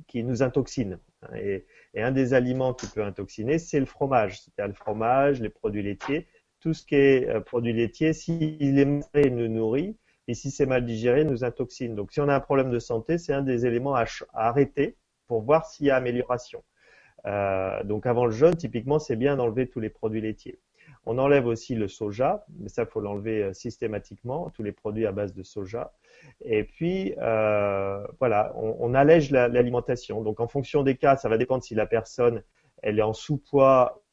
qui 0.08 0.24
nous 0.24 0.44
intoxinent. 0.44 1.00
Et, 1.36 1.66
un 1.96 2.12
des 2.12 2.34
aliments 2.34 2.74
qui 2.74 2.88
peut 2.88 3.04
intoxiner, 3.04 3.60
c'est 3.60 3.80
le 3.80 3.86
fromage. 3.86 4.42
C'est-à-dire 4.42 4.70
le 4.70 4.74
fromage, 4.74 5.42
les 5.42 5.50
produits 5.50 5.84
laitiers, 5.84 6.28
tout 6.60 6.74
ce 6.74 6.86
qui 6.86 6.96
est 6.96 7.30
euh, 7.30 7.42
produit 7.42 7.74
laitier, 7.74 8.14
s'il 8.14 8.80
est 8.80 8.86
mal 8.86 9.30
nous 9.32 9.48
nourrit, 9.48 9.98
et 10.28 10.34
si 10.34 10.52
c'est 10.52 10.66
mal 10.66 10.86
digéré, 10.86 11.26
nous 11.26 11.44
intoxine. 11.44 11.96
Donc 11.96 12.12
si 12.12 12.22
on 12.22 12.30
a 12.30 12.36
un 12.36 12.40
problème 12.40 12.72
de 12.72 12.80
santé, 12.80 13.18
c'est 13.18 13.34
un 13.34 13.42
des 13.42 13.66
éléments 13.66 13.96
à, 13.96 14.06
arrêter 14.34 14.96
pour 15.32 15.44
voir 15.44 15.66
s'il 15.66 15.86
y 15.86 15.90
a 15.90 15.96
amélioration. 15.96 16.62
Euh, 17.26 17.82
donc 17.86 18.06
avant 18.06 18.26
le 18.26 18.34
jeûne, 18.34 18.58
typiquement, 18.58 19.00
c'est 19.00 19.16
bien 19.16 19.38
d'enlever 19.38 19.66
tous 19.66 19.80
les 19.80 19.90
produits 19.90 20.20
laitiers. 20.20 20.60
On 21.06 21.18
enlève 21.18 21.46
aussi 21.46 21.74
le 21.74 21.88
soja, 21.88 22.46
mais 22.60 22.68
ça, 22.68 22.86
faut 22.86 23.00
l'enlever 23.00 23.42
euh, 23.42 23.54
systématiquement, 23.54 24.50
tous 24.50 24.62
les 24.62 24.74
produits 24.74 25.06
à 25.06 25.14
base 25.14 25.34
de 25.34 25.42
soja. 25.42 25.94
Et 26.44 26.66
puis, 26.66 27.14
euh, 27.20 28.06
voilà, 28.20 28.52
on, 28.58 28.94
allège 28.94 29.32
l'alimentation. 29.32 30.22
Donc, 30.22 30.42
en 30.42 30.50
fonction 30.50 30.84
des 30.84 30.98
cas, 30.98 31.16
ça 31.16 31.30
va 31.30 31.38
dépendre 31.38 31.64
si 31.64 31.76
la 31.76 31.86
personne, 31.86 32.44
elle 32.84 33.00
est 33.00 33.02
en 33.02 33.14
sous-poids 33.14 34.04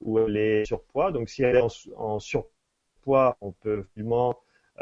ou 0.00 0.18
elle 0.18 0.36
est 0.36 0.64
surpoids. 0.64 1.12
Donc, 1.12 1.28
si 1.28 1.44
elle 1.44 1.54
est 1.54 1.94
en, 1.96 2.18
surpoids, 2.18 3.36
on 3.40 3.52
peut 3.52 3.84
finalement 3.94 4.36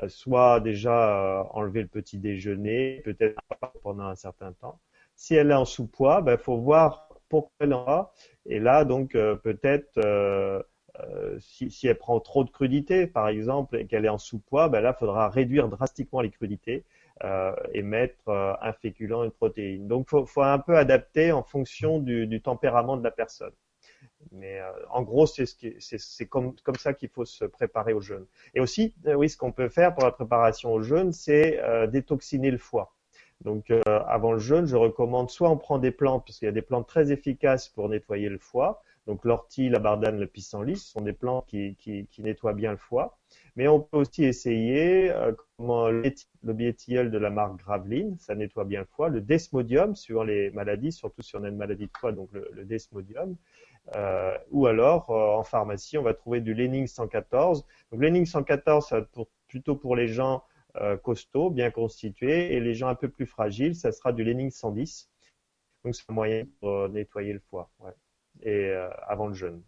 soit 0.07 0.61
déjà 0.61 1.47
enlever 1.53 1.83
le 1.83 1.89
petit 1.89 2.17
déjeuner, 2.17 3.03
peut-être 3.05 3.39
pendant 3.83 4.05
un 4.05 4.17
certain 4.17 4.55
temps. 4.55 4.81
Si 5.19 5.35
elle 5.35 5.51
est 5.51 5.55
en 5.55 5.65
sous-poids, 5.65 6.19
il 6.21 6.25
ben, 6.27 6.39
faut 6.39 6.57
voir 6.57 7.09
pourquoi 7.29 7.53
elle 7.61 7.75
en 7.75 7.87
a. 7.87 8.13
Et 8.47 8.61
là, 8.61 8.85
donc, 8.85 9.13
peut-être 9.13 9.99
euh, 9.99 11.39
si, 11.41 11.71
si, 11.71 11.87
elle 11.87 11.99
prend 11.99 12.21
trop 12.21 12.45
de 12.45 12.51
crudités, 12.51 13.07
par 13.07 13.29
exemple, 13.29 13.77
et 13.77 13.87
qu'elle 13.87 14.05
est 14.05 14.09
en 14.09 14.19
sous-poids, 14.19 14.69
ben 14.69 14.81
là, 14.81 14.95
il 14.97 14.99
faudra 14.99 15.29
réduire 15.29 15.69
drastiquement 15.69 16.21
les 16.21 16.31
crudités 16.31 16.85
euh, 17.25 17.53
et 17.75 17.83
mettre 17.83 18.29
euh, 18.29 18.55
un 18.61 18.73
féculent, 18.73 19.25
une 19.25 19.31
protéine. 19.31 19.89
Donc, 19.89 20.09
il 20.13 20.25
faut, 20.27 20.43
un 20.43 20.59
peu 20.59 20.77
adapter 20.77 21.33
en 21.33 21.43
fonction 21.43 21.99
du, 21.99 22.41
tempérament 22.41 22.97
de 22.97 23.03
la 23.03 23.11
personne. 23.11 23.53
Mais 24.33 24.61
euh, 24.61 24.71
en 24.91 25.03
gros, 25.03 25.27
c'est 25.27 25.47
ce 25.47 26.25
comme, 26.25 26.55
comme 26.63 26.77
ça 26.77 26.95
qu'il 26.95 27.09
faut 27.09 27.25
se 27.25 27.45
préparer 27.45 27.93
au 27.93 28.01
jeûne. 28.01 28.27
Et 28.55 28.61
aussi, 28.61 28.95
oui, 29.05 29.29
ce 29.29 29.37
qu'on 29.37 29.53
peut 29.53 29.69
faire 29.69 29.95
pour 29.95 30.05
la 30.05 30.13
préparation 30.13 30.73
au 30.73 30.81
jeûne, 30.81 31.13
c'est 31.13 31.61
détoxiner 31.89 32.51
le 32.51 32.59
foie. 32.59 32.95
Donc, 33.44 33.72
avant 33.87 34.33
le 34.33 34.38
jeûne, 34.38 34.66
je 34.66 34.77
recommande 34.77 35.31
soit 35.31 35.48
on 35.48 35.57
prend 35.57 35.79
des 35.79 35.92
plantes, 35.92 36.24
parce 36.27 36.38
qu'il 36.38 36.46
y 36.46 36.48
a 36.48 36.53
des 36.53 36.62
plantes 36.62 36.88
très 36.88 37.12
efficaces 37.12 37.68
pour 37.68 37.88
nettoyer 37.88 38.29
le 38.29 38.38
foie, 38.38 38.83
donc 39.09 39.24
l'ortie, 39.24 39.70
la 39.70 39.79
bardane, 39.79 40.20
le 40.20 40.27
pissenlit, 40.27 40.77
ce 40.77 40.90
sont 40.90 41.01
des 41.01 41.14
plantes 41.14 41.46
qui, 41.46 41.77
qui, 41.77 42.07
qui, 42.11 42.22
nettoient 42.22 42.53
bien 42.53 42.72
le 42.72 42.77
foie. 42.77 43.16
Mais 43.57 43.66
on 43.66 43.81
peut 43.81 43.96
aussi 43.96 44.24
essayer 44.24 45.11
euh, 45.11 45.33
comment 45.57 45.88
le 45.88 46.53
biétilleul 46.53 47.11
de 47.11 47.16
la 47.16 47.31
marque 47.31 47.57
Graveline, 47.57 48.18
ça 48.18 48.35
nettoie 48.35 48.66
bien 48.66 48.81
le 48.81 48.87
foie. 48.87 49.09
Le 49.09 49.22
desmodium, 49.22 49.96
suivant 49.96 50.24
les 50.24 50.51
maladies, 50.51 50.92
surtout 50.92 51.22
si 51.22 51.35
on 51.37 51.44
a 51.44 51.48
une 51.48 51.57
maladie 51.57 51.87
de 51.87 51.96
foie, 51.98 52.12
donc 52.12 52.29
le, 52.33 52.66
desmodium. 52.66 53.35
Euh, 53.96 54.37
ou 54.51 54.66
alors, 54.66 55.09
euh, 55.09 55.38
en 55.38 55.42
pharmacie, 55.42 55.96
on 55.96 56.03
va 56.03 56.12
trouver 56.12 56.42
du 56.42 56.53
Lening 56.53 56.87
114. 56.87 57.64
Donc 57.90 58.03
Lening 58.03 58.27
114, 58.27 58.88
ça 58.88 58.98
être 58.98 59.27
plutôt 59.48 59.74
pour 59.74 59.96
les 59.96 60.09
gens 60.09 60.44
euh, 60.77 60.97
costauds, 60.97 61.51
bien 61.51 61.71
constitués, 61.71 62.55
et 62.55 62.61
les 62.61 62.75
gens 62.75 62.89
un 62.89 62.95
peu 62.95 63.09
plus 63.09 63.27
fragiles, 63.27 63.75
ça 63.75 63.93
sera 63.93 64.13
du 64.13 64.25
Lening 64.25 64.51
110. 64.51 65.11
Donc 65.85 65.95
c'est 65.95 66.05
un 66.09 66.15
moyen 66.15 66.45
pour 66.61 66.89
nettoyer 66.89 67.33
le 67.33 67.41
foie. 67.51 67.71
Ouais 67.81 67.93
et 68.43 68.67
euh, 68.71 68.89
avant 69.07 69.27
le 69.27 69.35
jeûne. 69.35 69.63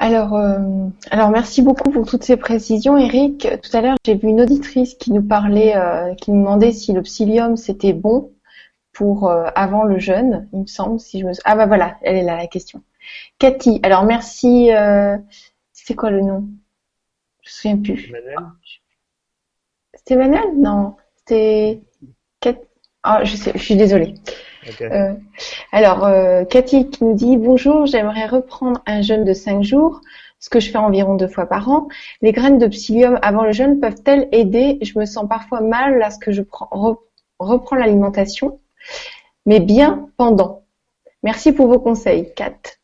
Alors, 0.00 0.34
euh, 0.34 0.88
alors 1.10 1.30
merci 1.30 1.62
beaucoup 1.62 1.90
pour 1.90 2.06
toutes 2.06 2.22
ces 2.22 2.36
précisions, 2.36 2.96
Eric. 2.96 3.48
Tout 3.62 3.76
à 3.76 3.80
l'heure, 3.80 3.96
j'ai 4.04 4.14
vu 4.14 4.28
une 4.28 4.40
auditrice 4.40 4.94
qui 4.94 5.12
nous 5.12 5.22
parlait, 5.22 5.76
euh, 5.76 6.14
qui 6.14 6.30
nous 6.30 6.40
demandait 6.40 6.72
si 6.72 6.92
le 6.92 7.02
psyllium 7.02 7.56
c'était 7.56 7.92
bon 7.92 8.32
pour 8.92 9.30
avant 9.30 9.84
le 9.84 10.00
jeûne, 10.00 10.48
il 10.52 10.62
me 10.62 10.66
semble. 10.66 10.98
Si 10.98 11.20
je 11.20 11.24
me 11.24 11.30
ah 11.44 11.54
bah 11.54 11.66
voilà, 11.66 11.96
elle 12.02 12.16
est 12.16 12.24
là 12.24 12.36
la 12.36 12.48
question. 12.48 12.82
Cathy, 13.38 13.78
alors 13.84 14.04
merci. 14.04 14.70
c'est 15.72 15.94
quoi 15.94 16.10
le 16.10 16.20
nom? 16.20 16.48
Je 17.42 17.48
me 17.48 17.52
souviens 17.52 17.76
plus. 17.78 18.08
Emmanuel. 18.08 18.36
C'était 20.08 20.22
Emmanuel 20.22 20.56
Non, 20.56 20.96
c'était. 21.16 21.82
Ah, 23.02 23.24
je 23.24 23.36
sais, 23.36 23.52
je 23.54 23.62
suis 23.62 23.76
désolée. 23.76 24.14
Euh, 24.80 25.12
alors, 25.70 26.06
euh, 26.06 26.44
Cathy 26.44 26.88
qui 26.88 27.04
nous 27.04 27.14
dit 27.14 27.36
bonjour, 27.36 27.84
j'aimerais 27.84 28.26
reprendre 28.26 28.82
un 28.86 29.02
jeûne 29.02 29.24
de 29.24 29.34
5 29.34 29.62
jours, 29.62 30.00
ce 30.40 30.48
que 30.48 30.60
je 30.60 30.70
fais 30.70 30.78
environ 30.78 31.14
deux 31.14 31.28
fois 31.28 31.44
par 31.44 31.68
an. 31.68 31.88
Les 32.22 32.32
graines 32.32 32.56
de 32.58 32.66
psyllium 32.68 33.18
avant 33.20 33.44
le 33.44 33.52
jeûne 33.52 33.80
peuvent-elles 33.80 34.28
aider? 34.32 34.78
Je 34.80 34.98
me 34.98 35.04
sens 35.04 35.28
parfois 35.28 35.60
mal 35.60 35.98
lorsque 35.98 36.30
je 36.30 36.42
reprends 37.38 37.76
l'alimentation, 37.76 38.60
mais 39.44 39.60
bien 39.60 40.08
pendant. 40.16 40.62
Merci 41.22 41.52
pour 41.52 41.66
vos 41.66 41.80
conseils, 41.80 42.32
Kat. 42.34 42.77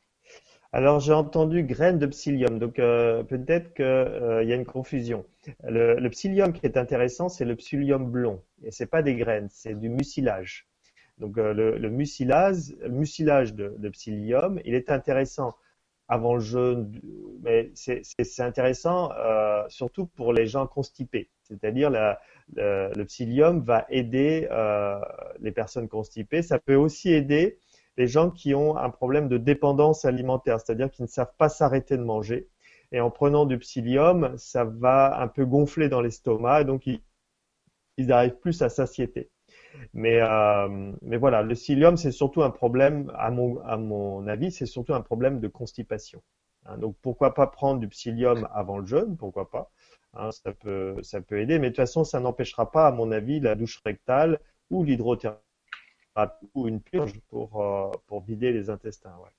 Alors 0.74 0.98
j'ai 0.98 1.12
entendu 1.12 1.62
graines 1.62 2.00
de 2.00 2.06
psyllium, 2.06 2.58
donc 2.58 2.80
euh, 2.80 3.22
peut-être 3.22 3.74
qu'il 3.74 4.48
y 4.48 4.52
a 4.52 4.56
une 4.56 4.64
confusion. 4.64 5.24
Le, 5.62 6.08
psyllium 6.08 6.52
qui 6.52 6.66
est 6.66 6.76
intéressant, 6.76 7.28
c'est 7.28 7.44
le 7.44 7.54
psyllium 7.54 8.10
blond, 8.10 8.42
et 8.64 8.72
c'est 8.72 8.86
pas 8.86 9.00
des 9.00 9.14
graines, 9.14 9.46
c'est 9.52 9.78
du 9.78 9.88
mucilage. 9.88 10.66
Donc 11.18 11.38
euh, 11.38 11.54
le, 11.54 11.90
mucilage, 11.90 12.74
mucilage 12.90 13.54
de, 13.54 13.88
psyllium, 13.90 14.60
il 14.64 14.74
est 14.74 14.90
intéressant 14.90 15.54
avant 16.08 16.34
le 16.34 16.40
jeûne, 16.40 16.90
mais 17.44 17.70
c'est 17.74 18.40
intéressant 18.40 19.12
euh, 19.12 19.62
surtout 19.68 20.06
pour 20.06 20.32
les 20.32 20.46
gens 20.48 20.66
constipés. 20.66 21.30
C'est-à-dire 21.44 21.88
le, 21.88 22.14
le 22.56 23.04
psyllium 23.04 23.60
va 23.60 23.86
aider 23.90 24.48
euh, 24.50 24.98
les 25.38 25.52
personnes 25.52 25.86
constipées. 25.86 26.42
Ça 26.42 26.58
peut 26.58 26.74
aussi 26.74 27.12
aider 27.12 27.58
les 27.96 28.06
gens 28.06 28.30
qui 28.30 28.54
ont 28.54 28.76
un 28.76 28.90
problème 28.90 29.28
de 29.28 29.38
dépendance 29.38 30.04
alimentaire, 30.04 30.60
c'est-à-dire 30.60 30.90
qui 30.90 31.02
ne 31.02 31.06
savent 31.06 31.34
pas 31.38 31.48
s'arrêter 31.48 31.96
de 31.96 32.02
manger. 32.02 32.48
Et 32.92 33.00
en 33.00 33.10
prenant 33.10 33.46
du 33.46 33.58
psyllium, 33.58 34.34
ça 34.36 34.64
va 34.64 35.20
un 35.20 35.28
peu 35.28 35.44
gonfler 35.44 35.88
dans 35.88 36.00
l'estomac, 36.00 36.64
donc 36.64 36.86
ils, 36.86 38.12
arrivent 38.12 38.38
plus 38.38 38.62
à 38.62 38.68
satiété. 38.68 39.30
Mais, 39.92 40.20
euh, 40.20 40.92
mais 41.02 41.16
voilà, 41.16 41.42
le 41.42 41.54
psyllium, 41.54 41.96
c'est 41.96 42.12
surtout 42.12 42.42
un 42.42 42.50
problème, 42.50 43.12
à 43.16 43.30
mon, 43.30 43.60
à 43.62 43.76
mon 43.76 44.26
avis, 44.28 44.52
c'est 44.52 44.66
surtout 44.66 44.94
un 44.94 45.00
problème 45.00 45.40
de 45.40 45.48
constipation. 45.48 46.22
Hein. 46.66 46.78
donc 46.78 46.96
pourquoi 47.02 47.34
pas 47.34 47.46
prendre 47.46 47.78
du 47.80 47.88
psyllium 47.88 48.48
avant 48.54 48.78
le 48.78 48.86
jeûne, 48.86 49.16
pourquoi 49.16 49.50
pas. 49.50 49.70
Hein, 50.14 50.30
ça 50.30 50.52
peut 50.52 50.96
ça 51.02 51.20
peut 51.20 51.40
aider, 51.40 51.58
mais 51.58 51.66
de 51.66 51.72
toute 51.72 51.76
façon 51.76 52.04
ça 52.04 52.20
n'empêchera 52.20 52.70
pas, 52.70 52.86
à 52.86 52.92
mon 52.92 53.10
avis, 53.12 53.40
la 53.40 53.54
douche 53.54 53.80
rectale 53.84 54.40
ou 54.70 54.84
l'hydrothérapie 54.84 55.43
ou 56.54 56.68
une 56.68 56.80
purge 56.80 57.14
pour 57.28 57.60
euh, 57.62 57.90
pour 58.06 58.22
vider 58.22 58.52
les 58.52 58.70
intestins. 58.70 59.14
Ouais. 59.22 59.30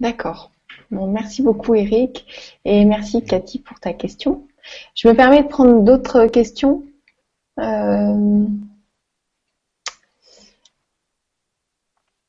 D'accord. 0.00 0.50
Bon, 0.90 1.06
merci 1.06 1.42
beaucoup 1.42 1.74
Eric 1.74 2.58
et 2.64 2.84
merci 2.84 3.24
Cathy 3.24 3.58
pour 3.58 3.78
ta 3.80 3.92
question. 3.92 4.46
Je 4.94 5.08
me 5.08 5.14
permets 5.14 5.42
de 5.42 5.48
prendre 5.48 5.82
d'autres 5.82 6.26
questions. 6.26 6.84
Euh... 7.58 8.46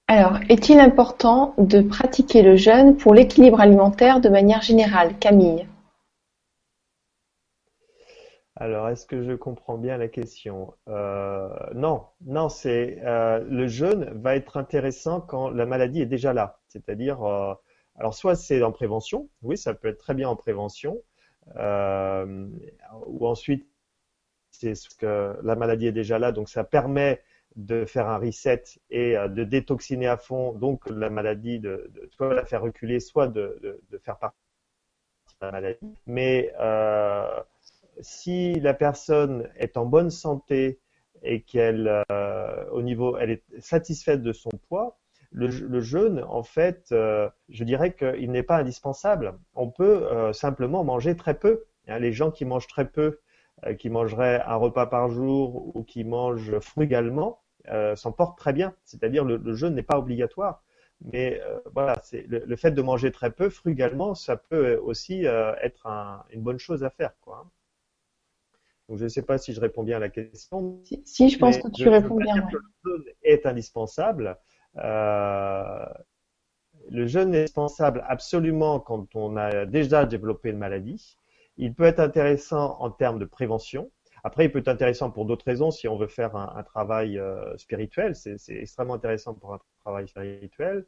Alors, 0.08 0.40
est-il 0.50 0.80
important 0.80 1.54
de 1.58 1.82
pratiquer 1.82 2.42
le 2.42 2.58
jeûne 2.58 2.98
pour 2.98 3.14
l'équilibre 3.14 3.62
alimentaire 3.62 4.20
de 4.20 4.28
manière 4.28 4.62
générale? 4.62 5.18
Camille 5.20 5.66
alors, 8.62 8.90
est-ce 8.90 9.08
que 9.08 9.24
je 9.24 9.32
comprends 9.34 9.80
bien 9.80 9.98
la 9.98 10.08
question? 10.08 10.76
Euh, 10.88 11.50
Non, 11.74 12.06
non, 12.22 12.48
c'est 12.48 13.00
euh, 13.04 13.40
le 13.50 13.68
jeûne 13.68 14.12
va 14.14 14.36
être 14.36 14.56
intéressant 14.56 15.20
quand 15.20 15.50
la 15.50 15.66
maladie 15.66 16.04
est 16.04 16.06
déjà 16.06 16.32
là. 16.32 16.60
C'est-à-dire, 16.68 17.24
euh, 17.24 17.56
alors 17.96 18.14
soit 18.14 18.36
c'est 18.36 18.62
en 18.62 18.72
prévention, 18.72 19.30
oui, 19.42 19.58
ça 19.58 19.74
peut 19.74 19.88
être 19.88 19.98
très 19.98 20.14
bien 20.14 20.30
en 20.30 20.36
prévention, 20.36 21.02
ou 23.08 23.28
ensuite 23.28 23.68
c'est 24.52 24.76
ce 24.76 24.90
que 24.96 25.36
la 25.42 25.56
maladie 25.56 25.88
est 25.88 25.92
déjà 25.92 26.20
là, 26.20 26.32
donc 26.32 26.48
ça 26.48 26.64
permet 26.64 27.24
de 27.56 27.84
faire 27.86 28.08
un 28.10 28.18
reset 28.20 28.64
et 28.92 29.16
de 29.16 29.44
détoxiner 29.44 30.08
à 30.08 30.18
fond, 30.18 30.54
donc 30.54 30.88
la 30.88 31.10
maladie, 31.10 31.60
de, 31.60 31.90
de 31.96 32.08
soit 32.12 32.36
la 32.36 32.46
faire 32.46 32.62
reculer, 32.62 33.00
soit 33.00 33.28
de, 33.28 33.82
faire 34.04 34.20
partie 34.20 34.38
de 35.42 35.48
la 35.48 35.52
maladie. 35.52 35.96
Mais 36.06 36.54
si 38.02 38.60
la 38.60 38.74
personne 38.74 39.50
est 39.56 39.78
en 39.78 39.86
bonne 39.86 40.10
santé 40.10 40.80
et 41.24 41.42
qu'elle, 41.42 42.04
euh, 42.12 42.66
au 42.72 42.82
niveau, 42.82 43.18
elle 43.18 43.32
est 43.32 43.44
satisfaite 43.60 44.22
de 44.24 44.34
son 44.34 44.50
poids, 44.68 44.98
le, 45.34 45.80
jeûne, 45.80 46.26
en 46.28 46.44
fait, 46.44 46.88
euh, 46.92 47.30
je 47.48 47.64
dirais 47.64 47.94
qu'il 47.94 48.32
n'est 48.32 48.44
pas 48.44 48.58
indispensable. 48.58 49.40
On 49.56 49.70
peut 49.70 50.04
euh, 50.12 50.34
simplement 50.34 50.84
manger 50.84 51.16
très 51.16 51.36
peu. 51.36 51.64
Hein, 51.88 52.00
les 52.00 52.12
gens 52.12 52.32
qui 52.32 52.44
mangent 52.44 52.68
très 52.68 52.90
peu, 52.90 53.20
qui 53.78 53.90
mangeraient 53.90 54.42
un 54.42 54.56
repas 54.56 54.88
par 54.88 55.10
jour 55.10 55.76
ou 55.76 55.84
qui 55.84 56.04
mangent 56.04 56.58
frugalement, 56.60 57.42
s'en 57.96 58.12
portent 58.12 58.38
très 58.38 58.54
bien. 58.54 58.74
C'est-à-dire 58.84 59.24
le, 59.24 59.38
le 59.38 59.54
jeûne 59.54 59.76
n'est 59.76 59.84
pas 59.84 60.00
obligatoire. 60.00 60.64
Mais 61.02 61.40
voilà, 61.74 62.02
le, 62.12 62.56
fait 62.56 62.72
de 62.72 62.82
manger 62.82 63.12
très 63.12 63.30
peu, 63.32 63.50
frugalement, 63.50 64.16
ça 64.16 64.36
peut 64.36 64.78
aussi 64.78 65.26
être 65.26 65.86
un, 65.86 66.24
une 66.32 66.42
bonne 66.42 66.58
chose 66.58 66.84
à 66.84 66.90
faire, 66.90 67.14
quoi. 67.22 67.46
Donc 68.92 69.00
je 69.00 69.06
ne 69.06 69.10
sais 69.10 69.22
pas 69.22 69.38
si 69.38 69.54
je 69.54 69.62
réponds 69.62 69.84
bien 69.84 69.96
à 69.96 70.00
la 70.02 70.10
question. 70.10 70.82
Si, 70.84 71.02
si 71.06 71.30
je 71.30 71.40
pense 71.40 71.58
que 71.60 71.70
tu 71.70 71.84
je, 71.84 71.88
réponds 71.88 72.20
je 72.20 72.26
bien. 72.26 72.34
dire 72.34 72.46
que 72.52 72.58
le 72.58 72.92
jeûne 72.92 73.14
est 73.24 73.46
indispensable. 73.46 74.38
Euh, 74.76 75.86
le 76.90 77.08
jeûne 77.08 77.34
est 77.34 77.44
indispensable 77.44 78.04
absolument 78.06 78.82
quand 78.82 79.16
on 79.16 79.38
a 79.38 79.66
déjà 79.66 80.04
développé 80.06 80.50
une 80.50 80.58
maladie. 80.58 81.16
Il 81.56 81.74
peut 81.74 81.86
être 81.86 82.02
intéressant 82.02 82.76
en 82.82 82.92
termes 82.92 83.18
de 83.18 83.24
prévention. 83.24 83.90
Après, 84.26 84.44
il 84.44 84.52
peut 84.52 84.60
être 84.60 84.68
intéressant 84.68 85.10
pour 85.10 85.24
d'autres 85.24 85.46
raisons 85.46 85.72
si 85.72 85.88
on 85.88 85.96
veut 85.96 86.08
faire 86.08 86.36
un, 86.36 86.54
un 86.58 86.64
travail 86.64 87.18
euh, 87.18 87.56
spirituel. 87.56 88.14
C'est 88.14 88.36
extrêmement 88.50 88.96
intéressant 88.96 89.34
pour 89.36 89.54
un 89.54 89.60
travail 89.86 90.10
spirituel. 90.10 90.86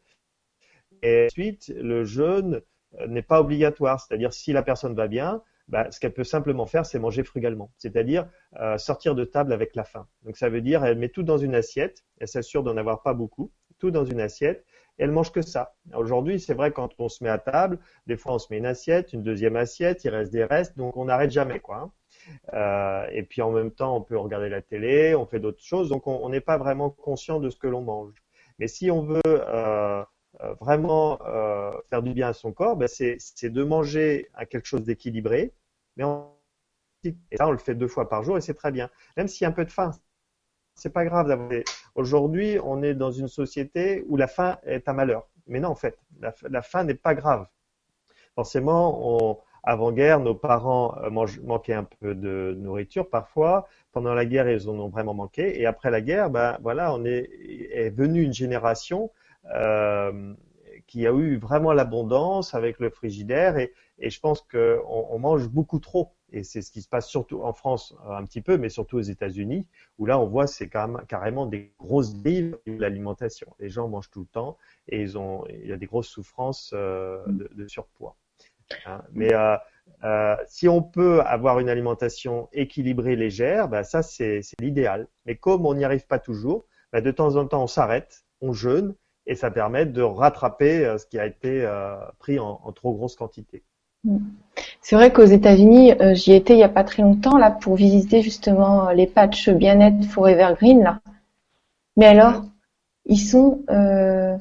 Et 1.04 1.28
ensuite, 1.28 1.70
le 1.70 2.04
jeûne 2.04 2.62
euh, 3.00 3.08
n'est 3.08 3.22
pas 3.22 3.40
obligatoire. 3.40 4.02
C'est-à-dire, 4.02 4.34
si 4.34 4.52
la 4.52 4.62
personne 4.62 4.94
va 4.94 5.08
bien, 5.08 5.42
bah, 5.74 5.90
ce 5.90 6.00
qu'elle 6.00 6.14
peut 6.14 6.24
simplement 6.24 6.68
faire, 6.68 6.86
c'est 6.86 7.00
manger 7.00 7.24
frugalement. 7.24 7.72
C'est-à-dire 7.80 8.30
euh, 8.60 8.78
sortir 8.78 9.16
de 9.16 9.26
table 9.26 9.52
avec 9.52 9.76
la 9.76 9.84
faim. 9.84 10.08
Donc, 10.22 10.38
ça 10.38 10.48
veut 10.48 10.62
dire, 10.62 10.86
elle 10.86 11.00
met 11.00 11.10
tout 11.10 11.24
dans 11.24 11.40
une 11.40 11.56
assiette. 11.56 12.04
Elle 12.20 12.28
s'assure 12.28 12.62
d'en 12.62 12.78
avoir 12.78 13.02
pas 13.02 13.16
beaucoup. 13.16 13.52
Tout 13.80 13.90
dans 13.90 14.06
une 14.06 14.22
assiette. 14.22 14.68
Et 15.00 15.04
elle 15.06 15.12
mange 15.12 15.32
que 15.32 15.42
ça. 15.42 15.74
Aujourd'hui, 15.96 16.40
c'est 16.40 16.54
vrai, 16.54 16.72
quand 16.72 16.92
on 17.00 17.10
se 17.10 17.24
met 17.24 17.30
à 17.32 17.40
table, 17.40 17.80
des 18.06 18.18
fois, 18.18 18.36
on 18.36 18.38
se 18.38 18.54
met 18.54 18.60
une 18.60 18.68
assiette, 18.68 19.14
une 19.14 19.24
deuxième 19.24 19.56
assiette, 19.56 20.04
il 20.04 20.10
reste 20.10 20.32
des 20.32 20.44
restes. 20.44 20.78
Donc, 20.78 20.96
on 20.96 21.06
n'arrête 21.06 21.32
jamais, 21.32 21.60
quoi. 21.60 21.78
Hein. 21.78 21.92
Euh, 22.54 23.08
et 23.12 23.24
puis 23.24 23.42
en 23.42 23.50
même 23.50 23.72
temps, 23.72 23.98
on 23.98 24.02
peut 24.02 24.16
regarder 24.16 24.50
la 24.50 24.62
télé, 24.62 25.16
on 25.16 25.26
fait 25.26 25.40
d'autres 25.40 25.64
choses, 25.64 25.90
donc 25.90 26.06
on 26.06 26.30
n'est 26.30 26.40
pas 26.40 26.60
vraiment 26.60 26.92
conscient 26.92 27.40
de 27.40 27.50
ce 27.50 27.58
que 27.58 27.68
l'on 27.68 27.82
mange. 27.82 28.14
Mais 28.60 28.68
si 28.68 28.92
on 28.92 29.02
veut 29.02 29.22
euh, 29.26 30.04
vraiment 30.62 31.18
faire 31.90 32.04
du 32.04 32.14
bien 32.14 32.30
à 32.30 32.34
son 32.34 32.54
corps, 32.54 32.78
ben 32.78 32.88
c'est 32.88 33.50
de 33.50 33.64
manger 33.64 34.30
à 34.36 34.46
quelque 34.46 34.68
chose 34.68 34.84
d'équilibré, 34.84 35.52
mais 35.98 36.04
on, 36.04 36.32
et 37.04 37.16
ça 37.38 37.48
on 37.48 37.52
le 37.52 37.58
fait 37.58 37.76
deux 37.76 37.88
fois 37.88 38.08
par 38.10 38.24
jour 38.24 38.38
et 38.38 38.42
c'est 38.42 38.54
très 38.54 38.72
bien. 38.72 38.90
Même 39.18 39.28
s'il 39.28 39.44
y 39.44 39.46
a 39.46 39.50
un 39.50 39.54
peu 39.54 39.66
de 39.66 39.72
faim, 39.72 39.92
c'est 40.76 40.92
pas 40.92 41.06
grave 41.06 41.28
d'avoir. 41.28 41.52
Aujourd'hui, 41.96 42.58
on 42.64 42.82
est 42.84 42.94
dans 42.94 43.12
une 43.12 43.28
société 43.28 44.04
où 44.08 44.18
la 44.18 44.28
faim 44.28 44.58
est 44.64 44.88
un 44.90 44.94
malheur. 44.94 45.28
Mais 45.48 45.60
non, 45.60 45.70
en 45.70 45.76
fait, 45.76 45.98
la, 46.22 46.62
faim 46.62 46.84
n'est 46.84 46.96
pas 46.96 47.16
grave. 47.16 47.48
Forcément, 48.36 49.40
avant-guerre, 49.64 50.20
nos 50.20 50.36
parents 50.36 50.98
euh, 51.04 51.10
manquaient 51.44 51.74
un 51.74 51.84
peu 51.84 52.16
de 52.16 52.56
nourriture 52.58 53.10
parfois. 53.10 53.68
Pendant 53.92 54.14
la 54.14 54.26
guerre, 54.26 54.50
ils 54.50 54.70
en 54.70 54.80
ont 54.80 54.90
vraiment 54.90 55.14
manqué. 55.14 55.60
Et 55.60 55.66
après 55.66 55.92
la 55.92 56.02
guerre, 56.02 56.30
ben 56.30 56.58
voilà, 56.62 56.94
on 56.94 57.06
est, 57.06 57.30
est 57.72 57.90
venu 57.90 58.24
une 58.24 58.34
génération 58.34 59.12
euh, 59.54 60.34
qui 60.94 61.08
a 61.08 61.12
eu 61.12 61.38
vraiment 61.38 61.74
l'abondance 61.74 62.54
avec 62.54 62.80
le 62.80 62.92
frigidaire. 62.92 63.58
Et, 63.58 63.74
et 63.98 64.12
je 64.12 64.20
pense 64.20 64.42
qu'on 64.42 65.08
on 65.10 65.18
mange 65.18 65.50
beaucoup 65.50 65.80
trop. 65.80 66.14
Et 66.32 66.44
c'est 66.44 66.62
ce 66.62 66.72
qui 66.72 66.84
se 66.84 66.88
passe 66.88 67.08
surtout 67.10 67.42
en 67.42 67.52
France 67.52 67.96
euh, 68.06 68.12
un 68.12 68.24
petit 68.26 68.42
peu, 68.42 68.58
mais 68.60 68.70
surtout 68.70 68.98
aux 68.98 69.02
États-Unis, 69.02 69.66
où 69.98 70.06
là 70.06 70.20
on 70.20 70.28
voit 70.28 70.46
c'est 70.46 70.70
carrément 71.08 71.48
des 71.48 71.74
grosses 71.80 72.14
dérives 72.14 72.60
de 72.68 72.80
l'alimentation. 72.80 73.56
Les 73.60 73.70
gens 73.70 73.88
mangent 73.88 74.12
tout 74.12 74.22
le 74.22 74.28
temps 74.28 74.58
et 74.88 75.02
ils 75.02 75.18
ont, 75.18 75.46
il 75.50 75.68
y 75.68 75.74
a 75.74 75.78
des 75.78 75.88
grosses 75.88 76.10
souffrances 76.10 76.74
euh, 76.76 77.24
de, 77.26 77.50
de 77.56 77.68
surpoids. 77.68 78.16
Hein. 78.86 79.02
Mais 79.14 79.34
euh, 79.34 79.58
euh, 80.04 80.36
si 80.46 80.68
on 80.68 80.84
peut 80.84 81.22
avoir 81.22 81.60
une 81.60 81.70
alimentation 81.70 82.50
équilibrée, 82.52 83.16
légère, 83.16 83.68
bah, 83.68 83.84
ça 83.84 84.04
c'est 84.04 84.42
l'idéal. 84.60 85.08
Mais 85.26 85.38
comme 85.38 85.66
on 85.66 85.74
n'y 85.74 85.86
arrive 85.86 86.06
pas 86.06 86.20
toujours, 86.20 86.68
bah, 86.92 87.02
de 87.02 87.10
temps 87.10 87.36
en 87.36 87.48
temps 87.48 87.64
on 87.64 87.68
s'arrête, 87.68 88.26
on 88.42 88.54
jeûne 88.54 88.94
et 89.26 89.36
ça 89.36 89.52
permet 89.52 89.86
de 89.86 90.02
rattraper 90.02 90.86
euh, 90.86 90.98
ce 90.98 91.06
qui 91.06 91.20
a 91.20 91.26
été 91.26 91.64
euh, 91.66 91.96
pris 92.20 92.40
en, 92.40 92.60
trop 92.76 92.94
grosse 92.94 93.16
quantité. 93.16 93.64
Mm. 94.04 94.18
C'est 94.82 94.96
vrai 94.96 95.14
qu'aux 95.14 95.24
États-Unis, 95.24 95.94
euh, 96.02 96.14
j'y 96.14 96.34
étais 96.34 96.54
il 96.54 96.58
n'y 96.58 96.64
a 96.64 96.70
pas 96.70 96.84
très 96.84 97.04
longtemps 97.04 97.38
là 97.38 97.52
pour 97.52 97.76
visiter 97.76 98.22
justement 98.22 98.90
les 98.92 99.08
patchs 99.08 99.50
bien-être 99.50 100.04
Forever 100.06 100.54
Green 100.60 100.84
là. 100.84 101.00
Mais 101.96 102.08
alors, 102.08 102.44
ils 103.06 103.20
sont, 103.20 103.64
euh, 103.70 104.36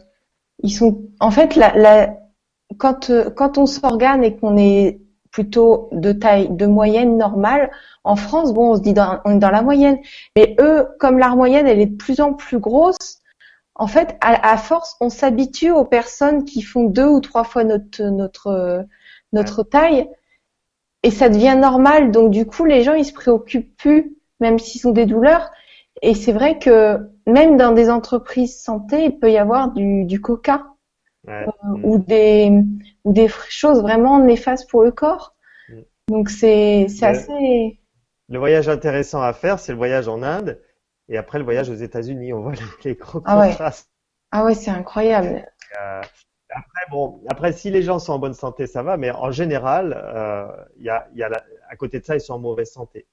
ils 0.63 0.71
sont, 0.71 1.03
en 1.21 1.31
fait, 1.31 1.55
la, 1.57 1.77
la, 1.77 2.17
quand, 2.79 3.13
quand 3.37 3.59
on 3.59 3.67
s'organe 3.67 4.25
et 4.25 4.37
qu'on 4.37 4.57
est 4.57 5.01
plutôt 5.31 5.89
de 5.93 6.13
taille 6.13 6.49
de 6.51 6.67
moyenne 6.67 7.17
normale, 7.19 7.71
en 8.05 8.17
France, 8.17 8.53
bon, 8.53 8.73
on 8.73 8.77
se 8.77 8.81
dit 8.81 8.95
on 9.25 9.37
est 9.37 9.39
dans 9.39 9.51
la 9.51 9.63
moyenne, 9.63 9.99
mais 10.37 10.57
eux, 10.61 10.89
comme 10.99 11.19
la 11.19 11.31
moyenne, 11.31 11.67
elle 11.67 11.81
est 11.81 11.87
de 11.87 11.97
plus 11.97 12.21
en 12.21 12.35
plus 12.35 12.59
grosse. 12.59 13.22
En 13.75 13.87
fait, 13.87 14.17
à, 14.21 14.53
à 14.53 14.57
force, 14.57 14.97
on 15.01 15.09
s'habitue 15.09 15.71
aux 15.71 15.85
personnes 15.85 16.45
qui 16.45 16.63
font 16.63 16.85
deux 16.85 17.07
ou 17.07 17.21
trois 17.21 17.45
fois 17.45 17.65
notre 17.65 18.03
notre 18.05 18.85
notre 19.33 19.63
taille, 19.63 20.09
et 21.03 21.11
ça 21.11 21.29
devient 21.29 21.57
normal. 21.59 22.11
Donc 22.11 22.31
du 22.31 22.47
coup, 22.47 22.65
les 22.65 22.83
gens 22.83 22.95
ils 22.95 23.07
se 23.07 23.13
préoccupent 23.13 23.77
plus, 23.77 24.17
même 24.41 24.59
s'ils 24.59 24.87
ont 24.87 24.93
des 24.93 25.07
douleurs. 25.07 25.51
Et 26.03 26.15
c'est 26.15 26.33
vrai 26.33 26.59
que 26.59 26.99
même 27.27 27.57
dans 27.57 27.73
des 27.73 27.89
entreprises 27.89 28.61
santé, 28.61 29.05
il 29.05 29.19
peut 29.19 29.31
y 29.31 29.39
avoir 29.39 29.73
du, 29.73 30.05
du 30.05 30.21
coca 30.21 30.67
ouais. 31.27 31.47
euh, 31.47 31.51
mmh. 31.63 31.85
ou 31.85 31.99
des 31.99 32.53
ou 33.05 33.13
des 33.13 33.29
choses 33.29 33.81
vraiment 33.81 34.19
néfastes 34.19 34.69
pour 34.71 34.83
le 34.83 34.93
corps. 34.93 35.35
Mmh. 35.69 35.81
Donc 36.09 36.29
c'est 36.29 36.87
c'est 36.89 37.07
assez. 37.07 37.79
Le 38.29 38.39
voyage 38.39 38.69
intéressant 38.69 39.23
à 39.23 39.33
faire, 39.33 39.59
c'est 39.59 39.73
le 39.73 39.79
voyage 39.79 40.09
en 40.09 40.23
Inde 40.23 40.61
et 41.13 41.19
après 41.19 41.39
le 41.39 41.45
voyage 41.45 41.71
aux 41.71 41.75
États-Unis. 41.75 42.33
On 42.33 42.41
voit 42.41 42.53
les, 42.85 42.91
les 42.91 42.95
gros 42.95 43.23
ah 43.25 43.39
ouais. 43.39 43.55
Ah 44.33 44.45
ouais, 44.45 44.55
c'est 44.55 44.71
incroyable. 44.71 45.47
Euh, 45.81 46.01
après 46.49 46.85
bon, 46.91 47.21
après 47.29 47.53
si 47.53 47.71
les 47.71 47.83
gens 47.83 47.99
sont 47.99 48.15
en 48.15 48.19
bonne 48.19 48.35
santé, 48.35 48.67
ça 48.67 48.83
va, 48.83 48.97
mais 48.97 49.11
en 49.11 49.31
général, 49.31 49.95
il 50.79 50.83
euh, 50.83 50.85
y 50.85 50.89
a, 50.89 51.09
y 51.15 51.23
a 51.23 51.29
la, 51.29 51.45
à 51.69 51.77
côté 51.77 52.01
de 52.01 52.05
ça, 52.05 52.17
ils 52.17 52.21
sont 52.21 52.35
en 52.35 52.39
mauvaise 52.39 52.71
santé. 52.71 53.07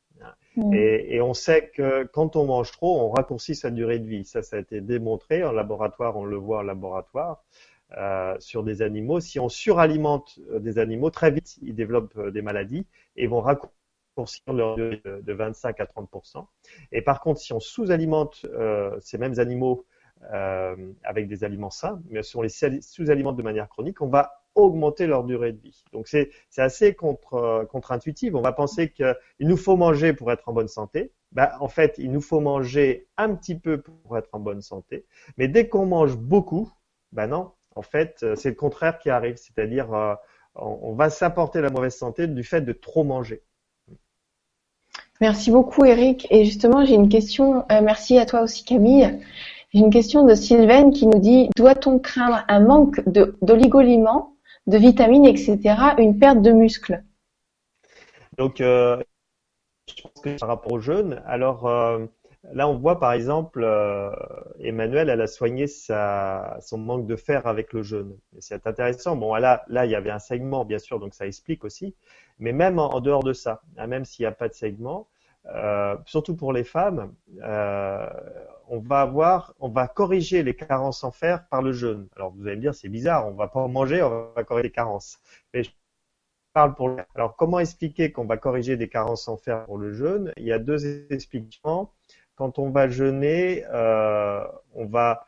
Mmh. 0.58 0.74
Et, 0.74 1.16
et, 1.16 1.22
on 1.22 1.34
sait 1.34 1.72
que 1.74 2.04
quand 2.04 2.36
on 2.36 2.46
mange 2.46 2.72
trop, 2.72 3.00
on 3.00 3.10
raccourcit 3.10 3.56
sa 3.56 3.70
durée 3.70 4.00
de 4.00 4.08
vie. 4.08 4.26
Ça, 4.26 4.42
ça 4.42 4.58
a 4.58 4.60
été 4.60 4.82
démontré 4.82 5.46
en 5.46 5.54
laboratoire, 5.54 6.18
on 6.18 6.26
le 6.26 6.36
voit 6.36 6.60
en 6.60 6.64
laboratoire. 6.64 7.44
Euh, 7.98 8.36
sur 8.40 8.64
des 8.64 8.84
animaux. 8.84 9.20
Si 9.20 9.40
on 9.40 9.50
suralimente 9.50 10.38
euh, 10.52 10.60
des 10.60 10.78
animaux, 10.78 11.10
très 11.10 11.32
vite, 11.32 11.58
ils 11.64 11.74
développent 11.74 12.20
des 12.30 12.44
maladies 12.44 12.86
et 13.16 13.26
vont 13.26 13.42
raccourcir 13.42 13.79
leur 14.48 14.76
de, 14.76 15.02
de 15.06 15.34
25 15.34 15.80
à 15.80 15.86
30 15.86 16.10
Et 16.92 17.02
par 17.02 17.22
contre, 17.22 17.40
si 17.40 17.54
on 17.54 17.60
sous-alimente 17.60 18.46
euh, 18.46 18.98
ces 19.00 19.18
mêmes 19.18 19.40
animaux 19.40 19.86
euh, 20.34 20.76
avec 21.04 21.28
des 21.28 21.44
aliments 21.44 21.70
sains, 21.70 22.02
mais 22.10 22.24
si 22.24 22.36
on 22.36 22.42
les 22.42 22.50
sous-alimente 22.50 23.38
de 23.38 23.44
manière 23.44 23.70
chronique, 23.70 24.02
on 24.02 24.10
va 24.10 24.44
augmenter 24.56 25.08
leur 25.08 25.24
durée 25.24 25.54
de 25.54 25.62
vie. 25.62 25.84
Donc 25.94 26.08
c'est 26.08 26.32
assez 26.58 26.94
contre, 26.94 27.66
contre-intuitif. 27.70 28.36
On 28.36 28.42
va 28.42 28.52
penser 28.52 28.92
qu'il 28.92 29.16
nous 29.40 29.58
faut 29.58 29.78
manger 29.78 30.14
pour 30.14 30.32
être 30.32 30.50
en 30.50 30.54
bonne 30.54 30.68
santé. 30.68 31.14
Ben, 31.32 31.52
en 31.60 31.68
fait, 31.68 31.96
il 31.98 32.12
nous 32.12 32.22
faut 32.22 32.40
manger 32.40 33.08
un 33.18 33.36
petit 33.36 33.58
peu 33.58 33.82
pour 33.82 34.18
être 34.18 34.30
en 34.34 34.40
bonne 34.40 34.62
santé. 34.62 35.06
Mais 35.38 35.48
dès 35.48 35.70
qu'on 35.70 35.86
mange 35.86 36.18
beaucoup, 36.18 36.72
ben 37.12 37.28
non, 37.28 37.54
en 37.76 37.82
fait, 37.82 38.26
c'est 38.36 38.50
le 38.50 38.56
contraire 38.56 39.00
qui 39.00 39.10
arrive. 39.10 39.38
C'est-à-dire, 39.38 39.94
euh, 39.94 40.16
on 40.56 40.94
va 40.94 41.10
s'apporter 41.10 41.62
la 41.62 41.70
mauvaise 41.70 41.96
santé 41.96 42.28
du 42.28 42.44
fait 42.44 42.62
de 42.62 42.74
trop 42.74 43.04
manger. 43.04 43.44
Merci 45.22 45.52
beaucoup 45.52 45.84
Eric. 45.84 46.28
Et 46.32 46.46
justement, 46.46 46.86
j'ai 46.86 46.96
une 46.96 47.10
question, 47.10 47.66
euh, 47.72 47.82
merci 47.82 48.18
à 48.18 48.26
toi 48.26 48.42
aussi 48.42 48.64
Camille. 48.64 49.20
J'ai 49.74 49.80
une 49.80 49.92
question 49.92 50.26
de 50.26 50.34
Sylvaine 50.34 50.92
qui 50.92 51.08
nous 51.08 51.20
dit, 51.20 51.50
doit-on 51.58 52.00
craindre 52.00 52.44
un 52.48 52.62
manque 52.62 53.02
d'oligoliments, 53.42 54.36
de, 54.66 54.78
vitamines, 54.78 55.26
etc., 55.26 55.60
une 55.98 56.18
perte 56.18 56.42
de 56.42 56.52
muscles? 56.52 57.04
Donc, 58.38 58.62
euh, 58.62 58.98
je 59.96 60.02
pense 60.02 60.22
que 60.24 60.40
par 60.40 60.48
rapport 60.48 60.72
aux 60.72 60.80
jeunes, 60.80 61.22
alors 61.28 61.68
euh, 61.68 62.06
là 62.54 62.70
on 62.70 62.78
voit 62.78 63.00
par 63.00 63.12
exemple, 63.12 63.68
Emmanuel, 64.60 65.10
elle 65.10 65.22
a 65.22 65.28
soigné 65.28 65.68
sa, 65.68 66.58
son 66.62 66.78
manque 66.78 67.06
de 67.06 67.18
fer 67.18 67.46
avec 67.46 67.74
le 67.74 67.84
jeûne. 67.84 68.18
C'est 68.40 68.66
intéressant. 68.66 69.18
Bon, 69.18 69.36
là, 69.36 69.64
là, 69.68 69.86
il 69.86 69.92
y 69.92 69.96
avait 69.96 70.12
un 70.12 70.20
segment, 70.20 70.64
bien 70.64 70.80
sûr, 70.80 71.00
donc 71.00 71.14
ça 71.14 71.28
explique 71.28 71.66
aussi. 71.66 71.94
Mais 72.40 72.54
même 72.54 72.80
en, 72.80 73.00
dehors 73.02 73.24
de 73.24 73.34
ça, 73.34 73.62
hein, 73.78 73.88
même 73.88 74.06
s'il 74.06 74.24
n'y 74.24 74.28
a 74.28 74.32
pas 74.32 74.48
de 74.48 74.54
segment, 74.54 75.08
euh, 75.46 75.98
surtout 76.06 76.36
pour 76.36 76.54
les 76.54 76.64
femmes, 76.64 77.14
euh, 77.44 78.08
on 78.68 78.80
va 78.80 79.02
avoir, 79.02 79.54
on 79.60 79.70
va 79.70 79.88
corriger 79.88 80.44
les 80.44 80.56
carences 80.56 81.04
en 81.04 81.12
fer 81.12 81.48
par 81.50 81.62
le 81.62 81.72
jeûne. 81.72 82.08
Alors 82.16 82.32
vous 82.32 82.46
allez 82.46 82.58
me 82.58 82.62
dire 82.62 82.76
c'est 82.76 82.90
bizarre, 82.90 83.28
on 83.28 83.32
va 83.32 83.48
pas 83.48 83.68
manger, 83.68 84.04
on 84.04 84.32
va 84.36 84.44
corriger 84.44 84.68
les 84.68 84.72
carences. 84.72 85.20
Mais 85.54 85.64
je 85.64 85.72
parle 86.54 86.76
pour. 86.76 86.96
Alors 87.16 87.36
comment 87.36 87.60
expliquer 87.60 88.12
qu'on 88.12 88.26
va 88.26 88.38
corriger 88.38 88.78
des 88.78 88.90
carences 88.90 89.28
en 89.28 89.38
fer 89.38 89.66
pour 89.66 89.78
le 89.78 89.94
jeûne 89.94 90.34
Il 90.38 90.46
y 90.46 90.52
a 90.52 90.60
deux 90.60 91.12
explications. 91.12 91.90
Quand 92.36 92.60
on 92.60 92.70
va 92.70 92.88
jeûner, 92.88 93.66
euh, 93.72 94.46
on 94.76 94.86
va 94.86 95.26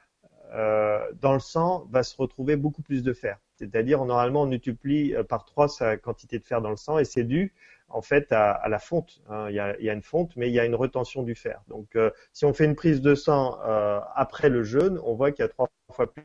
dans 1.21 1.33
le 1.33 1.39
sang 1.39 1.87
va 1.91 2.03
se 2.03 2.15
retrouver 2.17 2.57
beaucoup 2.57 2.81
plus 2.81 3.03
de 3.03 3.13
fer. 3.13 3.39
C'est-à-dire, 3.61 4.03
normalement, 4.05 4.41
on 4.41 4.47
multiplie 4.47 5.13
euh, 5.13 5.23
par 5.23 5.45
3 5.45 5.69
sa 5.69 5.95
quantité 5.95 6.39
de 6.39 6.43
fer 6.43 6.61
dans 6.61 6.71
le 6.71 6.77
sang 6.77 6.97
et 6.97 7.05
c'est 7.05 7.23
dû 7.23 7.53
en 7.89 8.01
fait 8.01 8.31
à, 8.31 8.67
la 8.69 8.79
fonte. 8.79 9.21
Hein. 9.29 9.47
Il, 9.49 9.55
y 9.55 9.59
a, 9.59 9.93
une 9.93 10.01
fonte, 10.01 10.35
mais 10.35 10.49
il 10.49 10.53
y 10.53 10.59
a 10.59 10.65
une 10.65 10.73
retention 10.73 11.21
du 11.21 11.35
fer. 11.35 11.61
Donc, 11.67 11.95
euh, 11.95 12.09
si 12.33 12.45
on 12.45 12.53
fait 12.53 12.65
une 12.65 12.75
prise 12.75 13.01
de 13.01 13.13
sang 13.13 13.59
euh, 13.63 13.99
après 14.15 14.49
le 14.49 14.63
jeûne, 14.63 14.99
on 15.03 15.13
voit 15.13 15.31
qu'il 15.31 15.43
y 15.43 15.45
a 15.45 15.49
trois 15.49 15.69
fois 15.91 16.11
plus 16.11 16.23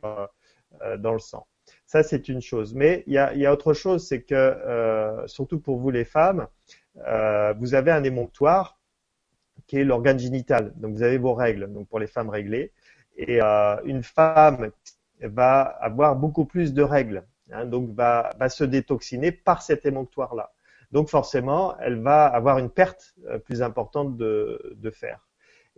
dans 0.99 1.13
le 1.13 1.19
sang. 1.19 1.47
Ça, 1.87 2.03
c'est 2.05 2.29
une 2.29 2.41
chose. 2.41 2.73
Mais 2.73 3.03
il 3.09 3.15
y 3.15 3.19
a, 3.19 3.53
autre 3.53 3.75
chose, 3.75 4.07
c'est 4.07 4.23
que, 4.23 5.25
surtout 5.27 5.59
pour 5.59 5.79
vous 5.79 5.91
les 5.91 6.05
femmes, 6.05 6.47
vous 6.95 7.75
avez 7.75 7.91
un 7.91 8.05
émonctoire 8.05 8.79
qui 9.67 9.79
est 9.79 9.85
l'organe 9.85 10.21
génital. 10.21 10.73
Donc, 10.77 10.95
vous 10.95 11.03
avez 11.03 11.19
vos 11.19 11.35
règles, 11.35 11.73
donc 11.73 11.89
pour 11.89 11.99
les 11.99 12.07
femmes 12.07 12.29
réglées. 12.29 12.73
Et 13.17 13.41
une 13.41 14.05
femme 14.05 14.71
va 15.21 15.63
avoir 15.63 16.17
beaucoup 16.17 16.45
plus 16.45 16.75
de 16.75 16.83
règles, 16.83 17.25
hein, 17.53 17.65
donc 17.65 17.91
va, 17.95 18.31
va 18.39 18.49
se 18.49 18.65
détoxiner 18.65 19.33
par 19.33 19.63
cet 19.63 19.87
émonctoire-là. 19.87 20.53
Donc 20.93 21.09
forcément, 21.09 21.77
elle 21.79 22.01
va 22.01 22.27
avoir 22.27 22.59
une 22.59 22.71
perte 22.71 23.15
euh, 23.27 23.39
plus 23.39 23.63
importante 23.63 24.17
de, 24.17 24.77
de 24.77 24.91
fer. 24.91 25.27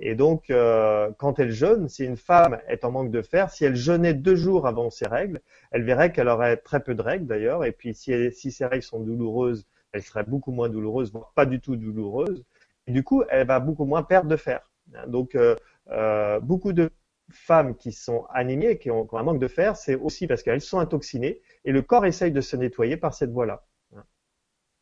Et 0.01 0.15
donc, 0.15 0.51
euh, 0.51 1.11
quand 1.19 1.41
elle 1.41 1.51
jeûne, 1.51 1.89
si 1.89 2.05
une 2.05 2.17
femme 2.17 2.59
est 2.69 2.85
en 2.85 2.93
manque 2.93 3.11
de 3.11 3.21
fer, 3.23 3.51
si 3.51 3.65
elle 3.65 3.75
jeûnait 3.75 4.15
deux 4.15 4.37
jours 4.37 4.67
avant 4.67 4.91
ses 4.91 5.09
règles, 5.09 5.41
elle 5.73 5.83
verrait 5.83 6.13
qu'elle 6.13 6.29
aurait 6.29 6.57
très 6.57 6.81
peu 6.81 6.95
de 6.95 7.03
règles 7.03 7.27
d'ailleurs. 7.27 7.65
Et 7.65 7.73
puis, 7.73 7.95
si, 7.95 8.13
elle, 8.13 8.33
si 8.33 8.53
ses 8.53 8.67
règles 8.67 8.85
sont 8.85 9.01
douloureuses, 9.01 9.67
elles 9.93 10.03
seraient 10.03 10.25
beaucoup 10.25 10.53
moins 10.53 10.69
douloureuses, 10.69 11.11
voire 11.13 11.33
pas 11.35 11.47
du 11.47 11.61
tout 11.61 11.75
douloureuses. 11.75 12.45
Et 12.87 12.93
du 12.93 13.03
coup, 13.03 13.25
elle 13.29 13.47
va 13.47 13.59
beaucoup 13.59 13.87
moins 13.87 14.05
perdre 14.05 14.29
de 14.29 14.37
fer. 14.37 14.71
Hein, 14.95 15.07
donc, 15.09 15.35
euh, 15.35 15.57
euh, 15.91 16.39
beaucoup 16.39 16.73
de 16.73 16.91
femmes 17.31 17.77
qui 17.77 17.93
sont 17.93 18.27
anémiées, 18.33 18.79
qui 18.79 18.91
ont, 18.91 19.09
un 19.13 19.23
manque 19.23 19.39
de 19.39 19.49
fer, 19.49 19.77
c'est 19.77 19.95
aussi 19.95 20.27
parce 20.27 20.43
qu'elles 20.43 20.61
sont 20.61 20.79
intoxinées 20.79 21.41
et 21.65 21.73
le 21.73 21.83
corps 21.83 22.07
essaye 22.07 22.33
de 22.33 22.41
se 22.41 22.57
nettoyer 22.57 22.97
par 22.97 23.15
cette 23.15 23.31
voie-là. 23.31 23.65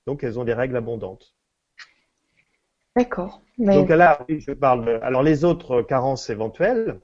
Donc 0.06 0.22
elles 0.22 0.38
ont 0.38 0.44
des 0.44 0.54
règles 0.54 0.76
abondantes. 0.76 1.34
D'accord. 2.96 3.42
Donc 3.58 3.88
là, 3.88 4.24
je 4.28 4.52
parle. 4.52 5.00
alors 5.02 5.22
les 5.22 5.44
autres 5.44 5.82
carences 5.82 6.30
éventuelles, 6.30 7.00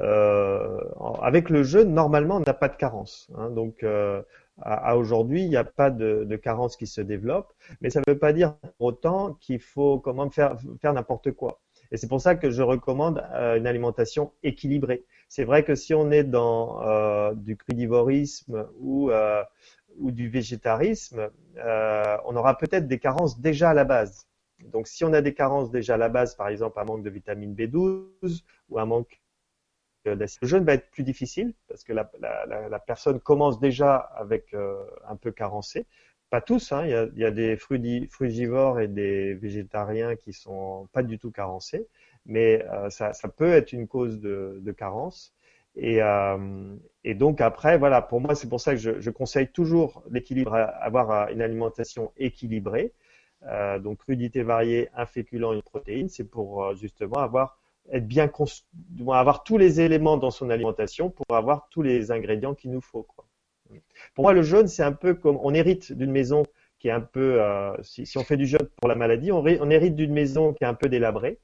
euh, 0.00 0.80
avec 1.22 1.50
le 1.50 1.62
jeûne, 1.62 1.94
normalement, 1.94 2.36
on 2.36 2.40
n'a 2.40 2.54
pas 2.54 2.68
de 2.68 2.76
carence. 2.76 3.30
Hein. 3.36 3.50
donc 3.50 3.82
euh, 3.82 4.22
à, 4.60 4.96
aujourd'hui, 4.96 5.42
il 5.42 5.48
n'y 5.48 5.56
a 5.56 5.64
pas 5.64 5.90
de, 5.90 6.24
de, 6.24 6.36
carence 6.36 6.76
qui 6.76 6.86
se 6.86 7.00
développe, 7.00 7.52
mais 7.80 7.90
ça 7.90 8.00
ne 8.00 8.10
veut 8.10 8.18
pas 8.18 8.32
dire 8.32 8.54
pour 8.78 8.88
autant 8.88 9.34
qu'il 9.34 9.60
faut 9.60 10.00
comment 10.00 10.28
faire 10.30 10.56
faire 10.80 10.92
n'importe 10.92 11.32
quoi. 11.32 11.60
Et 11.90 11.96
c'est 11.96 12.08
pour 12.08 12.20
ça 12.20 12.34
que 12.34 12.50
je 12.50 12.62
recommande 12.62 13.24
euh, 13.32 13.56
une 13.56 13.66
alimentation 13.66 14.32
équilibrée. 14.42 15.04
C'est 15.28 15.44
vrai 15.44 15.64
que 15.64 15.74
si 15.74 15.94
on 15.94 16.10
est 16.10 16.24
dans 16.24 16.82
euh, 16.82 17.34
du 17.34 17.56
crudivorisme 17.56 18.68
ou, 18.78 19.10
euh, 19.10 19.42
ou 19.98 20.10
du 20.10 20.28
végétarisme, 20.28 21.30
on 21.56 22.36
aura 22.36 22.58
peut-être 22.58 22.86
des 22.86 22.98
carences 22.98 23.40
déjà 23.40 23.70
à 23.70 23.74
la 23.74 23.84
base. 23.84 24.26
Donc 24.72 24.88
si 24.88 25.04
on 25.04 25.12
a 25.12 25.20
des 25.20 25.34
carences 25.34 25.70
déjà 25.70 25.94
à 25.94 25.98
la 25.98 26.08
base, 26.08 26.34
par 26.34 26.48
exemple 26.48 26.78
un 26.80 26.84
manque 26.84 27.02
de 27.02 27.10
vitamine 27.10 27.54
B12 27.54 28.42
ou 28.68 28.78
un 28.78 28.86
manque 28.86 29.20
d'acide, 30.04 30.38
le 30.42 30.58
va 30.60 30.74
être 30.74 30.90
plus 30.90 31.02
difficile 31.02 31.54
parce 31.68 31.82
que 31.82 31.92
la, 31.92 32.10
la, 32.20 32.68
la 32.68 32.78
personne 32.78 33.20
commence 33.20 33.58
déjà 33.58 33.96
avec 33.96 34.54
un 35.08 35.16
peu 35.16 35.32
carencé 35.32 35.86
pas 36.30 36.40
tous, 36.40 36.72
hein, 36.72 36.84
il, 36.84 36.90
y 36.90 36.94
a, 36.94 37.06
y 37.16 37.24
a, 37.24 37.30
des 37.30 37.56
frugivores 37.56 38.80
et 38.80 38.88
des 38.88 39.34
végétariens 39.34 40.16
qui 40.16 40.32
sont 40.32 40.88
pas 40.92 41.02
du 41.02 41.18
tout 41.18 41.30
carencés, 41.30 41.86
mais 42.26 42.64
euh, 42.72 42.90
ça, 42.90 43.12
ça, 43.12 43.28
peut 43.28 43.52
être 43.52 43.72
une 43.72 43.86
cause 43.86 44.20
de, 44.20 44.74
carence. 44.76 45.32
Et, 45.76 46.02
euh, 46.02 46.74
et, 47.04 47.14
donc 47.14 47.40
après, 47.40 47.78
voilà, 47.78 48.02
pour 48.02 48.20
moi, 48.20 48.34
c'est 48.34 48.48
pour 48.48 48.60
ça 48.60 48.74
que 48.74 49.00
je, 49.00 49.10
conseille 49.10 49.48
toujours 49.48 50.02
l'équilibre, 50.10 50.54
avoir 50.54 51.28
une 51.30 51.42
alimentation 51.42 52.12
équilibrée. 52.16 52.92
Euh, 53.44 53.78
donc 53.78 53.98
crudité 53.98 54.42
variée, 54.42 54.88
un 54.94 55.06
féculent, 55.06 55.54
une 55.54 55.62
protéine, 55.62 56.08
c'est 56.08 56.24
pour 56.24 56.64
euh, 56.64 56.74
justement 56.74 57.18
avoir 57.18 57.58
être 57.92 58.06
bien 58.06 58.28
avoir 59.12 59.44
tous 59.44 59.58
les 59.58 59.80
éléments 59.80 60.16
dans 60.16 60.32
son 60.32 60.50
alimentation 60.50 61.10
pour 61.10 61.36
avoir 61.36 61.68
tous 61.70 61.82
les 61.82 62.10
ingrédients 62.10 62.54
qu'il 62.54 62.72
nous 62.72 62.80
faut. 62.80 63.06
Pour 64.14 64.24
moi, 64.24 64.32
le 64.32 64.42
jeûne, 64.42 64.68
c'est 64.68 64.82
un 64.82 64.92
peu 64.92 65.14
comme 65.14 65.38
on 65.42 65.54
hérite 65.54 65.92
d'une 65.92 66.10
maison 66.10 66.44
qui 66.78 66.88
est 66.88 66.92
un 66.92 67.00
peu, 67.00 67.40
euh, 67.42 67.74
si, 67.82 68.06
on 68.16 68.24
fait 68.24 68.36
du 68.36 68.46
jeûne 68.46 68.68
pour 68.76 68.88
la 68.88 68.94
maladie, 68.94 69.32
on, 69.32 69.44
hérite 69.70 69.96
d'une 69.96 70.12
maison 70.12 70.52
qui 70.52 70.64
est 70.64 70.66
un 70.66 70.74
peu 70.74 70.88
délabrée. 70.88 71.38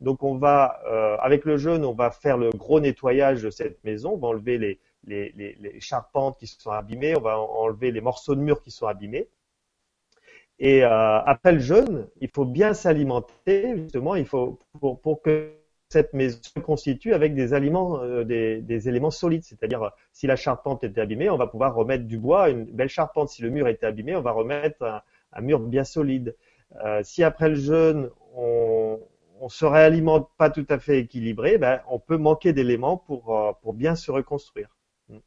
Donc 0.00 0.22
on 0.22 0.36
va, 0.36 0.80
euh, 0.86 1.16
avec 1.18 1.44
le 1.44 1.56
jeûne, 1.56 1.84
on 1.84 1.92
va 1.92 2.10
faire 2.10 2.38
le 2.38 2.50
gros 2.50 2.80
nettoyage 2.80 3.42
de 3.42 3.50
cette 3.50 3.82
maison, 3.84 4.12
on 4.12 4.16
va 4.16 4.28
enlever 4.28 4.58
les, 4.58 5.80
charpentes 5.80 6.38
qui 6.38 6.46
sont 6.46 6.70
abîmées, 6.70 7.16
on 7.16 7.20
va 7.20 7.38
enlever 7.38 7.90
les 7.90 8.00
morceaux 8.00 8.34
de 8.34 8.40
mur 8.40 8.62
qui 8.62 8.70
sont 8.70 8.86
abîmés. 8.86 9.28
Et 10.60 10.84
euh, 10.84 11.20
après 11.20 11.52
le 11.52 11.60
jeûne, 11.60 12.08
il 12.20 12.30
faut 12.30 12.44
bien 12.44 12.74
s'alimenter, 12.74 13.76
justement, 13.76 14.14
il 14.16 14.26
faut 14.26 14.58
pour 14.80 15.22
que 15.22 15.57
cette 15.88 16.12
maison 16.12 16.38
se 16.42 16.60
constitue 16.60 17.14
avec 17.14 17.34
des 17.34 17.54
aliments, 17.54 18.00
euh, 18.02 18.24
des, 18.24 18.60
des, 18.60 18.88
éléments 18.88 19.10
solides. 19.10 19.44
C'est-à-dire, 19.44 19.90
si 20.12 20.26
la 20.26 20.36
charpente 20.36 20.84
était 20.84 21.00
abîmée, 21.00 21.30
on 21.30 21.36
va 21.36 21.46
pouvoir 21.46 21.74
remettre 21.74 22.04
du 22.04 22.18
bois, 22.18 22.50
une 22.50 22.64
belle 22.64 22.88
charpente. 22.88 23.30
Si 23.30 23.42
le 23.42 23.50
mur 23.50 23.68
était 23.68 23.86
abîmé, 23.86 24.14
on 24.14 24.20
va 24.20 24.32
remettre 24.32 24.82
un, 24.82 25.02
un 25.32 25.40
mur 25.40 25.60
bien 25.60 25.84
solide. 25.84 26.36
Euh, 26.84 27.00
si 27.02 27.24
après 27.24 27.48
le 27.48 27.54
jeûne, 27.54 28.10
on, 28.34 29.00
on 29.40 29.48
se 29.48 29.64
réalimente 29.64 30.28
pas 30.36 30.50
tout 30.50 30.66
à 30.68 30.78
fait 30.78 30.98
équilibré, 30.98 31.58
ben, 31.58 31.80
on 31.88 31.98
peut 31.98 32.16
manquer 32.16 32.52
d'éléments 32.52 32.96
pour, 32.96 33.36
euh, 33.36 33.52
pour 33.62 33.72
bien 33.72 33.94
se 33.94 34.10
reconstruire. 34.10 34.76
Mm. 35.08 35.18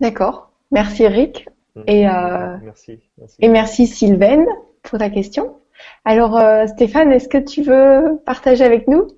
D'accord. 0.00 0.52
Merci 0.70 1.04
Eric. 1.04 1.48
Mm. 1.74 1.82
Et, 1.86 2.08
euh, 2.08 2.56
merci, 2.62 3.00
merci. 3.18 3.36
et 3.40 3.48
merci 3.48 3.86
Sylvaine 3.86 4.46
pour 4.82 4.98
ta 4.98 5.10
question. 5.10 5.59
Alors 6.04 6.36
euh, 6.36 6.66
Stéphane, 6.66 7.12
est-ce 7.12 7.28
que 7.28 7.38
tu 7.38 7.62
veux 7.62 8.20
partager 8.24 8.64
avec 8.64 8.88
nous? 8.88 9.08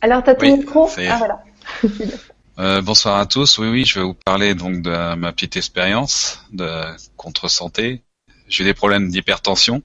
Alors 0.00 0.22
tu 0.22 0.30
as 0.30 0.34
ton 0.34 0.46
oui, 0.46 0.58
micro? 0.58 0.88
Ah 1.08 1.16
voilà. 1.16 1.42
euh, 2.58 2.80
bonsoir 2.82 3.18
à 3.18 3.26
tous. 3.26 3.58
Oui, 3.58 3.68
oui, 3.68 3.84
je 3.84 3.98
vais 3.98 4.04
vous 4.04 4.14
parler 4.14 4.54
donc 4.54 4.82
de 4.82 5.14
ma 5.14 5.32
petite 5.32 5.56
expérience 5.56 6.40
de 6.52 6.68
contre-santé. 7.16 8.02
J'ai 8.48 8.64
des 8.64 8.74
problèmes 8.74 9.10
d'hypertension 9.10 9.82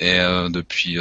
et 0.00 0.18
euh, 0.18 0.50
depuis 0.50 0.98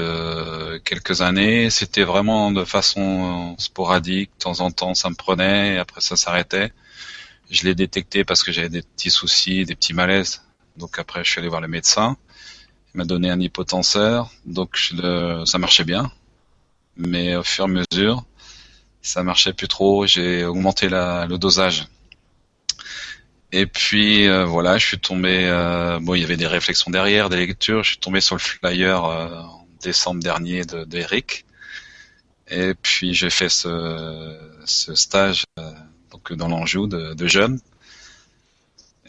quelques 0.85 1.21
années, 1.21 1.69
c'était 1.69 2.03
vraiment 2.03 2.51
de 2.51 2.63
façon 2.63 3.55
sporadique. 3.57 4.31
De 4.39 4.43
temps 4.43 4.61
en 4.61 4.71
temps, 4.71 4.93
ça 4.93 5.09
me 5.09 5.15
prenait 5.15 5.75
et 5.75 5.77
après 5.77 5.99
ça 5.99 6.15
s'arrêtait. 6.15 6.71
Je 7.49 7.65
l'ai 7.65 7.75
détecté 7.75 8.23
parce 8.23 8.43
que 8.43 8.53
j'avais 8.53 8.69
des 8.69 8.81
petits 8.81 9.11
soucis, 9.11 9.65
des 9.65 9.75
petits 9.75 9.93
malaises 9.93 10.41
donc 10.77 10.99
après, 10.99 11.23
je 11.23 11.29
suis 11.29 11.39
allé 11.39 11.49
voir 11.49 11.61
le 11.61 11.67
médecin. 11.67 12.17
Il 12.93 12.97
m'a 12.97 13.05
donné 13.05 13.29
un 13.29 13.39
hypotenseur. 13.39 14.31
Donc 14.45 14.77
le, 14.91 15.45
ça 15.45 15.57
marchait 15.57 15.83
bien. 15.83 16.11
Mais 16.95 17.35
au 17.35 17.43
fur 17.43 17.65
et 17.65 17.69
à 17.69 17.85
mesure, 17.91 18.23
ça 19.01 19.23
marchait 19.23 19.53
plus 19.53 19.67
trop. 19.67 20.05
J'ai 20.05 20.45
augmenté 20.45 20.89
la, 20.89 21.25
le 21.25 21.37
dosage. 21.37 21.87
Et 23.51 23.67
puis 23.67 24.27
euh, 24.27 24.45
voilà, 24.45 24.77
je 24.77 24.87
suis 24.87 24.99
tombé. 24.99 25.45
Euh, 25.45 25.99
bon, 26.01 26.15
il 26.15 26.21
y 26.21 26.23
avait 26.23 26.37
des 26.37 26.47
réflexions 26.47 26.91
derrière, 26.91 27.29
des 27.29 27.37
lectures. 27.37 27.83
Je 27.83 27.91
suis 27.91 27.99
tombé 27.99 28.19
sur 28.19 28.35
le 28.35 28.41
flyer 28.41 29.05
euh, 29.05 29.41
en 29.41 29.67
décembre 29.81 30.23
dernier 30.23 30.65
de 30.65 30.83
d'Eric. 30.85 31.45
Et 32.47 32.73
puis 32.73 33.13
j'ai 33.13 33.29
fait 33.29 33.49
ce, 33.49 34.37
ce 34.65 34.95
stage 34.95 35.45
donc 36.11 36.33
dans 36.33 36.47
l'Anjou 36.47 36.87
de, 36.87 37.13
de 37.13 37.27
jeunes. 37.27 37.59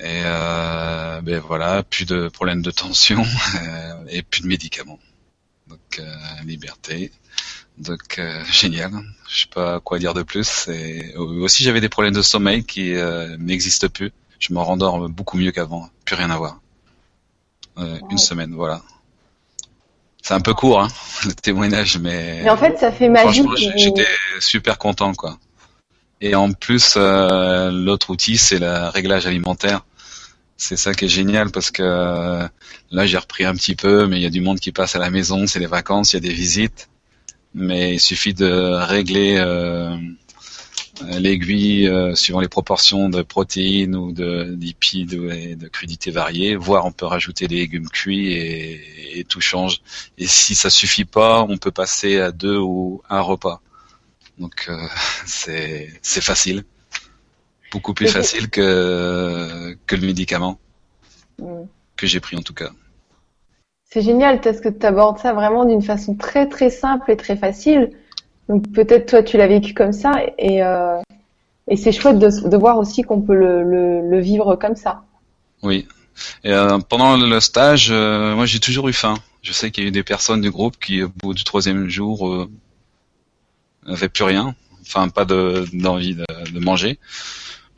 Et 0.00 0.22
ben 0.22 1.38
voilà, 1.38 1.82
plus 1.82 2.04
de 2.04 2.28
problèmes 2.28 2.62
de 2.62 2.70
tension 2.70 3.24
et 4.08 4.22
plus 4.22 4.42
de 4.42 4.48
médicaments. 4.48 4.98
Donc 5.68 6.02
liberté. 6.44 7.12
Donc 7.78 8.20
génial. 8.50 8.90
Je 9.28 9.42
sais 9.42 9.48
pas 9.54 9.80
quoi 9.80 9.98
dire 9.98 10.14
de 10.14 10.22
plus. 10.22 10.68
Et 10.68 11.14
aussi 11.16 11.62
j'avais 11.62 11.80
des 11.80 11.88
problèmes 11.88 12.14
de 12.14 12.22
sommeil 12.22 12.64
qui 12.64 12.94
n'existent 13.38 13.88
plus 13.88 14.12
je 14.46 14.52
me 14.52 14.60
rendors 14.60 15.08
beaucoup 15.08 15.38
mieux 15.38 15.52
qu'avant. 15.52 15.88
Plus 16.04 16.16
rien 16.16 16.30
à 16.30 16.36
voir. 16.36 16.60
Une 18.10 18.18
semaine, 18.18 18.54
voilà. 18.54 18.82
C'est 20.22 20.34
un 20.34 20.40
peu 20.40 20.54
court, 20.54 20.80
hein, 20.80 20.88
le 21.26 21.32
témoignage, 21.32 21.98
mais. 21.98 22.42
Mais 22.42 22.50
en 22.50 22.56
fait, 22.56 22.78
ça 22.78 22.92
fait 22.92 23.08
magique. 23.08 23.46
J'étais 23.76 24.06
super 24.40 24.78
content, 24.78 25.12
quoi. 25.14 25.38
Et 26.24 26.34
en 26.34 26.52
plus, 26.54 26.94
euh, 26.96 27.70
l'autre 27.70 28.08
outil, 28.08 28.38
c'est 28.38 28.58
le 28.58 28.88
réglage 28.88 29.26
alimentaire. 29.26 29.84
C'est 30.56 30.78
ça 30.78 30.94
qui 30.94 31.04
est 31.04 31.08
génial 31.08 31.50
parce 31.50 31.70
que 31.70 31.82
euh, 31.82 32.48
là, 32.90 33.04
j'ai 33.04 33.18
repris 33.18 33.44
un 33.44 33.54
petit 33.54 33.74
peu, 33.74 34.06
mais 34.06 34.16
il 34.16 34.22
y 34.22 34.26
a 34.26 34.30
du 34.30 34.40
monde 34.40 34.58
qui 34.58 34.72
passe 34.72 34.96
à 34.96 34.98
la 34.98 35.10
maison, 35.10 35.46
c'est 35.46 35.58
les 35.58 35.66
vacances, 35.66 36.14
il 36.14 36.16
y 36.16 36.24
a 36.24 36.28
des 36.28 36.32
visites. 36.32 36.88
Mais 37.52 37.96
il 37.96 38.00
suffit 38.00 38.32
de 38.32 38.46
régler 38.86 39.36
euh, 39.36 39.94
euh, 41.02 41.18
l'aiguille 41.18 41.88
euh, 41.88 42.14
suivant 42.14 42.40
les 42.40 42.48
proportions 42.48 43.10
de 43.10 43.20
protéines 43.20 43.94
ou 43.94 44.10
de 44.10 44.56
lipides 44.58 45.20
et 45.30 45.56
de 45.56 45.68
crudités 45.68 46.10
variées, 46.10 46.56
voire 46.56 46.86
on 46.86 46.92
peut 46.92 47.04
rajouter 47.04 47.48
des 47.48 47.56
légumes 47.56 47.90
cuits 47.90 48.32
et, 48.32 49.18
et, 49.18 49.24
tout 49.24 49.42
change. 49.42 49.82
Et 50.16 50.26
si 50.26 50.54
ça 50.54 50.70
suffit 50.70 51.04
pas, 51.04 51.42
on 51.42 51.58
peut 51.58 51.70
passer 51.70 52.18
à 52.18 52.32
deux 52.32 52.56
ou 52.56 53.02
un 53.10 53.20
repas. 53.20 53.60
Donc 54.38 54.66
euh, 54.68 54.76
c'est 55.26 55.88
c'est 56.02 56.22
facile, 56.22 56.64
beaucoup 57.72 57.94
plus 57.94 58.08
facile 58.08 58.50
que 58.50 59.76
que 59.86 59.96
le 59.96 60.06
médicament 60.06 60.58
mm. 61.38 61.64
que 61.96 62.06
j'ai 62.06 62.20
pris 62.20 62.36
en 62.36 62.42
tout 62.42 62.54
cas. 62.54 62.70
C'est 63.84 64.02
génial 64.02 64.40
parce 64.40 64.60
que 64.60 64.68
tu 64.68 64.84
abordes 64.84 65.18
ça 65.18 65.32
vraiment 65.34 65.64
d'une 65.64 65.82
façon 65.82 66.16
très 66.16 66.48
très 66.48 66.70
simple 66.70 67.10
et 67.12 67.16
très 67.16 67.36
facile 67.36 67.92
donc 68.48 68.70
peut-être 68.72 69.08
toi 69.08 69.22
tu 69.22 69.36
l'as 69.36 69.46
vécu 69.46 69.74
comme 69.74 69.92
ça 69.92 70.12
et, 70.38 70.62
euh, 70.62 71.00
et 71.68 71.76
c'est 71.76 71.92
chouette 71.92 72.18
de, 72.18 72.48
de, 72.48 72.56
voir 72.56 72.78
aussi 72.78 73.02
qu'on 73.02 73.20
peut 73.20 73.34
le, 73.34 73.62
le, 73.62 74.08
le, 74.08 74.20
vivre 74.20 74.56
comme 74.56 74.76
ça. 74.76 75.02
Oui. 75.62 75.86
Et 76.44 76.52
euh, 76.52 76.78
pendant 76.78 77.16
le 77.16 77.40
stage, 77.40 77.88
euh, 77.90 78.34
moi 78.34 78.46
j'ai 78.46 78.60
toujours 78.60 78.88
eu 78.88 78.92
faim. 78.92 79.14
Je 79.42 79.52
sais 79.52 79.70
qu'il 79.70 79.84
y 79.84 79.86
a 79.86 79.88
eu 79.88 79.92
des 79.92 80.02
personnes 80.02 80.42
du 80.42 80.50
groupe 80.50 80.76
qui 80.78 81.02
au 81.02 81.08
bout 81.08 81.34
du 81.34 81.44
troisième 81.44 81.88
jour 81.88 82.48
n'avaient 83.86 84.08
plus 84.08 84.24
rien, 84.24 84.54
enfin 84.82 85.08
pas 85.08 85.24
d'envie 85.24 86.14
de, 86.14 86.24
de, 86.50 86.60
manger. 86.60 86.98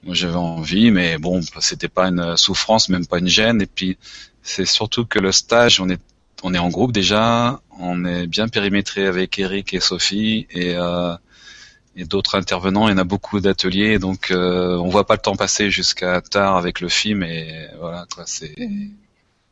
Moi 0.05 0.15
j'avais 0.15 0.37
envie, 0.37 0.91
mais 0.91 1.19
bon, 1.19 1.41
c'était 1.61 1.89
pas 1.89 2.09
une 2.09 2.37
souffrance, 2.37 2.89
même 2.89 3.07
pas 3.07 3.19
une 3.19 3.29
gêne. 3.29 3.63
Et 3.63 3.67
puis 3.67 3.99
c'est 4.43 4.67
surtout 4.67 5.05
que 5.05 5.19
le 5.19 5.33
stage, 5.33 5.81
on 5.81 5.89
est 5.89 6.01
on 6.43 6.55
est 6.55 6.59
en 6.59 6.69
groupe 6.69 6.93
déjà, 6.93 7.61
on 7.79 8.05
est 8.05 8.27
bien 8.27 8.49
périmétré 8.49 9.07
avec 9.07 9.39
Eric 9.39 9.75
et 9.75 9.81
Sophie 9.81 10.47
et, 10.51 10.75
euh, 10.77 11.17
et 11.97 12.05
d'autres 12.05 12.37
intervenants. 12.37 12.89
Il 12.89 12.93
y 12.93 12.95
en 12.95 12.99
a 12.99 13.05
beaucoup 13.05 13.41
d'ateliers, 13.41 13.99
donc 13.99 14.31
euh, 14.31 14.77
on 14.77 14.89
voit 14.89 15.07
pas 15.07 15.15
le 15.15 15.21
temps 15.21 15.37
passer 15.37 15.71
jusqu'à 15.71 16.21
tard 16.21 16.57
avec 16.57 16.81
le 16.81 16.89
film 16.89 17.23
et 17.23 17.69
voilà. 17.81 18.07
C'est 18.27 18.55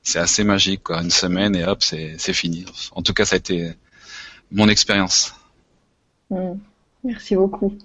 c'est 0.03 0.19
assez 0.19 0.45
magique 0.45 0.83
quoi. 0.83 1.03
Une 1.03 1.11
semaine 1.11 1.57
et 1.57 1.65
hop, 1.65 1.83
c'est 1.83 2.17
c'est 2.19 2.35
fini. 2.35 2.67
En 2.93 3.03
tout 3.03 3.15
cas, 3.15 3.25
ça 3.25 3.37
a 3.37 3.39
été 3.39 3.73
mon 4.53 4.69
expérience. 4.69 5.35
Mm. 6.31 6.55
Merci 7.05 7.37
beaucoup. 7.37 7.77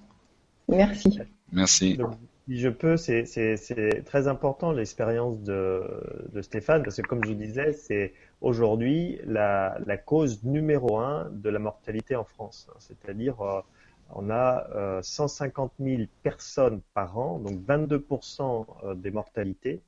Merci. 0.68 1.20
Merci. 1.52 2.00
Si 2.48 2.58
je 2.58 2.70
peux, 2.70 2.98
c'est 2.98 4.04
très 4.06 4.28
important 4.28 4.72
l'expérience 4.72 5.40
de, 5.42 5.84
de 6.34 6.42
Stéphane, 6.42 6.82
parce 6.82 6.96
que 6.96 7.08
comme 7.08 7.24
je 7.24 7.30
vous 7.30 7.36
disais, 7.36 7.74
c'est 7.74 8.14
aujourd'hui 8.42 9.20
la, 9.26 9.78
la, 9.86 9.98
cause 9.98 10.44
numéro 10.44 10.98
un 10.98 11.30
de 11.32 11.50
la 11.50 11.60
mortalité 11.60 12.16
en 12.16 12.24
France. 12.24 12.68
C'est-à-dire, 12.80 13.40
euh, 13.42 13.62
on 14.16 14.30
a 14.30 14.68
euh, 14.76 15.02
150 15.04 15.74
000 15.80 16.04
personnes 16.24 16.82
par 16.94 17.18
an, 17.18 17.38
donc 17.40 17.60
22% 17.68 18.66
euh, 18.84 18.96
des 18.96 19.12
mortalités, 19.12 19.82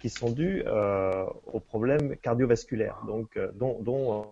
qui 0.00 0.08
sont 0.08 0.30
dues 0.30 0.62
euh, 0.66 1.24
aux 1.52 1.60
problèmes 1.60 2.16
cardiovasculaires, 2.16 3.00
donc 3.06 3.36
euh, 3.36 3.50
dont, 3.54 4.26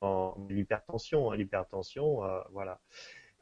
dont 0.00 0.34
l'hypertension, 0.48 1.30
hein, 1.30 1.36
l'hypertension, 1.36 2.20
voilà. 2.52 2.80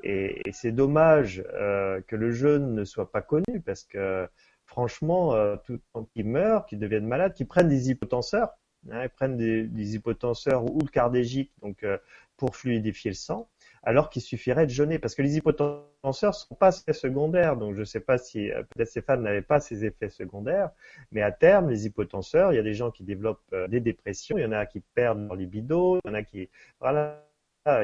Et, 0.03 0.43
c'est 0.53 0.73
dommage 0.73 1.43
que 1.43 2.17
le 2.17 2.31
jeune 2.31 2.75
ne 2.75 2.85
soit 2.85 3.11
pas 3.11 3.23
connu 3.23 3.61
parce 3.65 3.85
que 3.85 4.29
franchement, 4.65 5.57
tout 5.65 5.81
qui 6.15 6.23
meurent, 6.25 6.67
qui 6.67 6.77
deviennent 6.77 7.07
malades, 7.07 7.35
qui 7.35 7.45
prennent 7.45 7.69
des 7.69 7.91
hypotenseurs, 7.91 8.51
Hein, 8.91 9.05
ils 9.05 9.11
prennent 9.11 9.37
des, 9.37 9.95
hypotenseurs 9.95 10.65
ou 10.65 10.81
le 10.81 10.89
cardégique 10.89 11.53
donc 11.63 11.83
euh, 11.83 11.99
pour 12.37 12.57
fluidifier 12.57 13.11
le 13.11 13.17
sang, 13.17 13.49
alors 13.83 14.11
qu'il 14.11 14.23
suffirait 14.23 14.67
de 14.67 14.71
jeûner, 14.71 14.99
parce 14.99 15.15
que 15.15 15.23
les 15.23 15.37
hypotenseurs 15.37 16.35
sont 16.35 16.55
pas 16.55 16.73
secondaires. 16.73 17.57
Donc 17.57 17.75
je 17.75 17.81
ne 17.81 17.85
sais 17.85 18.01
pas 18.01 18.19
si 18.19 18.51
euh, 18.51 18.63
peut-être 18.75 18.89
ces 18.89 19.03
femmes 19.03 19.23
n'avaient 19.23 19.43
pas 19.43 19.61
ces 19.61 19.85
effets 19.85 20.09
secondaires, 20.09 20.71
mais 21.13 21.23
à 21.23 21.33
terme, 21.33 21.71
les 21.71 21.87
hypotenseurs, 21.87 22.53
il 22.53 22.57
y 22.57 22.59
a 22.59 22.63
des 22.63 22.75
gens 22.75 22.91
qui 22.91 23.05
développent 23.05 23.41
euh, 23.53 23.69
des 23.69 23.81
dépressions, 23.81 24.39
il 24.39 24.43
y 24.43 24.47
en 24.47 24.53
a 24.53 24.67
qui 24.67 24.81
perdent 24.81 25.27
leur 25.27 25.37
libido, 25.37 25.99
il 26.05 26.09
y 26.09 26.11
en 26.11 26.15
a 26.15 26.23
qui 26.23 26.49
voilà. 26.81 27.25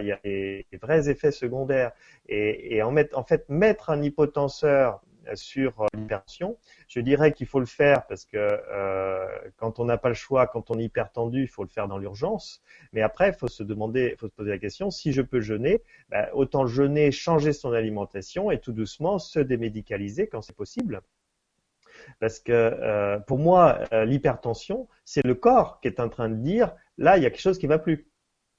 Il 0.00 0.06
y 0.06 0.12
a 0.12 0.20
des, 0.24 0.66
vrais 0.80 1.10
effets 1.10 1.30
secondaires. 1.30 1.92
Et, 2.26 2.82
en 2.82 3.24
fait, 3.24 3.46
mettre 3.50 3.90
un 3.90 4.02
hypotenseur 4.02 5.02
sur 5.34 5.82
euh, 5.82 5.86
l'hypertension. 5.94 6.58
Je 6.88 7.00
dirais 7.00 7.32
qu'il 7.32 7.46
faut 7.46 7.60
le 7.60 7.66
faire 7.66 8.06
parce 8.06 8.24
que 8.24 8.36
euh, 8.36 9.26
quand 9.56 9.78
on 9.78 9.84
n'a 9.84 9.98
pas 9.98 10.08
le 10.08 10.14
choix, 10.14 10.46
quand 10.46 10.70
on 10.70 10.78
est 10.78 10.84
hypertendu, 10.84 11.42
il 11.42 11.48
faut 11.48 11.62
le 11.62 11.68
faire 11.68 11.88
dans 11.88 11.98
l'urgence. 11.98 12.62
Mais 12.92 13.02
après, 13.02 13.28
il 13.28 13.34
faut 13.34 13.48
se 13.48 13.62
demander, 13.62 14.10
il 14.12 14.18
faut 14.18 14.28
se 14.28 14.34
poser 14.34 14.50
la 14.50 14.58
question 14.58 14.90
si 14.90 15.12
je 15.12 15.22
peux 15.22 15.40
jeûner, 15.40 15.82
ben, 16.08 16.28
autant 16.32 16.66
jeûner, 16.66 17.10
changer 17.10 17.52
son 17.52 17.72
alimentation 17.72 18.50
et 18.50 18.58
tout 18.60 18.72
doucement 18.72 19.18
se 19.18 19.38
démédicaliser 19.38 20.26
quand 20.28 20.42
c'est 20.42 20.56
possible. 20.56 21.00
Parce 22.20 22.38
que 22.40 22.52
euh, 22.52 23.18
pour 23.18 23.38
moi, 23.38 23.80
l'hypertension, 24.04 24.88
c'est 25.04 25.24
le 25.24 25.34
corps 25.34 25.80
qui 25.80 25.88
est 25.88 26.00
en 26.00 26.08
train 26.08 26.28
de 26.28 26.36
dire 26.36 26.74
là, 26.98 27.16
il 27.16 27.22
y 27.22 27.26
a 27.26 27.30
quelque 27.30 27.40
chose 27.40 27.58
qui 27.58 27.66
va 27.66 27.78
plus. 27.78 28.08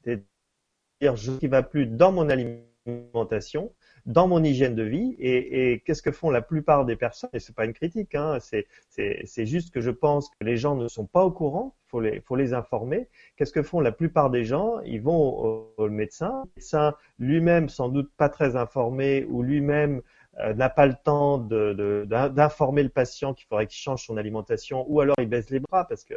C'est-à-dire, 0.04 1.18
ce 1.18 1.32
qui 1.32 1.48
va 1.48 1.64
plus 1.64 1.86
dans 1.86 2.12
mon 2.12 2.30
alimentation, 2.30 3.74
dans 4.06 4.28
mon 4.28 4.44
hygiène 4.44 4.76
de 4.76 4.84
vie. 4.84 5.16
Et, 5.20 5.72
et 5.72 5.80
qu'est-ce 5.80 6.02
que 6.02 6.12
font 6.12 6.30
la 6.30 6.42
plupart 6.42 6.86
des 6.86 6.96
personnes 6.96 7.30
Et 7.34 7.40
c'est 7.40 7.56
pas 7.56 7.66
une 7.66 7.74
critique, 7.74 8.16
hein, 8.16 8.38
c'est 8.40 9.46
juste 9.46 9.74
que 9.74 9.82
je 9.82 9.92
pense 9.92 10.30
que 10.30 10.44
les 10.44 10.58
gens 10.58 10.76
ne 10.76 10.88
sont 10.88 11.06
pas 11.06 11.24
au 11.24 11.32
courant. 11.32 11.76
Faut 11.88 12.02
les 12.02 12.20
faut 12.22 12.36
les 12.36 12.54
informer. 12.54 13.08
Qu'est-ce 13.38 13.54
que 13.54 13.64
font 13.64 13.80
la 13.80 13.92
plupart 13.92 14.30
des 14.30 14.44
gens? 14.44 14.80
Ils 14.86 15.02
vont 15.02 15.18
au, 15.18 15.74
au 15.78 15.90
médecin. 15.90 16.44
Le 16.46 16.52
médecin 16.56 16.94
lui-même 17.20 17.70
sans 17.70 17.90
doute 17.90 18.12
pas 18.18 18.30
très 18.30 18.56
informé 18.56 19.26
ou 19.30 19.44
lui-même 19.44 20.02
euh, 20.40 20.54
n'a 20.54 20.70
pas 20.70 20.86
le 20.86 20.96
temps 21.02 21.38
d'informer 21.38 22.82
de, 22.82 22.88
le 22.88 22.92
patient 22.92 23.34
qu'il 23.34 23.48
faudrait 23.48 23.68
qu'il 23.68 23.78
change 23.78 24.06
son 24.06 24.18
alimentation, 24.18 24.86
ou 24.90 25.00
alors 25.00 25.16
il 25.20 25.30
baisse 25.30 25.50
les 25.50 25.60
bras 25.60 25.88
parce 25.88 26.04
que 26.04 26.16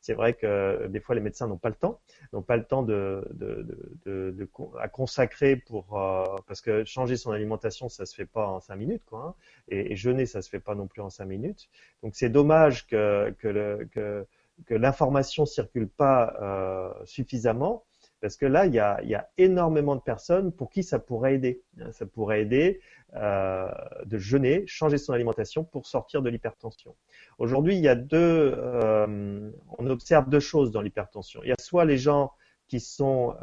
c'est 0.00 0.14
vrai 0.14 0.34
que 0.34 0.88
des 0.88 0.98
fois 0.98 1.14
les 1.14 1.20
médecins 1.20 1.46
n'ont 1.46 1.58
pas 1.58 1.68
le 1.68 1.76
temps, 1.76 2.00
n'ont 2.32 2.42
pas 2.42 2.56
le 2.56 2.64
temps 2.64 2.82
de, 2.82 3.24
de, 3.32 4.50
à 4.80 4.88
consacrer 4.88 5.56
pour 5.56 5.96
euh, 5.98 6.24
parce 6.48 6.60
que 6.60 6.84
changer 6.84 7.16
son 7.16 7.30
alimentation 7.30 7.88
ça 7.88 8.06
se 8.06 8.14
fait 8.14 8.26
pas 8.26 8.46
en 8.46 8.60
cinq 8.60 8.76
minutes 8.76 9.04
quoi, 9.06 9.24
hein, 9.24 9.34
et, 9.68 9.94
jeûner 9.94 10.26
ça 10.26 10.42
se 10.42 10.48
fait 10.48 10.60
pas 10.60 10.74
non 10.74 10.88
plus 10.88 11.02
en 11.02 11.10
cinq 11.10 11.26
minutes. 11.26 11.68
Donc 12.02 12.16
c'est 12.16 12.30
dommage 12.30 12.86
que 12.86 13.34
que, 13.38 13.84
que 13.92 14.26
que 14.66 14.74
l'information 14.74 15.46
circule 15.46 15.88
pas 15.88 16.34
euh, 16.40 16.92
suffisamment 17.04 17.84
parce 18.20 18.36
que 18.36 18.46
là, 18.46 18.66
il 18.66 18.74
y 18.74 18.78
a, 18.78 19.28
énormément 19.38 19.96
de 19.96 20.00
personnes 20.00 20.52
pour 20.52 20.70
qui 20.70 20.82
ça 20.82 20.98
pourrait 20.98 21.34
aider. 21.34 21.62
Ça 21.92 22.04
pourrait 22.06 22.42
aider 22.42 22.80
euh, 23.14 23.68
de 24.04 24.18
jeûner, 24.18 24.64
changer 24.66 24.98
son 24.98 25.12
alimentation 25.12 25.64
pour 25.64 25.86
sortir 25.86 26.20
de 26.22 26.28
l'hypertension. 26.28 26.94
Aujourd'hui, 27.38 27.76
il 27.76 27.82
y 27.82 27.88
a 27.88 27.94
deux, 27.94 28.54
euh, 28.56 29.50
on 29.78 29.86
observe 29.86 30.28
deux 30.28 30.40
choses 30.40 30.70
dans 30.70 30.82
l'hypertension. 30.82 31.40
Il 31.42 31.48
y 31.48 31.52
a 31.52 31.56
soit 31.58 31.84
les 31.84 31.98
gens 31.98 32.32
qui 32.68 32.80
sont 32.80 33.34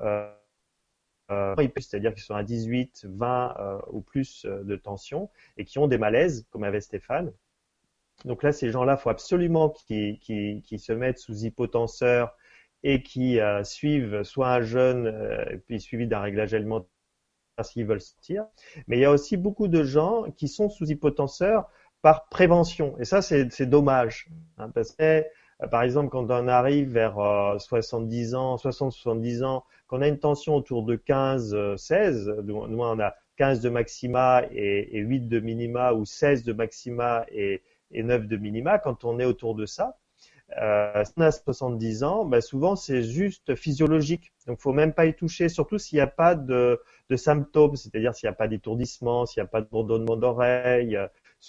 euh, 1.29 1.55
c'est-à-dire 1.75 2.13
qui 2.13 2.21
sont 2.21 2.35
à 2.35 2.43
18, 2.43 3.07
20 3.09 3.55
euh, 3.59 3.79
ou 3.91 4.01
plus 4.01 4.45
de 4.45 4.75
tension 4.75 5.29
et 5.57 5.65
qui 5.65 5.79
ont 5.79 5.87
des 5.87 5.97
malaises, 5.97 6.45
comme 6.51 6.63
avait 6.63 6.81
Stéphane. 6.81 7.33
Donc 8.25 8.43
là, 8.43 8.51
ces 8.51 8.71
gens-là, 8.71 8.95
il 8.97 9.01
faut 9.01 9.09
absolument 9.09 9.69
qu'ils 9.69 10.61
se 10.79 10.93
mettent 10.93 11.19
sous 11.19 11.45
hypotenseur 11.45 12.35
et 12.87 13.03
qui 13.03 13.41
euh, 13.41 13.65
suivent 13.65 14.23
soit 14.23 14.47
un 14.47 14.61
jeûne 14.61 15.07
euh, 15.07 15.43
puis 15.65 15.81
suivi 15.81 16.07
d'un 16.07 16.21
réglage 16.21 16.53
alimentaire 16.53 16.87
qu'ils 17.73 17.85
veulent 17.85 17.99
sortir. 17.99 18.45
Mais 18.87 18.95
il 18.95 19.01
y 19.01 19.05
a 19.05 19.11
aussi 19.11 19.35
beaucoup 19.35 19.67
de 19.67 19.83
gens 19.83 20.23
qui 20.37 20.47
sont 20.47 20.69
sous 20.69 20.85
hypotenseur 20.85 21.69
par 22.01 22.29
prévention. 22.29 22.97
Et 22.97 23.03
ça, 23.03 23.21
c'est 23.21 23.65
dommage. 23.65 24.29
Hein, 24.57 24.69
parce 24.69 24.93
que, 24.93 25.03
euh, 25.03 25.67
par 25.69 25.83
exemple, 25.83 26.07
quand 26.09 26.31
on 26.31 26.47
arrive 26.47 26.89
vers 26.91 27.17
70 27.59 28.35
ans, 28.35 28.55
60-70 28.55 29.43
ans, 29.43 29.65
qu'on 29.87 30.01
a 30.01 30.07
une 30.07 30.19
tension 30.19 30.55
autour 30.55 30.83
de 30.83 30.95
15-16, 30.95 32.39
nous 32.43 32.55
on 32.55 32.99
a 33.01 33.15
15 33.35 33.59
de 33.59 33.69
maxima 33.69 34.43
et, 34.51 34.97
8 34.99 35.27
de 35.27 35.41
minima 35.41 35.91
ou 35.91 36.05
16 36.05 36.45
de 36.45 36.53
maxima 36.53 37.25
et 37.31 37.61
9 37.91 38.27
de 38.27 38.37
minima, 38.37 38.79
quand 38.79 39.03
on 39.03 39.19
est 39.19 39.25
autour 39.25 39.55
de 39.55 39.65
ça, 39.65 39.97
euh, 40.61 41.03
si 41.03 41.11
on 41.17 41.21
a 41.21 41.31
70 41.31 42.03
ans, 42.03 42.25
ben 42.25 42.39
souvent 42.41 42.75
c'est 42.75 43.03
juste 43.03 43.55
physiologique. 43.55 44.31
Donc, 44.47 44.59
faut 44.61 44.71
même 44.71 44.93
pas 44.93 45.05
y 45.05 45.13
toucher, 45.13 45.49
surtout 45.49 45.77
s'il 45.77 45.97
n'y 45.97 46.01
a 46.01 46.07
pas 46.07 46.35
de, 46.35 46.81
de 47.09 47.15
symptômes, 47.17 47.75
c'est-à-dire 47.75 48.15
s'il 48.15 48.27
n'y 48.27 48.31
a 48.31 48.35
pas 48.35 48.47
d'étourdissement, 48.47 49.25
s'il 49.25 49.41
n'y 49.41 49.45
a 49.45 49.49
pas 49.49 49.61
de 49.61 49.67
bourdonnement 49.67 50.15
d'oreille. 50.15 50.97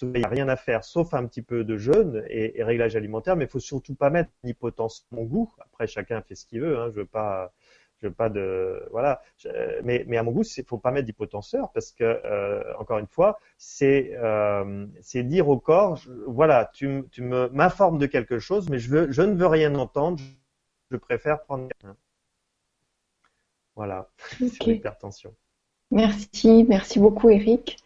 il 0.01 0.07
n'y 0.09 0.23
a 0.23 0.27
rien 0.27 0.49
à 0.49 0.57
faire, 0.57 0.83
sauf 0.83 1.13
un 1.13 1.25
petit 1.25 1.41
peu 1.41 1.63
de 1.63 1.77
jeûne 1.77 2.23
et, 2.29 2.59
et 2.59 2.63
réglage 2.63 2.95
alimentaire, 2.95 3.35
mais 3.37 3.45
il 3.45 3.49
faut 3.49 3.59
surtout 3.59 3.95
pas 3.95 4.09
mettre 4.09 4.31
une 4.43 4.49
hypotension 4.49 5.05
mon 5.11 5.23
goût. 5.23 5.53
Après, 5.59 5.87
chacun 5.87 6.21
fait 6.21 6.35
ce 6.35 6.45
qu'il 6.45 6.61
veut. 6.61 6.77
Hein, 6.77 6.89
je 6.89 6.99
veux 6.99 7.05
pas 7.05 7.53
je 8.01 8.07
veux 8.07 8.13
pas 8.13 8.29
de 8.29 8.87
voilà. 8.91 9.21
Mais 9.83 10.05
mais 10.07 10.17
à 10.17 10.23
mon 10.23 10.31
goût 10.31 10.43
il 10.57 10.63
faut 10.63 10.77
pas 10.77 10.91
mettre 10.91 11.05
d'hypotenseur 11.05 11.71
parce 11.73 11.91
que 11.91 12.03
euh, 12.03 12.63
encore 12.79 12.99
une 12.99 13.07
fois 13.07 13.39
c'est 13.57 14.11
euh, 14.15 14.85
c'est 15.01 15.23
dire 15.23 15.49
au 15.49 15.59
corps 15.59 15.99
voilà 16.27 16.69
tu 16.73 17.03
tu 17.11 17.21
me 17.21 17.49
m'informes 17.49 17.97
de 17.97 18.05
quelque 18.05 18.39
chose 18.39 18.69
mais 18.69 18.79
je 18.79 18.89
veux 18.89 19.11
je 19.11 19.21
ne 19.21 19.35
veux 19.35 19.47
rien 19.47 19.75
entendre 19.75 20.21
je 20.91 20.97
préfère 20.97 21.41
prendre 21.43 21.67
voilà. 23.75 24.09
C'est 24.39 24.65
l'hypertension 24.65 25.33
merci 25.91 26.65
merci 26.67 26.99
beaucoup 26.99 27.29
Eric. 27.29 27.77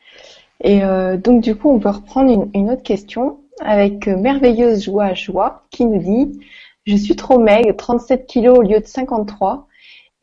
Et 0.61 0.83
euh, 0.83 1.17
donc 1.17 1.41
du 1.41 1.55
coup 1.55 1.69
on 1.69 1.79
peut 1.79 1.89
reprendre 1.89 2.31
une, 2.31 2.51
une 2.53 2.71
autre 2.71 2.83
question 2.83 3.41
avec 3.61 4.07
merveilleuse 4.07 4.83
joie 4.83 5.13
joie 5.13 5.63
qui 5.71 5.85
nous 5.85 5.99
dit 5.99 6.39
je 6.85 6.95
suis 6.95 7.15
trop 7.15 7.39
maigre 7.39 7.75
37 7.75 8.27
kilos 8.27 8.59
au 8.59 8.61
lieu 8.61 8.79
de 8.79 8.85
53 8.85 9.67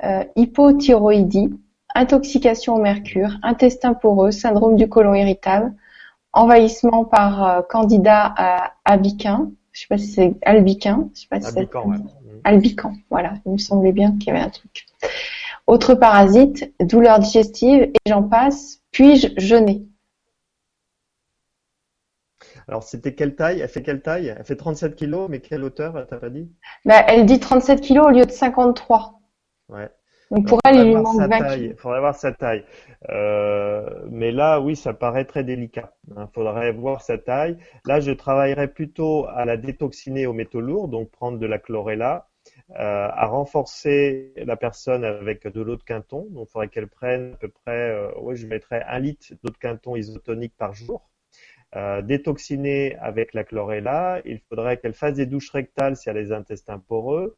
euh, 0.05 0.25
hypothyroïdie, 0.37 1.51
intoxication 1.95 2.77
au 2.77 2.81
mercure, 2.81 3.31
intestin 3.43 3.95
poreux, 3.95 4.31
syndrome 4.31 4.77
du 4.77 4.89
côlon 4.89 5.15
irritable, 5.15 5.75
envahissement 6.33 7.05
par 7.05 7.45
euh, 7.45 7.63
candidat 7.63 8.35
albiquin. 8.85 9.51
Je 9.73 9.81
sais 9.81 9.87
pas 9.89 9.99
si 9.99 10.09
c'est 10.09 10.35
albiquin. 10.45 11.09
Je 11.15 11.21
sais 11.21 11.27
pas 11.29 11.41
si 11.41 11.57
albican, 11.57 11.93
albican. 12.45 12.93
Voilà, 13.11 13.35
il 13.47 13.53
me 13.53 13.59
semblait 13.59 13.93
bien 13.93 14.17
qu'il 14.19 14.29
y 14.29 14.31
avait 14.31 14.45
un 14.45 14.51
truc. 14.51 14.87
Autre 15.67 15.95
parasite, 15.95 16.73
douleur 16.81 17.21
digestive 17.21 17.83
et 17.83 18.09
j'en 18.09 18.23
passe. 18.25 18.81
Puis-je 18.91 19.29
jeûner? 19.37 19.87
Alors, 22.67 22.83
c'était 22.83 23.15
quelle 23.15 23.35
taille? 23.35 23.61
Elle 23.61 23.69
fait 23.69 23.83
quelle 23.83 24.03
taille? 24.03 24.35
Elle 24.37 24.45
fait 24.45 24.57
37 24.57 24.95
kilos, 24.95 25.29
mais 25.29 25.41
quelle 25.41 25.65
hauteur? 25.65 26.07
T'as 26.09 26.17
pas 26.19 26.31
dit? 26.31 26.51
Bah, 26.85 27.05
Elle 27.07 27.27
dit 27.27 27.41
37 27.41 27.81
kilos 27.81 28.07
au 28.07 28.11
lieu 28.11 28.25
de 28.25 28.31
53. 28.31 29.20
Ouais. 29.71 29.89
Donc 30.31 30.47
pour 30.47 30.61
elle, 30.65 30.77
il 30.77 30.85
lui 30.85 30.95
manque 30.95 31.17
Il 31.59 31.75
faudrait 31.77 32.01
voir 32.01 32.15
sa 32.15 32.33
taille. 32.33 32.65
Euh, 33.09 34.05
mais 34.11 34.31
là, 34.31 34.61
oui, 34.61 34.77
ça 34.77 34.95
paraît 34.95 35.25
très 35.25 35.43
délicat. 35.43 35.93
Il 36.09 36.19
hein. 36.19 36.31
faudrait 36.33 36.73
voir 36.73 37.03
sa 37.03 37.19
taille. 37.19 37.57
Là, 37.85 37.99
je 37.99 38.13
travaillerais 38.13 38.69
plutôt 38.69 39.27
à 39.27 39.45
la 39.45 39.57
détoxiner 39.57 40.27
aux 40.27 40.33
métaux 40.33 40.61
lourds, 40.61 40.89
donc 40.89 41.11
prendre 41.11 41.39
de 41.39 41.47
la 41.47 41.59
chlorella, 41.59 42.29
euh, 42.71 43.09
à 43.11 43.27
renforcer 43.27 44.33
la 44.37 44.57
personne 44.57 45.05
avec 45.05 45.49
de 45.49 45.61
l'eau 45.61 45.77
de 45.77 45.83
quinton. 45.83 46.29
Donc, 46.31 46.47
il 46.49 46.53
faudrait 46.53 46.69
qu'elle 46.69 46.89
prenne 46.89 47.33
à 47.33 47.37
peu 47.37 47.49
près, 47.49 47.91
euh, 47.91 48.13
ouais, 48.21 48.37
je 48.37 48.47
mettrais 48.47 48.85
un 48.87 49.01
litre 49.01 49.27
d'eau 49.43 49.51
de 49.51 49.59
quinton 49.59 49.97
isotonique 49.97 50.55
par 50.57 50.75
jour. 50.75 51.11
Euh, 51.77 52.03
détoxiner 52.03 52.97
avec 52.97 53.35
la 53.35 53.45
chlorella. 53.45 54.21
Il 54.25 54.41
faudrait 54.49 54.77
qu'elle 54.77 54.95
fasse 54.95 55.15
des 55.15 55.27
douches 55.27 55.51
rectales 55.51 55.97
si 55.97 56.09
elle 56.09 56.17
a 56.17 56.21
les 56.21 56.33
intestins 56.33 56.79
poreux. 56.79 57.37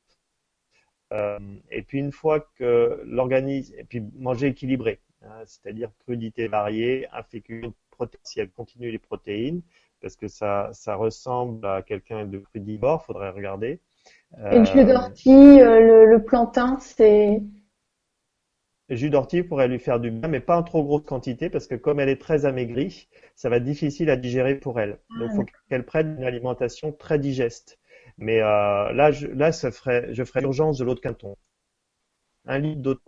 Euh, 1.13 1.39
et 1.71 1.83
puis 1.83 1.99
une 1.99 2.13
fois 2.13 2.41
que 2.41 3.03
l'organisme, 3.05 3.75
et 3.77 3.85
puis 3.85 4.03
manger 4.19 4.49
équilibré, 4.49 5.01
hein, 5.23 5.43
c'est-à-dire 5.45 5.91
crudité 6.05 6.49
variée, 6.49 7.07
un 7.13 7.23
fécule, 7.23 7.71
si 8.25 8.41
elle 8.41 8.51
continue 8.51 8.91
les 8.91 8.99
protéines, 8.99 9.63
parce 10.01 10.17
que 10.17 10.27
ça, 10.27 10.71
ça 10.73 10.97
ressemble 10.97 11.65
à 11.67 11.83
quelqu'un 11.83 12.27
de 12.27 12.39
crudivore, 12.39 13.05
faudrait 13.05 13.31
regarder. 13.31 13.81
Et 14.51 14.59
le 14.59 14.65
jus 14.65 14.85
d'ortie, 14.85 15.61
euh, 15.61 16.07
le, 16.07 16.25
plantain, 16.25 16.79
c'est 16.81 17.41
le 18.89 18.97
jus 18.97 19.11
d'ortie 19.11 19.43
pourrait 19.43 19.69
lui 19.69 19.79
faire 19.79 20.01
du 20.01 20.11
bien, 20.11 20.29
mais 20.29 20.41
pas 20.41 20.59
en 20.59 20.63
trop 20.63 20.83
grosse 20.83 21.05
quantité, 21.05 21.51
parce 21.51 21.67
que 21.67 21.75
comme 21.75 22.01
elle 22.01 22.09
est 22.09 22.21
très 22.21 22.45
amaigrie, 22.47 23.09
ça 23.37 23.49
va 23.49 23.57
être 23.57 23.65
difficile 23.65 24.11
à 24.11 24.17
digérer 24.17 24.57
pour 24.57 24.81
elle. 24.81 24.99
Donc, 25.19 25.31
il 25.31 25.37
faut 25.37 25.45
ah, 25.47 25.59
qu'elle 25.69 25.85
prenne 25.85 26.17
une 26.19 26.25
alimentation 26.25 26.93
très 26.93 27.19
digeste. 27.19 27.79
Mais 28.19 28.41
euh, 28.41 28.93
là, 28.93 29.11
je, 29.11 29.27
là, 29.29 29.53
ça 29.53 29.71
ferait, 29.71 30.13
je 30.15 30.25
ferais 30.25 30.41
l'urgence 30.41 30.79
de 30.79 30.85
l'eau 30.85 30.95
de 30.95 31.01
Quinton. 31.01 31.37
Un 32.47 32.59
litre 32.59 32.83
d'eau 32.83 32.99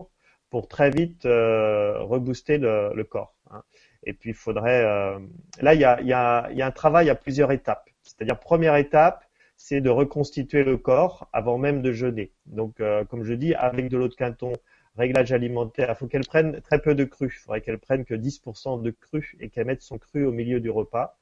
pour 0.50 0.68
très 0.68 0.90
vite 0.90 1.26
euh, 1.26 1.98
rebooster 2.02 2.58
le, 2.58 2.92
le 2.94 3.04
corps. 3.04 3.34
Hein. 3.50 3.62
Et 4.04 4.12
puis, 4.12 4.30
il 4.30 4.34
faudrait. 4.36 4.84
Euh, 4.84 5.18
là, 5.60 5.74
il 5.74 5.80
y 5.80 5.84
a, 5.84 6.00
y, 6.02 6.12
a, 6.12 6.50
y 6.52 6.62
a 6.62 6.66
un 6.66 6.70
travail 6.70 7.10
à 7.10 7.14
plusieurs 7.14 7.50
étapes. 7.52 7.88
C'est-à-dire, 8.02 8.38
première 8.38 8.76
étape, 8.76 9.24
c'est 9.56 9.80
de 9.80 9.90
reconstituer 9.90 10.64
le 10.64 10.76
corps 10.76 11.28
avant 11.32 11.58
même 11.58 11.82
de 11.82 11.92
jeûner. 11.92 12.32
Donc, 12.46 12.80
euh, 12.80 13.04
comme 13.04 13.24
je 13.24 13.34
dis, 13.34 13.54
avec 13.54 13.88
de 13.88 13.96
l'eau 13.96 14.08
de 14.08 14.14
Quinton, 14.14 14.52
réglage 14.96 15.32
alimentaire, 15.32 15.88
il 15.90 15.96
faut 15.96 16.06
qu'elle 16.06 16.26
prenne 16.26 16.60
très 16.60 16.80
peu 16.80 16.94
de 16.94 17.04
cru. 17.04 17.26
Il 17.26 17.38
faudrait 17.40 17.60
qu'elle 17.60 17.78
prenne 17.78 18.04
que 18.04 18.14
10% 18.14 18.82
de 18.82 18.90
cru 18.90 19.36
et 19.40 19.48
qu'elle 19.50 19.66
mette 19.66 19.82
son 19.82 19.98
cru 19.98 20.26
au 20.26 20.32
milieu 20.32 20.60
du 20.60 20.70
repas 20.70 21.16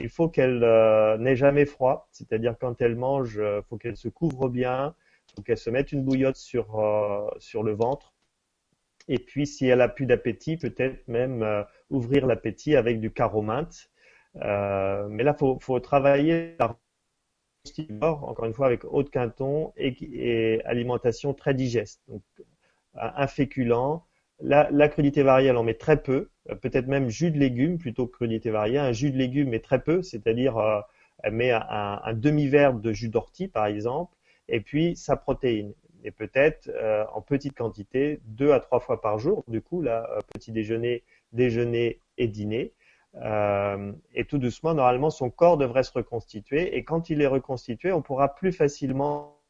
il 0.00 0.08
faut 0.08 0.28
qu'elle 0.28 0.62
euh, 0.62 1.16
n'ait 1.18 1.36
jamais 1.36 1.66
froid, 1.66 2.08
c'est-à-dire 2.12 2.56
quand 2.58 2.80
elle 2.82 2.96
mange, 2.96 3.36
il 3.36 3.40
euh, 3.40 3.62
faut 3.62 3.76
qu'elle 3.78 3.96
se 3.96 4.08
couvre 4.08 4.48
bien, 4.48 4.94
faut 5.34 5.42
qu'elle 5.42 5.58
se 5.58 5.70
mette 5.70 5.92
une 5.92 6.04
bouillotte 6.04 6.36
sur 6.36 6.78
euh, 6.78 7.28
le 7.62 7.72
ventre. 7.72 8.14
Et 9.08 9.18
puis 9.18 9.46
si 9.46 9.66
elle 9.66 9.80
a 9.80 9.88
plus 9.88 10.06
d'appétit, 10.06 10.56
peut-être 10.56 11.06
même 11.08 11.64
ouvrir 11.90 12.26
l'appétit 12.26 12.74
avec 12.74 13.00
du 13.00 13.12
carominte. 13.12 13.90
mais 14.34 15.22
là, 15.22 15.34
faut 15.34 15.58
faut 15.60 15.78
travailler 15.78 16.56
encore 18.00 18.44
une 18.46 18.54
fois 18.54 18.66
avec 18.66 18.84
eau 18.84 19.02
de 19.04 19.08
quinton 19.08 19.72
et, 19.76 20.60
alimentation 20.64 21.34
très 21.34 21.54
digeste. 21.54 22.02
Donc 22.08 22.22
un 22.94 23.26
féculent, 23.28 24.02
la, 24.40 24.88
crudité 24.88 25.22
variée, 25.22 25.48
elle 25.48 25.56
en 25.56 25.64
met 25.64 25.74
très 25.74 26.02
peu, 26.02 26.28
euh, 26.50 26.54
peut-être 26.54 26.86
même 26.86 27.08
jus 27.08 27.30
de 27.30 27.38
légumes 27.38 27.78
plutôt 27.78 28.06
que 28.06 28.16
crudité 28.16 28.50
variée. 28.50 28.78
Un 28.78 28.92
jus 28.92 29.10
de 29.10 29.16
légumes, 29.16 29.50
mais 29.50 29.60
très 29.60 29.82
peu, 29.82 30.02
c'est-à-dire 30.02 30.58
euh, 30.58 30.80
elle 31.22 31.34
met 31.34 31.50
un, 31.52 32.12
demi-verre 32.14 32.74
de 32.74 32.92
jus 32.92 33.08
d'ortie, 33.08 33.48
par 33.48 33.66
exemple, 33.66 34.14
et 34.48 34.60
puis 34.60 34.96
sa 34.96 35.16
protéine. 35.16 35.72
Et 36.04 36.10
peut-être 36.10 36.68
euh, 36.68 37.04
en 37.14 37.22
petite 37.22 37.54
quantité, 37.56 38.20
deux 38.24 38.52
à 38.52 38.60
trois 38.60 38.80
fois 38.80 39.00
par 39.00 39.18
jour, 39.18 39.42
du 39.48 39.60
coup, 39.62 39.82
là, 39.82 40.06
petit 40.34 40.52
déjeuner, 40.52 41.02
déjeuner 41.32 42.00
et 42.18 42.28
dîner. 42.28 42.72
Et 44.14 44.24
tout 44.28 44.36
doucement, 44.36 44.74
normalement, 44.74 45.08
son 45.08 45.30
corps 45.30 45.56
devrait 45.56 45.84
se 45.84 45.92
reconstituer. 45.92 46.76
Et 46.76 46.84
quand 46.84 47.08
il 47.08 47.22
est 47.22 47.26
reconstitué, 47.26 47.90
on 47.90 48.02
pourra 48.02 48.34
plus 48.34 48.52
facilement 48.52 49.40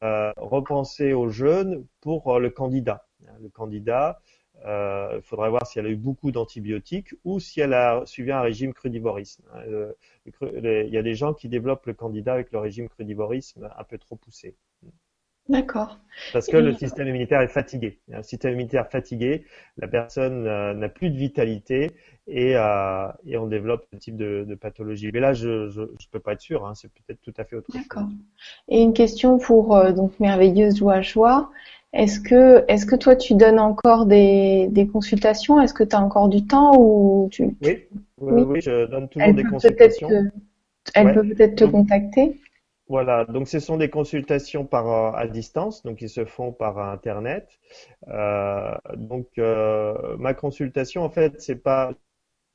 repenser 0.00 1.12
au 1.12 1.28
jeûne 1.28 1.86
pour 2.00 2.40
le 2.40 2.48
candidat. 2.48 3.06
Le 3.40 3.48
candidat, 3.48 4.20
euh, 4.64 5.14
il 5.16 5.22
faudrait 5.22 5.50
voir 5.50 5.66
si 5.66 5.78
elle 5.78 5.86
a 5.86 5.88
eu 5.88 5.96
beaucoup 5.96 6.30
d'antibiotiques 6.30 7.14
ou 7.24 7.40
si 7.40 7.60
elle 7.60 7.74
a 7.74 8.02
suivi 8.06 8.30
un 8.30 8.42
régime 8.42 8.72
crudivorisme. 8.72 9.42
Euh, 9.66 9.92
il 10.26 10.92
y 10.92 10.98
a 10.98 11.02
des 11.02 11.14
gens 11.14 11.34
qui 11.34 11.48
développent 11.48 11.86
le 11.86 11.94
candidat 11.94 12.34
avec 12.34 12.52
le 12.52 12.58
régime 12.58 12.88
crudivorisme 12.88 13.68
un 13.76 13.84
peu 13.84 13.98
trop 13.98 14.14
poussé. 14.14 14.54
D'accord. 15.48 15.98
Parce 16.32 16.46
que 16.46 16.56
le 16.56 16.72
système 16.72 17.08
immunitaire 17.08 17.40
est 17.40 17.48
fatigué. 17.48 17.98
Un 18.12 18.22
système 18.22 18.52
immunitaire 18.52 18.88
fatigué, 18.88 19.44
la 19.76 19.88
personne 19.88 20.46
euh, 20.46 20.72
n'a 20.72 20.88
plus 20.88 21.10
de 21.10 21.16
vitalité 21.16 21.90
et, 22.28 22.52
et, 22.52 23.36
on 23.36 23.48
développe 23.48 23.84
ce 23.92 23.96
type 23.96 24.16
de, 24.16 24.56
pathologie. 24.60 25.10
Mais 25.12 25.18
là, 25.18 25.32
je 25.32 25.80
ne 25.80 26.10
peux 26.12 26.20
pas 26.20 26.34
être 26.34 26.40
sûr. 26.40 26.64
Hein, 26.64 26.74
c'est 26.76 26.92
peut-être 26.92 27.20
tout 27.20 27.34
à 27.36 27.44
fait 27.44 27.56
autre 27.56 27.66
chose. 27.72 27.82
D'accord. 27.82 28.06
Et 28.68 28.80
une 28.80 28.92
question 28.92 29.38
pour 29.38 29.92
donc 29.92 30.20
merveilleuse 30.20 30.76
joie. 31.02 31.50
Est-ce 31.92 32.20
que, 32.20 32.64
est-ce 32.68 32.86
que 32.86 32.96
toi 32.96 33.16
tu 33.16 33.34
donnes 33.34 33.60
encore 33.60 34.06
des, 34.06 34.68
des 34.70 34.86
consultations? 34.86 35.60
Est-ce 35.60 35.74
que 35.74 35.84
tu 35.84 35.94
as 35.94 36.00
encore 36.00 36.28
du 36.28 36.46
temps 36.46 36.72
ou 36.78 37.28
tu, 37.30 37.54
oui, 37.62 37.86
oui, 38.18 38.42
oui, 38.42 38.60
je 38.62 38.86
donne 38.86 39.08
toujours 39.08 39.34
des 39.34 39.44
consultations. 39.44 40.08
elle 40.94 41.12
peut 41.12 41.28
peut-être 41.28 41.56
te 41.56 41.64
contacter. 41.64 42.40
Voilà, 42.88 43.24
donc 43.24 43.48
ce 43.48 43.60
sont 43.60 43.76
des 43.76 43.88
consultations 43.88 44.66
par 44.66 44.90
euh, 44.90 45.16
à 45.16 45.26
distance, 45.26 45.82
donc 45.82 46.02
ils 46.02 46.10
se 46.10 46.24
font 46.24 46.52
par 46.52 46.78
internet. 46.78 47.48
Euh, 48.08 48.74
donc 48.96 49.28
euh, 49.38 50.16
ma 50.18 50.34
consultation, 50.34 51.02
en 51.02 51.10
fait, 51.10 51.40
c'est 51.40 51.62
pas 51.62 51.92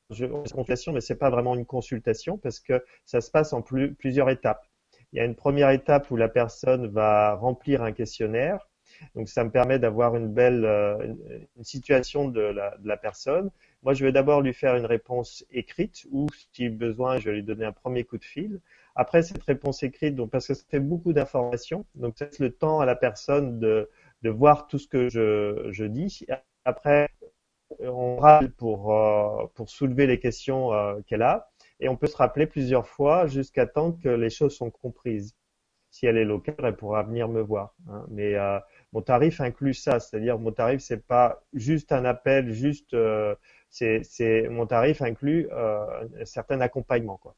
je, 0.10 0.26
consultation, 0.26 0.94
mais 0.94 1.02
c'est 1.02 1.16
pas 1.16 1.30
vraiment 1.30 1.56
une 1.56 1.66
consultation 1.66 2.38
parce 2.38 2.60
que 2.60 2.84
ça 3.06 3.22
se 3.22 3.32
passe 3.32 3.54
en 3.54 3.62
plus, 3.62 3.94
plusieurs 3.94 4.30
étapes. 4.30 4.66
Il 5.12 5.18
y 5.18 5.20
a 5.22 5.26
une 5.26 5.36
première 5.36 5.70
étape 5.72 6.12
où 6.12 6.16
la 6.16 6.30
personne 6.30 6.88
va 6.88 7.36
remplir 7.36 7.82
un 7.82 7.92
questionnaire 7.92 8.68
Donc 9.16 9.30
ça 9.30 9.44
me 9.44 9.50
permet 9.52 9.80
d'avoir 9.80 10.16
une 10.16 10.28
belle 10.28 10.66
une 11.58 11.64
situation 11.64 12.28
de 12.28 12.42
la, 12.42 12.98
personne. 12.98 13.50
Moi, 13.84 13.94
je 13.94 14.04
vais 14.06 14.12
d'abord 14.12 14.42
lui 14.42 14.54
faire 14.54 14.76
une 14.76 14.86
réponse 14.86 15.46
écrite 15.52 16.06
ou, 16.12 16.28
si 16.54 16.70
besoin, 16.70 17.18
je 17.20 17.30
vais 17.30 17.36
lui 17.38 17.44
donner 17.44 17.66
un 17.66 17.72
premier 17.72 18.04
coup 18.04 18.18
de 18.18 18.24
fil. 18.24 18.60
Après 18.96 19.22
cette 19.22 19.44
réponse 19.44 19.84
écrite, 19.84 20.16
donc 20.16 20.32
parce 20.32 20.48
que 20.48 20.56
ça 20.56 20.64
fait 20.70 20.80
beaucoup 20.80 21.14
d'informations, 21.14 21.86
donc 21.96 22.18
ça 22.18 22.26
laisse 22.26 22.40
le 22.40 22.52
temps 22.52 22.80
à 22.80 22.86
la 22.86 22.96
personne 22.96 23.60
de, 23.60 23.90
de 24.24 24.30
voir 24.30 24.68
tout 24.68 24.80
ce 24.80 24.88
que 24.88 25.10
je, 25.10 25.70
je 25.72 25.86
dis. 25.86 26.26
Après, 26.66 27.08
on 27.80 28.18
râle 28.18 28.52
pour, 28.52 28.94
euh, 28.94 29.46
pour 29.56 29.70
soulever 29.70 30.08
les 30.08 30.20
questions 30.20 30.74
euh, 30.74 31.00
qu'elle 31.06 31.22
a 31.22 31.50
et 31.80 31.90
on 31.90 31.96
peut 31.96 32.08
se 32.08 32.18
rappeler 32.18 32.48
plusieurs 32.48 32.88
fois 32.88 33.28
jusqu'à 33.28 33.68
temps 33.68 33.92
que 33.92 34.10
les 34.10 34.30
choses 34.30 34.56
sont 34.56 34.72
comprises. 34.72 35.36
Si 35.92 36.06
elle 36.06 36.18
est 36.18 36.26
locale, 36.26 36.56
elle 36.60 36.76
pourra 36.76 37.04
venir 37.04 37.28
me 37.28 37.42
voir. 37.42 37.76
Hein. 37.90 38.06
Mais 38.10 38.36
euh, 38.36 38.60
mon 38.94 39.02
tarif 39.02 39.42
inclut 39.42 39.74
ça, 39.74 40.00
c'est-à-dire 40.00 40.40
mon 40.40 40.52
tarif 40.52 40.82
c'est 40.82 41.06
pas 41.06 41.44
juste 41.54 41.92
un 41.92 42.06
appel, 42.06 42.52
juste 42.52 42.94
euh, 42.94 43.36
c'est 43.70 44.48
mon 44.50 44.66
tarif 44.66 45.02
inclut 45.02 45.48
euh, 45.52 46.08
un 46.22 46.26
certain 46.26 46.62
accompagnement 46.62 47.18
quoi 47.18 47.36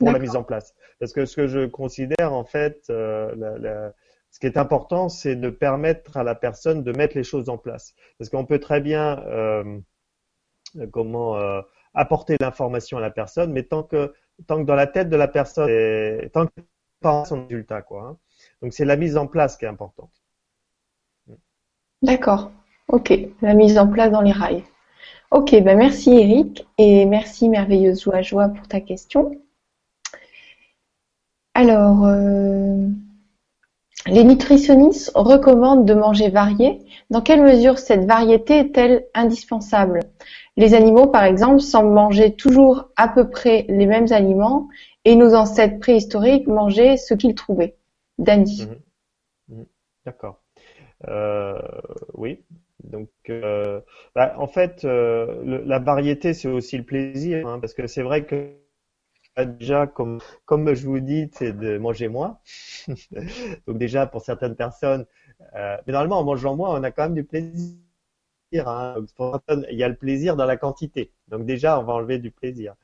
pour 0.00 0.12
la 0.12 0.18
mise 0.18 0.34
en 0.34 0.42
place. 0.42 0.74
Parce 0.98 1.12
que 1.12 1.26
ce 1.26 1.36
que 1.36 1.46
je 1.46 1.66
considère 1.66 2.32
en 2.32 2.44
fait, 2.44 2.86
euh, 2.90 3.32
la, 3.36 3.58
la, 3.58 3.92
ce 4.30 4.40
qui 4.40 4.46
est 4.46 4.56
important, 4.56 5.08
c'est 5.08 5.36
de 5.36 5.50
permettre 5.50 6.16
à 6.16 6.24
la 6.24 6.34
personne 6.34 6.82
de 6.82 6.92
mettre 6.92 7.16
les 7.16 7.24
choses 7.24 7.48
en 7.48 7.58
place. 7.58 7.94
Parce 8.18 8.30
qu'on 8.30 8.46
peut 8.46 8.60
très 8.60 8.80
bien 8.80 9.18
euh, 9.26 9.78
comment 10.92 11.36
euh, 11.36 11.60
apporter 11.94 12.36
l'information 12.40 12.98
à 12.98 13.00
la 13.00 13.10
personne, 13.10 13.52
mais 13.52 13.64
tant 13.64 13.82
que 13.82 14.14
tant 14.46 14.58
que 14.58 14.64
dans 14.64 14.74
la 14.74 14.86
tête 14.86 15.10
de 15.10 15.16
la 15.16 15.28
personne, 15.28 15.68
et, 15.68 16.30
tant 16.32 16.46
que 16.46 16.52
pas 17.00 17.24
son 17.24 17.46
résultat 17.46 17.82
quoi. 17.82 18.02
Hein. 18.02 18.18
Donc 18.62 18.72
c'est 18.72 18.84
la 18.84 18.96
mise 18.96 19.16
en 19.16 19.26
place 19.26 19.56
qui 19.56 19.64
est 19.64 19.68
importante. 19.68 20.19
D'accord. 22.02 22.50
Ok, 22.88 23.12
la 23.42 23.54
mise 23.54 23.78
en 23.78 23.86
place 23.86 24.10
dans 24.10 24.22
les 24.22 24.32
rails. 24.32 24.64
Ok, 25.30 25.52
ben 25.62 25.78
merci 25.78 26.10
Eric 26.10 26.66
et 26.76 27.04
merci 27.04 27.48
merveilleuse 27.48 28.02
joie 28.02 28.22
joie 28.22 28.48
pour 28.48 28.66
ta 28.66 28.80
question. 28.80 29.30
Alors, 31.54 32.06
euh, 32.06 32.88
les 34.06 34.24
nutritionnistes 34.24 35.12
recommandent 35.14 35.84
de 35.84 35.94
manger 35.94 36.30
varié. 36.30 36.80
Dans 37.10 37.20
quelle 37.20 37.42
mesure 37.42 37.78
cette 37.78 38.06
variété 38.06 38.58
est-elle 38.58 39.06
indispensable? 39.14 40.00
Les 40.56 40.74
animaux, 40.74 41.06
par 41.06 41.24
exemple, 41.24 41.60
semblent 41.60 41.92
manger 41.92 42.34
toujours 42.34 42.88
à 42.96 43.08
peu 43.08 43.28
près 43.28 43.66
les 43.68 43.86
mêmes 43.86 44.10
aliments 44.10 44.68
et 45.04 45.16
nos 45.16 45.34
ancêtres 45.34 45.78
préhistoriques 45.78 46.46
mangeaient 46.46 46.96
ce 46.96 47.14
qu'ils 47.14 47.34
trouvaient. 47.34 47.76
Dandy. 48.18 48.66
Mmh. 48.66 49.54
Mmh. 49.54 49.64
D'accord. 50.06 50.39
Euh, 51.08 51.58
oui. 52.14 52.42
Donc, 52.84 53.10
euh, 53.28 53.80
bah, 54.14 54.34
en 54.38 54.46
fait, 54.46 54.84
euh, 54.84 55.62
la 55.64 55.78
variété, 55.78 56.34
c'est 56.34 56.48
aussi 56.48 56.78
le 56.78 56.84
plaisir, 56.84 57.46
hein, 57.46 57.60
parce 57.60 57.74
que 57.74 57.86
c'est 57.86 58.02
vrai 58.02 58.24
que 58.24 58.54
déjà, 59.38 59.86
comme, 59.86 60.20
comme 60.44 60.74
je 60.74 60.86
vous 60.86 61.00
dis, 61.00 61.30
c'est 61.32 61.52
de 61.56 61.78
manger 61.78 62.08
moins. 62.08 62.38
Donc 63.66 63.78
déjà, 63.78 64.06
pour 64.06 64.22
certaines 64.22 64.56
personnes, 64.56 65.06
mais 65.54 65.92
normalement, 65.92 66.18
en 66.18 66.24
mangeant 66.24 66.56
moins, 66.56 66.78
on 66.78 66.82
a 66.82 66.90
quand 66.90 67.04
même 67.04 67.14
du 67.14 67.24
plaisir. 67.24 67.76
Hein. 68.52 68.96
il 69.70 69.78
y 69.78 69.84
a 69.84 69.88
le 69.88 69.94
plaisir 69.94 70.34
dans 70.36 70.44
la 70.44 70.56
quantité. 70.56 71.12
Donc 71.28 71.46
déjà, 71.46 71.78
on 71.78 71.84
va 71.84 71.92
enlever 71.94 72.18
du 72.18 72.30
plaisir 72.32 72.74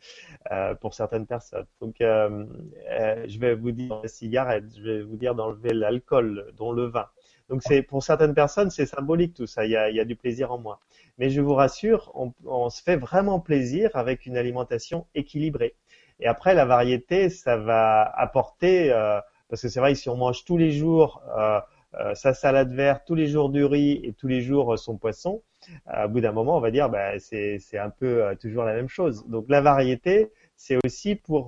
pour 0.81 0.95
certaines 0.95 1.27
personnes. 1.27 1.67
Donc, 1.81 1.97
je 2.01 3.39
vais 3.39 3.55
vous 3.55 3.73
dire 3.73 4.01
la 4.03 4.09
cigarette, 4.09 4.65
je 4.77 4.83
vais 4.83 5.03
vous 5.03 5.17
dire 5.17 5.35
d'enlever 5.35 5.75
l'alcool, 5.75 6.53
dont 6.57 6.73
le 6.73 6.87
vin. 6.87 7.07
Donc 7.49 7.63
c'est 7.63 7.83
pour 7.83 8.03
certaines 8.03 8.35
personnes, 8.35 8.71
c'est 8.71 8.87
symbolique 8.87 9.35
tout 9.35 9.47
ça. 9.47 9.65
Il 9.65 9.71
y, 9.71 9.77
a, 9.77 9.89
il 9.91 9.97
y 9.97 10.01
a, 10.01 10.05
du 10.05 10.17
plaisir 10.17 10.53
en 10.53 10.59
moins. 10.59 10.79
Mais 11.19 11.31
je 11.31 11.41
vous 11.41 11.55
rassure, 11.55 12.11
on, 12.15 12.33
on 12.45 12.71
se 12.71 12.83
fait 12.83 12.97
vraiment 12.97 13.41
plaisir 13.41 13.91
avec 13.95 14.27
une 14.27 14.37
alimentation 14.37 15.07
équilibrée. 15.15 15.75
Et 16.21 16.27
après, 16.27 16.55
la 16.55 16.65
variété, 16.65 17.29
ça 17.29 17.57
va 17.57 18.03
apporter, 18.03 18.93
euh, 18.93 19.21
parce 19.49 19.63
que 19.63 19.69
c'est 19.69 19.81
vrai 19.81 19.93
que 19.93 19.99
si 19.99 20.09
on 20.09 20.17
mange 20.17 20.45
tous 20.45 20.57
les 20.57 20.73
jours 20.73 21.23
euh, 21.37 21.61
euh, 21.95 22.15
sa 22.15 22.35
salade 22.35 22.73
verte, 22.73 23.03
tous 23.07 23.15
les 23.15 23.27
jours 23.27 23.51
du 23.51 23.65
riz 23.65 24.01
et 24.03 24.13
tous 24.13 24.27
les 24.27 24.41
jours 24.41 24.79
son 24.79 24.97
poisson, 24.97 25.43
à 25.87 26.09
bout 26.09 26.21
d'un 26.21 26.33
moment, 26.33 26.57
on 26.57 26.61
va 26.61 26.71
dire, 26.71 26.89
bah, 26.89 27.19
c'est 27.19 27.61
un 27.79 27.91
peu 27.91 28.37
toujours 28.41 28.65
la 28.65 28.75
même 28.75 28.89
chose. 28.89 29.27
Donc 29.27 29.47
la 29.49 29.61
variété, 29.61 30.31
c'est 30.57 30.79
aussi 30.85 31.17
pour, 31.17 31.47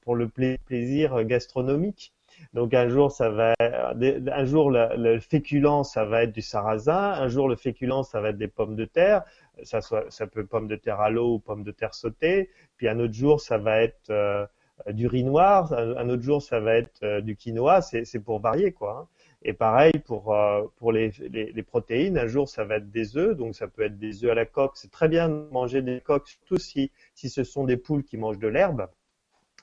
pour 0.00 0.16
le 0.16 0.28
plaisir 0.28 1.22
gastronomique. 1.24 2.12
Donc 2.52 2.74
un 2.74 2.88
jour 2.88 3.10
ça 3.10 3.30
va, 3.30 3.54
un 3.60 4.44
jour 4.44 4.70
le, 4.70 4.88
le, 4.96 5.20
féculent 5.20 5.84
ça 5.84 6.04
va 6.04 6.24
être 6.24 6.32
du 6.32 6.42
sarrasin, 6.42 7.12
un 7.12 7.28
jour 7.28 7.48
le 7.48 7.56
féculent 7.56 8.04
ça 8.04 8.20
va 8.20 8.30
être 8.30 8.38
des 8.38 8.48
pommes 8.48 8.76
de 8.76 8.84
terre, 8.84 9.22
ça, 9.62 9.80
soit, 9.80 10.04
ça 10.10 10.26
peut 10.26 10.44
pommes 10.46 10.68
de 10.68 10.76
terre 10.76 11.00
à 11.00 11.10
l'eau 11.10 11.34
ou 11.34 11.38
pommes 11.38 11.64
de 11.64 11.72
terre 11.72 11.94
sautées, 11.94 12.50
puis 12.76 12.88
un 12.88 12.98
autre 12.98 13.14
jour 13.14 13.40
ça 13.40 13.58
va 13.58 13.82
être 13.82 14.10
euh, 14.10 14.46
du 14.90 15.06
riz 15.06 15.24
noir, 15.24 15.72
un, 15.72 16.08
autre 16.08 16.22
jour 16.22 16.42
ça 16.42 16.60
va 16.60 16.74
être 16.76 17.02
euh, 17.02 17.20
du 17.20 17.36
quinoa, 17.36 17.82
c'est 17.82 18.18
pour 18.24 18.40
varier 18.40 18.72
quoi. 18.72 19.02
Hein. 19.02 19.08
Et 19.44 19.52
pareil 19.52 19.92
pour 20.04 20.34
euh, 20.34 20.62
les, 20.92 21.62
protéines, 21.62 22.18
un 22.18 22.26
jour 22.26 22.48
ça 22.48 22.64
va 22.64 22.76
être 22.76 22.90
des 22.90 23.16
œufs, 23.16 23.36
donc 23.36 23.54
ça 23.54 23.66
peut 23.66 23.82
être 23.82 23.98
des 23.98 24.24
œufs 24.24 24.30
à 24.30 24.34
la 24.34 24.46
coque. 24.46 24.76
C'est 24.76 24.90
très 24.90 25.08
bien 25.08 25.28
de 25.28 25.48
manger 25.50 25.82
des 25.82 26.00
coques, 26.00 26.28
surtout 26.28 26.58
si 26.58 26.92
si 27.14 27.28
ce 27.28 27.44
sont 27.44 27.64
des 27.64 27.76
poules 27.76 28.04
qui 28.04 28.16
mangent 28.16 28.38
de 28.38 28.48
l'herbe 28.48 28.86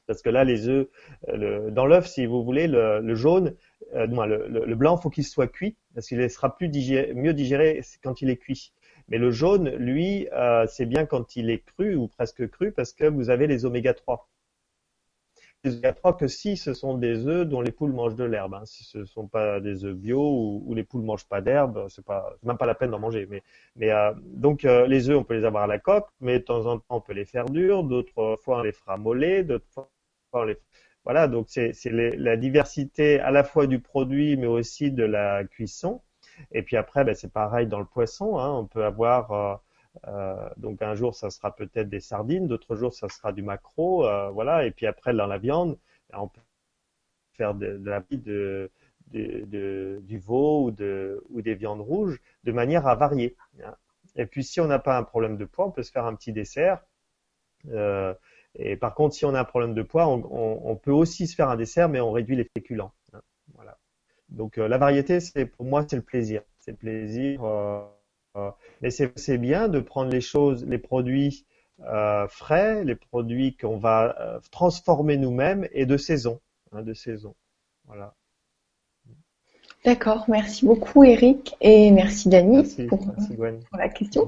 parce 0.10 0.24
que 0.24 0.30
là, 0.32 0.44
les 0.44 0.68
œufs, 0.68 0.88
le, 1.32 1.70
dans 1.70 1.86
l'œuf, 1.86 2.08
si 2.08 2.26
vous 2.26 2.44
voulez, 2.44 2.68
le, 2.68 3.14
jaune, 3.14 3.54
euh, 3.94 4.08
non, 4.08 4.26
le, 4.26 4.48
le, 4.48 4.76
blanc, 4.76 4.98
faut 4.98 5.12
qu'il 5.12 5.24
soit 5.24 5.46
cuit, 5.46 5.78
parce 5.94 6.08
qu'il 6.08 6.28
sera 6.32 6.58
plus 6.58 6.68
digéré, 6.68 7.14
mieux 7.14 7.36
digéré 7.36 7.84
quand 8.02 8.24
il 8.24 8.32
est 8.32 8.38
cuit. 8.38 8.74
Mais 9.10 9.20
le 9.20 9.30
jaune, 9.30 9.70
lui, 9.76 10.28
euh, 10.34 10.66
c'est 10.68 10.88
bien 10.88 11.06
quand 11.06 11.36
il 11.36 11.52
est 11.52 11.64
cru 11.64 11.96
ou 11.96 12.08
presque 12.08 12.50
cru, 12.50 12.72
parce 12.72 12.92
que 12.92 13.06
vous 13.06 13.30
avez 13.30 13.46
les 13.46 13.66
oméga 13.66 13.94
3 13.94 14.28
les 15.64 15.74
oméga 15.74 15.94
3 15.94 16.18
que 16.18 16.28
si 16.28 16.58
ce 16.58 16.74
sont 16.74 16.98
des 16.98 17.28
œufs 17.28 17.46
dont 17.46 17.62
les 17.62 17.72
poules 17.72 17.92
mangent 17.92 18.16
de 18.16 18.24
l'herbe. 18.24 18.54
Hein. 18.54 18.66
Si 18.66 18.84
ce 18.84 19.00
ne 19.00 19.06
sont 19.06 19.28
pas 19.28 19.60
des 19.60 19.84
œufs 19.86 19.96
bio 19.96 20.20
ou, 20.66 20.74
les 20.74 20.84
poules 20.84 21.04
mangent 21.04 21.28
pas 21.28 21.42
d'herbe, 21.42 21.86
c'est 21.90 22.06
pas 22.06 22.34
même 22.44 22.58
pas 22.58 22.66
la 22.66 22.76
peine 22.76 22.92
d'en 22.92 23.00
manger. 23.00 23.28
Mais, 23.76 23.92
euh, 23.92 24.14
donc 24.24 24.66
euh, 24.66 24.88
les 24.88 25.10
œufs, 25.10 25.18
on 25.18 25.24
peut 25.24 25.36
les 25.36 25.46
avoir 25.46 25.64
à 25.64 25.68
la 25.68 25.80
coque, 25.80 26.08
mais 26.22 26.40
de 26.40 26.44
temps 26.46 26.66
en 26.66 26.80
temps 26.80 26.86
on 26.90 27.02
peut 27.02 27.14
les 27.14 27.26
faire 27.26 27.46
durs, 27.46 27.84
d'autres 27.84 28.38
fois 28.42 28.60
on 28.60 28.64
les 28.64 28.72
fera 28.72 28.98
moller, 28.98 29.44
d'autres 29.44 29.68
fois 29.70 29.90
voilà, 31.06 31.28
donc 31.28 31.48
c'est 31.50 31.74
la 31.86 32.38
diversité 32.38 33.20
à 33.20 33.32
la 33.32 33.44
fois 33.44 33.68
du 33.68 33.80
produit, 33.80 34.38
mais 34.38 34.48
aussi 34.48 34.92
de 34.92 35.04
la 35.04 35.44
cuisson. 35.46 36.02
Et 36.52 36.64
puis 36.64 36.78
après, 36.78 37.04
ben, 37.04 37.16
c'est 37.16 37.32
pareil 37.32 37.68
dans 37.68 37.80
le 37.80 37.86
poisson. 37.86 38.38
Hein. 38.38 38.52
On 38.52 38.66
peut 38.66 38.86
avoir 38.86 39.32
euh, 39.32 39.56
euh, 40.08 40.50
donc 40.58 40.82
un 40.82 40.96
jour 40.96 41.16
ça 41.16 41.30
sera 41.30 41.56
peut-être 41.56 41.90
des 41.90 42.00
sardines, 42.00 42.48
d'autres 42.48 42.76
jours 42.76 42.94
ça 42.94 43.10
sera 43.10 43.34
du 43.34 43.42
maquereau, 43.42 44.06
euh, 44.06 44.30
voilà. 44.30 44.66
Et 44.66 44.72
puis 44.72 44.86
après 44.88 45.14
dans 45.14 45.28
la 45.28 45.38
viande, 45.38 45.78
ben, 46.12 46.20
on 46.20 46.28
peut 46.28 46.42
faire 47.34 47.56
de, 47.56 47.82
la 47.84 48.00
vie 48.02 48.18
de, 48.18 48.72
de, 49.12 50.00
du 50.04 50.20
veau 50.20 50.66
ou, 50.66 50.72
de, 50.72 51.24
ou 51.30 51.42
des 51.42 51.56
viandes 51.56 51.82
rouges 51.82 52.20
de 52.44 52.52
manière 52.52 52.88
à 52.88 52.96
varier. 52.96 53.36
Hein. 53.64 53.76
Et 54.16 54.26
puis 54.26 54.44
si 54.44 54.60
on 54.60 54.68
n'a 54.68 54.80
pas 54.80 54.98
un 54.98 55.04
problème 55.04 55.38
de 55.38 55.46
poids, 55.46 55.68
on 55.68 55.72
peut 55.72 55.84
se 55.84 55.92
faire 55.92 56.06
un 56.06 56.16
petit 56.16 56.34
dessert. 56.34 56.84
Et 58.56 58.76
par 58.76 58.96
contre, 58.96 59.16
si 59.16 59.26
on 59.26 59.34
a 59.34 59.40
un 59.40 59.46
problème 59.46 59.74
de 59.74 59.82
poids, 59.82 60.08
on, 60.08 60.24
on, 60.32 60.62
on 60.72 60.76
peut 60.76 60.92
aussi 60.92 61.28
se 61.28 61.36
faire 61.36 61.50
un 61.50 61.56
dessert, 61.56 61.90
mais 61.90 62.00
on 62.00 62.12
réduit 62.12 62.36
les 62.36 62.50
féculents. 62.56 62.94
Hein, 63.14 63.22
voilà. 63.54 63.78
Donc 64.30 64.58
euh, 64.58 64.68
la 64.68 64.78
variété, 64.78 65.20
c'est 65.20 65.46
pour 65.46 65.66
moi, 65.66 65.86
c'est 65.88 65.96
le 65.96 66.02
plaisir. 66.02 66.42
C'est 66.60 66.72
le 66.72 66.78
plaisir. 66.78 67.44
Euh, 67.44 67.82
euh, 68.38 68.52
et 68.82 68.92
c'est 68.92 69.38
bien 69.38 69.68
de 69.68 69.80
prendre 69.80 70.12
les 70.12 70.22
choses, 70.22 70.66
les 70.66 70.78
produits 70.78 71.46
frais, 72.28 72.84
les 72.84 72.96
produits 72.96 73.56
qu'on 73.56 73.78
va 73.78 74.42
transformer 74.52 75.16
nous-mêmes 75.16 75.66
et 75.72 75.86
de 75.86 75.96
saison, 75.96 76.42
hein, 76.74 76.82
de 76.82 76.94
saison. 76.94 77.36
Voilà. 77.86 78.14
D'accord, 79.86 80.26
merci 80.28 80.66
beaucoup 80.66 81.06
Eric 81.06 81.56
et 81.62 81.90
merci 81.92 82.28
Dani 82.28 82.58
merci, 82.58 82.84
pour, 82.84 83.00
pour, 83.00 83.78
la 83.78 83.88
question. 83.88 84.26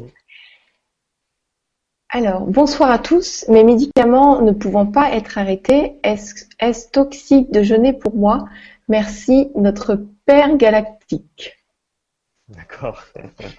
Alors, 2.13 2.45
bonsoir 2.45 2.91
à 2.91 2.99
tous. 2.99 3.45
Mes 3.47 3.63
médicaments 3.63 4.41
ne 4.41 4.51
pouvant 4.51 4.85
pas 4.85 5.13
être 5.13 5.37
arrêtés, 5.37 5.97
est-ce 6.03 6.43
est 6.59 6.91
toxique 6.91 7.53
de 7.53 7.63
jeûner 7.63 7.93
pour 7.93 8.13
moi? 8.13 8.49
Merci, 8.89 9.49
notre 9.55 9.95
Père 10.25 10.57
galactique. 10.57 11.63
D'accord. 12.49 13.01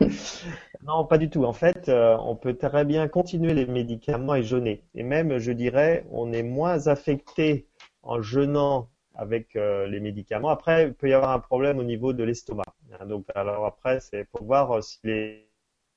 non, 0.86 1.06
pas 1.06 1.16
du 1.16 1.30
tout. 1.30 1.44
En 1.44 1.54
fait, 1.54 1.88
euh, 1.88 2.14
on 2.20 2.36
peut 2.36 2.52
très 2.52 2.84
bien 2.84 3.08
continuer 3.08 3.54
les 3.54 3.64
médicaments 3.64 4.34
et 4.34 4.42
jeûner. 4.42 4.84
Et 4.94 5.02
même, 5.02 5.38
je 5.38 5.52
dirais, 5.52 6.04
on 6.10 6.30
est 6.34 6.42
moins 6.42 6.88
affecté 6.88 7.66
en 8.02 8.20
jeûnant 8.20 8.90
avec 9.14 9.56
euh, 9.56 9.86
les 9.86 10.00
médicaments. 10.00 10.50
Après, 10.50 10.88
il 10.88 10.92
peut 10.92 11.08
y 11.08 11.14
avoir 11.14 11.30
un 11.30 11.40
problème 11.40 11.78
au 11.78 11.84
niveau 11.84 12.12
de 12.12 12.22
l'estomac. 12.22 12.64
Donc, 13.06 13.24
alors 13.34 13.64
après, 13.64 14.00
c'est 14.00 14.24
pour 14.24 14.44
voir 14.44 14.72
euh, 14.72 14.82
s'il 14.82 15.08
est 15.08 15.48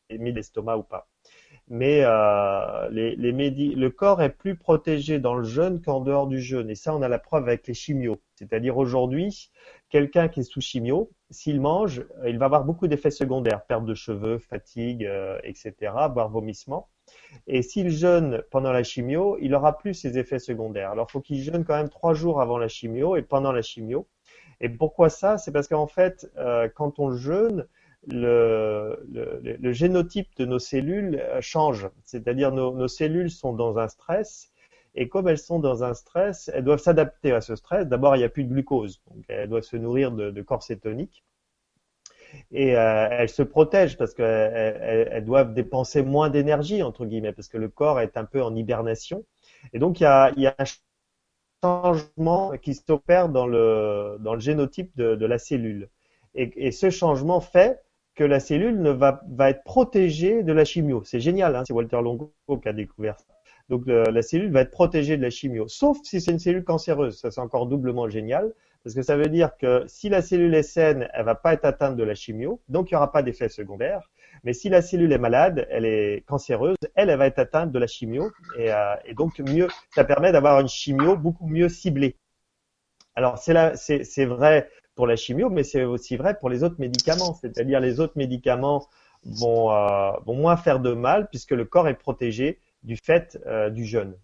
mis 0.09 0.31
l'estomac 0.31 0.77
ou 0.77 0.83
pas 0.83 1.09
mais 1.67 2.01
euh, 2.03 2.89
les, 2.89 3.15
les 3.15 3.31
le 3.75 3.89
corps 3.89 4.21
est 4.21 4.29
plus 4.29 4.55
protégé 4.55 5.19
dans 5.19 5.35
le 5.35 5.43
jeûne 5.43 5.81
qu'en 5.81 6.01
dehors 6.01 6.27
du 6.27 6.39
jeûne. 6.41 6.69
Et 6.69 6.75
ça, 6.75 6.95
on 6.95 7.01
a 7.01 7.07
la 7.07 7.19
preuve 7.19 7.47
avec 7.47 7.67
les 7.67 7.73
chimios. 7.73 8.21
C'est-à-dire 8.35 8.77
aujourd'hui, 8.77 9.51
quelqu'un 9.89 10.27
qui 10.27 10.41
est 10.41 10.43
sous 10.43 10.61
chimio, 10.61 11.11
s'il 11.29 11.61
mange, 11.61 12.05
il 12.25 12.37
va 12.37 12.45
avoir 12.45 12.63
beaucoup 12.65 12.87
d'effets 12.87 13.11
secondaires, 13.11 13.65
perte 13.65 13.85
de 13.85 13.95
cheveux, 13.95 14.37
fatigue, 14.37 15.09
etc., 15.43 15.73
voire 16.13 16.29
vomissement. 16.29 16.89
Et 17.47 17.61
s'il 17.61 17.89
jeûne 17.89 18.43
pendant 18.51 18.71
la 18.71 18.83
chimio, 18.83 19.37
il 19.41 19.53
aura 19.53 19.77
plus 19.77 19.93
ces 19.93 20.17
effets 20.17 20.39
secondaires. 20.39 20.91
Alors, 20.91 21.07
il 21.09 21.11
faut 21.11 21.21
qu'il 21.21 21.41
jeûne 21.41 21.63
quand 21.63 21.75
même 21.75 21.89
trois 21.89 22.13
jours 22.13 22.41
avant 22.41 22.57
la 22.57 22.67
chimio 22.67 23.15
et 23.15 23.21
pendant 23.21 23.51
la 23.51 23.61
chimio. 23.61 24.07
Et 24.61 24.69
pourquoi 24.69 25.09
ça? 25.09 25.37
C'est 25.37 25.51
parce 25.51 25.67
qu'en 25.67 25.87
fait, 25.87 26.31
euh, 26.37 26.69
quand 26.73 26.99
on 26.99 27.11
jeûne, 27.11 27.67
le, 28.07 28.99
le, 29.11 29.71
génotype 29.73 30.29
de 30.37 30.45
nos 30.45 30.59
cellules 30.59 31.19
euh, 31.19 31.41
change. 31.41 31.89
C'est-à-dire 32.03 32.51
nos, 32.51 32.73
nos 32.73 32.87
cellules 32.87 33.31
sont 33.31 33.53
dans 33.53 33.77
un 33.77 33.87
stress 33.87 34.51
et 34.95 35.09
comme 35.09 35.27
elles 35.27 35.37
sont 35.37 35.59
dans 35.59 35.83
un 35.83 35.93
stress, 35.93 36.49
elles 36.53 36.63
doivent 36.63 36.79
s'adapter 36.79 37.31
à 37.33 37.41
ce 37.41 37.55
stress. 37.55 37.85
D'abord, 37.87 38.15
il 38.15 38.19
n'y 38.19 38.25
a 38.25 38.29
plus 38.29 38.45
de 38.45 38.49
glucose, 38.49 39.01
donc 39.11 39.25
elles 39.27 39.49
doivent 39.49 39.63
se 39.63 39.77
nourrir 39.77 40.11
de, 40.11 40.31
de 40.31 40.41
corps 40.41 40.63
cétoniques 40.63 41.23
et 42.51 42.75
euh, 42.75 43.07
elles 43.11 43.29
se 43.29 43.43
protègent 43.43 43.97
parce 43.97 44.13
qu'elles 44.13 45.07
elles, 45.11 45.25
doivent 45.25 45.53
dépenser 45.53 46.03
moins 46.03 46.29
d'énergie 46.29 46.83
entre 46.83 47.05
guillemets 47.05 47.33
parce 47.33 47.47
que 47.47 47.57
le 47.57 47.69
corps 47.69 47.99
est 47.99 48.17
un 48.17 48.25
peu 48.25 48.41
en 48.41 48.55
hibernation 48.55 49.23
et 49.73 49.79
donc 49.79 49.99
il 49.99 50.03
y 50.03 50.07
a, 50.07 50.31
il 50.35 50.41
y 50.41 50.47
a 50.47 50.55
un 50.57 50.65
changement 51.63 52.51
qui 52.57 52.73
s'opère 52.73 53.29
dans 53.29 53.47
le 53.47 54.17
dans 54.19 54.33
le 54.33 54.39
génotype 54.39 54.95
de, 54.97 55.15
de 55.15 55.25
la 55.25 55.37
cellule 55.37 55.89
et, 56.33 56.67
et, 56.67 56.71
ce 56.71 56.89
changement 56.89 57.39
fait 57.39 57.81
que 58.15 58.23
la 58.23 58.39
cellule 58.39 58.81
ne 58.81 58.91
va 58.91 59.21
va 59.29 59.49
être 59.49 59.63
protégée 59.63 60.43
de 60.43 60.53
la 60.53 60.65
chimio. 60.65 61.03
C'est 61.03 61.19
génial 61.19 61.55
hein, 61.55 61.63
c'est 61.65 61.73
Walter 61.73 62.01
Longo 62.01 62.33
qui 62.61 62.67
a 62.67 62.73
découvert 62.73 63.19
ça. 63.19 63.25
Donc 63.69 63.87
la 63.87 64.21
cellule 64.21 64.51
va 64.51 64.61
être 64.61 64.71
protégée 64.71 65.17
de 65.17 65.23
la 65.23 65.31
chimio. 65.31 65.67
Sauf 65.67 65.97
si 66.03 66.21
c'est 66.21 66.31
une 66.31 66.39
cellule 66.39 66.63
cancéreuse. 66.63 67.17
Ça 67.19 67.31
c'est 67.31 67.41
encore 67.41 67.65
doublement 67.65 68.07
génial. 68.09 68.53
Parce 68.85 68.93
que 68.93 69.01
ça 69.01 69.17
veut 69.17 69.29
dire 69.29 69.57
que 69.57 69.83
si 69.87 70.09
la 70.09 70.21
cellule 70.21 70.53
est 70.53 70.61
saine, 70.61 71.09
elle 71.11 71.25
va 71.25 71.33
pas 71.33 71.53
être 71.53 71.65
atteinte 71.65 71.95
de 71.97 72.03
la 72.03 72.13
chimio, 72.13 72.61
donc 72.69 72.91
il 72.91 72.93
n'y 72.93 72.97
aura 72.97 73.11
pas 73.11 73.23
d'effet 73.23 73.49
secondaire. 73.49 74.11
Mais 74.43 74.53
si 74.53 74.69
la 74.69 74.83
cellule 74.83 75.11
est 75.11 75.17
malade, 75.17 75.65
elle 75.71 75.85
est 75.85 76.23
cancéreuse, 76.27 76.77
elle, 76.93 77.09
elle 77.09 77.17
va 77.17 77.25
être 77.25 77.39
atteinte 77.39 77.71
de 77.71 77.79
la 77.79 77.87
chimio, 77.87 78.29
et, 78.59 78.71
euh, 78.71 78.93
et 79.05 79.15
donc 79.15 79.39
mieux, 79.39 79.69
ça 79.89 80.03
permet 80.03 80.31
d'avoir 80.31 80.59
une 80.59 80.67
chimio 80.67 81.17
beaucoup 81.17 81.47
mieux 81.47 81.67
ciblée. 81.67 82.15
Alors 83.15 83.39
c'est 83.39 84.25
vrai 84.25 84.69
pour 84.95 85.07
la 85.07 85.15
chimio, 85.15 85.49
mais 85.49 85.63
c'est 85.63 85.83
aussi 85.83 86.15
vrai 86.15 86.37
pour 86.39 86.49
les 86.49 86.63
autres 86.63 86.79
médicaments. 86.79 87.35
C'est-à-dire 87.35 87.79
les 87.79 87.99
autres 87.99 88.17
médicaments 88.17 88.87
vont, 89.23 89.71
euh, 89.71 90.11
vont 90.25 90.35
moins 90.35 90.57
faire 90.57 90.79
de 90.79 90.93
mal 90.93 91.27
puisque 91.29 91.51
le 91.51 91.65
corps 91.65 91.87
est 91.87 91.95
protégé 91.95 92.59
du 92.83 92.95
fait 92.97 93.37
euh, 93.45 93.69
du 93.69 93.85
jeûne. 93.85 94.15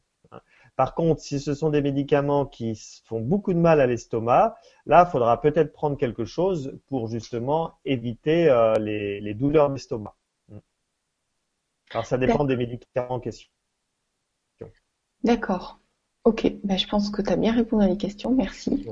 Par 0.77 0.95
contre, 0.95 1.21
si 1.21 1.39
ce 1.39 1.53
sont 1.53 1.69
des 1.69 1.81
médicaments 1.81 2.45
qui 2.45 2.79
font 3.05 3.19
beaucoup 3.19 3.53
de 3.53 3.59
mal 3.59 3.81
à 3.81 3.87
l'estomac, 3.87 4.55
là, 4.85 5.05
il 5.05 5.11
faudra 5.11 5.39
peut-être 5.41 5.73
prendre 5.73 5.97
quelque 5.97 6.25
chose 6.25 6.79
pour 6.87 7.07
justement 7.07 7.77
éviter 7.85 8.49
euh, 8.49 8.73
les, 8.75 9.33
douleurs 9.33 9.69
d'estomac. 9.69 10.15
Alors, 11.91 12.05
ça 12.05 12.17
dépend 12.17 12.45
des 12.45 12.55
médicaments 12.55 13.15
en 13.15 13.19
question. 13.19 13.49
D'accord. 15.23 15.80
Ok, 16.23 16.51
ben, 16.63 16.77
je 16.77 16.87
pense 16.87 17.09
que 17.09 17.21
tu 17.21 17.31
as 17.31 17.35
bien 17.35 17.51
répondu 17.51 17.83
à 17.83 17.87
les 17.87 17.97
questions, 17.97 18.31
merci. 18.31 18.87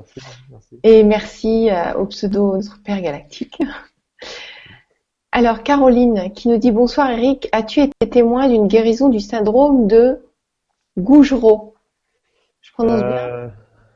Et 0.82 1.04
merci 1.04 1.70
euh, 1.70 1.94
au 1.94 2.06
pseudo 2.06 2.56
notre 2.56 2.82
Père 2.82 3.00
Galactique. 3.00 3.58
Alors, 5.32 5.62
Caroline 5.62 6.32
qui 6.32 6.48
nous 6.48 6.58
dit 6.58 6.72
Bonsoir 6.72 7.08
Eric, 7.08 7.48
as-tu 7.52 7.82
été 7.82 8.10
témoin 8.10 8.48
d'une 8.48 8.66
guérison 8.66 9.08
du 9.08 9.20
syndrome 9.20 9.86
de 9.86 10.26
Gougerot? 10.98 11.76
Je 12.62 12.72
prononce 12.72 13.00
bien. 13.00 13.28
Euh, 13.28 13.48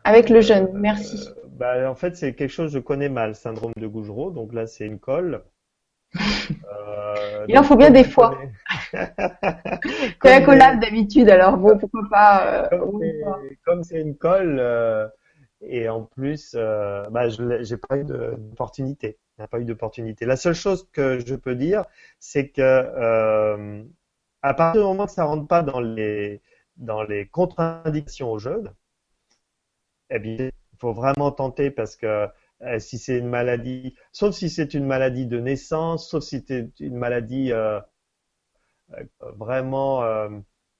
Avec 0.04 0.30
le 0.30 0.40
jeune, 0.40 0.70
merci. 0.72 1.28
Euh, 1.28 1.48
bah, 1.48 1.90
en 1.90 1.96
fait, 1.96 2.16
c'est 2.16 2.34
quelque 2.34 2.50
chose 2.50 2.70
que 2.70 2.78
je 2.78 2.82
connais 2.84 3.08
mal, 3.08 3.34
syndrome 3.34 3.72
de 3.76 3.86
Gougerot. 3.88 4.30
Donc 4.30 4.52
là, 4.52 4.68
c'est 4.68 4.86
une 4.86 5.00
colle. 5.00 5.42
Euh, 6.72 7.44
Il 7.48 7.58
en 7.58 7.62
faut 7.62 7.76
bien 7.76 7.90
des 7.90 8.04
fois. 8.04 8.38
c'est 8.92 9.10
la 10.24 10.40
collab 10.42 10.80
d'habitude, 10.80 11.28
alors 11.28 11.56
bon, 11.56 11.78
pourquoi 11.78 12.02
pas. 12.10 12.70
comme 13.64 13.82
c'est 13.82 14.00
une 14.00 14.16
colle, 14.16 14.62
et 15.60 15.88
en 15.88 16.02
plus, 16.02 16.54
bah, 16.54 17.28
je 17.28 17.62
j'ai 17.62 17.76
pas 17.76 17.98
eu 17.98 18.04
d'opportunité. 18.04 19.18
Pas 19.50 19.58
eu 19.58 19.64
d'opportunité. 19.64 20.26
La 20.26 20.36
seule 20.36 20.54
chose 20.54 20.88
que 20.92 21.18
je 21.18 21.34
peux 21.34 21.54
dire, 21.56 21.84
c'est 22.18 22.50
que 22.50 23.84
à 24.42 24.54
partir 24.54 24.82
du 24.82 24.86
moment 24.86 25.06
que 25.06 25.12
ça 25.12 25.24
rentre 25.24 25.48
pas 25.48 25.62
dans 25.62 25.80
les 25.80 26.40
dans 26.76 27.02
les 27.02 27.26
contre-indications 27.26 28.30
aux 28.30 28.38
jeunes, 28.38 28.72
eh 30.10 30.18
bien, 30.18 30.36
il 30.36 30.78
faut 30.78 30.92
vraiment 30.92 31.30
tenter 31.30 31.70
parce 31.70 31.96
que 31.96 32.28
euh, 32.64 32.78
si 32.78 32.98
c'est 32.98 33.18
une 33.18 33.28
maladie, 33.28 33.94
sauf 34.12 34.34
si 34.34 34.50
c'est 34.50 34.74
une 34.74 34.86
maladie 34.86 35.26
de 35.26 35.38
naissance, 35.40 36.08
sauf 36.10 36.22
si 36.22 36.44
c'est 36.46 36.80
une 36.80 36.96
maladie 36.96 37.52
euh, 37.52 37.80
euh 38.92 39.04
vraiment 39.36 40.02
euh, 40.04 40.28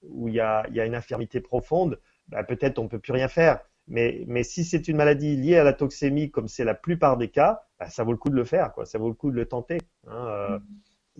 où 0.03 0.27
il 0.27 0.35
y 0.35 0.39
a, 0.39 0.67
y 0.69 0.79
a, 0.79 0.85
une 0.85 0.95
infirmité 0.95 1.41
profonde, 1.41 1.99
bah, 2.27 2.43
peut-être 2.43 2.79
on 2.79 2.87
peut 2.87 2.99
plus 2.99 3.13
rien 3.13 3.27
faire. 3.27 3.59
Mais, 3.87 4.23
mais 4.27 4.43
si 4.43 4.63
c'est 4.63 4.87
une 4.87 4.97
maladie 4.97 5.35
liée 5.35 5.57
à 5.57 5.63
la 5.63 5.73
toxémie, 5.73 6.31
comme 6.31 6.47
c'est 6.47 6.63
la 6.63 6.73
plupart 6.73 7.17
des 7.17 7.29
cas, 7.29 7.63
bah, 7.79 7.89
ça 7.89 8.03
vaut 8.03 8.11
le 8.11 8.17
coup 8.17 8.29
de 8.29 8.35
le 8.35 8.45
faire, 8.45 8.73
quoi. 8.73 8.85
Ça 8.85 8.97
vaut 8.97 9.09
le 9.09 9.15
coup 9.15 9.31
de 9.31 9.35
le 9.35 9.45
tenter. 9.45 9.77
Hein, 10.07 10.59
mm-hmm. 10.59 10.61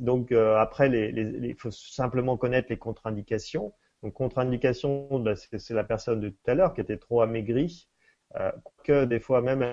donc 0.04 0.32
après, 0.32 0.90
il 0.90 1.56
faut 1.58 1.72
simplement 1.72 2.38
connaître 2.38 2.68
les 2.70 2.78
contre-indications. 2.78 3.74
Donc 4.06 4.14
contre-indication, 4.14 5.20
bah, 5.20 5.36
c'est 5.36 5.74
la 5.74 5.84
personne 5.84 6.20
de 6.20 6.30
tout 6.30 6.52
à 6.52 6.54
l'heure 6.54 6.76
qui 6.76 6.82
était 6.82 6.98
trop 6.98 7.22
amaigrie, 7.22 7.88
euh, 8.36 8.52
que 8.84 9.06
des 9.06 9.20
fois 9.20 9.42
même 9.42 9.66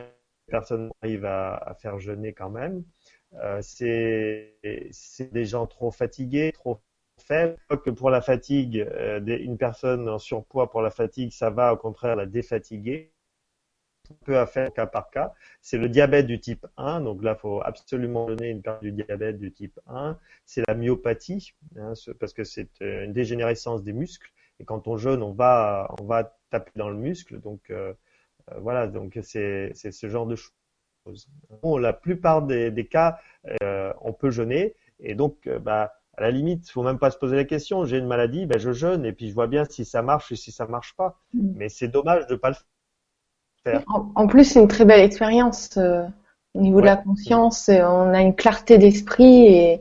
personne 0.48 0.90
arrive 1.02 1.24
à, 1.24 1.76
faire 1.80 1.98
jeûner 1.98 2.32
quand 2.32 2.50
même. 2.50 2.84
Euh, 3.34 3.60
c'est 3.62 4.58
des 5.32 5.44
gens 5.44 5.66
trop 5.66 5.90
fatigués, 5.90 6.52
trop 6.52 6.80
faibles. 7.18 7.56
Que 7.84 7.90
pour 7.90 8.10
la 8.10 8.20
fatigue, 8.20 8.78
euh, 8.78 9.20
une 9.24 9.58
personne 9.58 10.08
en 10.08 10.18
surpoids 10.18 10.70
pour 10.70 10.82
la 10.82 10.90
fatigue, 10.90 11.32
ça 11.32 11.50
va 11.50 11.72
au 11.72 11.76
contraire 11.76 12.16
la 12.16 12.26
défatiguer 12.26 13.12
peu 14.24 14.38
à 14.38 14.46
faire 14.46 14.72
cas 14.72 14.86
par 14.86 15.10
cas. 15.10 15.32
C'est 15.60 15.78
le 15.78 15.88
diabète 15.88 16.26
du 16.26 16.40
type 16.40 16.66
1, 16.76 17.00
donc 17.02 17.22
là, 17.22 17.34
il 17.36 17.40
faut 17.40 17.62
absolument 17.62 18.26
donner 18.26 18.50
une 18.50 18.62
perte 18.62 18.82
du 18.82 18.92
diabète 18.92 19.38
du 19.38 19.52
type 19.52 19.78
1. 19.86 20.18
C'est 20.44 20.62
la 20.66 20.74
myopathie, 20.74 21.54
hein, 21.76 21.92
parce 22.20 22.32
que 22.32 22.44
c'est 22.44 22.68
euh, 22.82 23.04
une 23.04 23.12
dégénérescence 23.12 23.82
des 23.82 23.92
muscles. 23.92 24.30
Et 24.60 24.64
quand 24.64 24.86
on 24.88 24.96
jeûne, 24.96 25.22
on 25.22 25.32
va, 25.32 25.92
on 26.00 26.04
va 26.04 26.36
taper 26.50 26.72
dans 26.76 26.88
le 26.88 26.96
muscle. 26.96 27.40
Donc 27.40 27.72
voilà, 28.58 28.86
donc 28.86 29.18
c'est 29.22 29.72
ce 29.74 30.08
genre 30.08 30.26
de 30.26 30.36
choses. 30.36 31.28
Bon, 31.62 31.76
la 31.76 31.92
plupart 31.92 32.42
des, 32.42 32.70
des 32.70 32.86
cas, 32.86 33.18
on 34.00 34.12
peut 34.12 34.30
jeûner. 34.30 34.74
Et 35.00 35.14
donc, 35.14 35.48
bah, 35.60 35.94
à 36.16 36.22
la 36.22 36.30
limite, 36.30 36.68
il 36.68 36.70
faut 36.70 36.82
même 36.82 36.98
pas 36.98 37.10
se 37.10 37.18
poser 37.18 37.36
la 37.36 37.44
question. 37.44 37.84
J'ai 37.84 37.98
une 37.98 38.06
maladie, 38.06 38.46
ben 38.46 38.58
je 38.58 38.72
jeûne 38.72 39.04
et 39.06 39.12
puis 39.12 39.28
je 39.28 39.34
vois 39.34 39.46
bien 39.46 39.64
si 39.64 39.84
ça 39.84 40.02
marche 40.02 40.30
ou 40.30 40.36
si 40.36 40.52
ça 40.52 40.66
marche 40.66 40.94
pas. 40.94 41.18
Mm. 41.34 41.52
Mais 41.56 41.68
c'est 41.68 41.88
dommage 41.88 42.26
de 42.26 42.36
pas 42.36 42.50
le 42.50 42.56
en, 43.86 44.26
plus, 44.26 44.44
c'est 44.44 44.60
une 44.60 44.68
très 44.68 44.84
belle 44.84 45.04
expérience 45.04 45.76
euh, 45.76 46.04
au 46.54 46.60
niveau 46.60 46.80
de 46.80 46.86
la 46.86 46.96
conscience. 46.96 47.68
Euh, 47.68 47.84
on 47.84 48.12
a 48.12 48.20
une 48.20 48.34
clarté 48.34 48.76
d'esprit 48.76 49.46
et 49.46 49.78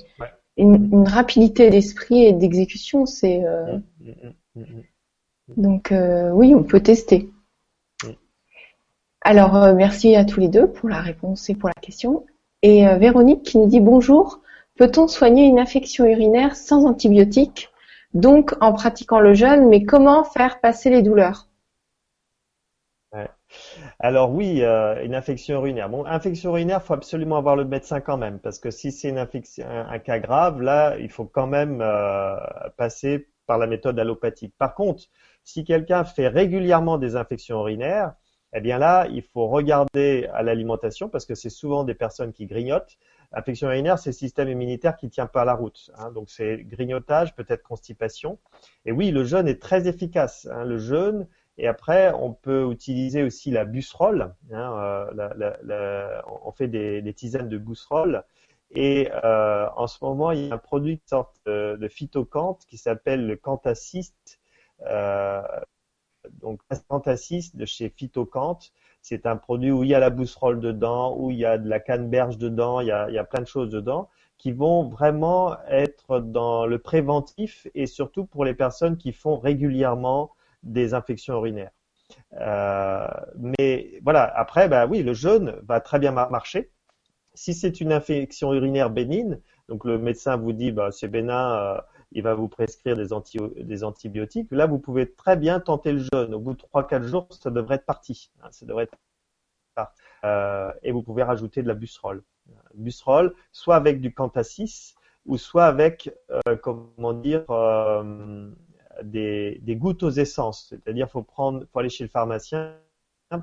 une, 0.55 1.07
rapidité 1.07 1.69
d'esprit 1.69 2.25
et 2.25 2.33
d'exécution. 2.33 3.05
C'est 3.05 3.43
euh, 3.43 3.77
mm, 3.99 4.61
mm, 4.61 4.83
donc 5.57 5.93
oui, 6.33 6.53
on 6.53 6.63
peut 6.63 6.81
tester. 6.81 7.29
Alors 9.21 9.73
merci 9.73 10.15
à 10.15 10.25
tous 10.25 10.39
les 10.39 10.47
deux 10.47 10.67
pour 10.71 10.89
la 10.89 10.99
réponse 10.99 11.49
et 11.49 11.55
pour 11.55 11.69
la 11.69 11.81
question. 11.81 12.25
Et 12.63 12.85
Véronique 12.97 13.43
qui 13.43 13.57
nous 13.57 13.67
dit 13.67 13.79
bonjour. 13.79 14.41
Peut-on 14.77 15.07
soigner 15.07 15.45
une 15.45 15.59
infection 15.59 16.05
urinaire 16.05 16.55
sans 16.55 16.85
antibiotiques, 16.85 17.69
donc 18.13 18.53
en 18.61 18.73
pratiquant 18.73 19.19
le 19.19 19.33
jeûne, 19.33 19.69
mais 19.69 19.83
comment 19.83 20.23
faire 20.23 20.59
passer 20.59 20.89
les 20.89 21.03
douleurs? 21.03 21.47
Alors 23.99 24.31
oui, 24.31 24.63
euh, 24.63 25.03
une 25.03 25.15
infection 25.15 25.55
urinaire. 25.55 25.89
Bon, 25.89 26.05
infection 26.05 26.51
urinaire, 26.51 26.81
faut 26.81 26.93
absolument 26.93 27.37
avoir 27.37 27.55
le 27.55 27.65
médecin 27.65 27.99
quand 27.99 28.17
même, 28.17 28.39
parce 28.39 28.59
que 28.59 28.71
si 28.71 28.91
c'est 28.91 29.17
infection, 29.17 29.65
un, 29.69 29.99
cas 29.99 30.19
grave, 30.19 30.61
là, 30.61 30.95
il 30.97 31.09
faut 31.09 31.25
quand 31.25 31.47
même 31.47 31.81
euh, 31.81 32.37
passer 32.77 33.27
par 33.45 33.57
la 33.57 33.67
méthode 33.67 33.99
allopathique. 33.99 34.55
Par 34.57 34.73
contre, 34.73 35.03
si 35.43 35.63
quelqu'un 35.63 36.05
fait 36.05 36.27
régulièrement 36.27 36.97
des 36.97 37.15
infections 37.15 37.59
urinaires, 37.59 38.13
eh 38.53 38.61
bien 38.61 38.77
là, 38.77 39.07
il 39.09 39.21
faut 39.21 39.47
regarder 39.47 40.27
à 40.33 40.43
l'alimentation, 40.43 41.09
parce 41.09 41.25
que 41.25 41.35
c'est 41.35 41.49
souvent 41.49 41.83
des 41.83 41.93
personnes 41.93 42.33
qui 42.33 42.45
grignotent. 42.45 42.97
Infection 43.33 43.69
urinaire, 43.69 43.97
c'est 43.97 44.09
le 44.09 44.15
système 44.15 44.49
immunitaire 44.49 44.97
qui 44.97 45.09
tient 45.09 45.27
pas 45.27 45.45
la 45.45 45.53
route. 45.53 45.89
Hein, 45.97 46.11
donc 46.11 46.29
c'est 46.29 46.63
grignotage, 46.65 47.33
peut-être 47.33 47.63
constipation. 47.63 48.39
Et 48.85 48.91
oui, 48.91 49.11
le 49.11 49.23
jeûne 49.23 49.47
est 49.47 49.61
très 49.61 49.87
efficace. 49.87 50.47
Hein, 50.51 50.65
le 50.65 50.77
jeûne, 50.77 51.27
et 51.57 51.67
après, 51.67 52.11
on 52.13 52.33
peut 52.33 52.69
utiliser 52.71 53.23
aussi 53.23 53.51
la 53.51 53.65
busserole. 53.65 54.33
Hein, 54.51 55.09
euh, 55.17 56.21
on 56.43 56.51
fait 56.51 56.67
des, 56.67 57.13
tisanes 57.13 57.49
de 57.49 57.57
busserole. 57.57 58.23
Et 58.71 59.09
euh, 59.23 59.67
en 59.75 59.87
ce 59.87 60.03
moment, 60.03 60.31
il 60.31 60.47
y 60.47 60.51
a 60.51 60.55
un 60.55 60.57
produit 60.57 60.97
qui 60.99 61.07
sort 61.07 61.33
de, 61.45 61.77
de 61.79 61.87
phytocante 61.87 62.65
qui 62.67 62.77
s'appelle 62.77 63.27
le 63.27 63.35
Cantacyste. 63.35 64.39
Euh, 64.87 65.41
donc, 66.39 66.61
Cantacyste 66.87 67.55
de 67.55 67.65
chez 67.65 67.89
Phytocante. 67.89 68.71
c'est 69.01 69.25
un 69.25 69.37
produit 69.37 69.71
où 69.71 69.83
il 69.83 69.89
y 69.89 69.95
a 69.95 69.99
la 69.99 70.09
bousserole 70.09 70.59
dedans, 70.59 71.15
où 71.17 71.31
il 71.31 71.37
y 71.37 71.45
a 71.45 71.57
de 71.57 71.67
la 71.67 71.79
canneberge 71.79 72.37
dedans, 72.37 72.79
il 72.81 72.87
y 72.87 72.91
a, 72.91 73.09
il 73.09 73.15
y 73.15 73.19
a 73.19 73.23
plein 73.23 73.41
de 73.41 73.47
choses 73.47 73.69
dedans 73.69 74.09
qui 74.41 74.51
vont 74.51 74.89
vraiment 74.89 75.55
être 75.69 76.19
dans 76.19 76.65
le 76.65 76.79
préventif 76.79 77.67
et 77.75 77.85
surtout 77.85 78.25
pour 78.25 78.43
les 78.43 78.55
personnes 78.55 78.97
qui 78.97 79.11
font 79.11 79.37
régulièrement 79.37 80.31
des 80.63 80.95
infections 80.95 81.35
urinaires. 81.35 81.69
Euh, 82.39 83.07
mais 83.37 83.99
voilà, 84.03 84.23
après, 84.23 84.67
bah 84.67 84.87
oui, 84.87 85.03
le 85.03 85.13
jeûne 85.13 85.57
va 85.67 85.79
très 85.79 85.99
bien 85.99 86.11
marcher. 86.11 86.71
Si 87.35 87.53
c'est 87.53 87.81
une 87.81 87.93
infection 87.93 88.51
urinaire 88.51 88.89
bénigne, 88.89 89.37
donc 89.69 89.85
le 89.85 89.99
médecin 89.99 90.37
vous 90.37 90.53
dit 90.53 90.71
bah, 90.71 90.89
c'est 90.91 91.07
bénin, 91.07 91.55
euh, 91.55 91.81
il 92.11 92.23
va 92.23 92.33
vous 92.33 92.47
prescrire 92.47 92.95
des, 92.95 93.07
des, 93.63 93.83
antibiotiques. 93.83 94.47
Là, 94.51 94.65
vous 94.65 94.79
pouvez 94.79 95.11
très 95.11 95.37
bien 95.37 95.59
tenter 95.59 95.93
le 95.93 95.99
jeûne. 96.13 96.33
Au 96.33 96.39
bout 96.39 96.53
de 96.53 96.61
3-4 96.61 97.03
jours, 97.03 97.27
ça 97.31 97.51
devrait 97.51 97.75
être 97.75 97.85
parti. 97.85 98.31
Hein, 98.41 98.49
ça 98.51 98.65
devrait 98.65 98.83
être 98.83 98.97
euh, 100.23 100.71
et 100.83 100.91
vous 100.91 101.01
pouvez 101.01 101.23
rajouter 101.23 101.63
de 101.63 101.67
la 101.67 101.73
busserole. 101.73 102.23
Busserole, 102.73 103.33
soit 103.51 103.75
avec 103.75 104.01
du 104.01 104.13
cantasis 104.13 104.95
ou 105.25 105.37
soit 105.37 105.65
avec, 105.65 106.13
euh, 106.29 106.55
comment 106.57 107.13
dire, 107.13 107.45
euh, 107.49 108.51
des, 109.03 109.59
des, 109.61 109.75
gouttes 109.75 110.03
aux 110.03 110.09
essences. 110.09 110.67
C'est-à-dire, 110.69 111.09
faut 111.09 111.23
prendre, 111.23 111.65
faut 111.71 111.79
aller 111.79 111.89
chez 111.89 112.03
le 112.03 112.09
pharmacien, 112.09 112.75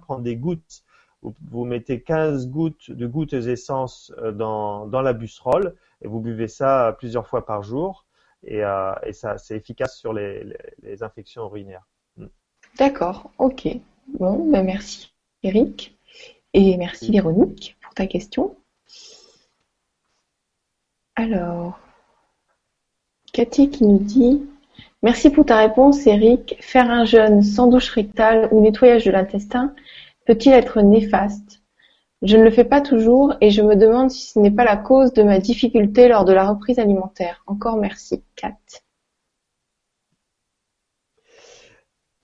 prendre 0.03 0.23
des 0.23 0.37
gouttes. 0.37 0.85
Vous, 1.23 1.65
mettez 1.65 2.03
15 2.03 2.49
gouttes 2.49 2.93
de 2.93 3.07
gouttes 3.07 3.33
aux 3.33 3.41
essences 3.41 4.13
dans, 4.35 4.87
dans 4.87 5.03
la 5.03 5.13
busserole 5.13 5.75
et 6.01 6.07
vous 6.07 6.21
buvez 6.21 6.47
ça 6.47 6.95
plusieurs 6.97 7.27
fois 7.27 7.45
par 7.45 7.65
jour 7.65 8.07
et, 8.45 8.63
euh, 8.65 8.93
et 9.05 9.13
ça 9.13 9.39
c'est 9.39 9.57
efficace 9.57 9.97
sur 9.99 10.13
les, 10.13 10.45
les, 10.83 11.03
infections 11.03 11.47
urinaires. 11.47 11.87
Mm. 12.17 12.27
D'accord, 12.77 13.31
ok. 13.39 13.69
Bon, 14.19 14.51
ben 14.51 14.65
merci 14.65 15.13
Eric 15.43 15.99
et 16.55 16.77
merci 16.77 17.11
Véronique 17.11 17.77
pour 17.81 17.95
ta 17.95 18.07
question. 18.07 18.57
Alors, 21.17 21.79
Cathy 23.33 23.71
qui 23.71 23.85
nous 23.85 23.99
dit 23.99 24.49
Merci 25.03 25.31
pour 25.31 25.47
ta 25.47 25.59
réponse, 25.59 26.07
Eric. 26.07 26.57
Faire 26.61 26.91
un 26.91 27.05
jeûne 27.05 27.43
sans 27.43 27.69
douche 27.69 27.91
rectale 27.91 28.49
ou 28.51 28.61
nettoyage 28.61 29.05
de 29.05 29.13
l'intestin 29.13 29.75
peut-il 30.27 30.53
être 30.53 30.83
néfaste? 30.83 31.58
Je 32.23 32.37
ne 32.37 32.45
le 32.45 32.51
fais 32.51 32.65
pas 32.65 32.81
toujours 32.81 33.35
et 33.41 33.51
je 33.51 33.63
me 33.63 33.77
demande 33.77 34.11
si 34.11 34.33
ce 34.33 34.39
n'est 34.39 34.51
pas 34.51 34.65
la 34.65 34.77
cause 34.77 35.13
de 35.13 35.23
ma 35.23 35.39
difficulté 35.39 36.09
lors 36.09 36.25
de 36.25 36.33
la 36.33 36.49
reprise 36.49 36.79
alimentaire. 36.79 37.43
Encore 37.47 37.77
merci, 37.77 38.23
Kat. 38.35 38.57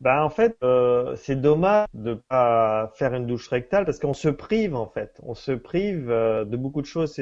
Ben, 0.01 0.23
en 0.23 0.29
fait, 0.29 0.57
euh, 0.63 1.17
c'est 1.17 1.41
dommage 1.41 1.87
de 1.95 2.15
pas 2.29 2.93
faire 2.97 3.15
une 3.15 3.27
douche 3.27 3.49
rectale 3.49 3.87
parce 3.87 3.99
qu'on 3.99 4.13
se 4.13 4.29
prive 4.29 4.75
en 4.75 4.87
fait, 4.87 5.19
on 5.23 5.35
se 5.35 5.53
prive 5.53 6.11
euh, 6.11 6.45
de 6.45 6.59
beaucoup 6.59 6.83
de 6.83 6.87
choses. 6.87 7.19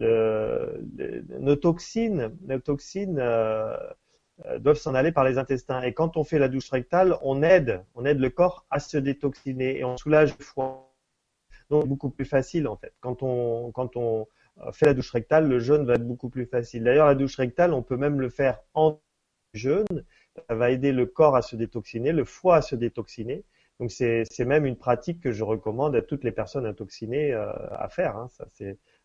nos 0.00 1.56
toxines, 1.56 2.32
nos 2.48 2.58
toxines 2.58 3.18
euh, 3.20 3.76
doivent 4.58 4.78
s'en 4.78 4.94
aller 4.94 5.12
par 5.12 5.22
les 5.24 5.38
intestins. 5.38 5.82
Et 5.82 5.92
quand 5.92 6.16
on 6.16 6.24
fait 6.24 6.40
la 6.40 6.48
douche 6.48 6.70
rectale, 6.70 7.16
on 7.22 7.42
aide, 7.42 7.84
on 7.94 8.04
aide 8.04 8.18
le 8.18 8.30
corps 8.30 8.66
à 8.70 8.80
se 8.80 8.96
détoxiner 8.98 9.78
et 9.78 9.84
on 9.84 9.96
soulage 9.96 10.36
le 10.36 10.44
foie 10.44 10.93
beaucoup 11.82 12.10
plus 12.10 12.24
facile 12.24 12.68
en 12.68 12.76
fait. 12.76 12.92
Quand 13.00 13.22
on, 13.22 13.72
quand 13.72 13.96
on 13.96 14.26
fait 14.72 14.86
la 14.86 14.94
douche 14.94 15.10
rectale, 15.10 15.48
le 15.48 15.58
jeûne 15.58 15.84
va 15.84 15.94
être 15.94 16.06
beaucoup 16.06 16.28
plus 16.28 16.46
facile. 16.46 16.84
D'ailleurs, 16.84 17.06
la 17.06 17.14
douche 17.14 17.36
rectale, 17.36 17.72
on 17.72 17.82
peut 17.82 17.96
même 17.96 18.20
le 18.20 18.28
faire 18.28 18.60
en 18.74 19.00
jeûne. 19.52 20.04
Ça 20.48 20.54
va 20.54 20.70
aider 20.70 20.92
le 20.92 21.06
corps 21.06 21.36
à 21.36 21.42
se 21.42 21.56
détoxiner, 21.56 22.12
le 22.12 22.24
foie 22.24 22.56
à 22.56 22.62
se 22.62 22.76
détoxiner. 22.76 23.44
Donc 23.80 23.90
c'est 23.90 24.44
même 24.44 24.66
une 24.66 24.76
pratique 24.76 25.20
que 25.20 25.32
je 25.32 25.42
recommande 25.42 25.96
à 25.96 26.02
toutes 26.02 26.22
les 26.22 26.30
personnes 26.30 26.64
intoxinées 26.64 27.32
euh, 27.32 27.52
à 27.72 27.88
faire. 27.88 28.16
Hein. 28.16 28.28
Ça, 28.30 28.46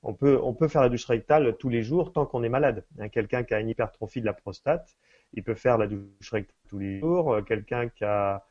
on, 0.03 0.13
peut, 0.13 0.39
on 0.43 0.53
peut 0.53 0.67
faire 0.67 0.83
la 0.83 0.89
douche 0.89 1.05
rectale 1.05 1.57
tous 1.57 1.69
les 1.69 1.81
jours 1.81 2.13
tant 2.13 2.25
qu'on 2.27 2.43
est 2.43 2.49
malade. 2.49 2.85
Quelqu'un 3.11 3.43
qui 3.43 3.55
a 3.55 3.59
une 3.59 3.69
hypertrophie 3.69 4.21
de 4.21 4.27
la 4.27 4.33
prostate, 4.33 4.95
il 5.33 5.43
peut 5.43 5.55
faire 5.55 5.79
la 5.79 5.87
douche 5.87 6.31
rectale 6.31 6.55
tous 6.67 6.77
les 6.77 6.99
jours. 6.99 7.43
Quelqu'un 7.47 7.89
qui 7.89 8.03
a 8.03 8.45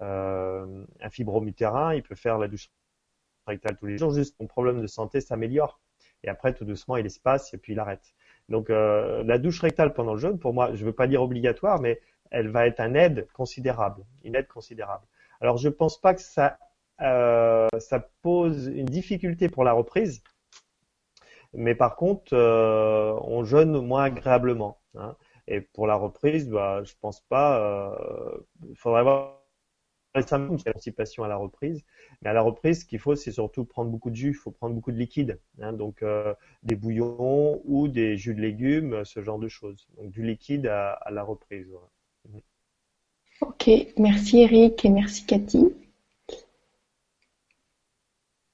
euh, 0.00 0.84
un 1.00 1.10
fibromutérin, 1.10 1.94
il 1.94 2.02
peut 2.02 2.14
faire 2.14 2.38
la 2.38 2.48
douche 2.48 2.70
rectal 3.48 3.76
tous 3.76 3.86
les 3.86 3.98
jours, 3.98 4.12
juste 4.12 4.36
son 4.36 4.46
problème 4.46 4.80
de 4.80 4.86
santé 4.86 5.20
s'améliore. 5.20 5.80
Et 6.24 6.28
après, 6.28 6.52
tout 6.52 6.64
doucement, 6.64 6.96
il 6.96 7.06
espace 7.06 7.52
et 7.54 7.58
puis 7.58 7.72
il 7.72 7.80
arrête. 7.80 8.14
Donc, 8.48 8.70
euh, 8.70 9.22
la 9.24 9.38
douche 9.38 9.60
rectale 9.60 9.92
pendant 9.92 10.14
le 10.14 10.20
jeûne, 10.20 10.38
pour 10.38 10.54
moi, 10.54 10.74
je 10.74 10.80
ne 10.80 10.86
veux 10.86 10.92
pas 10.92 11.06
dire 11.06 11.22
obligatoire, 11.22 11.80
mais 11.80 12.00
elle 12.30 12.48
va 12.48 12.66
être 12.66 12.80
un 12.80 12.94
aide 12.94 13.28
considérable, 13.32 14.04
une 14.24 14.34
aide 14.34 14.48
considérable. 14.48 15.04
Alors, 15.40 15.58
je 15.58 15.68
ne 15.68 15.72
pense 15.72 16.00
pas 16.00 16.14
que 16.14 16.20
ça, 16.20 16.58
euh, 17.00 17.68
ça 17.78 18.00
pose 18.22 18.66
une 18.66 18.86
difficulté 18.86 19.48
pour 19.48 19.64
la 19.64 19.72
reprise, 19.72 20.22
mais 21.52 21.74
par 21.74 21.96
contre, 21.96 22.34
euh, 22.34 23.14
on 23.22 23.44
jeûne 23.44 23.80
moins 23.80 24.04
agréablement. 24.04 24.78
Hein. 24.96 25.16
Et 25.46 25.60
pour 25.60 25.86
la 25.86 25.94
reprise, 25.94 26.48
bah, 26.48 26.82
je 26.84 26.92
pense 27.00 27.20
pas. 27.22 27.90
Il 28.68 28.76
faudrait 28.76 29.00
avoir 30.14 30.22
les 30.22 30.22
symptômes, 30.22 31.24
à 31.24 31.28
la 31.28 31.36
reprise. 31.36 31.84
Mais 32.22 32.30
à 32.30 32.32
la 32.32 32.42
reprise, 32.42 32.80
ce 32.80 32.84
qu'il 32.84 32.98
faut, 32.98 33.14
c'est 33.14 33.32
surtout 33.32 33.64
prendre 33.64 33.90
beaucoup 33.90 34.10
de 34.10 34.16
jus. 34.16 34.30
Il 34.30 34.34
faut 34.34 34.50
prendre 34.50 34.74
beaucoup 34.74 34.92
de 34.92 34.98
liquide. 34.98 35.38
Hein, 35.60 35.72
donc, 35.72 36.02
euh, 36.02 36.34
des 36.62 36.76
bouillons 36.76 37.60
ou 37.64 37.88
des 37.88 38.16
jus 38.16 38.34
de 38.34 38.40
légumes, 38.40 39.04
ce 39.04 39.22
genre 39.22 39.38
de 39.38 39.48
choses. 39.48 39.86
Donc, 39.96 40.10
du 40.10 40.22
liquide 40.22 40.66
à, 40.66 40.98
la 41.10 41.22
reprise. 41.22 41.68
Ok, 43.40 43.70
merci 43.96 44.40
Eric 44.40 44.84
et 44.84 44.90
merci 44.90 45.24
Cathy. 45.24 45.72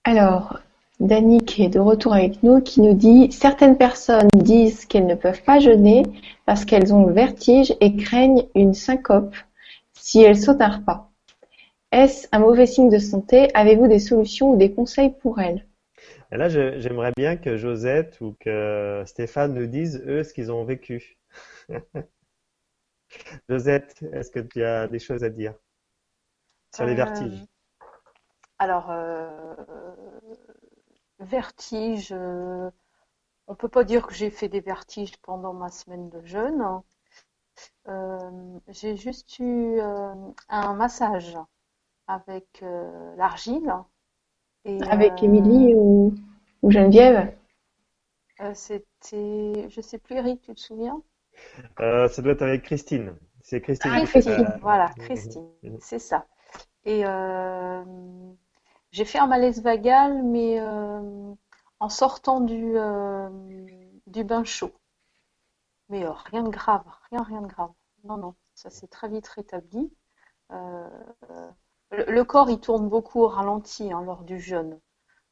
Alors, 0.04 0.60
Dani 1.00 1.38
qui 1.44 1.64
est 1.64 1.70
de 1.70 1.80
retour 1.80 2.12
avec 2.12 2.42
nous, 2.42 2.60
qui 2.60 2.82
nous 2.82 2.92
dit 2.92 3.32
certaines 3.32 3.78
personnes 3.78 4.28
disent 4.34 4.84
qu'elles 4.84 5.06
ne 5.06 5.14
peuvent 5.14 5.42
pas 5.42 5.58
jeûner 5.58 6.02
parce 6.44 6.66
qu'elles 6.66 6.92
ont 6.92 7.06
le 7.06 7.14
vertige 7.14 7.74
et 7.80 7.96
craignent 7.96 8.46
une 8.54 8.74
syncope 8.74 9.34
si 9.94 10.20
elles 10.20 10.36
sautent 10.36 10.60
un 10.60 10.76
repas. 10.76 11.13
Est-ce 11.94 12.26
un 12.32 12.40
mauvais 12.40 12.66
signe 12.66 12.90
de 12.90 12.98
santé? 12.98 13.54
Avez-vous 13.54 13.86
des 13.86 14.00
solutions 14.00 14.50
ou 14.50 14.56
des 14.56 14.72
conseils 14.74 15.10
pour 15.10 15.40
elle? 15.40 15.64
Et 16.32 16.36
Là, 16.36 16.48
j'aimerais 16.48 17.12
bien 17.16 17.36
que 17.36 17.56
Josette 17.56 18.20
ou 18.20 18.36
que 18.40 19.02
Stéphane 19.06 19.54
nous 19.54 19.66
disent, 19.66 20.02
eux, 20.06 20.22
ce 20.24 20.34
qu'ils 20.34 20.52
ont 20.52 20.64
vécu. 20.64 21.16
Josette, 23.48 24.04
est-ce 24.12 24.30
que 24.30 24.40
tu 24.40 24.62
as 24.62 24.86
des 24.86 24.98
choses 24.98 25.24
à 25.24 25.30
dire 25.30 25.54
sur 26.70 26.84
les 26.84 26.94
vertiges? 26.94 27.32
euh, 27.32 27.46
Alors, 28.58 28.90
euh, 28.90 29.54
vertige, 31.18 32.12
euh, 32.12 32.70
on 33.48 33.52
ne 33.52 33.56
peut 33.56 33.68
pas 33.68 33.84
dire 33.84 34.06
que 34.06 34.14
j'ai 34.14 34.30
fait 34.30 34.48
des 34.48 34.60
vertiges 34.60 35.16
pendant 35.22 35.54
ma 35.54 35.70
semaine 35.70 36.10
de 36.10 36.24
jeûne. 36.26 36.64
j'ai 38.68 38.96
juste 38.96 39.38
eu 39.38 39.80
un 39.80 40.74
massage 40.74 41.36
avec 42.06 42.62
euh, 42.62 43.14
l'argile. 43.16 43.72
avec 44.64 45.12
euh, 45.12 45.24
Émilie 45.24 45.74
ou, 45.74 46.14
ou, 46.62 46.70
Geneviève? 46.70 47.34
Euh, 48.40 48.52
C'était, 48.54 49.68
je 49.68 49.80
sais 49.80 49.98
plus, 49.98 50.16
Eric, 50.16 50.42
tu 50.42 50.54
te 50.54 50.60
souviens? 50.60 51.02
Ça 51.78 52.22
doit 52.22 52.32
être 52.32 52.42
avec 52.42 52.62
Christine. 52.62 53.16
C'est 53.40 53.60
Christine. 53.60 53.90
Ah, 53.94 54.04
Christine, 54.06 54.58
voilà, 54.60 54.88
Christine, 54.98 55.48
c'est 55.80 55.98
ça. 55.98 56.26
Et 56.84 57.04
j'ai 58.90 59.04
fait 59.04 59.18
un 59.18 59.26
malaise 59.26 59.62
vagal, 59.62 60.22
mais 60.22 60.60
en 61.80 61.88
sortant 61.88 62.40
du, 62.40 62.74
du 64.06 64.24
bain 64.24 64.44
chaud. 64.44 64.72
Mais 65.90 66.04
rien 66.06 66.42
de 66.42 66.48
grave, 66.48 66.84
rien, 67.10 67.22
rien 67.22 67.42
de 67.42 67.46
grave. 67.46 67.70
Non, 68.04 68.16
non, 68.16 68.34
ça 68.54 68.70
s'est 68.70 68.86
très 68.86 69.08
vite 69.08 69.26
rétabli. 69.28 69.92
Euh, 70.52 70.88
le, 72.08 72.24
corps, 72.24 72.50
il 72.50 72.60
tourne 72.60 72.88
beaucoup 72.88 73.20
au 73.22 73.28
ralenti 73.28 73.92
hein, 73.92 74.02
lors 74.02 74.24
du 74.24 74.40
jeûne. 74.40 74.80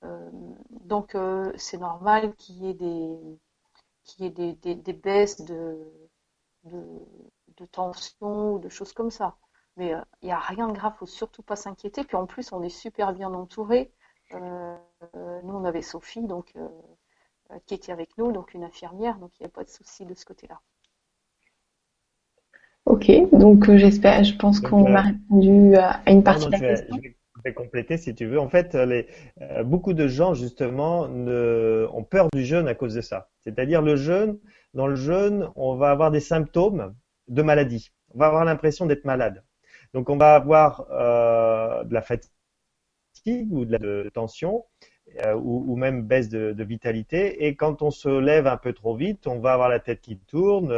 Euh, 0.05 0.31
donc, 0.71 1.15
euh, 1.15 1.53
c'est 1.57 1.79
normal 1.79 2.35
qu'il 2.37 2.57
y 2.57 2.71
ait 2.71 2.75
des, 2.75 3.19
qu'il 4.05 4.25
y 4.25 4.29
ait 4.29 4.75
des, 4.75 4.93
baisses 4.93 5.41
de, 5.43 5.79
de, 6.65 7.67
tension 7.71 8.55
ou 8.55 8.59
de 8.59 8.69
choses 8.69 8.93
comme 8.93 9.11
ça. 9.11 9.37
Mais 9.77 9.95
euh, 9.95 10.01
il 10.23 10.27
n'y 10.27 10.33
a 10.33 10.39
rien 10.39 10.69
de 10.69 10.73
grave, 10.73 10.93
il 10.97 10.99
faut 10.99 11.07
surtout 11.07 11.43
pas 11.43 11.57
s'inquiéter. 11.57 12.05
Puis 12.05 12.17
en 12.17 12.27
plus, 12.27 12.53
on 12.53 12.63
est 12.63 12.69
super 12.69 13.13
bien 13.13 13.33
entouré. 13.33 13.93
nous, 14.33 15.55
on 15.55 15.65
avait 15.65 15.83
Sophie, 15.83 16.27
donc 16.27 16.55
qui 17.67 17.75
était 17.75 17.93
avec 17.93 18.17
nous, 18.19 18.33
donc 18.33 18.55
une 18.55 18.65
infirmière, 18.65 19.19
donc 19.19 19.39
il 19.39 19.43
n'y 19.43 19.47
a 19.47 19.51
pas 19.51 19.65
de 19.65 19.69
souci 19.71 20.07
de 20.07 20.15
ce 20.15 20.25
côté-là. 20.25 20.61
Ok, 22.85 23.11
donc 23.33 23.69
euh, 23.69 23.77
j'espère, 23.77 24.25
je 24.25 24.35
pense 24.37 24.61
qu'on 24.61 24.87
euh, 24.87 24.97
a 24.97 25.03
répondu 25.03 25.77
à 25.77 26.03
une 26.07 26.23
partie 26.23 26.47
de 26.47 26.53
la 26.53 26.59
question. 26.59 26.97
Je 27.45 27.51
vais 27.51 27.55
compléter 27.55 27.97
si 27.97 28.15
tu 28.15 28.27
veux. 28.27 28.39
En 28.39 28.49
fait, 28.49 28.75
les, 28.75 29.07
euh, 29.41 29.65
beaucoup 29.65 29.95
de 29.95 30.07
gens 30.07 30.35
justement 30.35 31.09
ne, 31.09 31.89
ont 31.93 32.05
peur 32.05 32.29
du 32.33 32.45
jeûne 32.45 32.69
à 32.69 32.75
cause 32.75 32.95
de 32.95 33.01
ça. 33.01 33.31
C'est-à-dire 33.41 33.83
le 33.83 33.97
jeûne, 33.97 34.39
dans 34.75 34.87
le 34.87 34.95
jeûne, 34.95 35.49
on 35.57 35.75
va 35.75 35.91
avoir 35.91 36.11
des 36.11 36.21
symptômes 36.21 36.95
de 37.29 37.43
maladie. 37.43 37.91
On 38.15 38.19
va 38.19 38.27
avoir 38.27 38.45
l'impression 38.45 38.87
d'être 38.87 39.05
malade. 39.05 39.43
Donc 39.95 40.09
on 40.09 40.17
va 40.17 40.35
avoir 40.35 40.87
euh, 40.91 41.85
de 41.85 41.95
la 41.95 42.03
fatigue, 42.03 42.33
ou 43.53 43.65
de, 43.65 43.77
la, 44.05 44.11
tension 44.11 44.65
euh, 45.25 45.35
ou, 45.35 45.77
même 45.77 46.03
baisse 46.03 46.29
de, 46.29 46.65
vitalité. 46.65 47.47
Et 47.47 47.57
quand 47.57 47.83
on 47.83 47.91
se 47.91 48.09
lève 48.09 48.47
un 48.47 48.57
peu 48.57 48.73
trop 48.73 48.97
vite, 48.97 49.27
on 49.27 49.39
va 49.39 49.53
avoir 49.53 49.69
la 49.69 49.81
tête 49.81 50.01
qui 50.01 50.19
tourne. 50.19 50.73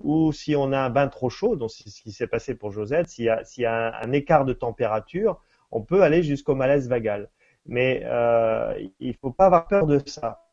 Ou 0.00 0.32
si 0.32 0.54
on 0.56 0.72
a 0.72 0.78
un 0.78 0.90
bain 0.90 1.08
trop 1.08 1.30
chaud, 1.30 1.56
donc 1.56 1.70
c'est 1.70 1.88
ce 1.88 2.02
qui 2.02 2.12
s'est 2.12 2.26
passé 2.26 2.54
pour 2.54 2.70
Josette, 2.70 3.08
s'il 3.08 3.24
y 3.24 3.28
a, 3.30 3.44
s'il 3.44 3.62
y 3.62 3.66
a 3.66 3.96
un, 3.96 4.12
écart 4.12 4.44
de 4.44 4.52
température, 4.52 5.40
on 5.70 5.82
peut 5.82 6.02
aller 6.02 6.22
jusqu'au 6.22 6.54
malaise 6.54 6.88
vagal. 6.88 7.30
Mais 7.66 8.02
euh, 8.04 8.74
il 9.00 9.14
faut 9.14 9.32
pas 9.32 9.46
avoir 9.46 9.66
peur 9.68 9.86
de 9.86 10.00
ça. 10.06 10.46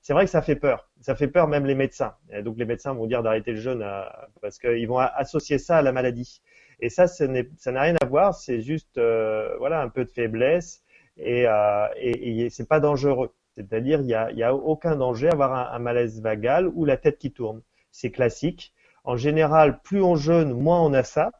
C'est 0.00 0.12
vrai 0.12 0.24
que 0.24 0.30
ça 0.30 0.42
fait 0.42 0.56
peur. 0.56 0.88
Ça 1.00 1.14
fait 1.14 1.28
peur 1.28 1.46
même 1.46 1.64
les 1.66 1.74
médecins. 1.74 2.14
Donc 2.42 2.58
les 2.58 2.64
médecins 2.64 2.92
vont 2.94 3.06
dire 3.06 3.22
d'arrêter 3.22 3.52
le 3.52 3.60
jeûne 3.60 3.82
euh, 3.82 4.02
parce 4.42 4.58
qu'ils 4.58 4.88
vont 4.88 4.98
associer 4.98 5.58
ça 5.58 5.78
à 5.78 5.82
la 5.82 5.92
maladie. 5.92 6.42
Et 6.80 6.90
ça, 6.90 7.06
ça 7.06 7.26
n'a 7.26 7.80
rien 7.80 7.94
à 8.00 8.06
voir. 8.06 8.34
C'est 8.34 8.60
juste 8.60 8.98
euh, 8.98 9.56
voilà 9.58 9.80
un 9.80 9.88
peu 9.88 10.04
de 10.04 10.10
faiblesse 10.10 10.82
et, 11.16 11.46
euh, 11.46 11.86
et, 11.96 12.50
c'est 12.50 12.68
pas 12.68 12.80
dangereux. 12.80 13.32
C'est-à-dire 13.56 14.00
il 14.00 14.06
y 14.06 14.14
a, 14.14 14.30
y 14.32 14.42
a, 14.42 14.54
aucun 14.54 14.96
danger 14.96 15.28
à 15.28 15.32
avoir 15.32 15.74
un, 15.74 15.78
malaise 15.78 16.20
vagal 16.20 16.68
ou 16.68 16.84
la 16.84 16.96
tête 16.96 17.18
qui 17.18 17.32
tourne. 17.32 17.62
C'est 18.00 18.12
classique. 18.12 18.72
En 19.02 19.16
général, 19.16 19.80
plus 19.82 20.00
on 20.00 20.14
jeûne, 20.14 20.52
moins 20.52 20.80
on 20.80 20.92
a 20.92 21.02
ça. 21.02 21.32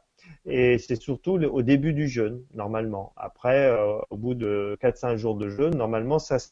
Et 0.44 0.78
c'est 0.78 1.00
surtout 1.00 1.34
au 1.34 1.62
début 1.62 1.92
du 1.92 2.08
jeûne, 2.08 2.44
normalement. 2.52 3.12
Après, 3.16 3.66
euh, 3.66 4.00
au 4.10 4.16
bout 4.16 4.34
de 4.34 4.76
4-5 4.80 5.14
jours 5.14 5.36
de 5.36 5.48
jeûne, 5.50 5.76
normalement, 5.76 6.18
ça 6.18 6.40
se 6.40 6.48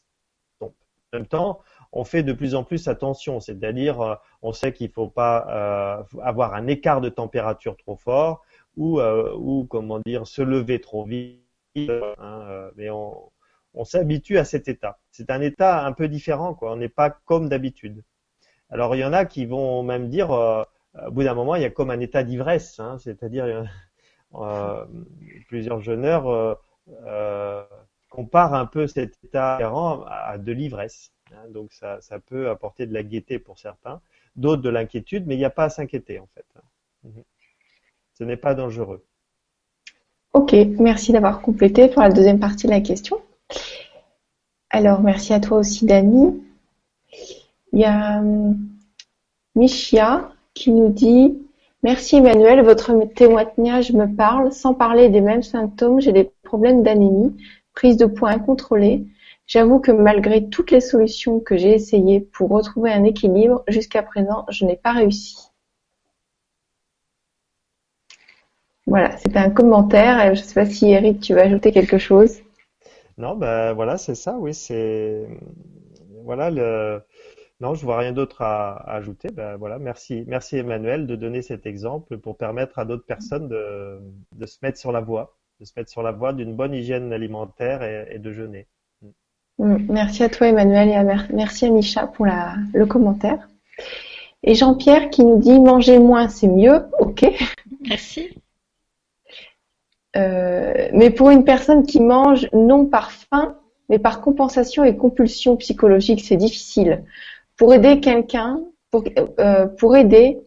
tombe. 0.59 0.71
En 1.11 1.17
même 1.17 1.27
temps, 1.27 1.59
on 1.91 2.05
fait 2.05 2.23
de 2.23 2.31
plus 2.31 2.55
en 2.55 2.63
plus 2.63 2.87
attention, 2.87 3.41
c'est-à-dire 3.41 3.99
euh, 3.99 4.15
on 4.41 4.53
sait 4.53 4.71
qu'il 4.71 4.87
ne 4.87 4.93
faut 4.93 5.09
pas 5.09 5.45
euh, 5.49 6.19
avoir 6.21 6.53
un 6.53 6.67
écart 6.67 7.01
de 7.01 7.09
température 7.09 7.75
trop 7.75 7.97
fort 7.97 8.45
ou, 8.77 9.67
comment 9.69 9.99
dire 9.99 10.25
se 10.25 10.41
lever 10.41 10.79
trop 10.79 11.03
vite. 11.03 11.41
Hein, 11.75 12.69
mais 12.77 12.89
on, 12.89 13.29
s'habitue 13.83 14.37
à 14.37 14.45
cet 14.45 14.69
état. 14.69 14.99
C'est 15.11 15.29
un 15.31 15.41
état 15.41 15.85
un 15.85 15.91
peu 15.91 16.07
différent. 16.07 16.57
On 16.61 16.77
n'est 16.77 16.87
pas 16.87 17.09
comme 17.09 17.49
d'habitude. 17.49 18.03
Alors 18.69 18.95
il 18.95 18.99
y 18.99 19.05
en 19.05 19.13
a 19.13 19.25
qui 19.25 19.45
vont 19.45 19.83
même 19.83 20.09
dire, 20.09 20.29
au 20.31 21.11
bout 21.11 21.23
d'un 21.23 21.33
moment, 21.33 21.55
il 21.55 21.61
y 21.61 21.65
a 21.65 21.69
comme 21.69 21.89
un 21.89 21.99
état 21.99 22.23
d'ivresse, 22.23 22.79
hein, 22.79 22.97
c'est-à-dire 22.99 23.65
plusieurs 25.47 25.81
jeûneurs 25.81 26.59
comparent 28.09 28.53
un 28.53 28.65
peu 28.65 28.87
cet 28.87 29.17
état 29.23 29.57
à 30.07 30.37
de 30.37 30.51
l'ivresse. 30.51 31.11
Hein, 31.33 31.49
donc 31.49 31.73
ça, 31.73 31.99
ça, 32.01 32.19
peut 32.19 32.49
apporter 32.49 32.85
de 32.85 32.93
la 32.93 33.03
gaieté 33.03 33.37
pour 33.37 33.59
certains, 33.59 34.01
d'autres 34.35 34.61
de 34.61 34.69
l'inquiétude, 34.69 35.27
mais 35.27 35.35
il 35.35 35.39
n'y 35.39 35.45
a 35.45 35.49
pas 35.49 35.65
à 35.65 35.69
s'inquiéter 35.69 36.19
en 36.19 36.27
fait. 36.33 36.45
Mhm. 37.03 37.23
Ce 38.13 38.23
n'est 38.23 38.37
pas 38.37 38.55
dangereux. 38.55 39.05
Ok, 40.33 40.53
merci 40.79 41.11
d'avoir 41.11 41.41
complété 41.41 41.87
pour 41.87 42.01
la 42.01 42.09
deuxième 42.09 42.39
partie 42.39 42.67
de 42.67 42.71
la 42.71 42.81
question. 42.81 43.19
Alors, 44.69 45.01
merci 45.01 45.33
à 45.33 45.39
toi 45.39 45.57
aussi, 45.57 45.85
Dani. 45.85 46.43
Il 47.77 47.81
y 47.81 47.85
a 47.85 48.17
hum, 48.17 48.57
Michia 49.53 50.31
qui 50.55 50.71
nous 50.71 50.89
dit 50.89 51.37
Merci 51.83 52.15
Emmanuel, 52.15 52.63
votre 52.63 52.91
témoignage 53.13 53.91
me 53.91 54.07
parle. 54.15 54.51
Sans 54.51 54.73
parler 54.73 55.09
des 55.09 55.21
mêmes 55.21 55.43
symptômes, 55.43 56.01
j'ai 56.01 56.11
des 56.11 56.31
problèmes 56.43 56.81
d'anémie, 56.81 57.37
prise 57.75 57.95
de 57.95 58.07
poids 58.07 58.31
incontrôlée, 58.31 59.05
J'avoue 59.45 59.79
que 59.79 59.91
malgré 59.91 60.49
toutes 60.49 60.71
les 60.71 60.81
solutions 60.81 61.39
que 61.39 61.55
j'ai 61.55 61.75
essayées 61.75 62.19
pour 62.19 62.49
retrouver 62.49 62.91
un 62.91 63.03
équilibre, 63.03 63.63
jusqu'à 63.67 64.01
présent, 64.01 64.43
je 64.49 64.65
n'ai 64.65 64.75
pas 64.75 64.93
réussi. 64.93 65.37
Voilà, 68.87 69.15
c'était 69.17 69.37
un 69.37 69.51
commentaire. 69.51 70.33
Je 70.33 70.41
ne 70.41 70.45
sais 70.47 70.55
pas 70.55 70.65
si 70.65 70.89
Eric, 70.89 71.19
tu 71.19 71.35
veux 71.35 71.41
ajouter 71.41 71.71
quelque 71.71 71.99
chose. 71.99 72.39
Non, 73.19 73.35
ben 73.35 73.73
voilà, 73.73 73.99
c'est 73.99 74.15
ça, 74.15 74.35
oui, 74.39 74.55
c'est 74.55 75.27
voilà 76.27 76.49
le. 76.51 77.01
Non, 77.59 77.73
je 77.73 77.83
vois 77.83 77.97
rien 77.97 78.11
d'autre 78.11 78.41
à, 78.41 78.75
ajouter. 78.91 79.29
Ben 79.33 79.57
voilà, 79.57 79.79
merci, 79.79 80.23
merci 80.27 80.57
Emmanuel 80.57 81.07
de 81.07 81.15
donner 81.15 81.41
cet 81.41 81.65
exemple 81.65 82.17
pour 82.17 82.37
permettre 82.37 82.79
à 82.79 82.85
d'autres 82.85 83.05
personnes 83.05 83.47
de, 83.47 84.45
se 84.45 84.57
mettre 84.61 84.77
sur 84.77 84.91
la 84.91 85.01
voie, 85.01 85.37
de 85.59 85.65
se 85.65 85.73
mettre 85.75 85.89
sur 85.89 86.03
la 86.03 86.11
voie 86.11 86.33
d'une 86.33 86.55
bonne 86.55 86.73
hygiène 86.73 87.11
alimentaire 87.11 87.83
et 87.83 88.19
de 88.19 88.31
jeûner. 88.31 88.67
Mm. 89.59 89.87
Merci 89.89 90.23
à 90.23 90.29
toi 90.29 90.47
Emmanuel 90.47 90.89
et 90.89 91.33
merci 91.33 91.65
à 91.65 91.69
Micha 91.69 92.07
pour 92.07 92.25
la, 92.25 92.55
le 92.73 92.85
commentaire. 92.85 93.47
Et 94.43 94.53
Jean-Pierre 94.53 95.09
qui 95.09 95.23
nous 95.23 95.39
dit 95.39 95.59
manger 95.59 95.99
moins 95.99 96.29
c'est 96.29 96.47
mieux, 96.47 96.85
ok. 96.99 97.25
Merci. 97.89 98.29
Euh, 100.15 100.89
mais 100.93 101.09
pour 101.09 101.29
une 101.29 101.43
personne 101.43 101.85
qui 101.85 101.99
mange 101.99 102.47
non 102.53 102.85
par 102.85 103.11
faim, 103.11 103.57
mais 103.89 103.99
par 103.99 104.21
compensation 104.21 104.83
et 104.83 104.95
compulsion 104.95 105.55
psychologique, 105.57 106.21
c'est 106.23 106.37
difficile. 106.37 107.03
Pour 107.57 107.73
aider 107.73 107.99
quelqu'un, 107.99 108.61
pour, 108.91 109.03
euh, 109.39 109.67
pour 109.67 109.95
aider, 109.95 110.39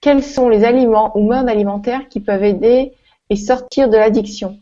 quels 0.00 0.22
sont 0.22 0.48
les 0.48 0.64
aliments 0.64 1.16
ou 1.16 1.22
modes 1.22 1.48
alimentaires 1.48 2.08
qui 2.08 2.20
peuvent 2.20 2.44
aider 2.44 2.92
et 3.30 3.36
sortir 3.36 3.88
de 3.88 3.96
l'addiction 3.96 4.58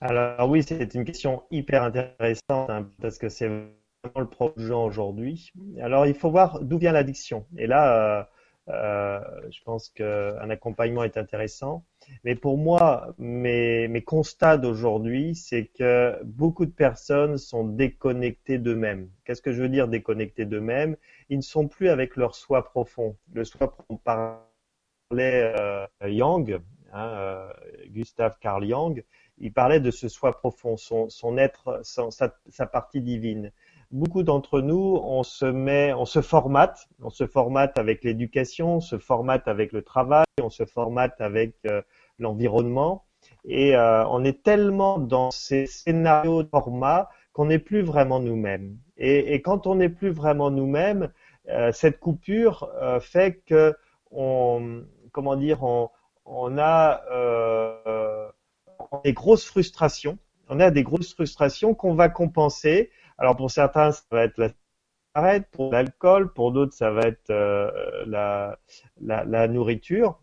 alors 0.00 0.48
oui, 0.50 0.62
c'est 0.62 0.94
une 0.94 1.04
question 1.04 1.42
hyper 1.50 1.82
intéressante 1.82 2.68
hein, 2.68 2.86
parce 3.00 3.16
que 3.16 3.30
c'est 3.30 3.46
vraiment 3.46 4.20
le 4.20 4.28
problème 4.28 4.72
aujourd'hui. 4.72 5.52
Alors 5.80 6.06
il 6.06 6.14
faut 6.14 6.30
voir 6.30 6.60
d'où 6.60 6.78
vient 6.78 6.92
l'addiction. 6.92 7.46
Et 7.56 7.66
là, 7.66 8.20
euh, 8.20 8.24
euh, 8.68 9.20
je 9.50 9.62
pense 9.64 9.88
qu'un 9.88 10.50
accompagnement 10.50 11.02
est 11.04 11.16
intéressant. 11.16 11.84
Mais 12.24 12.34
pour 12.34 12.58
moi, 12.58 13.14
mes, 13.18 14.02
constats 14.04 14.58
d'aujourd'hui, 14.58 15.34
c'est 15.34 15.66
que 15.66 16.18
beaucoup 16.24 16.66
de 16.66 16.70
personnes 16.70 17.38
sont 17.38 17.64
déconnectées 17.64 18.58
d'eux-mêmes. 18.58 19.08
Qu'est-ce 19.24 19.42
que 19.42 19.52
je 19.52 19.62
veux 19.62 19.68
dire 19.68 19.88
déconnectées 19.88 20.44
d'eux-mêmes? 20.44 20.96
Ils 21.28 21.38
ne 21.38 21.42
sont 21.42 21.68
plus 21.68 21.88
avec 21.88 22.16
leur 22.16 22.34
soi 22.34 22.64
profond. 22.64 23.16
Le 23.32 23.44
soi 23.44 23.70
profond 23.70 23.96
parlait 23.96 24.38
euh, 25.12 25.86
Yang, 26.02 26.60
hein, 26.92 27.08
euh, 27.08 27.48
Gustave 27.88 28.36
Carl 28.40 28.64
Yang 28.64 29.04
il 29.38 29.52
parlait 29.52 29.80
de 29.80 29.90
ce 29.90 30.08
soi 30.08 30.32
profond, 30.36 30.76
son 30.76 31.38
être, 31.38 31.80
sa, 31.82 32.66
partie 32.66 33.00
divine. 33.00 33.52
Beaucoup 33.92 34.24
d'entre 34.24 34.60
nous, 34.60 35.00
on 35.04 35.22
se 35.22 35.46
met, 35.46 35.92
on 35.92 36.06
se 36.06 36.20
formate, 36.20 36.88
on 37.02 37.10
se 37.10 37.24
formate 37.26 37.78
avec 37.78 38.02
l'éducation, 38.02 38.76
on 38.76 38.80
se 38.80 38.98
formate 38.98 39.46
avec 39.46 39.72
le 39.72 39.82
travail, 39.82 40.24
on 40.42 40.50
se 40.50 40.64
formate 40.64 41.20
avec 41.20 41.54
euh, 41.66 41.82
l'environnement, 42.18 43.04
et 43.44 43.76
euh, 43.76 44.04
on 44.08 44.24
est 44.24 44.42
tellement 44.42 44.98
dans 44.98 45.30
ces 45.30 45.66
scénarios 45.66 46.42
de 46.42 46.48
format 46.48 47.08
qu'on 47.32 47.46
n'est 47.46 47.60
plus 47.60 47.82
vraiment 47.82 48.18
nous-mêmes. 48.18 48.76
Et, 48.96 49.40
quand 49.42 49.68
on 49.68 49.76
n'est 49.76 49.88
plus 49.88 50.10
vraiment 50.10 50.50
nous-mêmes, 50.50 51.12
euh, 51.48 51.70
cette 51.70 52.00
coupure 52.00 52.68
fait 53.00 53.42
que 53.46 53.72
on, 54.10 54.82
comment 55.12 55.36
dire, 55.36 55.62
on 55.62 56.58
a 56.58 57.02
des 59.04 59.12
grosses 59.12 59.44
frustrations. 59.44 60.18
On 60.48 60.60
a 60.60 60.70
des 60.70 60.82
grosses 60.82 61.12
frustrations 61.12 61.74
qu'on 61.74 61.94
va 61.94 62.08
compenser. 62.08 62.90
Alors 63.18 63.36
pour 63.36 63.50
certains, 63.50 63.92
ça 63.92 64.02
va 64.10 64.24
être 64.24 64.38
la 64.38 64.50
cigarette, 65.14 65.48
pour 65.52 65.72
l'alcool, 65.72 66.32
pour 66.32 66.52
d'autres, 66.52 66.74
ça 66.74 66.90
va 66.90 67.02
être 67.02 67.30
euh, 67.30 67.70
la, 68.06 68.58
la, 69.00 69.48
nourriture. 69.48 70.20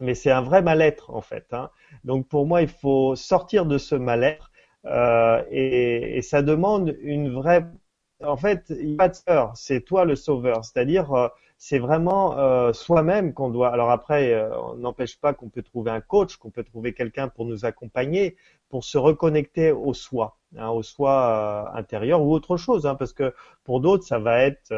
Mais 0.00 0.14
c'est 0.14 0.30
un 0.30 0.42
vrai 0.42 0.62
mal-être 0.62 1.10
en 1.10 1.20
fait. 1.20 1.46
Hein. 1.52 1.70
Donc 2.04 2.28
pour 2.28 2.46
moi, 2.46 2.62
il 2.62 2.68
faut 2.68 3.14
sortir 3.16 3.66
de 3.66 3.78
ce 3.78 3.94
mal-être 3.94 4.50
euh, 4.86 5.42
et, 5.50 6.16
et, 6.18 6.22
ça 6.22 6.42
demande 6.42 6.96
une 7.02 7.30
vraie. 7.32 7.66
En 8.24 8.36
fait, 8.36 8.64
il 8.70 8.88
n'y 8.88 8.94
a 8.94 8.96
pas 8.98 9.08
de 9.08 9.16
peur. 9.24 9.52
C'est 9.56 9.82
toi 9.82 10.04
le 10.04 10.16
sauveur. 10.16 10.64
C'est-à-dire, 10.64 11.12
euh, 11.12 11.28
c'est 11.62 11.78
vraiment 11.78 12.38
euh, 12.38 12.72
soi-même 12.72 13.34
qu'on 13.34 13.50
doit. 13.50 13.68
Alors 13.68 13.90
après, 13.90 14.32
euh, 14.32 14.48
on 14.58 14.76
n'empêche 14.76 15.20
pas 15.20 15.34
qu'on 15.34 15.50
peut 15.50 15.62
trouver 15.62 15.90
un 15.90 16.00
coach, 16.00 16.36
qu'on 16.38 16.50
peut 16.50 16.64
trouver 16.64 16.94
quelqu'un 16.94 17.28
pour 17.28 17.44
nous 17.44 17.66
accompagner, 17.66 18.36
pour 18.70 18.82
se 18.82 18.96
reconnecter 18.96 19.70
au 19.70 19.92
soi, 19.92 20.38
hein, 20.56 20.70
au 20.70 20.82
soi 20.82 21.68
euh, 21.74 21.78
intérieur 21.78 22.22
ou 22.22 22.32
autre 22.32 22.56
chose, 22.56 22.86
hein, 22.86 22.94
parce 22.94 23.12
que 23.12 23.34
pour 23.62 23.82
d'autres, 23.82 24.04
ça 24.04 24.18
va 24.18 24.42
être 24.42 24.70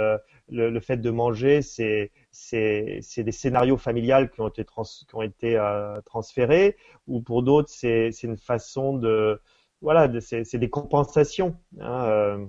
le, 0.48 0.70
le, 0.70 0.80
fait 0.80 0.96
de 0.96 1.10
manger, 1.10 1.62
c'est 1.62 2.10
c'est 2.32 3.00
des 3.18 3.32
scénarios 3.32 3.76
familiales 3.76 4.28
qui 4.28 4.40
ont 4.40 4.48
été 4.48 4.64
trans, 4.64 4.82
qui 4.82 5.14
ont 5.14 5.22
été 5.22 5.56
transférés, 6.04 6.76
ou 7.06 7.20
pour 7.20 7.44
d'autres, 7.44 7.70
c'est 7.70 8.10
c'est 8.10 8.26
une 8.26 8.36
façon 8.38 8.96
de 8.98 9.40
voilà, 9.82 10.10
c'est 10.20 10.59
des 10.59 10.70
compensations. 10.70 11.56
Hein, 11.80 12.48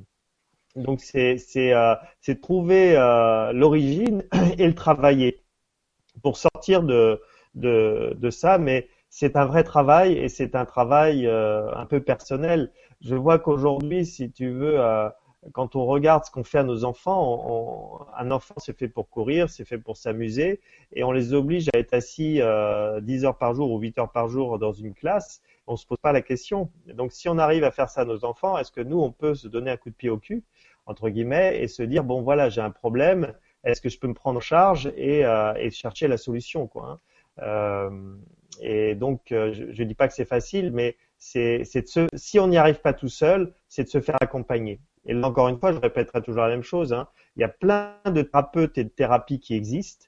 donc 0.75 1.01
c'est 1.01 1.37
euh, 1.57 1.95
trouver 2.41 2.97
euh, 2.97 3.51
l'origine 3.53 4.23
et 4.57 4.67
le 4.67 4.75
travailler 4.75 5.43
pour 6.21 6.37
sortir 6.37 6.83
de 6.83 7.21
de, 7.55 8.15
de 8.17 8.29
ça, 8.29 8.57
mais 8.57 8.87
c'est 9.09 9.35
un 9.35 9.45
vrai 9.45 9.63
travail 9.63 10.13
et 10.13 10.29
c'est 10.29 10.55
un 10.55 10.65
travail 10.65 11.27
euh, 11.27 11.71
un 11.75 11.85
peu 11.85 11.99
personnel. 11.99 12.71
Je 13.01 13.15
vois 13.15 13.37
qu'aujourd'hui, 13.39 14.05
si 14.05 14.31
tu 14.31 14.49
veux, 14.49 14.79
euh, 14.79 15.09
quand 15.51 15.75
on 15.75 15.85
regarde 15.85 16.25
ce 16.25 16.31
qu'on 16.31 16.43
fait 16.43 16.59
à 16.59 16.63
nos 16.63 16.83
enfants, 16.85 18.07
un 18.17 18.31
enfant 18.31 18.55
c'est 18.57 18.77
fait 18.77 18.87
pour 18.87 19.09
courir, 19.09 19.49
c'est 19.49 19.65
fait 19.65 19.77
pour 19.77 19.97
s'amuser, 19.97 20.61
et 20.93 21.03
on 21.03 21.11
les 21.11 21.33
oblige 21.33 21.69
à 21.73 21.77
être 21.77 21.93
assis 21.93 22.41
euh, 22.41 23.01
10 23.01 23.25
heures 23.25 23.37
par 23.37 23.53
jour 23.53 23.71
ou 23.71 23.79
8 23.79 23.99
heures 23.99 24.11
par 24.11 24.29
jour 24.29 24.57
dans 24.57 24.73
une 24.73 24.93
classe, 24.93 25.41
on 25.67 25.75
se 25.75 25.85
pose 25.85 25.97
pas 26.01 26.11
la 26.11 26.21
question. 26.21 26.69
Donc, 26.87 27.11
si 27.13 27.29
on 27.29 27.37
arrive 27.37 27.63
à 27.63 27.71
faire 27.71 27.89
ça 27.89 28.01
à 28.01 28.05
nos 28.05 28.25
enfants, 28.25 28.57
est-ce 28.57 28.71
que 28.71 28.81
nous, 28.81 28.99
on 28.99 29.11
peut 29.11 29.35
se 29.35 29.47
donner 29.47 29.71
un 29.71 29.77
coup 29.77 29.89
de 29.89 29.95
pied 29.95 30.09
au 30.09 30.17
cul, 30.17 30.43
entre 30.85 31.09
guillemets, 31.09 31.61
et 31.61 31.67
se 31.67 31.83
dire, 31.83 32.03
bon, 32.03 32.21
voilà, 32.21 32.49
j'ai 32.49 32.61
un 32.61 32.71
problème, 32.71 33.33
est-ce 33.63 33.81
que 33.81 33.89
je 33.89 33.99
peux 33.99 34.07
me 34.07 34.13
prendre 34.13 34.37
en 34.37 34.41
charge 34.41 34.91
et, 34.97 35.25
euh, 35.25 35.69
chercher 35.71 36.07
la 36.07 36.17
solution. 36.17 36.69
Hein. 36.75 36.99
Euh, 37.41 38.15
et 38.61 38.95
donc, 38.95 39.31
euh, 39.31 39.53
je 39.53 39.81
ne 39.81 39.87
dis 39.87 39.95
pas 39.95 40.07
que 40.07 40.13
c'est 40.13 40.25
facile, 40.25 40.71
mais 40.71 40.97
si 41.17 42.39
on 42.39 42.47
n'y 42.47 42.57
arrive 42.57 42.81
pas 42.81 42.93
tout 42.93 43.07
seul, 43.07 43.53
c'est 43.69 43.85
de 43.85 43.89
se 43.89 44.01
faire 44.01 44.17
accompagner. 44.21 44.81
Et 45.05 45.13
là, 45.13 45.27
encore 45.27 45.47
une 45.47 45.57
fois, 45.57 45.71
je 45.71 45.79
répéterai 45.79 46.21
toujours 46.21 46.43
la 46.43 46.49
même 46.49 46.63
chose. 46.63 46.93
Hein. 46.93 47.07
Il 47.35 47.41
y 47.41 47.45
a 47.45 47.49
plein 47.49 47.95
de 48.05 48.21
thérapeutes 48.21 48.77
et 48.77 48.83
de 48.83 48.89
thérapies 48.89 49.39
qui 49.39 49.55
existent 49.55 50.07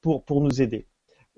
pour 0.00 0.40
nous 0.40 0.62
aider. 0.62 0.86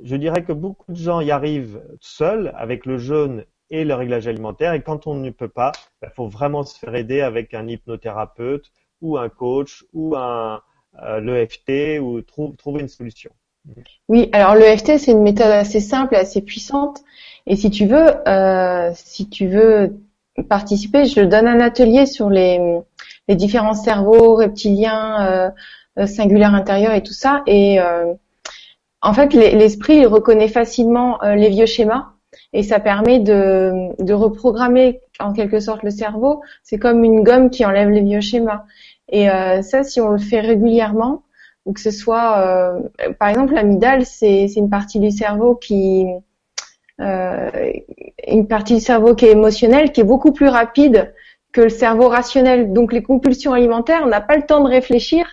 Je 0.02 0.16
dirais 0.16 0.44
que 0.44 0.52
beaucoup 0.52 0.92
de 0.92 0.96
gens 0.96 1.20
y 1.20 1.30
arrivent 1.30 1.82
seuls 2.00 2.52
avec 2.56 2.86
le 2.86 2.98
jeûne 2.98 3.44
et 3.70 3.84
le 3.84 3.94
réglage 3.94 4.26
alimentaire. 4.26 4.72
Et 4.72 4.82
quand 4.82 5.06
on 5.06 5.14
ne 5.14 5.30
peut 5.30 5.48
pas, 5.48 5.72
il 5.76 6.06
ben, 6.06 6.10
faut 6.14 6.28
vraiment 6.28 6.64
se 6.64 6.78
faire 6.78 6.94
aider 6.94 7.20
avec 7.20 7.54
un 7.54 7.68
hypnothérapeute 7.68 8.70
ou 9.00 9.16
un 9.16 9.28
coach 9.28 9.84
ou 9.92 10.16
un 10.16 10.62
euh, 11.02 11.20
l'EFT 11.20 12.00
ou 12.00 12.20
trouver 12.22 12.80
une 12.80 12.88
solution. 12.88 13.30
Oui, 14.08 14.28
alors 14.32 14.54
l'EFT 14.54 14.98
c'est 14.98 15.12
une 15.12 15.22
méthode 15.22 15.50
assez 15.50 15.80
simple 15.80 16.14
et 16.14 16.18
assez 16.18 16.42
puissante. 16.42 17.02
Et 17.46 17.56
si 17.56 17.70
tu 17.70 17.86
veux, 17.86 18.26
euh, 18.26 18.90
si 18.94 19.28
tu 19.28 19.46
veux 19.46 20.00
participer, 20.48 21.04
je 21.04 21.20
donne 21.20 21.46
un 21.46 21.60
atelier 21.60 22.06
sur 22.06 22.30
les, 22.30 22.58
les 23.28 23.36
différents 23.36 23.74
cerveaux 23.74 24.34
reptiliens, 24.34 25.52
euh, 25.98 26.06
singulaires 26.06 26.54
intérieurs 26.54 26.94
et 26.94 27.02
tout 27.02 27.12
ça. 27.12 27.42
Et 27.46 27.80
euh, 27.80 28.14
en 29.02 29.14
fait, 29.14 29.32
l'esprit 29.32 29.96
il 29.98 30.06
reconnaît 30.06 30.48
facilement 30.48 31.22
euh, 31.22 31.34
les 31.34 31.48
vieux 31.48 31.66
schémas 31.66 32.12
et 32.52 32.62
ça 32.62 32.80
permet 32.80 33.18
de, 33.18 34.12
reprogrammer 34.12 35.00
en 35.18 35.32
quelque 35.32 35.60
sorte 35.60 35.82
le 35.82 35.90
cerveau. 35.90 36.42
C'est 36.62 36.78
comme 36.78 37.02
une 37.02 37.22
gomme 37.22 37.50
qui 37.50 37.64
enlève 37.64 37.88
les 37.90 38.02
vieux 38.02 38.20
schémas. 38.20 38.64
Et 39.08 39.30
euh, 39.30 39.62
ça, 39.62 39.82
si 39.82 40.00
on 40.00 40.10
le 40.10 40.18
fait 40.18 40.40
régulièrement, 40.40 41.22
ou 41.66 41.72
que 41.72 41.80
ce 41.80 41.90
soit, 41.90 42.38
euh, 42.38 42.80
par 43.18 43.28
exemple, 43.28 43.54
l'amygdale, 43.54 44.06
c'est 44.06 44.46
une 44.56 44.70
partie 44.70 45.00
du 45.00 45.10
cerveau 45.10 45.54
qui, 45.54 46.06
une 46.98 48.46
partie 48.48 48.74
du 48.74 48.80
cerveau 48.80 49.14
qui 49.14 49.26
est 49.26 49.32
émotionnelle, 49.32 49.92
qui 49.92 50.02
est 50.02 50.04
beaucoup 50.04 50.32
plus 50.32 50.48
rapide 50.48 51.12
que 51.52 51.62
le 51.62 51.68
cerveau 51.68 52.08
rationnel. 52.08 52.72
Donc 52.72 52.92
les 52.92 53.02
compulsions 53.02 53.52
alimentaires, 53.52 54.02
on 54.04 54.08
n'a 54.08 54.20
pas 54.20 54.36
le 54.36 54.42
temps 54.42 54.62
de 54.62 54.68
réfléchir 54.68 55.26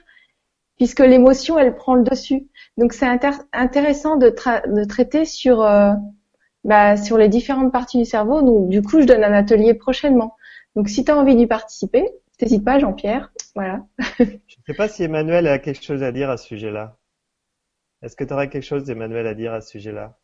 puisque 0.77 0.99
l'émotion, 0.99 1.57
elle 1.57 1.76
prend 1.76 1.95
le 1.95 2.03
dessus. 2.03 2.48
Donc 2.78 2.94
c'est 2.94 3.08
intéressant 3.54 4.18
de, 4.18 4.30
de, 4.30 4.84
traiter 4.86 5.26
sur, 5.26 5.62
euh, 5.62 5.94
bah, 6.64 6.95
sur 6.95 7.18
les 7.18 7.28
différentes 7.28 7.72
parties 7.72 7.98
du 7.98 8.06
cerveau. 8.06 8.41
Donc 8.41 8.70
du 8.70 8.82
coup, 8.82 9.02
je 9.02 9.06
donne 9.06 9.24
un 9.24 9.34
atelier 9.34 9.74
prochainement. 9.74 10.36
Donc 10.76 10.90
si 10.90 11.04
tu 11.04 11.12
as 11.12 11.18
envie 11.18 11.36
d'y 11.36 11.48
participer, 11.48 12.08
n'hésite 12.41 12.64
pas, 12.64 12.78
Jean-Pierre. 12.78 13.32
Voilà. 13.56 13.84
je 14.20 14.24
ne 14.24 14.64
sais 14.68 14.74
pas 14.76 14.88
si 14.88 15.04
Emmanuel 15.04 15.48
a 15.48 15.58
quelque 15.58 15.84
chose 15.84 16.04
à 16.04 16.12
dire 16.12 16.30
à 16.30 16.38
ce 16.38 16.45
sujet-là. 16.45 16.98
Est-ce 18.04 18.16
que 18.16 18.24
tu 18.24 18.34
aurais 18.34 18.49
quelque 18.49 18.64
chose, 18.64 18.88
Emmanuel, 18.90 19.26
à 19.26 19.34
dire 19.34 19.54
à 19.54 19.62
ce 19.62 19.72
sujet-là? 19.72 20.16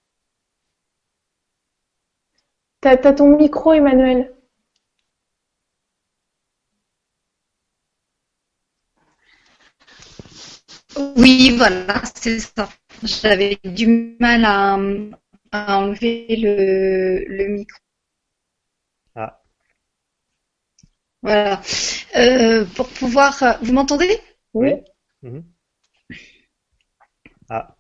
T'as 2.82 2.92
as 2.92 3.14
ton 3.14 3.36
micro, 3.36 3.74
Emmanuel? 3.74 4.32
Oui, 11.16 11.56
voilà, 11.58 12.02
c'est 12.16 12.40
ça. 12.40 12.70
J'avais 13.04 13.58
du 13.64 14.18
mal 14.20 14.46
à, 14.46 14.78
enlever 15.78 16.36
le 16.38 17.48
micro. 17.48 17.78
Voilà. 21.24 21.62
Euh, 22.18 22.66
pour 22.76 22.90
pouvoir. 22.90 23.42
Euh, 23.44 23.54
vous 23.62 23.74
m'entendez? 23.74 24.20
Oui. 24.54 24.74
Mhm. 25.22 25.44
Ah. 27.50 27.76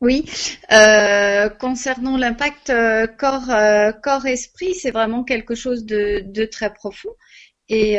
Oui. 0.00 0.24
Euh, 0.72 1.48
concernant 1.48 2.16
l'impact 2.16 2.72
corps 3.16 3.50
corps 4.02 4.26
esprit, 4.26 4.74
c'est 4.74 4.90
vraiment 4.90 5.24
quelque 5.24 5.54
chose 5.54 5.84
de, 5.86 6.44
très 6.46 6.72
profond. 6.74 7.10
Et 7.68 7.98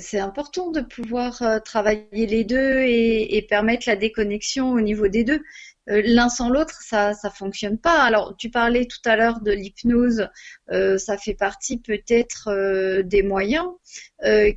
c'est 0.00 0.20
important 0.20 0.70
de 0.70 0.80
pouvoir 0.80 1.42
travailler 1.64 2.26
les 2.26 2.44
deux 2.44 2.82
et, 2.82 3.44
permettre 3.48 3.88
la 3.88 3.96
déconnexion 3.96 4.70
au 4.70 4.80
niveau 4.80 5.08
des 5.08 5.24
deux. 5.24 5.42
Euh, 5.90 6.00
l'un 6.04 6.28
sans 6.28 6.48
l'autre, 6.48 6.80
ça 6.82 7.12
ça 7.14 7.30
fonctionne 7.30 7.78
pas. 7.78 8.02
Alors 8.02 8.36
tu 8.36 8.50
parlais 8.50 8.86
tout 8.86 9.00
à 9.04 9.16
l'heure 9.16 9.40
de 9.40 9.50
l'hypnose, 9.50 10.28
euh, 10.70 10.96
ça 10.96 11.18
fait 11.18 11.34
partie 11.34 11.78
peut-être 11.78 12.48
euh, 12.48 13.02
des 13.02 13.22
moyens 13.22 13.66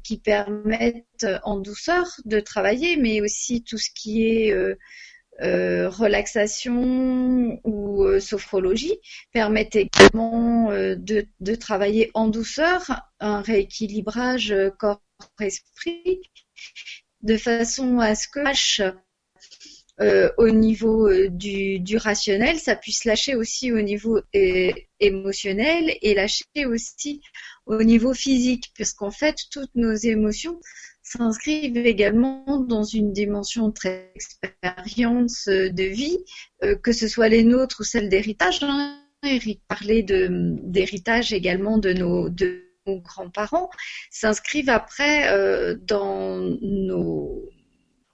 qui 0.03 0.19
permettent 0.19 1.25
en 1.43 1.57
douceur 1.59 2.05
de 2.25 2.39
travailler, 2.39 2.97
mais 2.97 3.19
aussi 3.21 3.63
tout 3.63 3.79
ce 3.79 3.89
qui 3.95 4.27
est 4.27 4.53
relaxation 5.39 7.59
ou 7.63 8.19
sophrologie 8.19 8.99
permettent 9.33 9.75
également 9.75 10.71
de, 10.71 11.25
de, 11.39 11.55
travailler 11.55 12.11
en 12.13 12.27
douceur, 12.27 12.83
un 13.19 13.41
rééquilibrage 13.41 14.55
corps-esprit, 14.79 16.21
de 17.21 17.37
façon 17.37 17.99
à 17.99 18.15
ce 18.15 18.27
que 18.27 18.39
euh, 20.01 20.29
au 20.37 20.49
niveau 20.49 21.07
euh, 21.07 21.29
du, 21.29 21.79
du, 21.79 21.95
rationnel, 21.95 22.59
ça 22.59 22.75
puisse 22.75 23.05
lâcher 23.05 23.35
aussi 23.35 23.71
au 23.71 23.81
niveau 23.81 24.19
euh, 24.35 24.71
émotionnel 24.99 25.95
et 26.01 26.13
lâcher 26.13 26.65
aussi 26.65 27.21
au 27.65 27.81
niveau 27.81 28.13
physique, 28.13 28.71
puisqu'en 28.73 29.11
fait, 29.11 29.37
toutes 29.51 29.73
nos 29.75 29.93
émotions 29.93 30.59
s'inscrivent 31.05 31.77
également 31.77 32.65
dans 32.67 32.83
une 32.83 33.13
dimension 33.13 33.71
très 33.71 34.11
expérience 34.15 35.45
de 35.47 35.83
vie, 35.83 36.17
que 36.81 36.91
ce 36.91 37.07
soit 37.07 37.29
les 37.29 37.43
nôtres 37.43 37.81
ou 37.81 37.83
celles 37.83 38.09
d'héritage. 38.09 38.59
Hein. 38.63 39.01
Parlait 39.67 40.03
d'héritage 40.03 41.31
également 41.31 41.77
de 41.77 41.93
nos, 41.93 42.29
de 42.29 42.65
nos 42.85 42.99
grands-parents, 42.99 43.69
s'inscrivent 44.11 44.69
après 44.69 45.31
euh, 45.31 45.75
dans 45.81 46.39
nos 46.61 47.49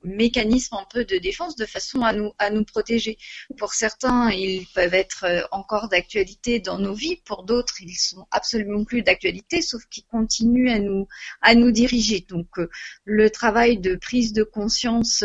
mécanisme 0.04 0.76
un 0.76 0.86
peu 0.90 1.06
de 1.06 1.18
défense 1.18 1.56
de 1.56 1.66
façon 1.66 2.02
à 2.02 2.14
nous, 2.14 2.32
à 2.38 2.50
nous 2.50 2.64
protéger. 2.64 3.18
Pour 3.58 3.74
certains, 3.74 4.32
ils 4.32 4.66
peuvent 4.74 4.94
être 4.94 5.26
euh, 5.26 5.42
encore 5.52 5.90
d'actualité 5.90 6.60
dans 6.60 6.80
nos 6.80 6.94
vies. 6.94 7.18
Pour 7.26 7.44
d'autres, 7.44 7.82
ils 7.82 7.96
sont 7.96 8.26
absolument 8.32 8.84
plus 8.84 9.02
d'actualité, 9.04 9.62
sauf 9.62 9.84
qu'ils 9.90 10.06
continuent 10.06 10.72
à 10.72 10.80
nous, 10.80 11.08
à 11.42 11.56
nous 11.56 11.72
diriger. 11.72 12.26
Donc, 12.28 12.48
euh, 12.58 12.70
le 13.06 13.30
travail 13.30 13.78
de 13.78 13.96
prise 13.96 14.34
de 14.34 14.44
conscience 14.44 15.24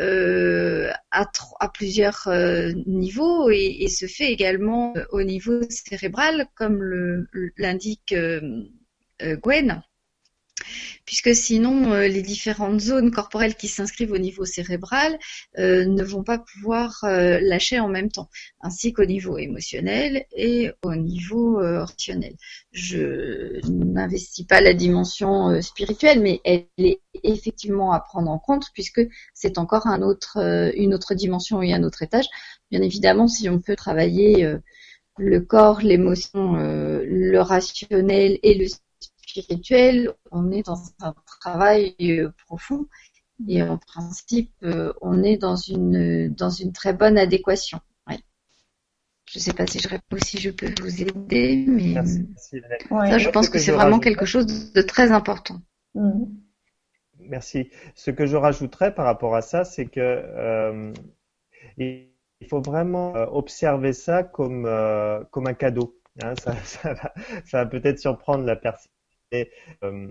euh, 0.00 0.92
à, 1.10 1.26
à, 1.60 1.68
plusieurs 1.68 2.28
niveaux 2.86 3.50
et, 3.50 3.88
se 3.88 4.06
fait 4.06 4.30
également 4.30 4.94
au 5.10 5.22
niveau 5.22 5.60
cérébral, 5.70 6.46
comme 6.54 7.26
l'indique 7.56 8.14
Gwen 9.20 9.82
puisque 11.04 11.34
sinon 11.34 11.92
euh, 11.92 12.06
les 12.06 12.22
différentes 12.22 12.80
zones 12.80 13.10
corporelles 13.10 13.54
qui 13.54 13.68
s'inscrivent 13.68 14.12
au 14.12 14.18
niveau 14.18 14.44
cérébral 14.44 15.18
euh, 15.58 15.86
ne 15.86 16.02
vont 16.02 16.22
pas 16.22 16.38
pouvoir 16.38 16.98
euh, 17.04 17.40
lâcher 17.40 17.80
en 17.80 17.88
même 17.88 18.10
temps, 18.10 18.28
ainsi 18.60 18.92
qu'au 18.92 19.06
niveau 19.06 19.38
émotionnel 19.38 20.26
et 20.36 20.70
au 20.84 20.94
niveau 20.94 21.56
rationnel. 21.58 22.34
Je 22.72 23.60
n'investis 23.70 24.46
pas 24.46 24.60
la 24.60 24.74
dimension 24.74 25.60
spirituelle, 25.62 26.20
mais 26.20 26.40
elle 26.44 26.66
est 26.76 27.00
effectivement 27.22 27.92
à 27.92 28.00
prendre 28.00 28.30
en 28.30 28.38
compte 28.38 28.66
puisque 28.74 29.00
c'est 29.34 29.58
encore 29.58 29.86
une 29.86 30.94
autre 30.94 31.14
dimension 31.14 31.62
et 31.62 31.72
un 31.72 31.82
autre 31.82 32.02
étage. 32.02 32.26
Bien 32.70 32.82
évidemment, 32.82 33.28
si 33.28 33.48
on 33.48 33.60
peut 33.60 33.76
travailler 33.76 34.56
le 35.16 35.40
corps, 35.40 35.80
l'émotion, 35.80 36.54
le 36.54 37.38
rationnel 37.38 38.38
et 38.42 38.54
le 38.54 38.66
spirituel, 39.28 40.12
on 40.30 40.50
est 40.50 40.64
dans 40.64 40.78
un 41.00 41.14
travail 41.40 41.94
euh, 42.00 42.30
profond 42.46 42.86
et 43.46 43.62
en 43.62 43.78
principe, 43.78 44.50
euh, 44.64 44.92
on 45.00 45.22
est 45.22 45.36
dans 45.36 45.56
une, 45.56 46.28
dans 46.34 46.50
une 46.50 46.72
très 46.72 46.92
bonne 46.92 47.18
adéquation. 47.18 47.80
Je 49.30 49.38
ne 49.38 49.42
sais 49.42 49.52
pas 49.52 49.66
si 49.66 49.78
je 49.78 49.88
réponds, 49.90 50.16
si 50.24 50.38
je 50.38 50.48
peux 50.48 50.72
vous 50.80 51.02
aider, 51.02 51.66
mais 51.68 51.94
ça, 51.94 53.18
je 53.18 53.28
pense 53.28 53.50
que, 53.50 53.58
c'est 53.58 53.72
vraiment 53.72 54.00
quelque 54.00 54.24
chose 54.24 54.72
de 54.72 54.80
très 54.80 55.12
important. 55.12 55.60
Mm. 55.94 56.24
Merci. 57.20 57.68
Ce 57.94 58.10
que 58.10 58.24
je 58.24 58.36
rajouterais 58.36 58.94
par 58.94 59.04
rapport 59.04 59.36
à 59.36 59.42
ça, 59.42 59.64
c'est 59.66 59.84
que 59.84 60.00
euh, 60.00 60.94
il 61.76 62.08
faut 62.48 62.62
vraiment 62.62 63.12
observer 63.30 63.92
ça 63.92 64.22
comme, 64.22 64.66
comme 65.30 65.46
un 65.46 65.52
cadeau. 65.52 66.00
Hein. 66.22 66.32
ça, 66.42 66.56
ça, 66.64 66.94
va, 66.94 67.12
ça 67.44 67.64
va 67.64 67.66
peut-être 67.66 67.98
surprendre 67.98 68.44
la 68.44 68.56
personne 68.56 68.90
et 69.32 69.50
euh, 69.82 70.10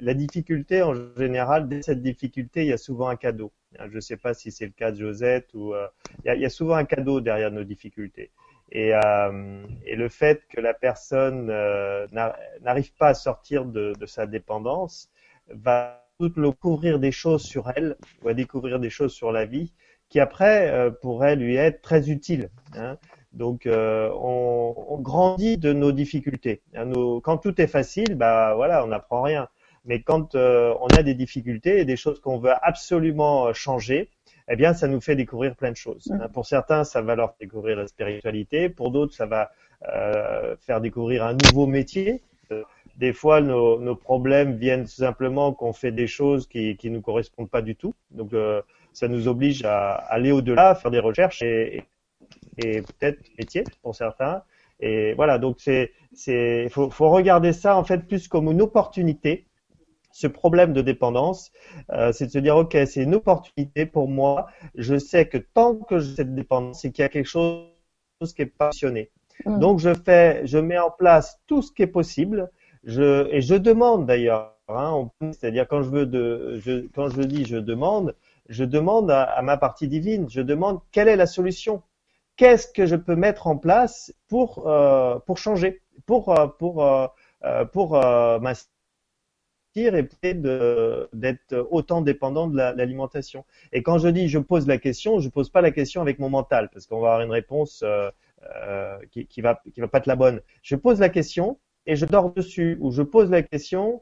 la 0.00 0.14
difficulté, 0.14 0.82
en 0.82 0.94
général, 1.16 1.68
dès 1.68 1.82
cette 1.82 2.02
difficulté, 2.02 2.62
il 2.62 2.68
y 2.68 2.72
a 2.72 2.78
souvent 2.78 3.08
un 3.08 3.16
cadeau. 3.16 3.52
Je 3.78 3.94
ne 3.94 4.00
sais 4.00 4.16
pas 4.16 4.34
si 4.34 4.50
c'est 4.50 4.66
le 4.66 4.72
cas 4.72 4.92
de 4.92 4.98
Josette 4.98 5.52
ou 5.54 5.74
euh, 5.74 5.86
il, 6.24 6.40
y 6.40 6.44
a, 6.44 6.50
souvent 6.50 6.76
un 6.76 6.84
cadeau 6.84 7.20
derrière 7.20 7.50
nos 7.50 7.64
difficultés. 7.64 8.30
Et, 8.72 8.92
et 9.84 9.94
le 9.94 10.08
fait 10.08 10.42
que 10.48 10.60
la 10.60 10.74
personne 10.74 11.46
n'arrive 12.10 12.92
pas 12.94 13.08
à 13.08 13.14
sortir 13.14 13.66
de, 13.66 13.92
sa 14.06 14.26
dépendance 14.26 15.10
va 15.48 16.04
le 16.18 16.50
couvrir 16.50 16.98
des 16.98 17.12
choses 17.12 17.42
sur 17.42 17.70
elle, 17.76 17.96
va 18.22 18.34
découvrir 18.34 18.80
des 18.80 18.90
choses 18.90 19.12
sur 19.12 19.32
la 19.32 19.44
vie 19.44 19.72
qui 20.08 20.20
après 20.20 20.70
euh, 20.70 20.90
pourraient 20.90 21.36
lui 21.36 21.56
être 21.56 21.82
très 21.82 22.10
utiles. 22.10 22.50
Hein. 22.74 22.98
Donc 23.34 23.66
euh, 23.66 24.10
on, 24.14 24.74
on, 24.88 24.98
grandit 24.98 25.58
de 25.58 25.72
nos 25.72 25.92
difficultés. 25.92 26.62
Nos, 26.74 27.20
quand 27.20 27.38
tout 27.38 27.60
est 27.60 27.66
facile, 27.66 28.14
bah 28.14 28.54
voilà, 28.54 28.84
on 28.84 28.88
n'apprend 28.88 29.22
rien. 29.22 29.48
Mais 29.84 30.00
quand 30.00 30.34
euh, 30.34 30.74
on 30.80 30.86
a 30.96 31.02
des 31.02 31.14
difficultés 31.14 31.80
et 31.80 31.84
des 31.84 31.96
choses 31.96 32.20
qu'on 32.20 32.38
veut 32.38 32.54
absolument 32.62 33.52
changer, 33.52 34.08
eh 34.48 34.56
bien, 34.56 34.72
ça 34.72 34.88
nous 34.88 35.00
fait 35.00 35.16
découvrir 35.16 35.56
plein 35.56 35.70
de 35.70 35.76
choses. 35.76 36.12
Pour 36.32 36.46
certains, 36.46 36.84
ça 36.84 37.02
va 37.02 37.16
leur 37.16 37.34
découvrir 37.40 37.76
la 37.76 37.86
spiritualité. 37.86 38.68
Pour 38.68 38.90
d'autres, 38.90 39.14
ça 39.14 39.26
va 39.26 39.50
euh, 39.88 40.56
faire 40.60 40.80
découvrir 40.80 41.24
un 41.24 41.34
nouveau 41.34 41.66
métier 41.66 42.22
des 42.96 43.12
fois, 43.12 43.40
nos, 43.40 43.80
nos, 43.80 43.96
problèmes 43.96 44.56
viennent 44.56 44.86
simplement 44.86 45.52
qu'on 45.52 45.72
fait 45.72 45.92
des 45.92 46.06
choses 46.06 46.46
qui 46.46 46.76
qui 46.76 46.90
nous 46.90 47.00
correspondent 47.00 47.50
pas 47.50 47.62
du 47.62 47.74
tout. 47.74 47.94
Donc, 48.10 48.32
euh, 48.32 48.62
ça 48.92 49.08
nous 49.08 49.26
oblige 49.26 49.64
à 49.64 49.94
aller 49.94 50.30
au-delà, 50.30 50.74
faire 50.74 50.90
des 50.90 51.00
recherches 51.00 51.42
et, 51.42 51.78
et, 51.78 51.84
peut-être 52.56 53.20
métier 53.38 53.64
pour 53.82 53.94
certains. 53.94 54.42
Et 54.80 55.14
voilà, 55.14 55.38
donc 55.38 55.56
c'est 55.60 55.92
c'est 56.12 56.68
faut, 56.68 56.90
faut 56.90 57.10
regarder 57.10 57.52
ça 57.52 57.76
en 57.76 57.84
fait 57.84 58.06
plus 58.06 58.28
comme 58.28 58.50
une 58.50 58.62
opportunité. 58.62 59.46
Ce 60.12 60.28
problème 60.28 60.72
de 60.72 60.80
dépendance, 60.80 61.50
euh, 61.90 62.12
c'est 62.12 62.26
de 62.26 62.30
se 62.30 62.38
dire 62.38 62.56
ok, 62.56 62.76
c'est 62.86 63.02
une 63.02 63.16
opportunité 63.16 63.84
pour 63.84 64.08
moi. 64.08 64.46
Je 64.76 64.96
sais 64.96 65.26
que 65.26 65.38
tant 65.38 65.74
que 65.74 65.98
j'ai 65.98 66.14
cette 66.14 66.34
dépendance, 66.34 66.82
c'est 66.82 66.92
qu'il 66.92 67.02
y 67.02 67.06
a 67.06 67.08
quelque 67.08 67.28
chose 67.28 67.66
qui 68.36 68.42
est 68.42 68.46
passionné. 68.46 69.10
Mmh. 69.44 69.58
Donc 69.58 69.80
je 69.80 69.92
fais, 69.92 70.46
je 70.46 70.58
mets 70.58 70.78
en 70.78 70.90
place 70.90 71.40
tout 71.48 71.62
ce 71.62 71.72
qui 71.72 71.82
est 71.82 71.88
possible 71.88 72.48
je, 72.84 73.28
et 73.30 73.40
je 73.40 73.54
demande 73.54 74.06
d'ailleurs, 74.06 74.56
hein, 74.68 75.10
c'est-à-dire 75.20 75.66
quand 75.66 75.82
je 75.82 75.90
veux 75.90 76.06
de, 76.06 76.58
je, 76.58 76.86
quand 76.94 77.08
je 77.08 77.22
dis 77.22 77.44
je 77.44 77.56
demande, 77.56 78.14
je 78.48 78.64
demande 78.64 79.10
à, 79.10 79.22
à, 79.22 79.42
ma 79.42 79.56
partie 79.56 79.88
divine, 79.88 80.28
je 80.28 80.40
demande 80.40 80.80
quelle 80.92 81.08
est 81.08 81.16
la 81.16 81.26
solution, 81.26 81.82
qu'est-ce 82.36 82.68
que 82.68 82.86
je 82.86 82.96
peux 82.96 83.16
mettre 83.16 83.46
en 83.46 83.56
place 83.56 84.12
pour 84.28 84.66
euh, 84.66 85.18
pour 85.20 85.38
changer, 85.38 85.82
pour 86.06 86.38
euh, 86.38 86.46
pour 86.46 86.84
euh, 86.84 87.06
euh 87.44 87.64
pour 87.64 87.96
euh, 87.96 88.38
et 89.76 90.34
d'être 90.34 91.66
autant 91.72 92.00
dépendant 92.00 92.46
de 92.46 92.56
l'alimentation. 92.56 93.44
et 93.72 93.82
quand 93.82 93.98
je 93.98 94.06
dis 94.06 94.28
je 94.28 94.38
pose 94.38 94.68
la 94.68 94.78
question, 94.78 95.18
je 95.18 95.28
pose 95.28 95.50
pas 95.50 95.62
la 95.62 95.72
question 95.72 96.00
avec 96.00 96.20
mon 96.20 96.30
mental 96.30 96.70
parce 96.72 96.86
qu'on 96.86 97.00
va 97.00 97.08
avoir 97.14 97.22
une 97.22 97.32
réponse 97.32 97.84
qui, 99.10 99.26
qui 99.26 99.40
va 99.40 99.60
qui 99.72 99.80
va 99.80 99.88
pas 99.88 99.98
être 99.98 100.06
la 100.06 100.14
bonne. 100.14 100.40
Je 100.62 100.76
pose 100.76 101.00
la 101.00 101.08
question 101.08 101.58
et 101.86 101.96
je 101.96 102.06
dors 102.06 102.32
dessus 102.32 102.78
ou 102.80 102.92
je 102.92 103.02
pose 103.02 103.30
la 103.30 103.42
question 103.42 104.00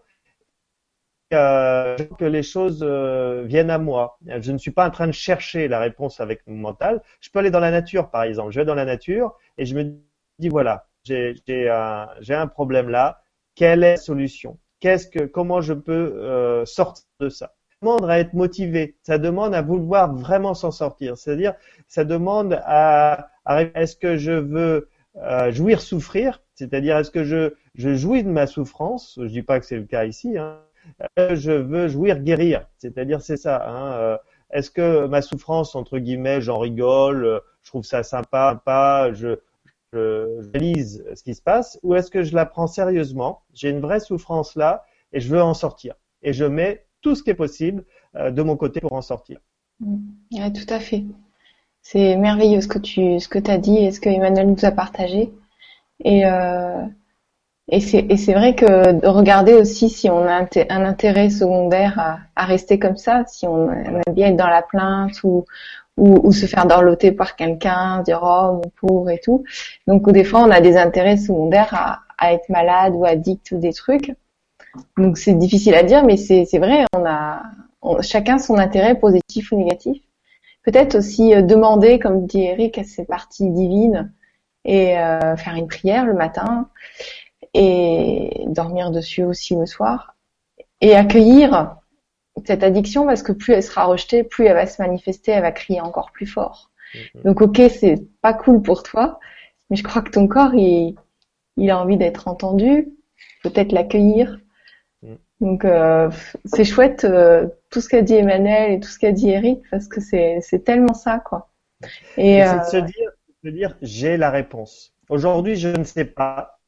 euh, 1.33 1.97
que 2.19 2.25
les 2.25 2.43
choses 2.43 2.81
euh, 2.83 3.43
viennent 3.47 3.71
à 3.71 3.79
moi. 3.79 4.19
Je 4.27 4.53
ne 4.53 4.59
suis 4.59 4.71
pas 4.71 4.87
en 4.87 4.91
train 4.91 5.07
de 5.07 5.13
chercher 5.13 5.69
la 5.69 5.81
réponse 5.81 6.21
avec 6.21 6.47
mon 6.47 6.57
mental. 6.57 7.03
Je 7.21 7.31
peux 7.31 7.39
aller 7.39 7.51
dans 7.51 7.61
la 7.61 7.71
nature, 7.71 8.11
par 8.11 8.23
exemple. 8.25 8.53
Je 8.53 8.61
vais 8.61 8.67
dans 8.67 8.75
la 8.75 8.85
nature 8.85 9.37
et 9.59 9.67
je 9.67 9.75
me 9.75 9.95
dis 10.39 10.49
voilà, 10.49 10.87
j'ai 11.05 11.35
un, 11.69 12.09
un 12.29 12.47
problème 12.47 12.89
là. 12.89 13.23
Quelle 13.55 13.85
est 13.85 13.93
la 13.93 13.97
solution? 13.97 14.59
Qu'est-ce 14.81 15.07
que, 15.09 15.25
comment 15.25 15.61
je 15.61 15.75
peux 15.75 15.93
euh, 15.93 16.65
sortir 16.65 17.05
de 17.21 17.29
ça? 17.29 17.53
Ça 17.71 17.77
demande 17.83 18.11
à 18.11 18.19
être 18.19 18.33
motivé. 18.33 18.97
Ça 19.03 19.19
demande 19.19 19.55
à 19.55 19.63
vouloir 19.63 20.15
vraiment 20.15 20.55
s'en 20.55 20.71
sortir. 20.71 21.17
C'est-à-dire, 21.17 21.55
ça 21.89 22.05
demande 22.05 22.61
à, 22.65 23.29
à 23.45 23.63
est-ce 23.63 23.97
que 23.97 24.17
je 24.17 24.33
veux 24.33 24.89
euh, 25.17 25.53
jouir, 25.53 25.81
souffrir, 25.81 26.43
c'est-à-dire 26.55 26.97
est-ce 26.97 27.11
que 27.11 27.23
je, 27.23 27.53
je 27.75 27.95
jouis 27.95 28.25
de 28.25 28.31
ma 28.31 28.47
souffrance, 28.47 29.19
je 29.21 29.29
dis 29.29 29.43
pas 29.43 29.61
que 29.61 29.67
c'est 29.67 29.77
le 29.77 29.85
cas 29.85 30.05
ici, 30.07 30.39
hein, 30.39 30.59
je 31.17 31.53
veux 31.53 31.89
jouir, 31.89 32.21
guérir, 32.21 32.67
c'est-à-dire 32.79 33.23
c'est 33.23 33.37
ça. 33.37 33.69
Hein, 33.69 33.93
euh, 33.93 34.17
est-ce 34.51 34.71
que 34.71 35.07
ma 35.07 35.23
souffrance, 35.23 35.75
entre 35.75 35.99
guillemets, 35.99 36.41
j'en 36.41 36.59
rigole, 36.59 37.41
je 37.63 37.69
trouve 37.69 37.85
ça 37.85 38.03
sympa, 38.03 38.61
pas, 38.65 39.13
je, 39.13 39.37
je, 39.93 40.51
réalise 40.53 41.05
ce 41.15 41.23
qui 41.23 41.35
se 41.35 41.43
passe, 41.43 41.79
ou 41.83 41.95
est-ce 41.95 42.11
que 42.11 42.23
je 42.23 42.35
la 42.35 42.47
prends 42.47 42.67
sérieusement, 42.67 43.43
j'ai 43.55 43.71
une 43.71 43.81
vraie 43.81 44.01
souffrance 44.01 44.57
là, 44.57 44.85
et 45.13 45.21
je 45.21 45.29
veux 45.29 45.43
en 45.43 45.55
sortir, 45.55 45.95
et 46.23 46.33
je 46.33 46.45
mets 46.45 46.85
tout 47.01 47.15
ce 47.15 47.23
qui 47.23 47.31
est 47.31 47.35
possible 47.35 47.85
de 48.15 48.43
mon 48.43 48.57
côté 48.57 48.81
pour 48.81 48.93
en 48.93 49.03
sortir. 49.03 49.41
Mmh. 49.81 50.53
Tout 50.53 50.75
à 50.75 50.81
fait. 50.81 51.05
C'est 51.83 52.17
merveilleux 52.17 52.61
ce 52.61 52.69
que 52.69 52.79
tu 52.79 53.19
ce 53.19 53.29
que 53.29 53.39
as 53.51 53.59
dit 53.59 53.77
et 53.77 53.91
ce 53.91 54.01
que 54.01 54.09
Emmanuel 54.09 54.51
nous 54.51 54.65
a 54.65 54.71
partagé. 54.71 55.33
Et, 56.05 56.25
euh, 56.27 56.85
et 57.69 57.81
c'est 57.81 58.35
vrai 58.35 58.55
que 58.55 58.93
de 58.93 59.07
regarder 59.07 59.55
aussi 59.55 59.89
si 59.89 60.11
on 60.11 60.27
a 60.27 60.47
un, 60.69 60.85
intérêt 60.85 61.31
secondaire 61.31 62.21
à, 62.35 62.45
rester 62.45 62.79
comme 62.79 62.97
ça, 62.97 63.25
si 63.27 63.47
on, 63.47 63.71
aime 63.71 64.03
bien 64.13 64.29
être 64.29 64.37
dans 64.37 64.49
la 64.49 64.63
plainte 64.63 65.23
ou, 65.23 65.45
ou, 65.97 66.21
ou 66.27 66.33
se 66.33 66.47
faire 66.47 66.67
dorloter 66.67 67.13
par 67.13 67.37
quelqu'un, 67.37 68.03
dire 68.03 68.21
oh 68.23 68.61
mon 68.63 68.71
pauvre 68.81 69.11
et 69.11 69.21
tout. 69.21 69.45
Donc 69.87 70.11
des 70.11 70.25
fois 70.25 70.41
on 70.41 70.51
a 70.51 70.61
des 70.61 70.77
intérêts 70.77 71.17
secondaires 71.17 71.73
à, 71.73 72.01
à 72.19 72.33
être 72.33 72.49
malade 72.49 72.95
ou 72.95 73.05
addict 73.05 73.51
ou 73.53 73.59
des 73.59 73.73
trucs. 73.73 74.15
Donc 74.97 75.19
c'est 75.19 75.35
difficile 75.35 75.75
à 75.75 75.83
dire, 75.83 76.05
mais 76.05 76.17
c'est 76.17 76.59
vrai, 76.59 76.85
on 76.95 77.05
a 77.05 77.43
chacun 78.01 78.39
son 78.39 78.57
intérêt 78.59 78.95
positif 78.95 79.53
ou 79.53 79.57
négatif. 79.57 80.01
Peut-être 80.63 80.95
aussi 80.95 81.35
euh, 81.35 81.43
demander, 81.43 81.99
comme 81.99 82.27
dit 82.27 82.43
Eric, 82.43 82.79
à 82.79 82.85
ses 82.85 83.05
parties 83.05 83.51
divines 83.51 84.13
et 84.65 84.97
euh, 84.99 85.37
faire 85.37 85.57
une 85.57 85.67
prière 85.67 86.07
le 86.07 86.15
matin 86.15 86.69
et 87.55 88.45
dormir 88.47 88.91
dessus 88.91 89.25
aussi 89.25 89.55
le 89.55 89.67
soir 89.67 90.15
et 90.81 90.95
accueillir 90.95 91.77
cette 92.47 92.63
addiction 92.63 93.07
parce 93.07 93.23
que 93.23 93.33
plus 93.33 93.53
elle 93.53 93.63
sera 93.63 93.85
rejetée, 93.85 94.25
plus 94.25 94.47
elle 94.47 94.55
va 94.55 94.67
se 94.67 94.81
manifester, 94.81 95.33
elle 95.33 95.43
va 95.43 95.53
crier 95.53 95.81
encore 95.81 96.11
plus 96.13 96.27
fort. 96.27 96.71
Donc 97.25 97.41
ok, 97.41 97.61
c'est 97.71 98.03
pas 98.21 98.35
cool 98.35 98.63
pour 98.63 98.83
toi, 98.83 99.19
mais 99.71 99.77
je 99.77 99.83
crois 99.83 100.03
que 100.03 100.11
ton 100.11 100.29
corps 100.29 100.55
il, 100.55 100.97
il 101.57 101.71
a 101.71 101.79
envie 101.79 101.97
d'être 101.97 102.29
entendu, 102.29 102.89
peut-être 103.43 103.73
l'accueillir 103.73 104.39
donc 105.43 105.65
euh, 105.65 106.09
c'est 106.45 106.65
chouette 106.65 107.05
euh, 107.05 107.49
tout 107.69 107.81
ce 107.81 107.89
qu'a 107.89 108.01
dit 108.01 108.15
Emmanuel 108.15 108.75
et 108.75 108.81
tout 108.81 108.89
ce 108.89 108.99
qu'a 108.99 109.11
dit 109.11 109.29
Eric 109.29 109.61
parce 109.73 109.89
que 109.89 110.01
c'est 110.01 110.39
c'est 110.41 110.61
tellement 110.61 110.95
ça 110.95 111.19
quoi. 111.19 111.51
Et, 112.17 112.45
c'est 112.45 112.59
de 112.61 112.65
se 112.65 112.77
euh, 112.77 112.81
dire, 112.83 113.11
de 113.43 113.51
dire 113.51 113.77
j'ai 113.83 114.17
la 114.17 114.31
réponse. 114.31 114.95
Aujourd'hui 115.09 115.57
je 115.57 115.69
ne 115.69 115.83
sais 115.83 116.05
pas. 116.05 116.61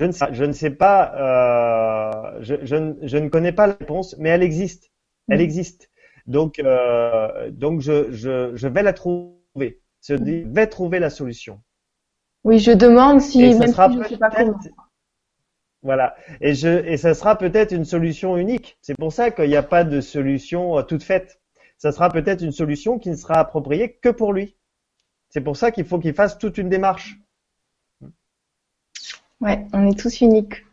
Je 0.00 0.06
ne 0.06 0.12
sais, 0.12 0.26
je 0.32 0.44
ne 0.44 0.52
sais 0.52 0.70
pas. 0.70 2.34
Je, 2.40 2.56
je, 2.62 2.94
je, 3.02 3.16
ne 3.16 3.28
connais 3.28 3.52
pas 3.52 3.66
la 3.66 3.74
réponse, 3.74 4.16
mais 4.18 4.28
elle 4.30 4.42
existe. 4.42 4.90
Elle 5.28 5.38
mm. 5.38 5.42
existe. 5.42 5.90
Donc 6.26 6.60
donc 7.50 7.80
je, 7.80 8.10
je 8.10 8.54
je 8.54 8.68
vais 8.68 8.82
la 8.82 8.92
trouver. 8.92 9.80
Dire, 10.08 10.46
vais 10.48 10.66
trouver 10.66 10.98
la 10.98 11.10
solution. 11.10 11.62
Oui, 12.44 12.58
je 12.58 12.72
demande 12.72 13.20
si 13.20 13.38
même 13.38 13.72
si 13.72 13.74
je 13.74 13.98
ne 13.98 14.04
sais 14.04 14.18
pas 14.18 14.30
comment. 14.30 14.58
Voilà. 15.82 16.16
Et 16.40 16.54
je 16.54 16.84
et 16.86 16.96
ça 16.96 17.14
sera 17.14 17.36
peut-être 17.36 17.72
une 17.72 17.84
solution 17.84 18.36
unique. 18.36 18.78
C'est 18.80 18.96
pour 18.96 19.12
ça 19.12 19.30
qu'il 19.30 19.48
n'y 19.48 19.56
a 19.56 19.62
pas 19.62 19.84
de 19.84 20.00
solution 20.00 20.78
euh, 20.78 20.82
toute 20.82 21.02
faite. 21.02 21.40
Ça 21.76 21.92
sera 21.92 22.08
peut-être 22.08 22.42
une 22.42 22.52
solution 22.52 22.98
qui 22.98 23.10
ne 23.10 23.16
sera 23.16 23.34
appropriée 23.34 23.94
que 23.96 24.08
pour 24.08 24.32
lui. 24.32 24.56
C'est 25.28 25.42
pour 25.42 25.56
ça 25.56 25.70
qu'il 25.70 25.84
faut 25.84 25.98
qu'il 25.98 26.14
fasse 26.14 26.38
toute 26.38 26.56
une 26.56 26.70
démarche. 26.70 27.18
Ouais, 29.40 29.66
on 29.72 29.90
est 29.90 29.98
tous 29.98 30.20
uniques. 30.20 30.64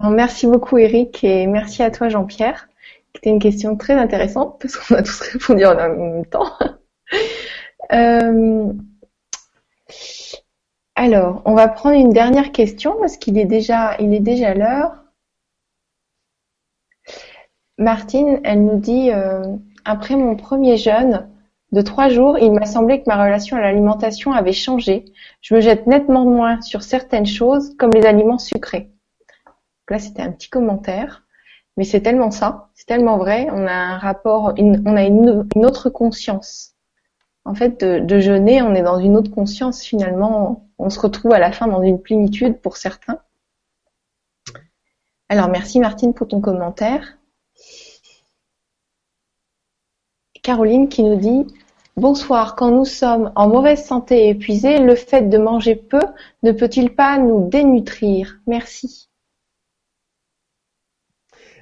merci 0.00 0.46
beaucoup 0.46 0.78
Eric 0.78 1.22
et 1.24 1.46
merci 1.46 1.82
à 1.82 1.90
toi 1.90 2.08
Jean-Pierre. 2.08 2.68
C'était 3.14 3.30
une 3.30 3.38
question 3.38 3.76
très 3.76 3.94
intéressante 3.94 4.58
parce 4.60 4.76
qu'on 4.76 4.96
a 4.96 5.02
tous 5.02 5.20
répondu 5.20 5.64
en 5.64 5.74
même 5.74 6.26
temps. 6.26 6.50
euh, 7.92 8.72
alors, 10.96 11.42
on 11.44 11.54
va 11.54 11.68
prendre 11.68 11.96
une 11.96 12.10
dernière 12.10 12.52
question 12.52 12.96
parce 13.00 13.16
qu'il 13.16 13.38
est 13.38 13.44
déjà, 13.46 13.96
il 13.98 14.14
est 14.14 14.20
déjà 14.20 14.54
l'heure. 14.54 15.04
Martine, 17.78 18.40
elle 18.44 18.64
nous 18.64 18.78
dit 18.78 19.10
euh, 19.10 19.56
après 19.84 20.16
mon 20.16 20.36
premier 20.36 20.76
jeûne 20.76 21.28
de 21.72 21.80
trois 21.80 22.08
jours, 22.08 22.38
il 22.38 22.52
m'a 22.52 22.66
semblé 22.66 23.02
que 23.02 23.08
ma 23.08 23.22
relation 23.22 23.56
à 23.56 23.60
l'alimentation 23.60 24.32
avait 24.32 24.52
changé. 24.52 25.06
Je 25.40 25.54
me 25.54 25.60
jette 25.60 25.86
nettement 25.86 26.24
moins 26.24 26.60
sur 26.60 26.82
certaines 26.82 27.26
choses, 27.26 27.74
comme 27.78 27.90
les 27.92 28.06
aliments 28.06 28.38
sucrés. 28.38 28.90
Donc 29.46 29.90
là, 29.90 29.98
c'était 29.98 30.22
un 30.22 30.30
petit 30.30 30.48
commentaire, 30.48 31.24
mais 31.76 31.84
c'est 31.84 32.00
tellement 32.00 32.30
ça, 32.30 32.68
c'est 32.74 32.86
tellement 32.86 33.18
vrai. 33.18 33.48
On 33.50 33.66
a 33.66 33.72
un 33.72 33.98
rapport, 33.98 34.54
on 34.58 34.96
a 34.96 35.02
une, 35.04 35.46
autre 35.56 35.90
conscience. 35.90 36.74
En 37.44 37.54
fait, 37.54 37.80
de, 37.84 37.98
de 37.98 38.18
jeûner, 38.20 38.62
on 38.62 38.74
est 38.74 38.82
dans 38.82 38.98
une 38.98 39.16
autre 39.16 39.30
conscience 39.30 39.82
finalement 39.82 40.64
on 40.78 40.90
se 40.90 41.00
retrouve 41.00 41.32
à 41.32 41.38
la 41.38 41.52
fin 41.52 41.66
dans 41.66 41.82
une 41.82 42.00
plénitude 42.00 42.60
pour 42.60 42.76
certains. 42.76 43.18
Alors 45.28 45.48
merci 45.48 45.80
Martine 45.80 46.14
pour 46.14 46.28
ton 46.28 46.40
commentaire. 46.40 47.18
Caroline 50.44 50.90
qui 50.90 51.02
nous 51.02 51.16
dit 51.16 51.46
Bonsoir. 51.96 52.54
Quand 52.54 52.70
nous 52.70 52.84
sommes 52.84 53.32
en 53.34 53.48
mauvaise 53.48 53.82
santé 53.82 54.26
et 54.26 54.28
épuisés, 54.28 54.78
le 54.78 54.94
fait 54.94 55.22
de 55.22 55.38
manger 55.38 55.74
peu 55.74 56.02
ne 56.42 56.52
peut-il 56.52 56.94
pas 56.94 57.16
nous 57.16 57.48
dénutrir? 57.48 58.40
Merci. 58.46 59.08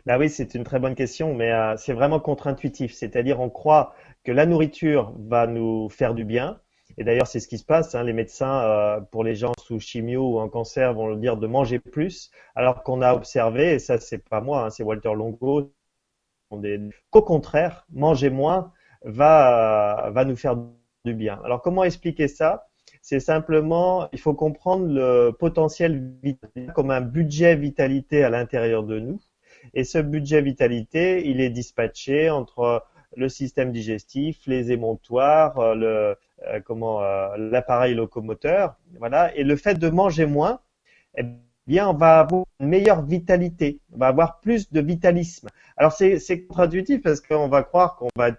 Bah 0.04 0.18
oui, 0.18 0.28
c'est 0.28 0.56
une 0.56 0.64
très 0.64 0.80
bonne 0.80 0.96
question, 0.96 1.32
mais 1.32 1.52
euh, 1.52 1.76
c'est 1.76 1.92
vraiment 1.92 2.18
contre-intuitif. 2.18 2.92
C'est-à-dire, 2.92 3.38
on 3.38 3.50
croit 3.50 3.94
que 4.24 4.32
la 4.32 4.46
nourriture 4.46 5.14
va 5.16 5.46
nous 5.46 5.88
faire 5.88 6.12
du 6.12 6.24
bien. 6.24 6.58
Et 6.98 7.04
d'ailleurs, 7.04 7.28
c'est 7.28 7.38
ce 7.38 7.46
qui 7.46 7.58
se 7.58 7.64
passe. 7.64 7.94
Hein. 7.94 8.02
Les 8.02 8.12
médecins, 8.12 8.64
euh, 8.64 9.00
pour 9.00 9.22
les 9.22 9.36
gens 9.36 9.52
sous 9.60 9.78
chimio 9.78 10.28
ou 10.28 10.40
en 10.40 10.48
cancer, 10.48 10.92
vont 10.92 11.06
le 11.06 11.18
dire 11.18 11.36
de 11.36 11.46
manger 11.46 11.78
plus, 11.78 12.32
alors 12.56 12.82
qu'on 12.82 13.00
a 13.00 13.14
observé, 13.14 13.74
et 13.74 13.78
ça, 13.78 13.98
c'est 13.98 14.28
pas 14.28 14.40
moi, 14.40 14.64
hein, 14.64 14.70
c'est 14.70 14.82
Walter 14.82 15.14
Longo, 15.14 15.72
qu'au 17.10 17.22
contraire, 17.22 17.86
manger 17.92 18.30
moins 18.30 18.72
va, 19.04 20.12
nous 20.26 20.36
faire 20.36 20.56
du 21.04 21.14
bien. 21.14 21.40
Alors, 21.44 21.62
comment 21.62 21.84
expliquer 21.84 22.28
ça? 22.28 22.68
C'est 23.00 23.20
simplement, 23.20 24.08
il 24.12 24.20
faut 24.20 24.34
comprendre 24.34 24.86
le 24.86 25.30
potentiel 25.30 26.14
comme 26.74 26.90
un 26.90 27.00
budget 27.00 27.56
vitalité 27.56 28.22
à 28.22 28.30
l'intérieur 28.30 28.84
de 28.84 29.00
nous. 29.00 29.20
Et 29.74 29.84
ce 29.84 29.98
budget 29.98 30.42
vitalité, 30.42 31.28
il 31.28 31.40
est 31.40 31.50
dispatché 31.50 32.30
entre 32.30 32.84
le 33.16 33.28
système 33.28 33.72
digestif, 33.72 34.38
les 34.46 34.72
émontoires, 34.72 35.58
euh, 35.58 35.74
le 35.74 36.16
euh, 36.48 36.60
comment 36.64 37.02
euh, 37.02 37.36
l'appareil 37.36 37.94
locomoteur, 37.94 38.74
voilà. 38.98 39.34
Et 39.36 39.44
le 39.44 39.56
fait 39.56 39.78
de 39.78 39.88
manger 39.88 40.26
moins, 40.26 40.60
eh 41.16 41.24
bien, 41.66 41.88
on 41.88 41.94
va 41.94 42.20
avoir 42.20 42.44
une 42.60 42.68
meilleure 42.68 43.02
vitalité, 43.04 43.80
on 43.92 43.98
va 43.98 44.08
avoir 44.08 44.40
plus 44.40 44.70
de 44.72 44.80
vitalisme. 44.80 45.48
Alors 45.76 45.92
c'est 45.92 46.46
contre-intuitif 46.46 47.02
parce 47.02 47.20
qu'on 47.20 47.48
va 47.48 47.62
croire 47.62 47.96
qu'on 47.96 48.08
va 48.16 48.30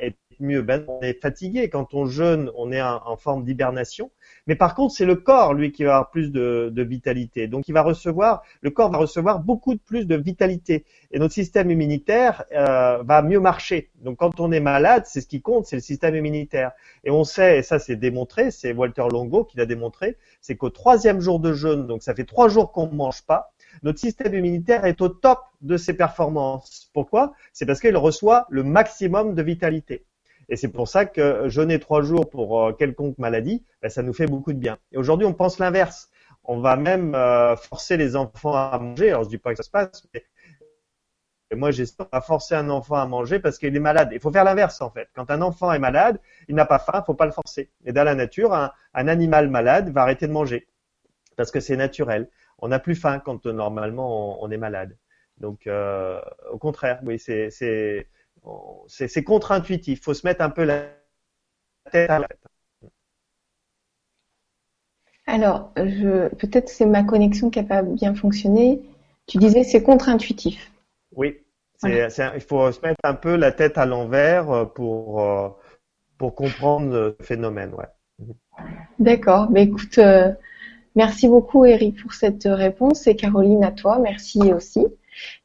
être 0.00 0.16
mieux. 0.40 0.62
Ben, 0.62 0.84
on 0.88 1.00
est 1.00 1.20
fatigué 1.20 1.68
quand 1.70 1.94
on 1.94 2.06
jeûne, 2.06 2.50
on 2.56 2.72
est 2.72 2.82
en 2.82 3.16
forme 3.16 3.44
d'hibernation. 3.44 4.10
Mais 4.46 4.54
par 4.54 4.74
contre, 4.74 4.94
c'est 4.94 5.04
le 5.04 5.16
corps, 5.16 5.54
lui, 5.54 5.72
qui 5.72 5.84
va 5.84 5.96
avoir 5.96 6.10
plus 6.10 6.30
de, 6.30 6.72
vitalité. 6.82 7.48
Donc, 7.48 7.68
il 7.68 7.72
va 7.72 7.82
recevoir, 7.82 8.42
le 8.60 8.70
corps 8.70 8.90
va 8.90 8.98
recevoir 8.98 9.40
beaucoup 9.40 9.74
de 9.74 9.80
plus 9.80 10.06
de 10.06 10.14
vitalité. 10.14 10.84
Et 11.10 11.18
notre 11.18 11.34
système 11.34 11.70
immunitaire 11.70 12.44
euh, 12.52 13.02
va 13.02 13.22
mieux 13.22 13.40
marcher. 13.40 13.90
Donc, 14.02 14.18
quand 14.18 14.38
on 14.38 14.52
est 14.52 14.60
malade, 14.60 15.02
c'est 15.06 15.20
ce 15.20 15.26
qui 15.26 15.40
compte, 15.40 15.66
c'est 15.66 15.76
le 15.76 15.82
système 15.82 16.14
immunitaire. 16.14 16.72
Et 17.02 17.10
on 17.10 17.24
sait, 17.24 17.58
et 17.58 17.62
ça 17.62 17.78
c'est 17.78 17.96
démontré, 17.96 18.50
c'est 18.50 18.72
Walter 18.72 19.06
Longo 19.10 19.44
qui 19.44 19.56
l'a 19.56 19.66
démontré, 19.66 20.16
c'est 20.40 20.56
qu'au 20.56 20.70
troisième 20.70 21.20
jour 21.20 21.40
de 21.40 21.52
jeûne, 21.52 21.86
donc 21.86 22.02
ça 22.02 22.14
fait 22.14 22.24
trois 22.24 22.48
jours 22.48 22.70
qu'on 22.70 22.86
ne 22.86 22.94
mange 22.94 23.22
pas, 23.22 23.52
notre 23.82 23.98
système 23.98 24.34
immunitaire 24.34 24.84
est 24.84 25.00
au 25.02 25.08
top 25.08 25.40
de 25.60 25.76
ses 25.76 25.94
performances. 25.94 26.90
Pourquoi? 26.92 27.34
C'est 27.52 27.66
parce 27.66 27.80
qu'il 27.80 27.96
reçoit 27.96 28.46
le 28.50 28.62
maximum 28.62 29.34
de 29.34 29.42
vitalité. 29.42 30.04
Et 30.48 30.56
c'est 30.56 30.68
pour 30.68 30.88
ça 30.88 31.06
que 31.06 31.48
jeûner 31.48 31.80
trois 31.80 32.02
jours 32.02 32.30
pour 32.30 32.60
euh, 32.60 32.72
quelconque 32.72 33.18
maladie, 33.18 33.64
ben, 33.82 33.88
ça 33.88 34.02
nous 34.02 34.12
fait 34.12 34.26
beaucoup 34.26 34.52
de 34.52 34.58
bien. 34.58 34.78
Et 34.92 34.98
aujourd'hui, 34.98 35.26
on 35.26 35.34
pense 35.34 35.58
l'inverse. 35.58 36.08
On 36.44 36.60
va 36.60 36.76
même 36.76 37.14
euh, 37.14 37.56
forcer 37.56 37.96
les 37.96 38.14
enfants 38.14 38.54
à 38.54 38.78
manger. 38.78 39.10
Alors, 39.10 39.24
je 39.24 39.28
dis 39.30 39.38
pas 39.38 39.50
que 39.50 39.56
ça 39.56 39.64
se 39.64 39.70
passe, 39.70 40.06
mais 40.12 40.24
moi, 41.54 41.70
j'espère 41.70 42.08
pas 42.08 42.20
forcer 42.20 42.54
un 42.54 42.70
enfant 42.70 42.96
à 42.96 43.06
manger 43.06 43.38
parce 43.38 43.58
qu'il 43.58 43.74
est 43.74 43.80
malade. 43.80 44.10
Il 44.12 44.20
faut 44.20 44.32
faire 44.32 44.44
l'inverse, 44.44 44.80
en 44.80 44.90
fait. 44.90 45.08
Quand 45.14 45.30
un 45.30 45.42
enfant 45.42 45.72
est 45.72 45.78
malade, 45.78 46.20
il 46.48 46.54
n'a 46.54 46.64
pas 46.64 46.78
faim, 46.78 47.00
il 47.02 47.04
faut 47.04 47.14
pas 47.14 47.26
le 47.26 47.32
forcer. 47.32 47.70
Et 47.84 47.92
dans 47.92 48.04
la 48.04 48.14
nature, 48.14 48.52
un, 48.52 48.72
animal 48.94 49.48
malade 49.48 49.90
va 49.90 50.02
arrêter 50.02 50.26
de 50.26 50.32
manger 50.32 50.66
parce 51.36 51.50
que 51.50 51.60
c'est 51.60 51.76
naturel. 51.76 52.28
On 52.58 52.68
n'a 52.68 52.78
plus 52.78 52.96
faim 52.96 53.20
quand 53.24 53.46
normalement 53.46 54.42
on, 54.42 54.50
est 54.50 54.56
malade. 54.56 54.96
Donc, 55.38 55.66
euh, 55.66 56.20
au 56.50 56.58
contraire, 56.58 57.00
oui, 57.04 57.18
c'est 57.18 58.08
c'est 58.86 59.24
contre-intuitif. 59.24 59.98
Il 59.98 60.02
faut 60.02 60.14
se 60.14 60.26
mettre 60.26 60.42
un 60.42 60.50
peu 60.50 60.64
la 60.64 60.84
tête 61.90 62.10
à 62.10 62.18
la 62.18 62.28
tête. 62.28 62.40
Alors, 65.26 65.72
peut-être 65.74 66.68
c'est 66.68 66.86
ma 66.86 67.02
connexion 67.02 67.50
qui 67.50 67.60
n'a 67.60 67.66
pas 67.66 67.82
bien 67.82 68.14
fonctionné. 68.14 68.82
Tu 69.26 69.38
disais 69.38 69.64
c'est 69.64 69.82
contre-intuitif. 69.82 70.70
Oui, 71.14 71.40
il 71.82 72.40
faut 72.46 72.70
se 72.72 72.80
mettre 72.80 73.00
un 73.04 73.14
peu 73.14 73.36
la 73.36 73.52
tête 73.52 73.78
à 73.78 73.86
l'envers 73.86 74.50
euh, 74.50 74.64
pour, 74.64 75.20
euh, 75.20 75.48
pour 76.18 76.34
comprendre 76.34 76.90
le 76.90 77.16
phénomène. 77.20 77.74
Ouais. 77.74 78.26
D'accord. 78.98 79.50
Mais 79.50 79.64
écoute, 79.64 79.98
euh, 79.98 80.32
merci 80.94 81.28
beaucoup 81.28 81.64
Eric 81.64 82.00
pour 82.00 82.14
cette 82.14 82.44
réponse 82.44 83.06
et 83.06 83.16
Caroline 83.16 83.64
à 83.64 83.72
toi, 83.72 83.98
merci 83.98 84.52
aussi. 84.52 84.86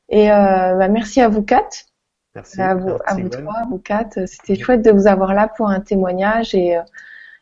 Et 0.10 0.28
bah, 0.28 0.90
merci 0.90 1.22
à 1.22 1.30
vous 1.30 1.42
quatre 1.42 1.86
Merci. 2.36 2.62
À 2.62 2.76
vous, 2.76 2.98
à 3.06 3.16
vous 3.16 3.30
trois, 3.30 3.58
à 3.58 3.66
vous 3.66 3.78
quatre. 3.78 4.26
C'était 4.28 4.56
chouette 4.56 4.82
de 4.82 4.92
vous 4.92 5.08
avoir 5.08 5.34
là 5.34 5.50
pour 5.56 5.68
un 5.70 5.82
témoignage 5.82 6.56
et, 6.56 6.78
euh, 6.78 6.82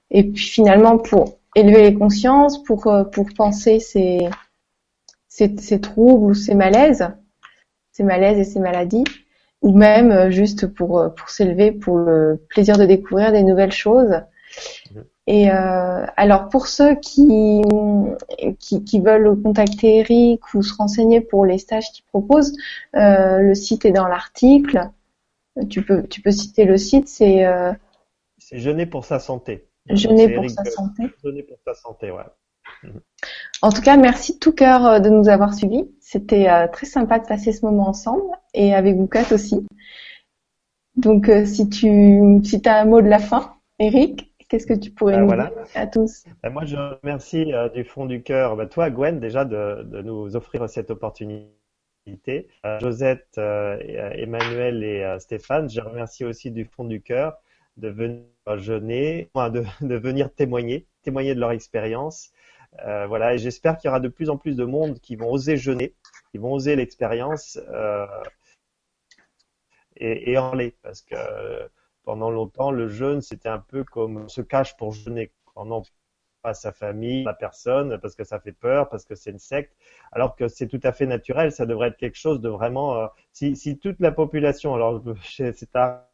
et 0.10 0.24
puis 0.24 0.44
finalement 0.44 0.98
pour 0.98 1.38
élever 1.56 1.84
les 1.84 1.94
consciences, 1.94 2.64
pour, 2.64 2.88
euh, 2.88 3.04
pour 3.04 3.28
penser 3.36 3.80
ces, 3.80 4.30
ces, 5.28 5.56
ces 5.58 5.80
troubles 5.80 6.32
ou 6.32 6.34
ces 6.34 6.56
malaises, 6.56 7.08
ces 7.92 8.04
malaises 8.04 8.40
et 8.40 8.44
ces 8.44 8.60
maladies, 8.60 9.04
ou 9.62 9.78
même 9.78 10.12
euh, 10.12 10.32
juste 10.32 10.68
pour, 10.68 11.14
pour 11.16 11.30
s'élever 11.30 11.72
pour 11.72 11.98
le 11.98 12.44
plaisir 12.50 12.78
de 12.78 12.86
découvrir 12.86 13.32
des 13.32 13.44
nouvelles 13.44 13.72
choses. 13.72 14.22
Et 15.32 15.52
euh, 15.52 16.08
alors 16.18 16.50
pour 16.50 16.66
ceux 16.66 16.96
qui, 16.96 17.62
qui, 18.58 18.84
qui, 18.84 19.00
veulent 19.00 19.40
contacter 19.40 19.98
Eric 19.98 20.56
ou 20.56 20.64
se 20.64 20.74
renseigner 20.74 21.22
pour 21.22 21.46
les 21.46 21.60
stages 21.60 21.92
qu'il 21.92 22.04
propose, 22.06 22.52
euh, 22.96 23.38
le 23.38 23.54
site 23.54 23.86
est 23.86 23.92
dans 23.92 24.08
l'article. 24.08 24.90
Tu 25.70 25.84
peux, 25.84 26.08
tu 26.08 26.24
peux 26.24 26.32
citer 26.32 26.66
le 26.66 26.78
site, 26.78 27.08
c'est. 27.08 27.46
Euh, 27.46 27.72
c'est 28.40 28.58
Jeûner 28.58 28.88
pour 28.88 29.06
sa 29.06 29.20
santé. 29.20 29.68
Jeûner 29.88 30.34
pour 30.34 30.50
sa 30.50 30.66
santé. 30.66 31.04
Jeûner 31.24 31.44
pour 31.44 31.60
sa 31.64 31.76
santé, 31.76 32.10
ouais. 32.10 32.24
Mhm. 32.82 33.00
En 33.62 33.72
tout 33.72 33.84
cas, 33.84 33.98
merci 33.98 34.34
de 34.34 34.40
tout 34.40 34.54
cœur 34.54 34.84
euh, 34.84 35.00
de 35.00 35.12
nous 35.12 35.30
avoir 35.30 35.54
suivis. 35.54 35.92
C'était 36.02 36.50
euh, 36.50 36.68
très 36.68 36.88
sympa 36.88 37.20
de 37.20 37.28
passer 37.28 37.52
ce 37.52 37.64
moment 37.64 37.88
ensemble 37.88 38.24
et 38.56 38.74
avec 38.74 38.96
vous 38.96 39.06
quatre 39.06 39.36
aussi. 39.36 39.64
Donc, 40.96 41.32
si 41.46 41.70
tu 41.70 42.42
si 42.44 42.62
as 42.66 42.82
un 42.82 42.86
mot 42.86 43.04
de 43.04 43.08
la 43.08 43.20
fin, 43.20 43.54
Eric. 43.78 44.29
Qu'est-ce 44.50 44.66
que 44.66 44.74
tu 44.74 44.90
pourrais 44.90 45.18
ben 45.18 45.26
nous 45.26 45.36
dire 45.36 45.52
à 45.76 45.86
tous? 45.86 46.26
Ben 46.42 46.50
Moi, 46.50 46.66
je 46.66 46.76
remercie 46.76 47.54
euh, 47.54 47.70
du 47.70 47.84
fond 47.84 48.08
du 48.08 48.24
cœur 48.24 48.56
ben, 48.56 48.68
toi, 48.68 48.90
Gwen, 48.90 49.20
déjà 49.20 49.46
de, 49.46 50.02
nous 50.02 50.36
offrir 50.36 50.68
cette 50.68 50.90
opportunité. 50.90 51.54
Euh, 52.66 52.80
Josette, 52.80 53.36
euh, 53.38 53.78
Emmanuel 54.16 54.84
et 54.84 55.20
Stéphane, 55.20 55.70
je 55.70 55.80
remercie 55.80 56.26
aussi 56.26 56.50
du 56.50 56.66
fond 56.66 56.84
du 56.84 57.00
cœur 57.02 57.38
de 57.78 57.90
venir 57.90 58.26
jeûner, 58.58 59.30
de, 59.36 59.64
de, 59.86 59.96
venir 59.96 60.34
témoigner, 60.34 60.88
témoigner 61.04 61.36
de 61.36 61.40
leur 61.40 61.52
expérience. 61.52 62.32
voilà, 62.84 63.36
et 63.36 63.38
j'espère 63.38 63.78
qu'il 63.78 63.88
y 63.88 63.90
aura 63.90 64.00
de 64.00 64.10
plus 64.10 64.32
en 64.32 64.38
plus 64.38 64.56
de 64.56 64.66
monde 64.66 65.00
qui 65.00 65.16
vont 65.16 65.32
oser 65.32 65.58
jeûner, 65.58 65.94
qui 66.32 66.40
vont 66.40 66.54
oser 66.54 66.76
l'expérience 66.76 67.60
et, 69.98 70.32
et 70.32 70.38
en 70.40 70.56
les, 70.56 70.72
parce 70.82 71.04
que 71.04 71.16
pendant 72.10 72.32
longtemps, 72.32 72.72
le 72.72 72.88
jeûne, 72.88 73.22
c'était 73.22 73.50
un 73.50 73.60
peu 73.60 73.84
comme 73.84 74.18
on 74.18 74.28
se 74.28 74.42
cache 74.42 74.76
pour 74.78 74.94
jeûner. 74.94 75.32
On 75.56 75.66
n'en 75.66 75.84
pas 76.42 76.56
sa 76.56 76.72
famille, 76.72 77.24
la 77.24 77.36
personne, 77.36 78.00
parce 78.00 78.16
que 78.16 78.24
ça 78.24 78.40
fait 78.40 78.52
peur, 78.52 78.90
parce 78.90 79.06
que 79.06 79.14
c'est 79.14 79.30
une 79.30 79.38
secte, 79.38 79.78
alors 80.12 80.36
que 80.36 80.48
c'est 80.48 80.66
tout 80.66 80.80
à 80.82 80.92
fait 80.92 81.06
naturel. 81.06 81.52
Ça 81.52 81.68
devrait 81.68 81.90
être 81.90 81.98
quelque 81.98 82.18
chose 82.18 82.42
de 82.42 82.50
vraiment. 82.50 82.96
Euh, 82.96 83.06
si, 83.32 83.56
si, 83.56 83.78
toute 83.78 84.00
la 84.00 84.12
population, 84.12 84.74
alors 84.74 85.04
c'est 85.24 85.76
à 85.76 86.10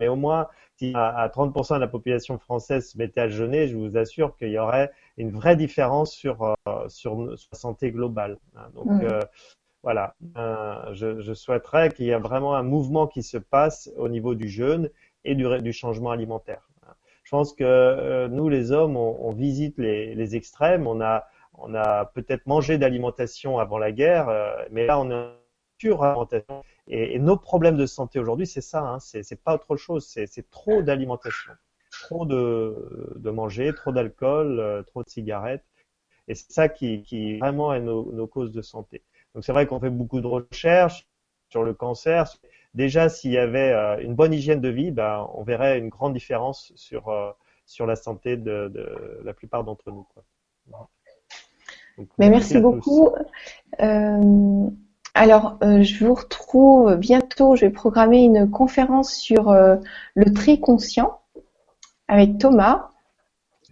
mais 0.00 0.08
au 0.08 0.16
moins 0.16 0.48
si 0.76 0.92
à, 0.96 1.28
30% 1.28 1.76
de 1.76 1.78
la 1.78 1.86
population 1.86 2.36
française 2.36 2.90
se 2.90 2.98
mettait 2.98 3.20
à 3.20 3.28
jeûner, 3.28 3.68
je 3.68 3.76
vous 3.76 3.96
assure 3.96 4.36
qu'il 4.36 4.50
y 4.50 4.58
aurait 4.58 4.90
une 5.18 5.30
vraie 5.30 5.54
différence 5.54 6.10
sur 6.10 6.42
euh, 6.66 6.88
sur, 6.88 7.14
la 7.14 7.36
santé 7.52 7.92
globale. 7.92 8.38
Hein. 8.56 8.70
Donc 8.74 8.86
mmh. 8.86 9.02
euh, 9.04 9.20
voilà, 9.84 10.16
je, 10.92 11.20
je 11.20 11.32
souhaiterais 11.32 11.90
qu'il 11.90 12.06
y 12.06 12.10
ait 12.10 12.18
vraiment 12.18 12.56
un 12.56 12.62
mouvement 12.64 13.06
qui 13.06 13.22
se 13.22 13.38
passe 13.38 13.90
au 13.96 14.08
niveau 14.08 14.34
du 14.34 14.48
jeûne 14.48 14.90
et 15.24 15.34
du, 15.34 15.46
du 15.60 15.72
changement 15.72 16.10
alimentaire. 16.10 16.68
Je 17.24 17.30
pense 17.30 17.54
que 17.54 17.64
euh, 17.64 18.28
nous, 18.28 18.48
les 18.48 18.72
hommes, 18.72 18.96
on, 18.96 19.16
on 19.26 19.32
visite 19.32 19.78
les, 19.78 20.14
les, 20.14 20.36
extrêmes. 20.36 20.86
On 20.86 21.00
a, 21.00 21.26
on 21.54 21.74
a 21.74 22.04
peut-être 22.06 22.46
mangé 22.46 22.78
d'alimentation 22.78 23.58
avant 23.58 23.78
la 23.78 23.92
guerre, 23.92 24.28
euh, 24.28 24.52
mais 24.70 24.86
là, 24.86 24.98
on 24.98 25.10
a 25.10 25.32
suralimentation. 25.78 26.62
Et, 26.88 27.14
et 27.14 27.18
nos 27.18 27.36
problèmes 27.36 27.76
de 27.76 27.86
santé 27.86 28.18
aujourd'hui, 28.18 28.46
c'est 28.46 28.60
ça. 28.60 28.82
Hein, 28.82 28.98
c'est 29.00 29.42
pas 29.42 29.54
autre 29.54 29.76
chose. 29.76 30.06
C'est 30.06 30.50
trop 30.50 30.82
d'alimentation, 30.82 31.52
trop 31.90 32.26
de, 32.26 33.14
de 33.16 33.30
manger, 33.30 33.72
trop 33.74 33.92
d'alcool, 33.92 34.58
euh, 34.58 34.82
trop 34.82 35.02
de 35.02 35.08
cigarettes. 35.08 35.64
Et 36.28 36.34
c'est 36.34 36.52
ça 36.52 36.68
qui, 36.68 37.02
qui 37.02 37.38
vraiment 37.38 37.72
est 37.72 37.80
nos, 37.80 38.12
nos 38.12 38.26
causes 38.26 38.52
de 38.52 38.62
santé. 38.62 39.02
Donc 39.34 39.44
c'est 39.44 39.52
vrai 39.52 39.66
qu'on 39.66 39.80
fait 39.80 39.90
beaucoup 39.90 40.20
de 40.20 40.26
recherches 40.26 41.06
sur 41.48 41.64
le 41.64 41.74
cancer, 41.74 42.28
déjà 42.74 43.08
s'il 43.08 43.32
y 43.32 43.38
avait 43.38 43.72
euh, 43.72 43.98
une 44.00 44.14
bonne 44.14 44.32
hygiène 44.32 44.60
de 44.60 44.68
vie, 44.68 44.90
ben, 44.90 45.28
on 45.34 45.42
verrait 45.42 45.78
une 45.78 45.88
grande 45.88 46.14
différence 46.14 46.72
sur, 46.74 47.08
euh, 47.08 47.30
sur 47.66 47.86
la 47.86 47.96
santé 47.96 48.36
de, 48.36 48.68
de 48.68 49.20
la 49.24 49.34
plupart 49.34 49.64
d'entre 49.64 49.90
nous. 49.90 50.06
Quoi. 50.14 50.88
Mais 52.18 52.30
merci, 52.30 52.58
beaucoup. 52.58 53.10
Euh, 53.80 54.70
alors, 55.14 55.58
euh, 55.62 55.82
je 55.82 56.04
vous 56.04 56.14
retrouve 56.14 56.96
bientôt. 56.96 57.54
Je 57.54 57.66
vais 57.66 57.70
programmer 57.70 58.22
une 58.22 58.50
conférence 58.50 59.14
sur 59.14 59.52
le 59.52 60.32
tri 60.32 60.58
conscient. 60.60 61.20
avec 62.08 62.38
Thomas. 62.38 62.90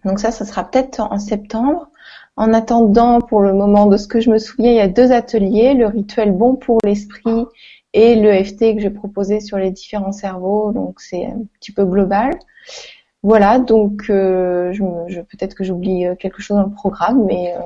Donc 0.03 0.19
ça, 0.19 0.31
ça 0.31 0.45
sera 0.45 0.63
peut-être 0.63 0.99
en 0.99 1.19
septembre. 1.19 1.89
En 2.35 2.53
attendant, 2.53 3.19
pour 3.19 3.41
le 3.41 3.53
moment, 3.53 3.85
de 3.85 3.97
ce 3.97 4.07
que 4.07 4.19
je 4.19 4.31
me 4.31 4.39
souviens, 4.39 4.71
il 4.71 4.77
y 4.77 4.79
a 4.79 4.87
deux 4.87 5.11
ateliers, 5.11 5.73
le 5.73 5.85
rituel 5.85 6.31
bon 6.31 6.55
pour 6.55 6.79
l'esprit 6.83 7.45
et 7.93 8.15
le 8.15 8.43
FT 8.43 8.75
que 8.75 8.79
j'ai 8.79 8.89
proposé 8.89 9.39
sur 9.39 9.57
les 9.57 9.71
différents 9.71 10.11
cerveaux. 10.11 10.71
Donc 10.71 11.01
c'est 11.01 11.25
un 11.25 11.43
petit 11.59 11.71
peu 11.71 11.85
global. 11.85 12.37
Voilà, 13.23 13.59
donc 13.59 14.09
euh, 14.09 14.71
je, 14.73 14.83
je 15.07 15.21
peut-être 15.21 15.53
que 15.53 15.63
j'oublie 15.63 16.07
euh, 16.07 16.15
quelque 16.15 16.41
chose 16.41 16.57
dans 16.57 16.65
le 16.65 16.73
programme, 16.73 17.23
mais 17.25 17.55
euh, 17.55 17.61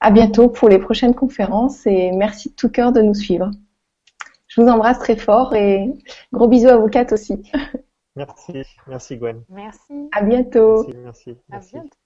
à 0.00 0.10
bientôt 0.10 0.48
pour 0.48 0.68
les 0.68 0.78
prochaines 0.78 1.14
conférences 1.14 1.86
et 1.86 2.12
merci 2.12 2.50
de 2.50 2.54
tout 2.54 2.70
cœur 2.70 2.92
de 2.92 3.02
nous 3.02 3.14
suivre. 3.14 3.50
Je 4.48 4.60
vous 4.60 4.68
embrasse 4.68 4.98
très 4.98 5.16
fort 5.16 5.54
et 5.54 5.92
gros 6.32 6.48
bisous 6.48 6.68
à 6.68 6.76
vous 6.76 6.88
quatre 6.88 7.12
aussi. 7.12 7.42
Merci, 8.16 8.52
merci 8.88 9.16
Gwen. 9.16 9.44
Merci. 9.48 10.08
À 10.10 10.22
bientôt. 10.22 10.82
Merci, 10.82 10.98
merci. 11.04 11.30
À 11.30 11.34
merci. 11.52 11.72
bientôt. 11.74 11.99